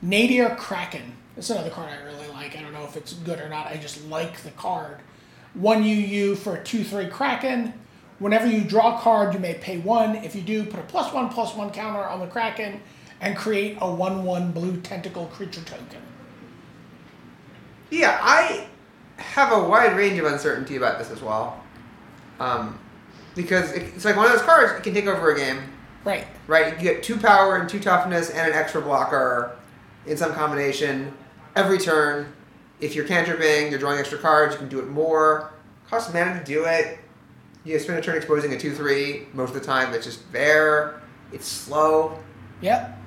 Nadir 0.00 0.56
Kraken. 0.56 1.14
That's 1.36 1.50
another 1.50 1.70
card 1.70 1.90
I 1.90 2.02
really 2.04 2.26
like. 2.28 2.56
I 2.56 2.62
don't 2.62 2.72
know 2.72 2.84
if 2.84 2.96
it's 2.96 3.12
good 3.12 3.38
or 3.38 3.48
not. 3.50 3.66
I 3.66 3.76
just 3.76 4.04
like 4.06 4.40
the 4.40 4.50
card. 4.52 4.98
One 5.54 5.82
UU 5.82 6.36
for 6.36 6.56
a 6.56 6.64
2 6.64 6.84
3 6.84 7.08
Kraken. 7.08 7.74
Whenever 8.18 8.46
you 8.46 8.62
draw 8.62 8.96
a 8.98 9.00
card, 9.00 9.32
you 9.34 9.40
may 9.40 9.54
pay 9.54 9.78
one. 9.78 10.16
If 10.16 10.36
you 10.36 10.42
do, 10.42 10.64
put 10.64 10.78
a 10.78 10.82
plus 10.84 11.12
one 11.12 11.28
plus 11.30 11.54
one 11.54 11.70
counter 11.70 12.04
on 12.04 12.20
the 12.20 12.26
Kraken 12.26 12.80
and 13.20 13.36
create 13.36 13.78
a 13.80 13.90
1 13.92 14.24
1 14.24 14.52
blue 14.52 14.76
tentacle 14.80 15.26
creature 15.26 15.62
token. 15.62 16.02
Yeah, 17.90 18.18
I 18.22 18.66
have 19.16 19.52
a 19.52 19.68
wide 19.68 19.96
range 19.96 20.18
of 20.18 20.26
uncertainty 20.26 20.76
about 20.76 20.98
this 20.98 21.10
as 21.10 21.20
well. 21.20 21.62
Um, 22.38 22.78
because 23.34 23.72
it's 23.72 24.04
like 24.04 24.16
one 24.16 24.26
of 24.26 24.32
those 24.32 24.42
cards, 24.42 24.72
it 24.72 24.82
can 24.82 24.94
take 24.94 25.06
over 25.06 25.32
a 25.32 25.36
game, 25.36 25.60
Right. 26.04 26.26
right? 26.46 26.72
You 26.76 26.82
get 26.82 27.02
two 27.02 27.16
power 27.16 27.56
and 27.56 27.68
two 27.68 27.80
toughness 27.80 28.30
and 28.30 28.48
an 28.52 28.54
extra 28.54 28.80
blocker 28.80 29.56
in 30.06 30.16
some 30.16 30.32
combination 30.32 31.12
every 31.56 31.78
turn. 31.78 32.32
If 32.80 32.94
you're 32.94 33.04
cantripping, 33.04 33.70
you're 33.70 33.78
drawing 33.78 33.98
extra 33.98 34.18
cards, 34.18 34.54
you 34.54 34.58
can 34.58 34.68
do 34.68 34.78
it 34.78 34.88
more. 34.88 35.52
Costs 35.88 36.12
mana 36.12 36.38
to 36.38 36.44
do 36.44 36.64
it. 36.64 36.98
You 37.64 37.78
spend 37.78 37.98
a 37.98 38.02
turn 38.02 38.16
exposing 38.16 38.52
a 38.52 38.58
2 38.58 38.74
3 38.74 39.26
most 39.34 39.50
of 39.50 39.54
the 39.54 39.60
time, 39.60 39.92
it's 39.92 40.06
just 40.06 40.30
there. 40.32 41.00
It's 41.32 41.46
slow. 41.46 42.18
Yep. 42.62 42.98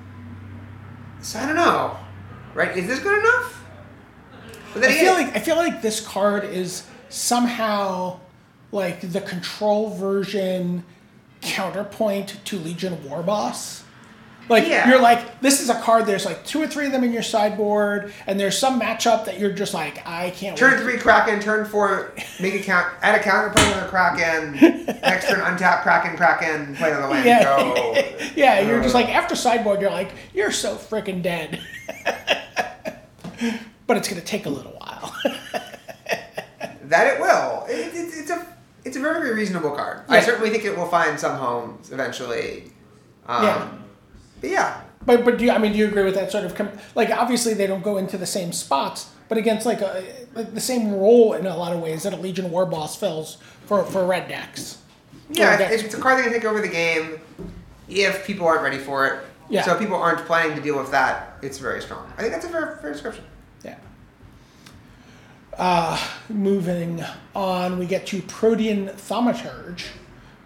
So 1.20 1.38
I 1.38 1.46
don't 1.46 1.56
know. 1.56 1.96
Right? 2.54 2.76
Is 2.76 2.86
this 2.86 3.00
good 3.00 3.18
enough? 3.18 3.64
But 4.72 4.82
then 4.82 4.90
I 4.90 4.94
feel 4.94 5.12
like 5.12 5.36
I 5.36 5.40
feel 5.40 5.56
like 5.56 5.82
this 5.82 6.00
card 6.00 6.44
is 6.44 6.84
somehow 7.08 8.18
like 8.72 9.12
the 9.12 9.20
control 9.20 9.90
version 9.90 10.84
counterpoint 11.40 12.40
to 12.44 12.58
Legion 12.58 12.96
Warboss. 12.98 13.83
Like 14.48 14.68
Yeah. 14.68 14.88
you're 14.88 15.00
like 15.00 15.40
this 15.40 15.60
is 15.60 15.70
a 15.70 15.80
card. 15.80 16.06
There's 16.06 16.24
like 16.26 16.44
two 16.44 16.60
or 16.60 16.66
three 16.66 16.86
of 16.86 16.92
them 16.92 17.02
in 17.04 17.12
your 17.12 17.22
sideboard, 17.22 18.12
and 18.26 18.38
there's 18.38 18.58
some 18.58 18.80
matchup 18.80 19.24
that 19.24 19.38
you're 19.40 19.52
just 19.52 19.72
like 19.74 20.06
I 20.06 20.30
can't. 20.30 20.56
Turn 20.56 20.80
three 20.82 20.98
Kraken, 20.98 21.40
turn 21.40 21.64
four 21.64 22.12
make 22.40 22.54
a 22.54 22.60
count 22.62 22.86
add 23.02 23.18
a 23.18 23.22
counter 23.22 23.50
play 23.50 23.72
on 23.72 23.80
the 23.82 23.88
Kraken, 23.88 24.52
next 25.02 25.28
turn 25.28 25.40
untap 25.40 25.82
Kraken, 25.82 26.16
Kraken, 26.16 26.76
play 26.76 26.90
another 26.92 27.08
land, 27.08 27.24
Yeah, 27.24 27.44
go. 27.44 27.94
yeah. 28.36 28.60
You're 28.60 28.82
just 28.82 28.94
Uh. 28.94 28.98
like 28.98 29.08
after 29.14 29.34
sideboard, 29.34 29.80
you're 29.80 29.90
like 29.90 30.12
you're 30.34 30.52
so 30.52 30.76
freaking 30.76 31.22
dead. 31.22 31.60
but 33.86 33.96
it's 33.96 34.08
gonna 34.08 34.20
take 34.20 34.46
a 34.46 34.50
little 34.50 34.72
while. 34.72 35.14
That 36.84 37.14
it 37.14 37.20
will. 37.20 37.64
It, 37.68 37.94
it, 37.94 38.14
it's 38.14 38.30
a 38.30 38.46
it's 38.84 38.96
a 38.98 39.00
very, 39.00 39.20
very 39.22 39.34
reasonable 39.34 39.70
card. 39.70 40.02
I 40.08 40.20
certainly 40.20 40.50
think 40.50 40.64
it 40.66 40.76
will 40.76 40.86
find 40.86 41.18
some 41.18 41.36
homes 41.38 41.90
eventually. 41.90 42.64
Um, 43.26 43.44
Yeah. 43.44 43.68
Yeah. 44.44 44.80
But 45.06 45.24
but 45.24 45.38
do 45.38 45.44
you, 45.44 45.50
I 45.50 45.58
mean 45.58 45.72
do 45.72 45.78
you 45.78 45.86
agree 45.86 46.04
with 46.04 46.14
that 46.14 46.30
sort 46.32 46.44
of 46.44 46.54
com- 46.54 46.70
like 46.94 47.10
obviously 47.10 47.54
they 47.54 47.66
don't 47.66 47.82
go 47.82 47.96
into 47.98 48.16
the 48.16 48.26
same 48.26 48.52
spots, 48.52 49.10
but 49.28 49.36
against 49.38 49.66
like 49.66 49.80
a 49.80 50.04
like 50.34 50.54
the 50.54 50.60
same 50.60 50.92
role 50.92 51.34
in 51.34 51.46
a 51.46 51.56
lot 51.56 51.72
of 51.72 51.80
ways 51.80 52.04
that 52.04 52.12
a 52.12 52.16
Legion 52.16 52.50
Warboss 52.50 52.98
fills 52.98 53.38
for 53.66 53.84
for 53.84 54.04
red 54.06 54.28
decks. 54.28 54.78
Yeah, 55.30 55.54
Or 55.54 55.58
decks. 55.58 55.82
it's, 55.82 55.94
a 55.94 56.00
card 56.00 56.18
that 56.18 56.24
can 56.24 56.32
take 56.32 56.44
over 56.44 56.60
the 56.60 56.68
game 56.68 57.18
if 57.88 58.26
people 58.26 58.46
aren't 58.46 58.62
ready 58.62 58.78
for 58.78 59.06
it. 59.06 59.20
Yeah. 59.48 59.62
So 59.62 59.72
if 59.74 59.78
people 59.78 59.96
aren't 59.96 60.24
planning 60.26 60.56
to 60.56 60.62
deal 60.62 60.78
with 60.78 60.90
that, 60.90 61.38
it's 61.42 61.58
very 61.58 61.80
strong. 61.80 62.10
I 62.16 62.22
think 62.22 62.32
that's 62.32 62.44
a 62.46 62.48
fair, 62.48 62.78
fair 62.80 62.92
description. 62.92 63.24
Yeah. 63.64 63.76
Uh, 65.56 65.98
moving 66.28 67.02
on, 67.34 67.78
we 67.78 67.86
get 67.86 68.06
to 68.08 68.20
Protean 68.22 68.88
Thaumaturge, 68.88 69.86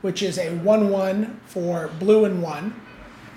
which 0.02 0.22
is 0.22 0.38
a 0.38 0.50
1 0.56 0.90
1 0.90 1.40
for 1.46 1.88
blue 1.98 2.24
and 2.24 2.42
1. 2.42 2.80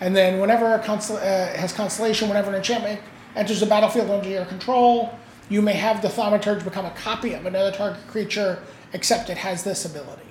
And 0.02 0.16
then, 0.16 0.40
whenever 0.40 0.74
a 0.74 0.80
constel- 0.80 1.18
uh, 1.18 1.58
has 1.58 1.72
Constellation, 1.72 2.28
whenever 2.28 2.50
an 2.50 2.56
enchantment 2.58 3.00
enters 3.36 3.60
the 3.60 3.68
battlefield 3.68 4.10
under 4.10 4.28
your 4.28 4.46
control, 4.46 5.18
you 5.48 5.62
may 5.62 5.74
have 5.74 6.02
the 6.02 6.08
Thaumaturge 6.08 6.64
become 6.64 6.86
a 6.86 6.92
copy 6.92 7.34
of 7.34 7.46
another 7.46 7.72
target 7.72 8.06
creature, 8.08 8.62
except 8.94 9.30
it 9.30 9.38
has 9.38 9.64
this 9.64 9.86
ability. 9.86 10.22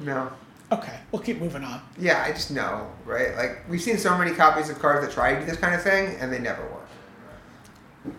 No. 0.00 0.30
Okay, 0.72 0.98
we'll 1.12 1.22
keep 1.22 1.38
moving 1.40 1.62
on. 1.62 1.80
Yeah, 1.96 2.24
I 2.26 2.32
just 2.32 2.50
know, 2.50 2.90
right? 3.04 3.36
Like 3.36 3.68
we've 3.68 3.80
seen 3.80 3.98
so 3.98 4.18
many 4.18 4.32
copies 4.32 4.68
of 4.68 4.78
cards 4.80 5.06
that 5.06 5.14
try 5.14 5.34
to 5.34 5.40
do 5.40 5.46
this 5.46 5.56
kind 5.56 5.74
of 5.74 5.82
thing, 5.82 6.16
and 6.18 6.32
they 6.32 6.40
never 6.40 6.62
work. 6.62 6.88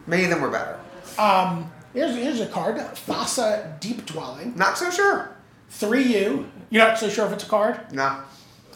Many 0.08 0.24
of 0.24 0.30
them 0.30 0.42
were 0.42 0.50
better. 0.50 0.80
Um, 1.20 1.72
Here's, 1.94 2.14
here's 2.14 2.42
a 2.42 2.48
card 2.48 2.76
Thassa 2.76 3.80
Deep 3.80 4.06
Dwelling. 4.06 4.54
Not 4.58 4.78
so 4.78 4.92
sure. 4.92 5.30
3U. 5.72 6.46
You're 6.70 6.86
not 6.86 7.00
so 7.00 7.08
sure 7.08 7.26
if 7.26 7.32
it's 7.32 7.46
a 7.46 7.48
card? 7.48 7.80
No, 7.94 8.20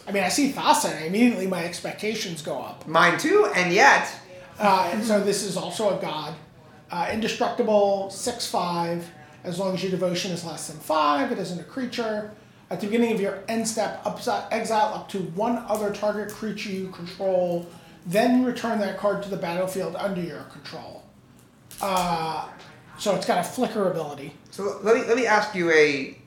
I 0.09 0.11
mean, 0.11 0.23
I 0.23 0.29
see 0.29 0.51
Thassa, 0.51 0.91
and 0.95 1.05
immediately 1.05 1.45
my 1.45 1.63
expectations 1.63 2.41
go 2.41 2.59
up. 2.59 2.87
mine 2.87 3.19
too, 3.19 3.51
and 3.55 3.71
yet 3.71 4.11
Uh, 4.59 4.89
and 4.91 5.05
so 5.05 5.21
this 5.21 5.43
is 5.43 5.55
also 5.55 5.97
a 5.97 6.01
god. 6.01 6.33
Uh, 6.91 7.09
indestructible, 7.13 8.09
6 8.09 8.47
5. 8.47 9.07
As 9.43 9.57
long 9.59 9.73
as 9.75 9.81
your 9.83 9.91
devotion 9.91 10.31
is 10.31 10.43
less 10.43 10.67
than 10.67 10.77
5, 10.79 11.31
it 11.31 11.37
isn't 11.39 11.59
a 11.59 11.63
creature. 11.63 12.31
At 12.71 12.81
the 12.81 12.87
beginning 12.87 13.13
of 13.13 13.21
your 13.21 13.43
end 13.47 13.65
step, 13.67 14.03
upsi- 14.03 14.45
exile 14.51 14.93
up 14.93 15.07
to 15.09 15.19
one 15.19 15.63
other 15.69 15.93
target 15.93 16.29
creature 16.29 16.71
you 16.71 16.89
control, 16.89 17.65
then 18.05 18.43
return 18.43 18.79
that 18.79 18.97
card 18.97 19.23
to 19.23 19.29
the 19.29 19.37
battlefield 19.37 19.95
under 19.95 20.21
your 20.21 20.43
control. 20.43 21.03
Uh, 21.81 22.47
so 22.97 23.15
it's 23.15 23.25
got 23.25 23.37
a 23.37 23.43
flicker 23.43 23.89
ability. 23.89 24.33
So 24.51 24.79
let 24.83 24.95
me 24.95 25.03
let 25.03 25.15
me 25.15 25.25
ask 25.25 25.55
you 25.55 25.71
a 25.71 26.17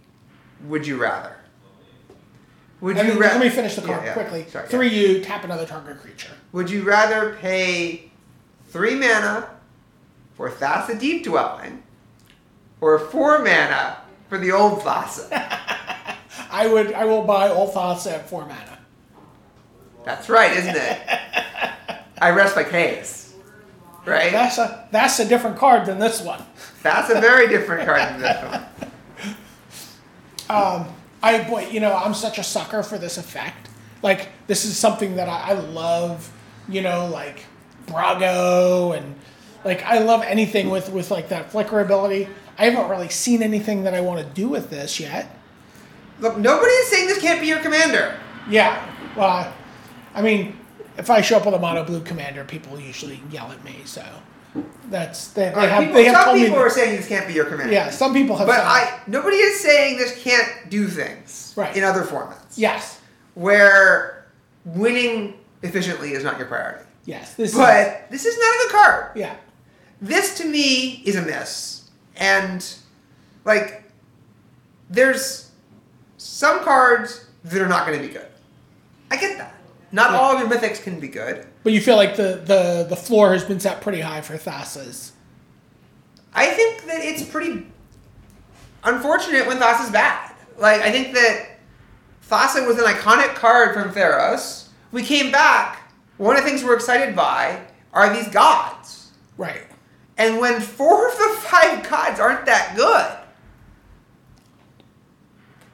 would 0.69 0.87
you 0.87 0.97
rather? 0.97 1.37
Would 2.83 2.97
Let 2.97 3.07
me, 3.07 3.13
you 3.15 3.21
ra- 3.21 3.29
let 3.29 3.41
me 3.41 3.49
finish 3.49 3.77
the 3.77 3.81
card 3.83 4.01
Yeah, 4.03 4.09
yeah. 4.09 4.13
quickly. 4.13 4.45
Sorry, 4.51 4.67
yeah. 4.69 5.19
3U, 5.21 5.25
tap 5.25 5.45
another 5.45 5.65
target 5.65 6.01
creature. 6.01 6.33
Would 6.53 6.69
you 6.69 6.83
rather 6.83 7.37
pay 7.41 8.11
three 8.71 8.97
mana 8.97 9.49
for 10.35 10.51
Thassa 10.51 10.99
Deep 10.99 11.23
Dwelling, 11.25 11.83
or 12.81 12.99
four 12.99 13.39
mana 13.39 13.99
for 14.29 14.37
the 14.37 14.51
old 14.53 14.81
Thassa? 14.81 15.31
I 16.51 16.67
would. 16.67 16.93
I 16.93 17.05
will 17.05 17.23
buy 17.23 17.49
all 17.49 17.71
Thassa 17.73 18.15
at 18.15 18.29
four 18.29 18.43
mana. 18.47 18.79
That's 20.05 20.29
right, 20.29 20.51
isn't 20.57 20.75
it? 20.77 21.01
I 22.21 22.31
rest 22.31 22.57
my 22.57 22.65
case. 22.65 23.33
Right? 24.05 24.33
That's 24.33 24.59
a 24.59 24.89
that's 24.91 25.21
a 25.21 25.25
different 25.29 25.57
card 25.57 25.87
than 25.87 26.01
this 26.01 26.21
one. 26.21 26.43
That's 26.83 27.11
a 27.11 27.21
very 27.21 27.47
different 27.47 27.87
card 27.87 28.01
than 28.01 28.21
this 28.21 28.43
one. 30.51 30.51
Um, 30.51 30.89
I 31.23 31.43
boy, 31.49 31.69
you 31.69 31.81
know, 31.81 31.95
I'm 31.95 32.15
such 32.15 32.39
a 32.39 32.43
sucker 32.43 32.83
for 32.83 32.99
this 32.99 33.19
effect. 33.19 33.69
Like 34.03 34.29
this 34.47 34.65
is 34.65 34.77
something 34.77 35.17
that 35.17 35.29
I, 35.29 35.51
I 35.51 35.53
love. 35.53 36.33
You 36.69 36.81
know, 36.81 37.09
like 37.09 37.45
Brago 37.87 38.97
and 38.97 39.17
like 39.65 39.83
I 39.85 39.99
love 39.99 40.23
anything 40.23 40.71
with 40.71 40.91
with 40.91 41.11
like 41.11 41.29
that 41.29 41.51
flicker 41.51 41.81
ability. 41.81 42.29
I 42.59 42.71
haven't 42.71 42.89
really 42.89 43.09
seen 43.09 43.43
anything 43.43 43.85
that 43.85 43.95
I 43.95 44.01
want 44.01 44.21
to 44.21 44.27
do 44.35 44.49
with 44.49 44.71
this 44.71 45.01
yet. 45.01 45.37
Look, 46.21 46.37
nobody 46.37 46.71
is 46.71 46.89
saying 46.89 47.09
this 47.09 47.19
can't 47.19 47.41
be 47.41 47.49
your 47.49 47.59
commander. 47.61 48.17
Yeah, 48.49 48.89
well, 49.17 49.53
I 50.15 50.23
mean, 50.23 50.59
if 50.97 51.11
I 51.11 51.21
show 51.21 51.39
up 51.39 51.47
with 51.47 51.55
a 51.55 51.59
mono 51.59 51.85
blue 51.85 52.01
commander, 52.03 52.45
people 52.45 52.79
usually 52.79 53.21
yell 53.31 53.51
at 53.51 53.65
me. 53.65 53.77
So 53.85 54.05
that's 54.91 55.29
they, 55.29 55.45
they 55.45 55.51
Alright, 55.51 55.69
have 55.71 55.81
people- 55.81 55.95
they 55.95 56.05
have 56.05 56.15
some 56.17 56.25
told 56.25 56.37
me. 56.39 56.45
people 56.45 56.59
are 56.59 56.71
saying 56.71 56.97
this 56.97 57.09
can't 57.09 57.27
be 57.27 57.33
your 57.35 57.47
commander. 57.47 57.73
yeah, 57.73 57.91
some 57.91 58.13
people 58.13 58.37
have. 58.37 58.47
But 58.47 58.57
said, 58.57 58.65
I 58.67 59.01
nobody 59.07 59.37
is 59.37 59.61
saying 59.61 59.97
this 59.99 60.23
can't 60.23 60.69
do 60.69 60.89
things 60.89 61.55
Right. 61.57 61.75
in 61.77 61.85
other 61.85 62.03
formats. 62.03 62.57
yes, 62.57 63.01
Where 63.35 64.27
winning 64.65 65.35
efficiently 65.63 66.13
is 66.13 66.23
not 66.25 66.39
your 66.39 66.47
priority. 66.49 66.85
yes, 67.07 67.35
this 67.35 67.53
is 67.53 67.57
But 67.59 68.11
this 68.11 68.25
is 68.27 68.37
not 68.39 68.55
a 68.55 68.59
good 68.59 68.73
card. 68.73 69.07
yeah, 69.17 69.35
This 70.03 70.37
to 70.39 70.45
me 70.45 71.03
is 71.07 71.17
a 71.17 71.23
miss. 71.23 71.89
And 72.17 72.63
like 73.45 73.85
there's 74.91 75.51
some 76.19 76.61
cards 76.61 77.25
that 77.45 77.61
are 77.63 77.69
not 77.69 77.87
going 77.87 77.99
to 78.01 78.07
be 78.07 78.13
good. 78.13 78.27
I 79.11 79.17
get 79.17 79.39
that. 79.39 79.55
Not 79.93 80.11
Yeah. 80.13 80.19
all 80.19 80.33
of 80.33 80.41
your 80.41 80.49
mythics 80.49 80.83
can 80.83 80.99
be 81.01 81.09
good. 81.09 81.47
but 81.65 81.73
you 81.73 81.81
feel 81.81 81.97
like 81.97 82.17
the 82.17 82.41
the 82.45 82.87
the 82.89 82.97
floor 82.97 83.33
has 83.35 83.45
been 83.45 83.61
set 83.61 83.81
pretty 83.83 84.01
high 84.01 84.21
for 84.23 84.37
Thassa's. 84.39 85.13
I 86.35 86.47
think 86.47 86.87
that 86.87 87.01
it's 87.05 87.23
pretty 87.23 87.67
unfortunate 88.85 89.47
when 89.47 89.59
Thassa 89.59 89.85
is 89.85 89.91
bad. 89.91 90.33
Like, 90.59 90.81
I 90.81 90.91
think 90.91 91.13
that 91.15 91.59
Thassa 92.29 92.67
was 92.67 92.79
an 92.79 92.85
iconic 92.85 93.35
card 93.35 93.75
from 93.75 93.93
Theros. 93.93 94.69
We 94.93 95.03
came 95.03 95.31
back. 95.31 95.79
One 96.17 96.37
of 96.37 96.43
the 96.43 96.49
things 96.49 96.65
we're 96.65 96.75
excited 96.75 97.15
by 97.15 97.61
are 97.93 98.15
these 98.15 98.29
gods. 98.29 99.11
Right. 99.37 99.63
And 100.17 100.39
when 100.39 100.61
four 100.61 101.09
of 101.09 101.17
the 101.19 101.37
five 101.41 101.89
gods 101.89 102.19
aren't 102.21 102.47
that 102.47 102.75
good, 102.77 103.19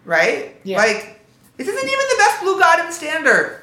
right? 0.05 0.57
Yeah. 0.65 0.79
Like, 0.79 1.21
this 1.57 1.69
isn't 1.69 1.85
even 1.87 2.07
the 2.11 2.17
best 2.19 2.43
blue 2.43 2.59
god 2.59 2.85
in 2.87 2.93
standard 2.93 3.58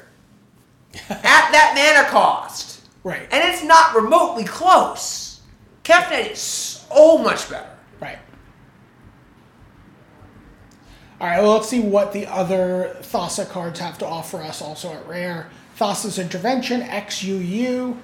at 1.08 1.50
that 1.52 1.72
mana 1.74 2.08
cost. 2.10 2.82
Right. 3.04 3.28
And 3.30 3.44
it's 3.52 3.62
not 3.62 3.94
remotely 3.94 4.44
close. 4.44 5.40
Kefnet 5.84 6.32
is 6.32 6.40
so 6.40 7.18
much 7.18 7.48
better. 7.48 7.70
Right. 8.00 8.18
All 11.20 11.28
right, 11.28 11.40
well, 11.40 11.54
let's 11.54 11.68
see 11.68 11.80
what 11.80 12.12
the 12.12 12.26
other 12.26 12.96
Thassa 13.00 13.48
cards 13.48 13.78
have 13.80 13.96
to 13.98 14.06
offer 14.06 14.38
us 14.38 14.60
also 14.60 14.92
at 14.92 15.06
Rare. 15.06 15.48
Thassa's 15.78 16.18
Intervention, 16.18 16.82
XUU. 16.82 17.96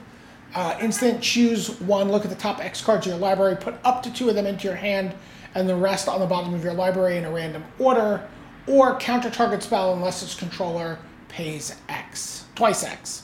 Uh, 0.54 0.78
instant, 0.80 1.22
choose 1.22 1.80
one, 1.80 2.10
look 2.10 2.24
at 2.24 2.30
the 2.30 2.36
top 2.36 2.62
X 2.62 2.82
cards 2.82 3.06
of 3.06 3.12
your 3.12 3.20
library, 3.20 3.56
put 3.56 3.74
up 3.84 4.02
to 4.02 4.12
two 4.12 4.28
of 4.28 4.34
them 4.34 4.46
into 4.46 4.68
your 4.68 4.76
hand, 4.76 5.14
and 5.54 5.68
the 5.68 5.74
rest 5.74 6.08
on 6.08 6.20
the 6.20 6.26
bottom 6.26 6.52
of 6.52 6.62
your 6.62 6.74
library 6.74 7.16
in 7.16 7.24
a 7.24 7.30
random 7.30 7.64
order. 7.78 8.28
Or 8.66 8.96
counter 8.98 9.30
target 9.30 9.62
spell 9.62 9.92
unless 9.94 10.22
its 10.22 10.34
controller 10.34 10.98
pays 11.28 11.74
X, 11.88 12.41
twice 12.54 12.84
X. 12.84 13.22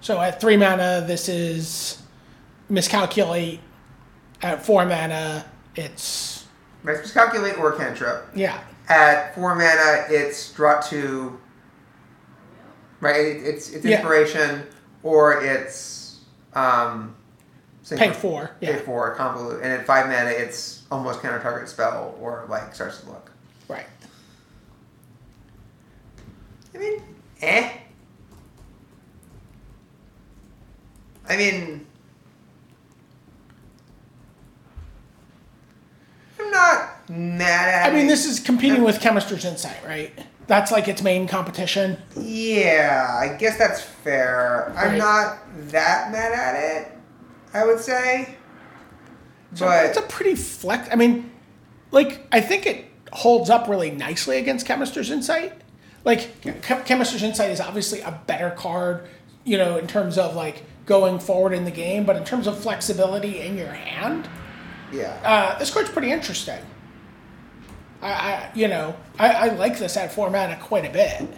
So 0.00 0.20
at 0.20 0.40
three 0.40 0.56
mana, 0.56 1.04
this 1.06 1.28
is 1.28 2.02
miscalculate. 2.68 3.60
At 4.42 4.64
four 4.64 4.86
mana, 4.86 5.44
it's 5.76 6.46
Let's 6.82 7.00
just 7.02 7.12
calculate 7.14 7.58
or 7.58 7.72
cantrip. 7.72 8.24
yeah, 8.34 8.60
At 8.88 9.34
four 9.34 9.54
mana, 9.54 10.06
it's 10.08 10.50
draw 10.52 10.80
two. 10.80 11.38
Right, 13.00 13.16
it, 13.20 13.42
it's 13.44 13.70
it's 13.70 13.84
Yeah. 13.84 13.96
inspiration 13.98 14.66
or 15.02 15.42
it's 15.42 16.20
um. 16.54 17.14
pay 17.88 17.96
synchro- 17.96 18.14
four. 18.14 18.50
Pay 18.60 18.68
Yeah, 18.72 18.78
four 18.80 19.14
convolute, 19.16 19.56
and 19.62 19.72
at 19.72 19.86
five 19.86 20.06
mana, 20.06 20.30
it's 20.30 20.82
almost 20.90 21.20
counter 21.22 21.40
target 21.40 21.68
spell 21.68 22.14
or 22.20 22.46
like 22.48 22.74
starts 22.74 23.00
to 23.00 23.06
look. 23.08 23.30
right. 23.68 23.86
I 26.74 26.78
mean, 26.78 27.02
eh. 27.42 27.70
I 31.30 31.36
mean, 31.36 31.86
I'm 36.40 36.50
not 36.50 37.08
mad 37.08 37.68
at. 37.68 37.92
I 37.92 37.94
mean, 37.96 38.08
this 38.08 38.26
is 38.26 38.40
competing 38.40 38.82
with 38.82 39.00
Chemister's 39.00 39.44
Insight, 39.44 39.76
right? 39.86 40.12
That's 40.48 40.72
like 40.72 40.88
its 40.88 41.02
main 41.02 41.28
competition. 41.28 41.98
Yeah, 42.16 43.16
I 43.20 43.36
guess 43.36 43.56
that's 43.56 43.80
fair. 43.80 44.70
I'm 44.76 44.90
Right. 44.90 44.98
not 44.98 45.38
that 45.70 46.10
mad 46.10 46.32
at 46.32 46.56
it. 46.56 46.92
I 47.54 47.64
would 47.64 47.78
say, 47.78 48.34
So 49.54 49.66
but 49.66 49.86
it's 49.86 49.98
a 49.98 50.02
pretty 50.02 50.34
flex. 50.34 50.88
I 50.90 50.96
mean, 50.96 51.30
like 51.92 52.26
I 52.32 52.40
think 52.40 52.66
it 52.66 52.86
holds 53.12 53.50
up 53.50 53.68
really 53.68 53.92
nicely 53.92 54.38
against 54.38 54.66
Chemister's 54.66 55.10
Insight. 55.10 55.52
Like 56.04 56.40
Chem- 56.62 56.82
Chemister's 56.84 57.22
Insight 57.22 57.50
is 57.50 57.60
obviously 57.60 58.00
a 58.00 58.20
better 58.26 58.50
card, 58.50 59.06
you 59.44 59.56
know, 59.58 59.76
in 59.76 59.86
terms 59.86 60.18
of 60.18 60.34
like 60.34 60.64
going 60.90 61.20
forward 61.20 61.52
in 61.52 61.64
the 61.64 61.70
game, 61.70 62.04
but 62.04 62.16
in 62.16 62.24
terms 62.24 62.48
of 62.48 62.58
flexibility 62.60 63.38
in 63.42 63.56
your 63.56 63.68
hand, 63.72 64.28
yeah, 64.92 65.16
uh, 65.24 65.56
this 65.56 65.70
card's 65.72 65.88
pretty 65.88 66.10
interesting. 66.10 66.58
I, 68.02 68.10
I 68.10 68.50
you 68.56 68.66
know, 68.66 68.96
I, 69.16 69.28
I 69.28 69.46
like 69.54 69.78
this 69.78 69.96
at 69.96 70.12
four 70.12 70.30
mana 70.30 70.58
quite 70.60 70.84
a 70.84 70.90
bit. 70.90 71.28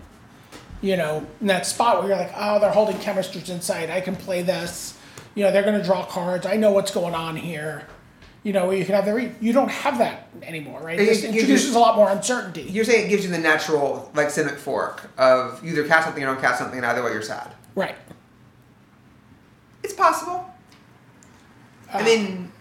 You 0.81 0.97
know, 0.97 1.27
in 1.43 1.49
that 1.49 1.67
spot 1.67 1.99
where 1.99 2.09
you're 2.09 2.17
like, 2.17 2.33
oh, 2.35 2.61
they're 2.61 2.73
holding 2.73 2.99
Chemister's 2.99 3.51
Insight. 3.51 3.91
I 3.91 4.01
can 4.01 4.17
play 4.17 4.41
this. 4.43 4.99
You 5.35 5.45
know, 5.45 5.53
they're 5.53 5.63
going 5.63 5.79
to 5.79 5.85
draw 5.85 6.05
cards. 6.07 6.47
I 6.47 6.57
know 6.57 6.73
what's 6.73 6.91
going 6.91 7.15
on 7.15 7.37
here. 7.37 7.87
You 8.43 8.55
know, 8.55 8.71
you 8.71 8.85
can 8.87 8.95
have 8.95 9.05
the 9.05 9.15
re- 9.15 9.35
you 9.41 9.53
don't 9.53 9.71
have 9.71 9.99
that 9.99 10.29
anymore, 10.43 10.81
right? 10.81 10.99
It 10.99 11.05
This 11.05 11.21
gives 11.21 11.35
you- 11.35 11.41
introduces 11.41 11.75
a 11.75 11.79
lot 11.79 11.95
more 11.95 12.09
uncertainty. 12.09 12.63
you're 12.63 12.87
saying 12.87 13.07
it 13.07 13.11
gives 13.11 13.23
you 13.23 13.31
the 13.31 13.39
natural 13.39 14.11
like 14.15 14.29
Simic 14.29 14.57
fork 14.57 15.11
of 15.19 15.63
either 15.65 15.87
cast 15.87 16.07
something 16.07 16.23
or 16.25 16.27
don't 16.27 16.41
cast 16.41 16.59
something, 16.59 16.79
and 16.79 16.87
either 16.87 17.05
way 17.05 17.13
you're 17.13 17.21
sad. 17.21 17.55
Right. 17.75 17.95
It's 19.83 19.95
possible. 19.95 20.49
Uh, 21.93 21.99
I 21.99 22.05
mean, 22.05 22.53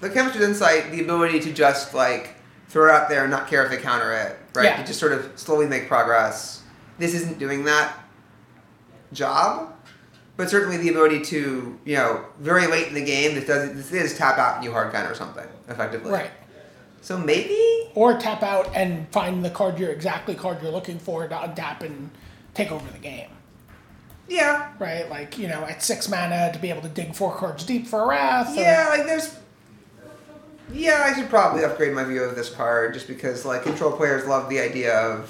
the 0.00 0.10
Chemister's 0.10 0.42
Insight, 0.42 0.90
the 0.90 1.02
ability 1.02 1.40
to 1.40 1.52
just 1.52 1.94
like 1.94 2.36
throw 2.68 2.88
it 2.88 2.94
out 2.94 3.08
there 3.08 3.22
and 3.22 3.30
not 3.30 3.48
care 3.48 3.64
if 3.64 3.70
they 3.70 3.76
counter 3.76 4.12
it, 4.12 4.38
right? 4.54 4.64
Yeah. 4.64 4.76
To 4.76 4.86
just 4.86 5.00
sort 5.00 5.12
of 5.12 5.32
slowly 5.38 5.66
make 5.66 5.88
progress. 5.88 6.62
This 6.98 7.14
isn't 7.14 7.38
doing 7.38 7.64
that 7.64 7.98
job, 9.12 9.74
but 10.36 10.50
certainly 10.50 10.76
the 10.76 10.88
ability 10.88 11.22
to, 11.22 11.78
you 11.84 11.96
know, 11.96 12.24
very 12.38 12.66
late 12.66 12.88
in 12.88 12.94
the 12.94 13.04
game, 13.04 13.34
this 13.34 13.46
does 13.46 13.90
this 13.90 14.12
is 14.12 14.18
tap 14.18 14.38
out 14.38 14.56
and 14.56 14.64
you 14.64 14.72
hard 14.72 14.94
or 14.94 15.14
something 15.14 15.46
effectively. 15.68 16.12
Right. 16.12 16.30
So 17.02 17.16
maybe 17.16 17.90
Or 17.94 18.18
tap 18.18 18.42
out 18.42 18.74
and 18.76 19.08
find 19.10 19.44
the 19.44 19.50
card 19.50 19.78
you're 19.78 19.90
exactly 19.90 20.34
card 20.34 20.62
you're 20.62 20.70
looking 20.70 20.98
for 20.98 21.26
to 21.26 21.34
untap 21.34 21.80
and 21.80 22.10
take 22.54 22.70
over 22.70 22.90
the 22.90 22.98
game. 22.98 23.30
Yeah, 24.30 24.72
Right? 24.78 25.10
Like, 25.10 25.36
you 25.38 25.48
know, 25.48 25.64
at 25.64 25.82
six 25.82 26.08
mana 26.08 26.50
to 26.52 26.58
be 26.58 26.70
able 26.70 26.82
to 26.82 26.88
dig 26.88 27.14
four 27.14 27.34
cards 27.34 27.64
deep 27.64 27.86
for 27.86 28.02
a 28.04 28.06
wrath. 28.06 28.56
or- 28.56 28.60
yeah, 28.60 28.88
like 28.90 29.04
there's. 29.06 29.36
Yeah, 30.72 31.02
I 31.04 31.18
should 31.18 31.28
probably 31.28 31.64
upgrade 31.64 31.92
my 31.94 32.04
view 32.04 32.22
of 32.22 32.36
this 32.36 32.48
card 32.48 32.94
just 32.94 33.08
because 33.08 33.44
like 33.44 33.64
control 33.64 33.90
players 33.92 34.26
love 34.28 34.48
the 34.48 34.60
idea 34.60 34.96
of, 34.96 35.28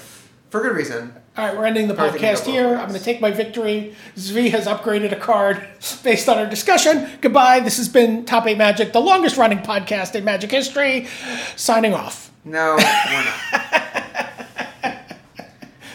for 0.51 0.61
good 0.61 0.75
reason, 0.75 1.15
All 1.35 1.47
right, 1.47 1.57
we're 1.57 1.65
ending 1.65 1.87
the 1.87 1.95
podcast 1.95 2.45
here. 2.45 2.67
I'm 2.75 2.89
going 2.89 2.99
to 2.99 3.03
take 3.03 3.21
my 3.21 3.31
victory. 3.31 3.95
Zvi 4.17 4.51
has 4.51 4.67
upgraded 4.67 5.11
a 5.11 5.15
card 5.15 5.65
based 6.03 6.29
on 6.29 6.37
our 6.37 6.45
discussion. 6.45 7.09
Goodbye. 7.21 7.61
This 7.61 7.77
has 7.77 7.89
been 7.89 8.23
Top 8.25 8.45
8 8.45 8.55
Magic, 8.57 8.93
the 8.93 8.99
longest 9.01 9.35
running 9.37 9.59
podcast 9.59 10.13
in 10.13 10.23
Magic 10.23 10.51
history. 10.51 11.07
Signing 11.55 11.95
off. 11.95 12.31
No, 12.45 12.75
we're 12.75 13.23
not. 13.25 13.87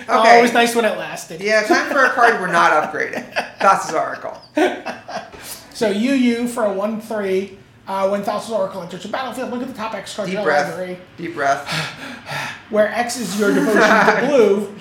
Oh, 0.09 0.21
Okay. 0.21 0.39
it 0.39 0.43
was 0.43 0.53
nice 0.53 0.75
when 0.75 0.85
it 0.85 0.97
lasted. 0.99 1.41
Yeah, 1.41 1.63
time 1.65 1.91
for 1.91 2.05
a 2.05 2.11
card 2.11 2.41
we're 2.41 2.47
not 2.53 2.73
upgrading. 2.93 3.25
Thassa's 3.59 3.95
Oracle. 3.95 4.41
So, 5.73 5.91
UU 5.91 6.49
for 6.49 6.65
a 6.65 6.73
1 6.73 7.03
3. 7.03 7.59
Uh, 7.87 8.09
when 8.09 8.23
Thassa's 8.23 8.51
Oracle 8.51 8.81
enters 8.83 9.03
the 9.03 9.11
battlefield, 9.11 9.51
look 9.51 9.61
at 9.61 9.69
the 9.69 9.75
top 9.75 9.93
X 9.95 10.17
card 10.17 10.27
Deep 10.27 10.39
in 10.39 10.43
your 10.43 10.51
breath. 10.51 10.71
library. 10.71 10.99
Deep 11.19 11.35
breath. 11.35 11.69
where 12.71 12.89
X 12.95 13.19
is 13.19 13.39
your 13.39 13.53
devotion 13.53 13.83
to 13.83 14.27
blue, 14.27 14.75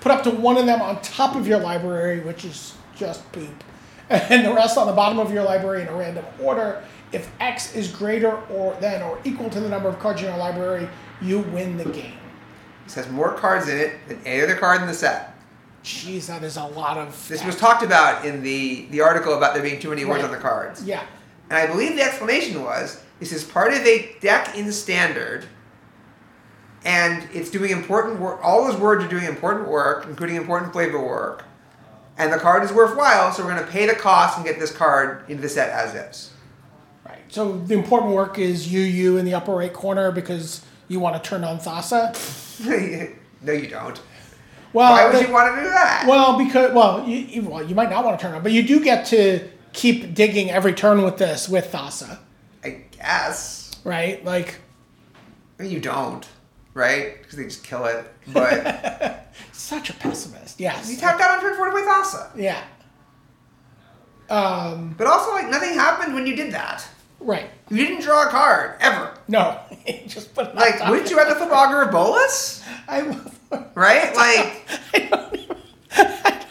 put 0.00 0.12
up 0.12 0.22
to 0.24 0.30
one 0.30 0.58
of 0.58 0.66
them 0.66 0.82
on 0.82 1.00
top 1.00 1.36
of 1.36 1.48
your 1.48 1.58
library, 1.58 2.20
which 2.20 2.44
is 2.44 2.74
just 2.94 3.30
poop, 3.32 3.64
and 4.10 4.44
the 4.46 4.52
rest 4.52 4.76
on 4.76 4.86
the 4.86 4.92
bottom 4.92 5.18
of 5.18 5.32
your 5.32 5.42
library 5.42 5.80
in 5.82 5.88
a 5.88 5.94
random 5.96 6.24
order. 6.38 6.84
If 7.12 7.30
X 7.40 7.74
is 7.74 7.88
greater 7.90 8.36
or 8.50 8.74
than 8.80 9.00
or 9.02 9.18
equal 9.24 9.48
to 9.50 9.58
the 9.58 9.68
number 9.70 9.88
of 9.88 9.98
cards 9.98 10.20
in 10.20 10.28
your 10.28 10.36
library, 10.36 10.86
you 11.22 11.38
win 11.40 11.78
the 11.78 11.86
game. 11.86 12.12
This 12.94 13.06
has 13.06 13.12
more 13.12 13.32
cards 13.32 13.68
in 13.70 13.78
it 13.78 14.06
than 14.06 14.20
any 14.26 14.42
other 14.42 14.54
card 14.54 14.82
in 14.82 14.86
the 14.86 14.92
set. 14.92 15.34
Jeez, 15.82 16.26
that 16.26 16.42
is 16.42 16.58
a 16.58 16.64
lot 16.64 16.98
of. 16.98 17.26
This 17.26 17.42
was 17.42 17.56
talked 17.56 17.82
about 17.82 18.26
in 18.26 18.42
the, 18.42 18.84
the 18.90 19.00
article 19.00 19.34
about 19.34 19.54
there 19.54 19.62
being 19.62 19.80
too 19.80 19.88
many 19.88 20.04
words 20.04 20.22
Right. 20.22 20.30
on 20.30 20.36
the 20.36 20.42
cards. 20.42 20.84
Yeah. 20.84 21.02
And 21.48 21.54
I 21.58 21.66
believe 21.66 21.96
the 21.96 22.02
explanation 22.02 22.62
was 22.62 23.02
this 23.18 23.32
is 23.32 23.44
part 23.44 23.72
of 23.72 23.78
a 23.86 24.14
deck 24.20 24.58
in 24.58 24.70
standard, 24.72 25.46
and 26.84 27.26
it's 27.32 27.50
doing 27.50 27.70
important 27.70 28.20
work. 28.20 28.40
All 28.42 28.70
those 28.70 28.78
words 28.78 29.02
are 29.04 29.08
doing 29.08 29.24
important 29.24 29.68
work, 29.68 30.04
including 30.04 30.36
important 30.36 30.72
flavor 30.74 31.02
work. 31.02 31.44
And 32.18 32.30
the 32.30 32.38
card 32.38 32.62
is 32.62 32.74
worthwhile, 32.74 33.32
so 33.32 33.42
we're 33.42 33.54
going 33.54 33.64
to 33.64 33.70
pay 33.72 33.86
the 33.86 33.94
cost 33.94 34.36
and 34.36 34.44
get 34.46 34.58
this 34.58 34.70
card 34.70 35.24
into 35.30 35.40
the 35.40 35.48
set 35.48 35.70
as 35.70 35.94
is. 35.94 36.30
Right. 37.06 37.22
So 37.28 37.56
the 37.56 37.72
important 37.74 38.12
work 38.12 38.38
is 38.38 38.70
UU 38.70 39.16
in 39.16 39.24
the 39.24 39.32
upper 39.32 39.52
right 39.52 39.72
corner 39.72 40.12
because 40.12 40.62
you 40.88 41.00
want 41.00 41.20
to 41.22 41.26
turn 41.26 41.42
on 41.42 41.58
Thassa. 41.58 42.41
no, 43.42 43.52
you 43.52 43.68
don't. 43.68 44.00
Well, 44.72 44.92
Why 44.92 45.12
would 45.12 45.26
you 45.26 45.32
want 45.32 45.54
to 45.54 45.60
do 45.62 45.68
that? 45.68 46.06
Well, 46.08 46.38
because 46.38 46.72
well, 46.72 47.06
you, 47.06 47.18
you 47.18 47.42
well, 47.42 47.62
you 47.62 47.74
might 47.74 47.90
not 47.90 48.04
want 48.04 48.18
to 48.18 48.22
turn 48.22 48.34
on, 48.34 48.42
but 48.42 48.52
you 48.52 48.62
do 48.62 48.82
get 48.82 49.04
to 49.06 49.46
keep 49.72 50.14
digging 50.14 50.50
every 50.50 50.72
turn 50.72 51.02
with 51.02 51.18
this 51.18 51.48
with 51.48 51.70
Thassa, 51.70 52.18
I 52.64 52.84
guess. 52.90 53.70
right? 53.84 54.24
Like 54.24 54.60
I 55.58 55.64
mean, 55.64 55.72
you 55.72 55.80
don't, 55.80 56.26
right? 56.74 57.20
Because 57.20 57.36
they 57.36 57.44
just 57.44 57.64
kill 57.64 57.84
it. 57.84 58.10
But 58.28 59.30
such 59.52 59.90
a 59.90 59.94
pessimist. 59.94 60.58
Yes. 60.58 60.90
you 60.90 60.96
tapped 60.96 61.20
out 61.20 61.32
on 61.32 61.40
turn 61.40 61.54
four 61.56 61.66
to 61.66 61.72
play 61.72 61.82
Thassa. 61.82 62.30
Yeah. 62.34 62.62
Um. 64.30 64.94
But 64.96 65.06
also, 65.06 65.32
like, 65.32 65.50
nothing 65.50 65.74
happened 65.74 66.14
when 66.14 66.26
you 66.26 66.34
did 66.34 66.52
that. 66.52 66.86
Right. 67.22 67.48
You 67.70 67.86
didn't 67.86 68.02
draw 68.02 68.26
a 68.26 68.30
card, 68.30 68.76
ever. 68.80 69.14
No. 69.28 69.58
Just 70.06 70.34
put 70.34 70.48
it 70.48 70.54
Like, 70.54 70.86
wouldn't 70.88 71.10
you 71.10 71.18
have 71.18 71.28
the 71.28 71.34
Thobogger 71.34 71.90
Bolus? 71.90 72.62
I, 72.88 73.18
Right? 73.74 74.14
Like, 74.14 74.66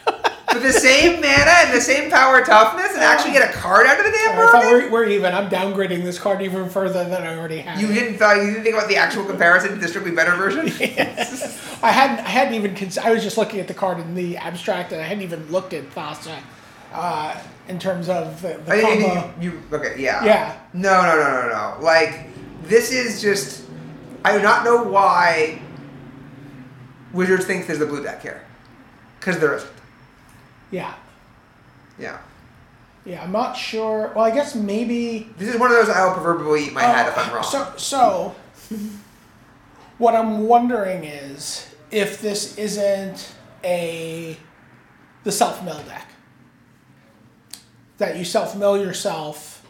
with 0.52 0.62
the 0.62 0.72
same 0.72 1.20
mana 1.20 1.50
and 1.64 1.74
the 1.74 1.80
same 1.80 2.10
power 2.10 2.44
toughness 2.44 2.92
and 2.94 3.02
actually 3.02 3.32
get 3.32 3.48
a 3.48 3.52
card 3.52 3.86
out 3.86 3.98
of 3.98 4.04
the 4.04 4.12
damn 4.12 4.50
pocket? 4.50 4.70
were, 4.70 4.90
we're 4.90 5.08
even, 5.08 5.34
I'm 5.34 5.48
downgrading 5.48 6.04
this 6.04 6.18
card 6.18 6.42
even 6.42 6.68
further 6.68 7.04
than 7.04 7.22
I 7.22 7.36
already 7.36 7.58
have. 7.58 7.80
You 7.80 7.88
didn't 7.88 8.18
thought 8.18 8.36
you 8.36 8.46
didn't 8.46 8.62
think 8.62 8.76
about 8.76 8.88
the 8.88 8.96
actual 8.96 9.24
comparison 9.24 9.70
to 9.70 9.76
the 9.76 9.88
strictly 9.88 10.12
better 10.12 10.36
version? 10.36 10.66
I 10.66 11.90
hadn't. 11.90 12.24
I 12.24 12.28
hadn't 12.28 12.54
even. 12.54 12.76
Cons- 12.76 12.98
I 12.98 13.10
was 13.10 13.22
just 13.22 13.36
looking 13.36 13.60
at 13.60 13.68
the 13.68 13.74
card 13.74 13.98
in 13.98 14.14
the 14.14 14.36
abstract, 14.36 14.92
and 14.92 15.00
I 15.00 15.04
hadn't 15.04 15.24
even 15.24 15.50
looked 15.50 15.72
at 15.72 15.90
Thassa 15.90 16.38
uh, 16.92 17.40
in 17.68 17.78
terms 17.78 18.08
of 18.08 18.40
the, 18.42 18.60
the 18.64 18.72
I 18.72 18.80
combo. 18.80 19.34
you, 19.40 19.50
you 19.52 19.62
okay, 19.72 19.94
yeah. 19.98 20.24
Yeah. 20.24 20.58
No, 20.72 21.02
no, 21.02 21.16
no, 21.16 21.42
no, 21.42 21.48
no. 21.48 21.84
Like 21.84 22.28
this 22.64 22.92
is 22.92 23.20
just 23.20 23.64
I 24.24 24.36
do 24.36 24.42
not 24.42 24.64
know 24.64 24.82
why 24.84 25.60
Wizards 27.12 27.44
thinks 27.44 27.66
there's 27.66 27.80
a 27.80 27.86
blue 27.86 28.02
deck 28.02 28.22
here. 28.22 28.44
Cause 29.20 29.38
there 29.38 29.54
isn't. 29.54 29.70
Yeah. 30.70 30.94
Yeah. 31.98 32.18
Yeah. 33.04 33.22
I'm 33.22 33.32
not 33.32 33.56
sure. 33.56 34.12
Well, 34.14 34.24
I 34.24 34.30
guess 34.30 34.54
maybe. 34.54 35.30
This 35.38 35.54
is 35.54 35.60
one 35.60 35.70
of 35.70 35.76
those 35.76 35.88
I'll 35.88 36.14
proverbially 36.14 36.66
eat 36.66 36.72
my 36.72 36.82
hat 36.82 37.08
if 37.08 37.18
I'm 37.18 37.32
wrong. 37.32 37.44
So, 37.44 37.72
so 37.76 38.34
what 39.98 40.14
I'm 40.14 40.46
wondering 40.48 41.04
is 41.04 41.72
if 41.90 42.20
this 42.20 42.58
isn't 42.58 43.34
a 43.62 44.36
the 45.24 45.30
self 45.30 45.62
mill 45.62 45.80
deck 45.84 46.08
that 48.02 48.16
you 48.16 48.24
self 48.24 48.56
mill 48.56 48.76
yourself, 48.76 49.66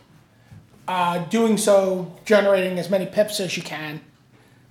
uh, 0.89 1.19
doing 1.27 1.57
so 1.57 2.15
generating 2.25 2.79
as 2.79 2.91
many 2.91 3.07
pips 3.07 3.41
as 3.41 3.57
you 3.57 3.63
can 3.63 4.01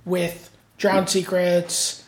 with 0.06 0.50
drowned 0.78 1.10
secrets, 1.10 2.04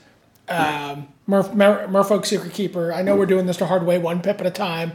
um, 0.49 1.07
Merf, 1.27 1.53
Mer, 1.53 1.87
Merfolk 1.87 2.25
Secret 2.25 2.53
Keeper. 2.53 2.93
I 2.93 3.01
know 3.01 3.15
we're 3.15 3.25
doing 3.25 3.45
this 3.45 3.57
the 3.57 3.67
hard 3.67 3.85
way, 3.85 3.97
one 3.97 4.21
pip 4.21 4.39
at 4.41 4.47
a 4.47 4.51
time. 4.51 4.93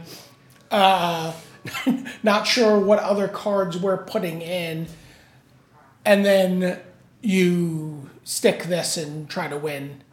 Uh, 0.69 1.33
not 2.23 2.45
sure 2.45 2.79
what 2.79 2.99
other 2.99 3.27
cards 3.27 3.77
we're 3.77 3.97
putting 3.97 4.41
in 4.41 4.87
and 6.05 6.25
then 6.25 6.79
you 7.21 8.09
stick 8.23 8.63
this 8.63 8.97
and 8.97 9.29
try 9.29 9.47
to 9.47 9.57
win. 9.57 10.03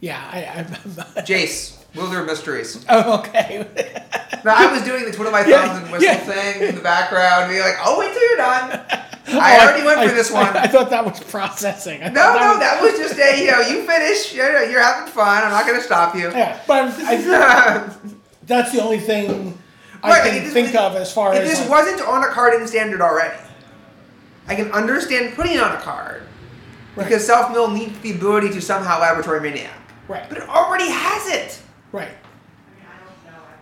Yeah, 0.00 0.22
I, 0.30 0.60
I 0.60 0.62
Jace, 1.22 1.82
Wielder 1.94 2.20
of 2.20 2.26
Mysteries. 2.26 2.84
oh, 2.88 3.18
okay. 3.20 3.66
Now 4.44 4.54
I 4.56 4.70
was 4.72 4.82
doing 4.82 5.04
the 5.04 5.12
twiddle 5.12 5.32
my 5.32 5.42
thumbs 5.44 5.78
and 5.82 5.90
whistle 5.92 6.02
yeah. 6.08 6.16
thing 6.16 6.68
in 6.68 6.74
the 6.74 6.80
background, 6.82 7.48
being 7.50 7.62
like, 7.62 7.76
"Oh, 7.84 7.98
wait 7.98 8.12
till 8.12 8.22
you're 8.28 8.36
done." 8.36 8.80
I 9.26 9.58
already 9.64 9.84
went 9.86 9.98
I- 10.00 10.08
for 10.08 10.14
this 10.14 10.30
one. 10.30 10.46
I, 10.56 10.66
thought 10.66 10.90
that 10.90 11.04
was 11.04 11.18
processing. 11.24 12.02
I 12.02 12.08
no, 12.08 12.20
thought 12.20 12.54
no, 12.54 12.58
that 12.60 12.82
was 12.82 12.92
just 12.98 13.18
a 13.18 13.40
you 13.42 13.50
know, 13.50 13.60
you 13.60 13.86
finish, 13.86 14.34
you're, 14.34 14.64
you're 14.70 14.82
having 14.82 15.10
fun. 15.12 15.42
I'm 15.44 15.50
not 15.50 15.66
going 15.66 15.78
to 15.78 15.84
stop 15.84 16.14
you. 16.14 16.30
yeah, 16.30 16.60
but 16.66 16.92
I, 16.98 17.90
that's 18.46 18.72
the 18.72 18.82
only 18.82 18.98
thing 18.98 19.58
I 20.02 20.10
Right, 20.10 20.30
can 20.42 20.50
think 20.52 20.74
of 20.74 20.94
as 20.96 21.10
far 21.12 21.32
If 21.34 21.40
as 21.42 21.48
this 21.48 21.60
like- 21.62 21.70
wasn't 21.70 22.02
on 22.06 22.22
a 22.22 22.28
card 22.28 22.60
in 22.60 22.66
standard 22.66 23.00
already, 23.00 23.38
I 24.46 24.54
can 24.56 24.70
understand 24.72 25.34
putting 25.36 25.52
it 25.54 25.60
on 25.60 25.72
a 25.74 25.80
card 25.80 26.22
Right. 26.96 27.04
because 27.04 27.26
self 27.26 27.50
mill 27.50 27.70
needs 27.70 27.98
the 28.00 28.12
ability 28.14 28.50
to 28.50 28.60
somehow 28.60 29.00
laboratory 29.00 29.40
maniac. 29.40 29.72
right, 30.06 30.28
But 30.28 30.38
it 30.38 30.48
already 30.48 30.90
has 30.90 31.28
it. 31.28 31.60
Right. 31.94 32.16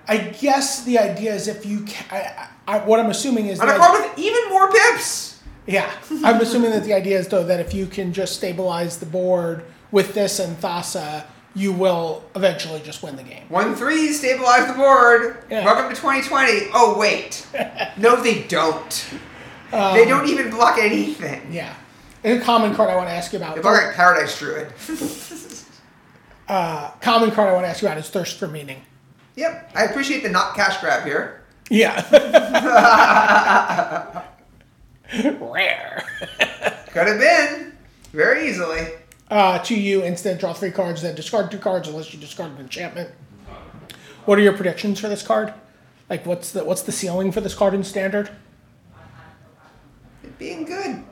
I 0.09 0.17
guess 0.17 0.85
the 0.85 0.99
idea 0.99 1.33
is 1.33 1.47
if 1.47 1.65
you, 1.65 1.85
ca- 1.87 2.07
I, 2.11 2.49
I, 2.67 2.79
what 2.85 2.99
I'm 2.99 3.11
assuming 3.11 3.47
is 3.47 3.61
On 3.61 3.69
a 3.69 3.77
card 3.77 4.03
with 4.03 4.19
even 4.19 4.49
more 4.49 4.71
pips. 4.71 5.41
Yeah, 5.67 5.91
I'm 6.25 6.41
assuming 6.41 6.71
that 6.73 6.83
the 6.83 6.93
idea 6.93 7.19
is 7.19 7.29
though 7.29 7.45
that 7.45 7.61
if 7.61 7.73
you 7.73 7.87
can 7.87 8.13
just 8.13 8.35
stabilize 8.35 8.99
the 8.99 9.07
board 9.07 9.65
with 9.93 10.13
this 10.13 10.41
and 10.41 10.57
Thassa, 10.57 11.25
you 11.55 11.73
will 11.73 12.25
eventually 12.35 12.81
just 12.81 13.03
win 13.03 13.15
the 13.15 13.23
game. 13.23 13.45
One 13.49 13.77
three 13.77 14.13
stabilize 14.13 14.67
the 14.67 14.73
board. 14.73 15.45
Yeah. 15.51 15.65
Welcome 15.65 15.95
to 15.95 16.01
2020. 16.01 16.71
Oh 16.75 16.99
wait, 16.99 17.47
no, 17.97 18.21
they 18.21 18.43
don't. 18.45 19.07
Um, 19.73 19.95
they 19.95 20.05
don't 20.05 20.29
even 20.29 20.51
block 20.51 20.79
anything. 20.79 21.53
Yeah, 21.53 21.75
and 22.25 22.41
a 22.41 22.45
common 22.45 22.75
card 22.75 22.91
I 22.91 22.97
want 22.97 23.09
to 23.09 23.15
ask 23.15 23.33
you 23.33 23.39
about. 23.39 23.55
They 23.55 23.63
block 23.63 23.85
like 23.85 23.95
Paradise 23.95 24.37
Druid. 24.37 24.73
Uh, 26.53 26.91
common 27.01 27.31
card 27.31 27.49
I 27.49 27.55
want 27.55 27.65
to 27.65 27.71
ask 27.71 27.81
you 27.81 27.89
about 27.89 27.97
is 27.97 28.11
Thirst 28.11 28.39
for 28.39 28.47
Meaning. 28.47 28.83
yep, 29.37 29.71
I 29.75 29.85
appreciate 29.85 30.23
the 30.23 30.29
not 30.29 30.55
cash 30.55 30.79
grab 30.83 31.07
here. 31.07 31.41
Yeah. 31.71 32.07
Rare. 35.41 36.05
Could 36.89 37.07
have 37.07 37.19
been 37.19 37.73
very 38.13 38.51
easily. 38.51 38.87
Uh, 39.31 39.61
to 39.61 39.75
you, 39.75 40.05
instant 40.05 40.41
draw 40.41 40.53
three 40.53 40.71
cards, 40.71 41.01
then 41.01 41.15
discard 41.15 41.51
two 41.51 41.57
cards 41.57 41.89
unless 41.89 42.13
you 42.13 42.21
discard 42.21 42.53
an 42.53 42.59
enchantment. 42.59 43.09
What 44.27 44.39
are 44.39 44.43
your 44.43 44.53
predictions 44.53 45.01
for 45.01 45.09
this 45.09 45.23
card? 45.23 45.55
Like, 46.11 46.27
what's 46.27 46.53
the 46.53 46.67
what's 46.67 46.83
the 46.83 46.93
ceiling 46.93 47.33
for 47.33 47.41
this 47.41 47.55
card 47.55 47.73
in 47.73 47.83
standard? 47.83 48.29
It 50.23 50.39
being 50.39 50.67
good. 50.67 51.03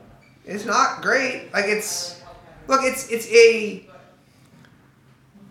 It's 0.45 0.65
not 0.65 1.01
great. 1.01 1.51
Like 1.51 1.65
it's 1.65 2.21
look, 2.67 2.81
it's 2.83 3.09
it's 3.09 3.25
a 3.33 3.87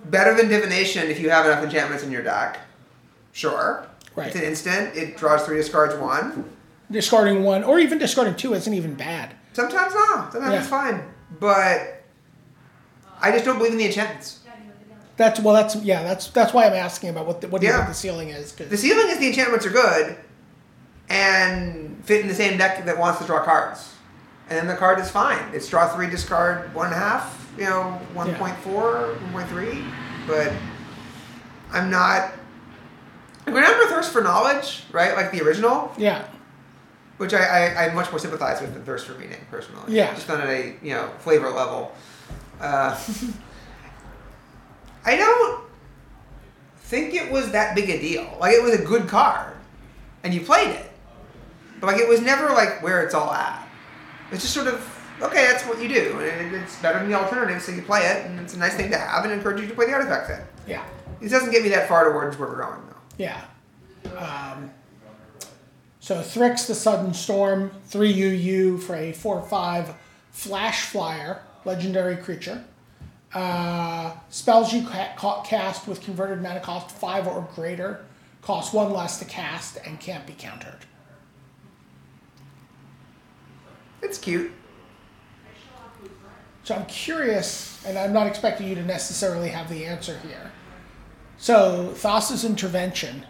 better 0.07 0.35
than 0.35 0.49
divination 0.49 1.09
if 1.09 1.21
you 1.21 1.31
have 1.31 1.47
enough 1.47 1.63
enchantments 1.63 2.03
in 2.05 2.11
your 2.11 2.23
deck. 2.23 2.59
Sure. 3.33 3.87
Right. 4.17 4.27
It's 4.29 4.37
an 4.37 4.43
instant. 4.43 4.97
It 4.97 5.17
draws 5.17 5.45
three, 5.45 5.57
discards 5.57 5.95
one. 5.97 6.51
Discarding 6.91 7.45
one 7.45 7.63
or 7.63 7.79
even 7.79 7.99
discarding 7.99 8.35
two 8.35 8.55
isn't 8.55 8.75
even 8.75 8.95
bad. 8.95 9.35
Sometimes 9.53 9.95
not. 9.95 10.33
Sometimes 10.33 10.53
Yeah. 10.53 10.59
it's 10.61 10.69
fine. 10.69 11.03
But 11.39 12.03
I 13.21 13.31
just 13.31 13.45
don't 13.45 13.59
believe 13.59 13.73
in 13.73 13.79
the 13.79 13.87
enchantments. 13.87 14.39
That's 15.17 15.39
well. 15.39 15.55
That's 15.55 15.77
yeah. 15.77 16.03
That's 16.03 16.29
that's 16.29 16.55
why 16.55 16.65
I'm 16.67 16.73
asking 16.73 17.11
about 17.11 17.27
what 17.27 17.43
the, 17.43 17.49
what 17.49 17.61
do 17.61 17.67
you 17.67 17.73
think 17.75 17.87
the 17.89 17.93
ceiling 17.95 18.31
is? 18.31 18.53
'cause- 18.53 18.69
The 18.69 18.77
ceiling 18.79 19.07
is 19.11 19.19
the 19.19 19.27
enchantments 19.29 19.67
are 19.67 19.71
good 19.71 20.17
and 21.09 22.01
fit 22.05 22.21
in 22.23 22.29
the 22.29 22.35
same 22.35 22.57
deck 22.59 22.85
that 22.87 22.99
wants 22.99 23.19
to 23.21 23.27
draw 23.27 23.45
cards. 23.45 23.91
And 24.49 24.59
then 24.59 24.67
the 24.67 24.77
card 24.77 24.99
is 24.99 25.11
fine. 25.11 25.43
It's 25.53 25.69
draw 25.69 25.89
three, 25.95 26.09
discard 26.09 26.75
one 26.75 26.91
half, 26.93 27.40
you 27.57 27.65
know, 27.65 28.01
1.4, 28.15 29.19
1.3. 29.33 29.93
But 30.27 30.53
I'm 31.73 31.91
not. 31.91 32.33
I 33.47 33.51
remember 33.51 33.87
Thirst 33.87 34.13
for 34.13 34.23
Knowledge, 34.23 34.85
right? 34.93 35.17
Like 35.17 35.33
the 35.33 35.43
original, 35.43 35.93
yeah. 35.97 36.27
which 37.17 37.35
I, 37.35 37.39
I, 37.39 37.87
I 37.87 37.95
much 37.95 38.11
more 38.11 38.19
sympathize 38.19 38.61
with 38.61 38.75
than 38.75 38.85
Thirst 38.85 39.07
for 39.07 39.15
Meaning, 39.15 39.41
personally. 39.51 39.95
Yeah. 39.95 40.15
Just 40.15 40.29
on 40.31 40.41
a, 40.41 40.77
you 40.83 40.95
know, 40.95 41.11
flavor 41.19 41.51
level. 41.51 41.93
Uh, 42.61 42.99
I 45.05 45.17
don't 45.17 45.65
think 46.79 47.15
it 47.15 47.33
was 47.33 47.51
that 47.53 47.75
big 47.75 47.89
a 47.89 47.99
deal. 47.99 48.37
Like, 48.39 48.55
it 48.55 48.63
was 48.63 48.75
a 48.75 48.85
good 48.85 49.09
card. 49.09 49.55
And 50.23 50.35
you 50.35 50.43
played 50.43 50.69
it. 50.69 50.87
But, 51.81 51.87
like, 51.89 52.01
it 52.01 52.09
was 52.09 52.21
never, 52.21 52.51
like, 52.51 52.83
where 52.83 53.03
it's 53.03 53.15
all 53.15 53.33
at. 53.33 53.67
It's 54.31 54.43
just 54.43 54.53
sort 54.53 54.67
of, 54.67 54.90
okay, 55.23 55.47
that's 55.47 55.65
what 55.65 55.81
you 55.81 55.89
do. 55.89 56.21
And 56.21 56.55
it's 56.55 56.77
better 56.81 56.99
than 56.99 57.11
the 57.11 57.19
alternative, 57.19 57.63
so 57.63 57.73
you 57.73 57.83
play 57.83 58.07
it. 58.07 58.27
And 58.27 58.39
it's 58.41 58.55
a 58.55 58.59
nice 58.59 58.75
thing 58.75 58.91
to 58.91 58.99
have 58.99 59.25
and 59.25 59.33
encourage 59.33 59.61
you 59.61 59.67
to 59.69 59.75
play 59.75 59.87
the 59.87 59.93
artifact 59.93 60.29
set. 60.29 60.47
Yeah. 60.67 60.85
It 61.21 61.29
doesn't 61.29 61.51
get 61.51 61.63
me 61.63 61.69
that 61.71 61.89
far 61.89 62.11
towards 62.11 62.39
where 62.39 62.49
we're 62.49 62.63
going, 62.63 62.81
though. 62.87 62.97
Yeah. 63.19 63.45
Um, 64.17 64.71
so 66.01 66.17
Thryx 66.17 66.67
the 66.67 66.75
Sudden 66.75 67.13
Storm, 67.13 67.71
3 67.87 68.11
UU 68.11 68.79
for 68.79 68.97
a 68.97 69.13
4 69.13 69.43
5 69.43 69.95
Flash 70.33 70.87
Flyer, 70.87 71.43
legendary 71.65 72.17
creature. 72.17 72.65
Uh, 73.33 74.13
spells 74.31 74.73
you 74.73 74.83
ca- 74.87 75.13
ca- 75.17 75.43
cast 75.43 75.87
with 75.87 76.01
converted 76.01 76.43
mana 76.43 76.59
cost 76.59 76.91
five 76.91 77.29
or 77.29 77.49
greater 77.55 78.05
cost 78.43 78.75
one 78.75 78.93
less 78.93 79.21
to 79.21 79.25
cast 79.25 79.79
and 79.87 80.01
can't 80.01 80.27
be 80.27 80.33
countered. 80.33 80.79
It's 84.03 84.19
cute. 84.19 84.51
So 86.63 86.75
I'm 86.75 86.87
curious, 86.87 87.83
and 87.87 87.99
I'm 87.99 88.13
not 88.13 88.27
expecting 88.27 88.69
you 88.69 88.75
to 88.75 88.85
necessarily 88.85 89.49
have 89.49 89.69
the 89.71 89.87
answer 89.87 90.19
here. 90.27 90.53
So 91.39 91.93
Thassa's 91.97 92.45
intervention, 92.45 93.25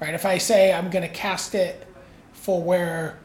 right? 0.00 0.12
If 0.14 0.26
I 0.26 0.38
say 0.38 0.72
I'm 0.72 0.90
going 0.90 1.02
to 1.06 1.14
cast 1.14 1.54
it 1.54 1.86
for 2.32 2.60
where, 2.62 3.18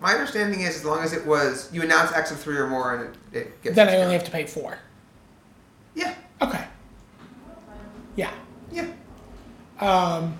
My 0.00 0.12
understanding 0.12 0.60
is 0.62 0.76
as 0.76 0.84
long 0.84 1.02
as 1.04 1.12
it 1.12 1.24
was 1.24 1.70
you 1.72 1.82
announce 1.82 2.12
X 2.12 2.30
of 2.32 2.40
three 2.40 2.56
or 2.56 2.66
more 2.66 2.94
and 2.96 3.14
it, 3.32 3.36
it 3.36 3.62
gets. 3.62 3.76
then 3.76 3.88
I 3.88 3.96
only 3.98 4.14
have 4.14 4.24
to 4.24 4.30
pay 4.30 4.44
four. 4.46 4.78
Yeah. 5.94 6.14
Okay. 6.42 6.64
Yeah. 8.16 8.32
Yeah. 8.72 8.86
Um. 9.80 10.36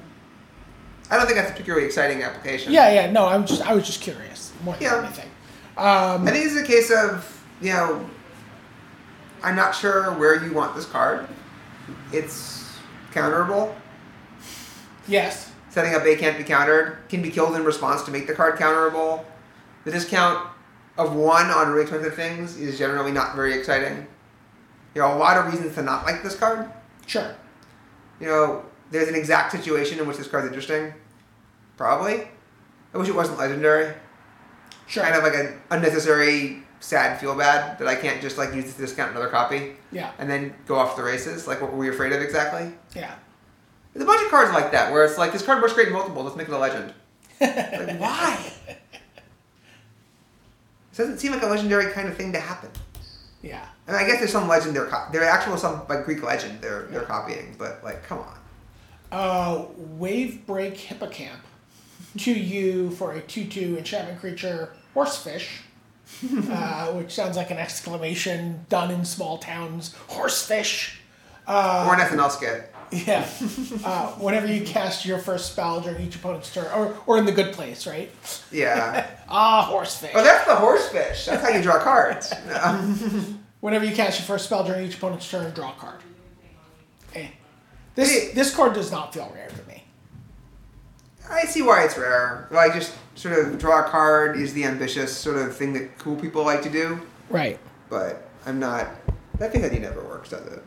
I 1.08 1.16
don't 1.16 1.26
think 1.26 1.36
that's 1.38 1.50
a 1.50 1.52
particularly 1.52 1.86
exciting 1.86 2.22
application. 2.24 2.72
Yeah, 2.72 2.90
yeah. 2.92 3.10
No, 3.12 3.26
I'm 3.26 3.46
just 3.46 3.62
I 3.62 3.74
was 3.74 3.86
just 3.86 4.00
curious 4.00 4.52
more 4.64 4.74
than 4.74 4.82
Yeah. 4.82 4.98
anything. 5.04 5.30
I 5.78 6.18
think 6.32 6.46
it's 6.46 6.56
a 6.56 6.64
case 6.64 6.90
of 6.90 7.35
you 7.60 7.72
know. 7.72 8.08
I'm 9.42 9.54
not 9.54 9.74
sure 9.74 10.12
where 10.14 10.42
you 10.42 10.52
want 10.52 10.74
this 10.74 10.86
card. 10.86 11.28
It's 12.12 12.72
counterable. 13.12 13.74
Yes. 15.06 15.52
Setting 15.70 15.94
up 15.94 16.04
A 16.04 16.16
can't 16.16 16.38
be 16.38 16.44
countered. 16.44 16.98
Can 17.08 17.22
be 17.22 17.30
killed 17.30 17.54
in 17.54 17.64
response 17.64 18.02
to 18.04 18.10
make 18.10 18.26
the 18.26 18.34
card 18.34 18.58
counterable. 18.58 19.24
The 19.84 19.92
discount 19.92 20.48
of 20.96 21.14
one 21.14 21.46
on 21.46 21.68
really 21.68 21.82
expensive 21.82 22.14
things 22.14 22.56
is 22.56 22.78
generally 22.78 23.12
not 23.12 23.36
very 23.36 23.54
exciting. 23.54 24.06
You 24.94 25.02
know, 25.02 25.14
a 25.14 25.18
lot 25.18 25.36
of 25.36 25.52
reasons 25.52 25.74
to 25.74 25.82
not 25.82 26.04
like 26.04 26.22
this 26.22 26.34
card. 26.34 26.70
Sure. 27.06 27.36
You 28.18 28.26
know, 28.26 28.64
there's 28.90 29.08
an 29.08 29.14
exact 29.14 29.52
situation 29.52 29.98
in 29.98 30.08
which 30.08 30.16
this 30.16 30.26
card's 30.26 30.48
interesting. 30.48 30.94
Probably. 31.76 32.26
I 32.94 32.98
wish 32.98 33.08
it 33.08 33.14
wasn't 33.14 33.38
legendary. 33.38 33.94
Sure. 34.86 35.02
Kind 35.04 35.14
of 35.14 35.22
like 35.22 35.34
an 35.34 35.60
unnecessary 35.70 36.62
sad 36.80 37.12
and 37.12 37.20
feel 37.20 37.34
bad 37.34 37.78
that 37.78 37.88
I 37.88 37.94
can't 37.94 38.20
just 38.20 38.38
like 38.38 38.54
use 38.54 38.64
this 38.64 38.74
discount 38.74 39.10
another 39.12 39.28
copy 39.28 39.72
Yeah. 39.92 40.10
and 40.18 40.28
then 40.30 40.54
go 40.66 40.76
off 40.76 40.96
the 40.96 41.02
races. 41.02 41.46
Like 41.46 41.60
what 41.60 41.72
were 41.72 41.78
we 41.78 41.88
afraid 41.88 42.12
of 42.12 42.20
exactly? 42.22 42.72
Yeah. 42.94 43.14
There's 43.92 44.04
a 44.04 44.06
bunch 44.06 44.22
of 44.24 44.30
cards 44.30 44.52
like 44.52 44.72
that 44.72 44.92
where 44.92 45.04
it's 45.04 45.16
like 45.18 45.32
this 45.32 45.42
card 45.42 45.62
works 45.62 45.74
great 45.74 45.88
in 45.88 45.92
multiple, 45.94 46.22
let's 46.22 46.36
make 46.36 46.48
it 46.48 46.54
a 46.54 46.58
legend. 46.58 46.92
like 47.40 47.50
why? 48.00 48.52
This 50.90 50.98
doesn't 50.98 51.18
seem 51.18 51.32
like 51.32 51.42
a 51.42 51.46
legendary 51.46 51.92
kind 51.92 52.08
of 52.08 52.16
thing 52.16 52.32
to 52.32 52.40
happen. 52.40 52.70
Yeah. 53.42 53.64
I 53.86 53.92
mean, 53.92 54.00
I 54.00 54.06
guess 54.06 54.18
there's 54.18 54.32
some 54.32 54.48
legend 54.48 54.74
they're 54.74 54.86
co- 54.86 55.06
there 55.12 55.22
actual 55.24 55.56
some 55.56 55.82
like 55.88 56.04
Greek 56.04 56.22
legend 56.22 56.60
they're 56.60 56.82
they're 56.90 57.02
copying, 57.02 57.54
but 57.58 57.82
like 57.84 58.02
come 58.02 58.18
on. 58.18 58.38
Uh, 59.12 59.64
Wavebreak 59.98 60.76
Hippocamp. 60.76 61.38
to 62.18 62.32
you 62.32 62.90
for 62.90 63.12
a 63.12 63.20
2 63.20 63.44
2 63.46 63.76
enchantment 63.78 64.18
creature, 64.20 64.72
horsefish. 64.94 65.60
uh, 66.50 66.86
which 66.92 67.12
sounds 67.14 67.36
like 67.36 67.50
an 67.50 67.58
exclamation 67.58 68.64
done 68.68 68.90
in 68.90 69.04
small 69.04 69.38
towns. 69.38 69.94
Horsefish. 70.08 71.00
or 71.46 71.94
an 71.94 72.30
skit. 72.30 72.72
Yeah. 72.92 73.28
Uh, 73.84 74.12
whenever 74.12 74.46
you 74.46 74.64
cast 74.64 75.04
your 75.04 75.18
first 75.18 75.52
spell 75.52 75.80
during 75.80 76.06
each 76.06 76.16
opponent's 76.16 76.52
turn, 76.52 76.66
or, 76.72 76.96
or 77.06 77.18
in 77.18 77.24
the 77.24 77.32
good 77.32 77.52
place, 77.52 77.86
right? 77.86 78.10
Yeah. 78.50 79.06
Ah, 79.28 79.66
horsefish. 79.68 80.12
oh, 80.14 80.22
that's 80.22 80.46
the 80.46 80.54
horsefish. 80.54 81.26
That's 81.26 81.42
how 81.42 81.48
you 81.48 81.60
draw 81.60 81.80
cards. 81.80 82.32
Whenever 83.60 83.84
you 83.84 83.92
cast 83.92 84.20
your 84.20 84.26
first 84.26 84.44
spell 84.44 84.62
during 84.62 84.86
each 84.86 84.94
opponent's 84.98 85.28
turn, 85.28 85.52
draw 85.52 85.70
a 85.70 85.74
card. 85.74 85.98
Eh. 87.12 87.26
This 87.96 88.32
this 88.34 88.54
card 88.54 88.74
does 88.74 88.92
not 88.92 89.12
feel 89.12 89.28
rare 89.34 89.48
to 89.48 89.68
me. 89.68 89.82
I 91.28 91.42
see 91.46 91.60
why 91.62 91.82
it's 91.82 91.98
rare. 91.98 92.46
Like 92.52 92.74
just 92.74 92.94
sort 93.16 93.38
of 93.38 93.58
draw 93.58 93.84
a 93.84 93.88
card 93.88 94.36
is 94.36 94.52
the 94.54 94.64
ambitious 94.64 95.16
sort 95.16 95.36
of 95.36 95.56
thing 95.56 95.72
that 95.72 95.98
cool 95.98 96.14
people 96.16 96.44
like 96.44 96.62
to 96.62 96.70
do. 96.70 97.00
Right. 97.28 97.58
But 97.90 98.28
I'm 98.44 98.60
not. 98.60 98.88
That 99.38 99.50
thing 99.50 99.62
that 99.62 99.72
he 99.72 99.78
never 99.78 100.02
works, 100.02 100.30
does 100.30 100.46
it? 100.46 100.62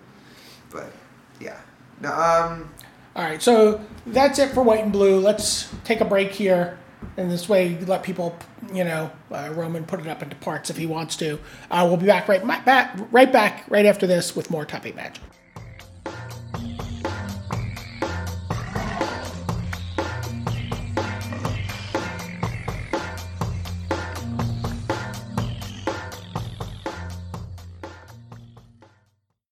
But 0.69 0.91
yeah. 1.39 1.59
No. 2.01 2.11
Um. 2.11 2.69
All 3.15 3.23
right, 3.23 3.41
so 3.41 3.81
that's 4.05 4.39
it 4.39 4.51
for 4.51 4.61
white 4.63 4.83
and 4.83 4.91
blue. 4.93 5.19
Let's 5.19 5.73
take 5.83 5.99
a 5.99 6.05
break 6.05 6.31
here, 6.31 6.77
and 7.17 7.29
this 7.29 7.49
way 7.49 7.77
let 7.79 8.03
people, 8.03 8.37
you 8.71 8.83
know, 8.83 9.11
uh, 9.31 9.51
Roman 9.53 9.83
put 9.83 9.99
it 9.99 10.07
up 10.07 10.21
into 10.21 10.35
parts 10.37 10.69
if 10.69 10.77
he 10.77 10.85
wants 10.85 11.15
to. 11.17 11.39
Uh, 11.71 11.85
we'll 11.87 11.97
be 11.97 12.05
back 12.05 12.27
right 12.27 12.45
back 12.65 12.97
right 13.11 13.31
back 13.31 13.65
right 13.67 13.85
after 13.85 14.07
this 14.07 14.35
with 14.35 14.49
more 14.51 14.63
Top 14.63 14.85
Eight 14.85 14.95
Magic. 14.95 15.23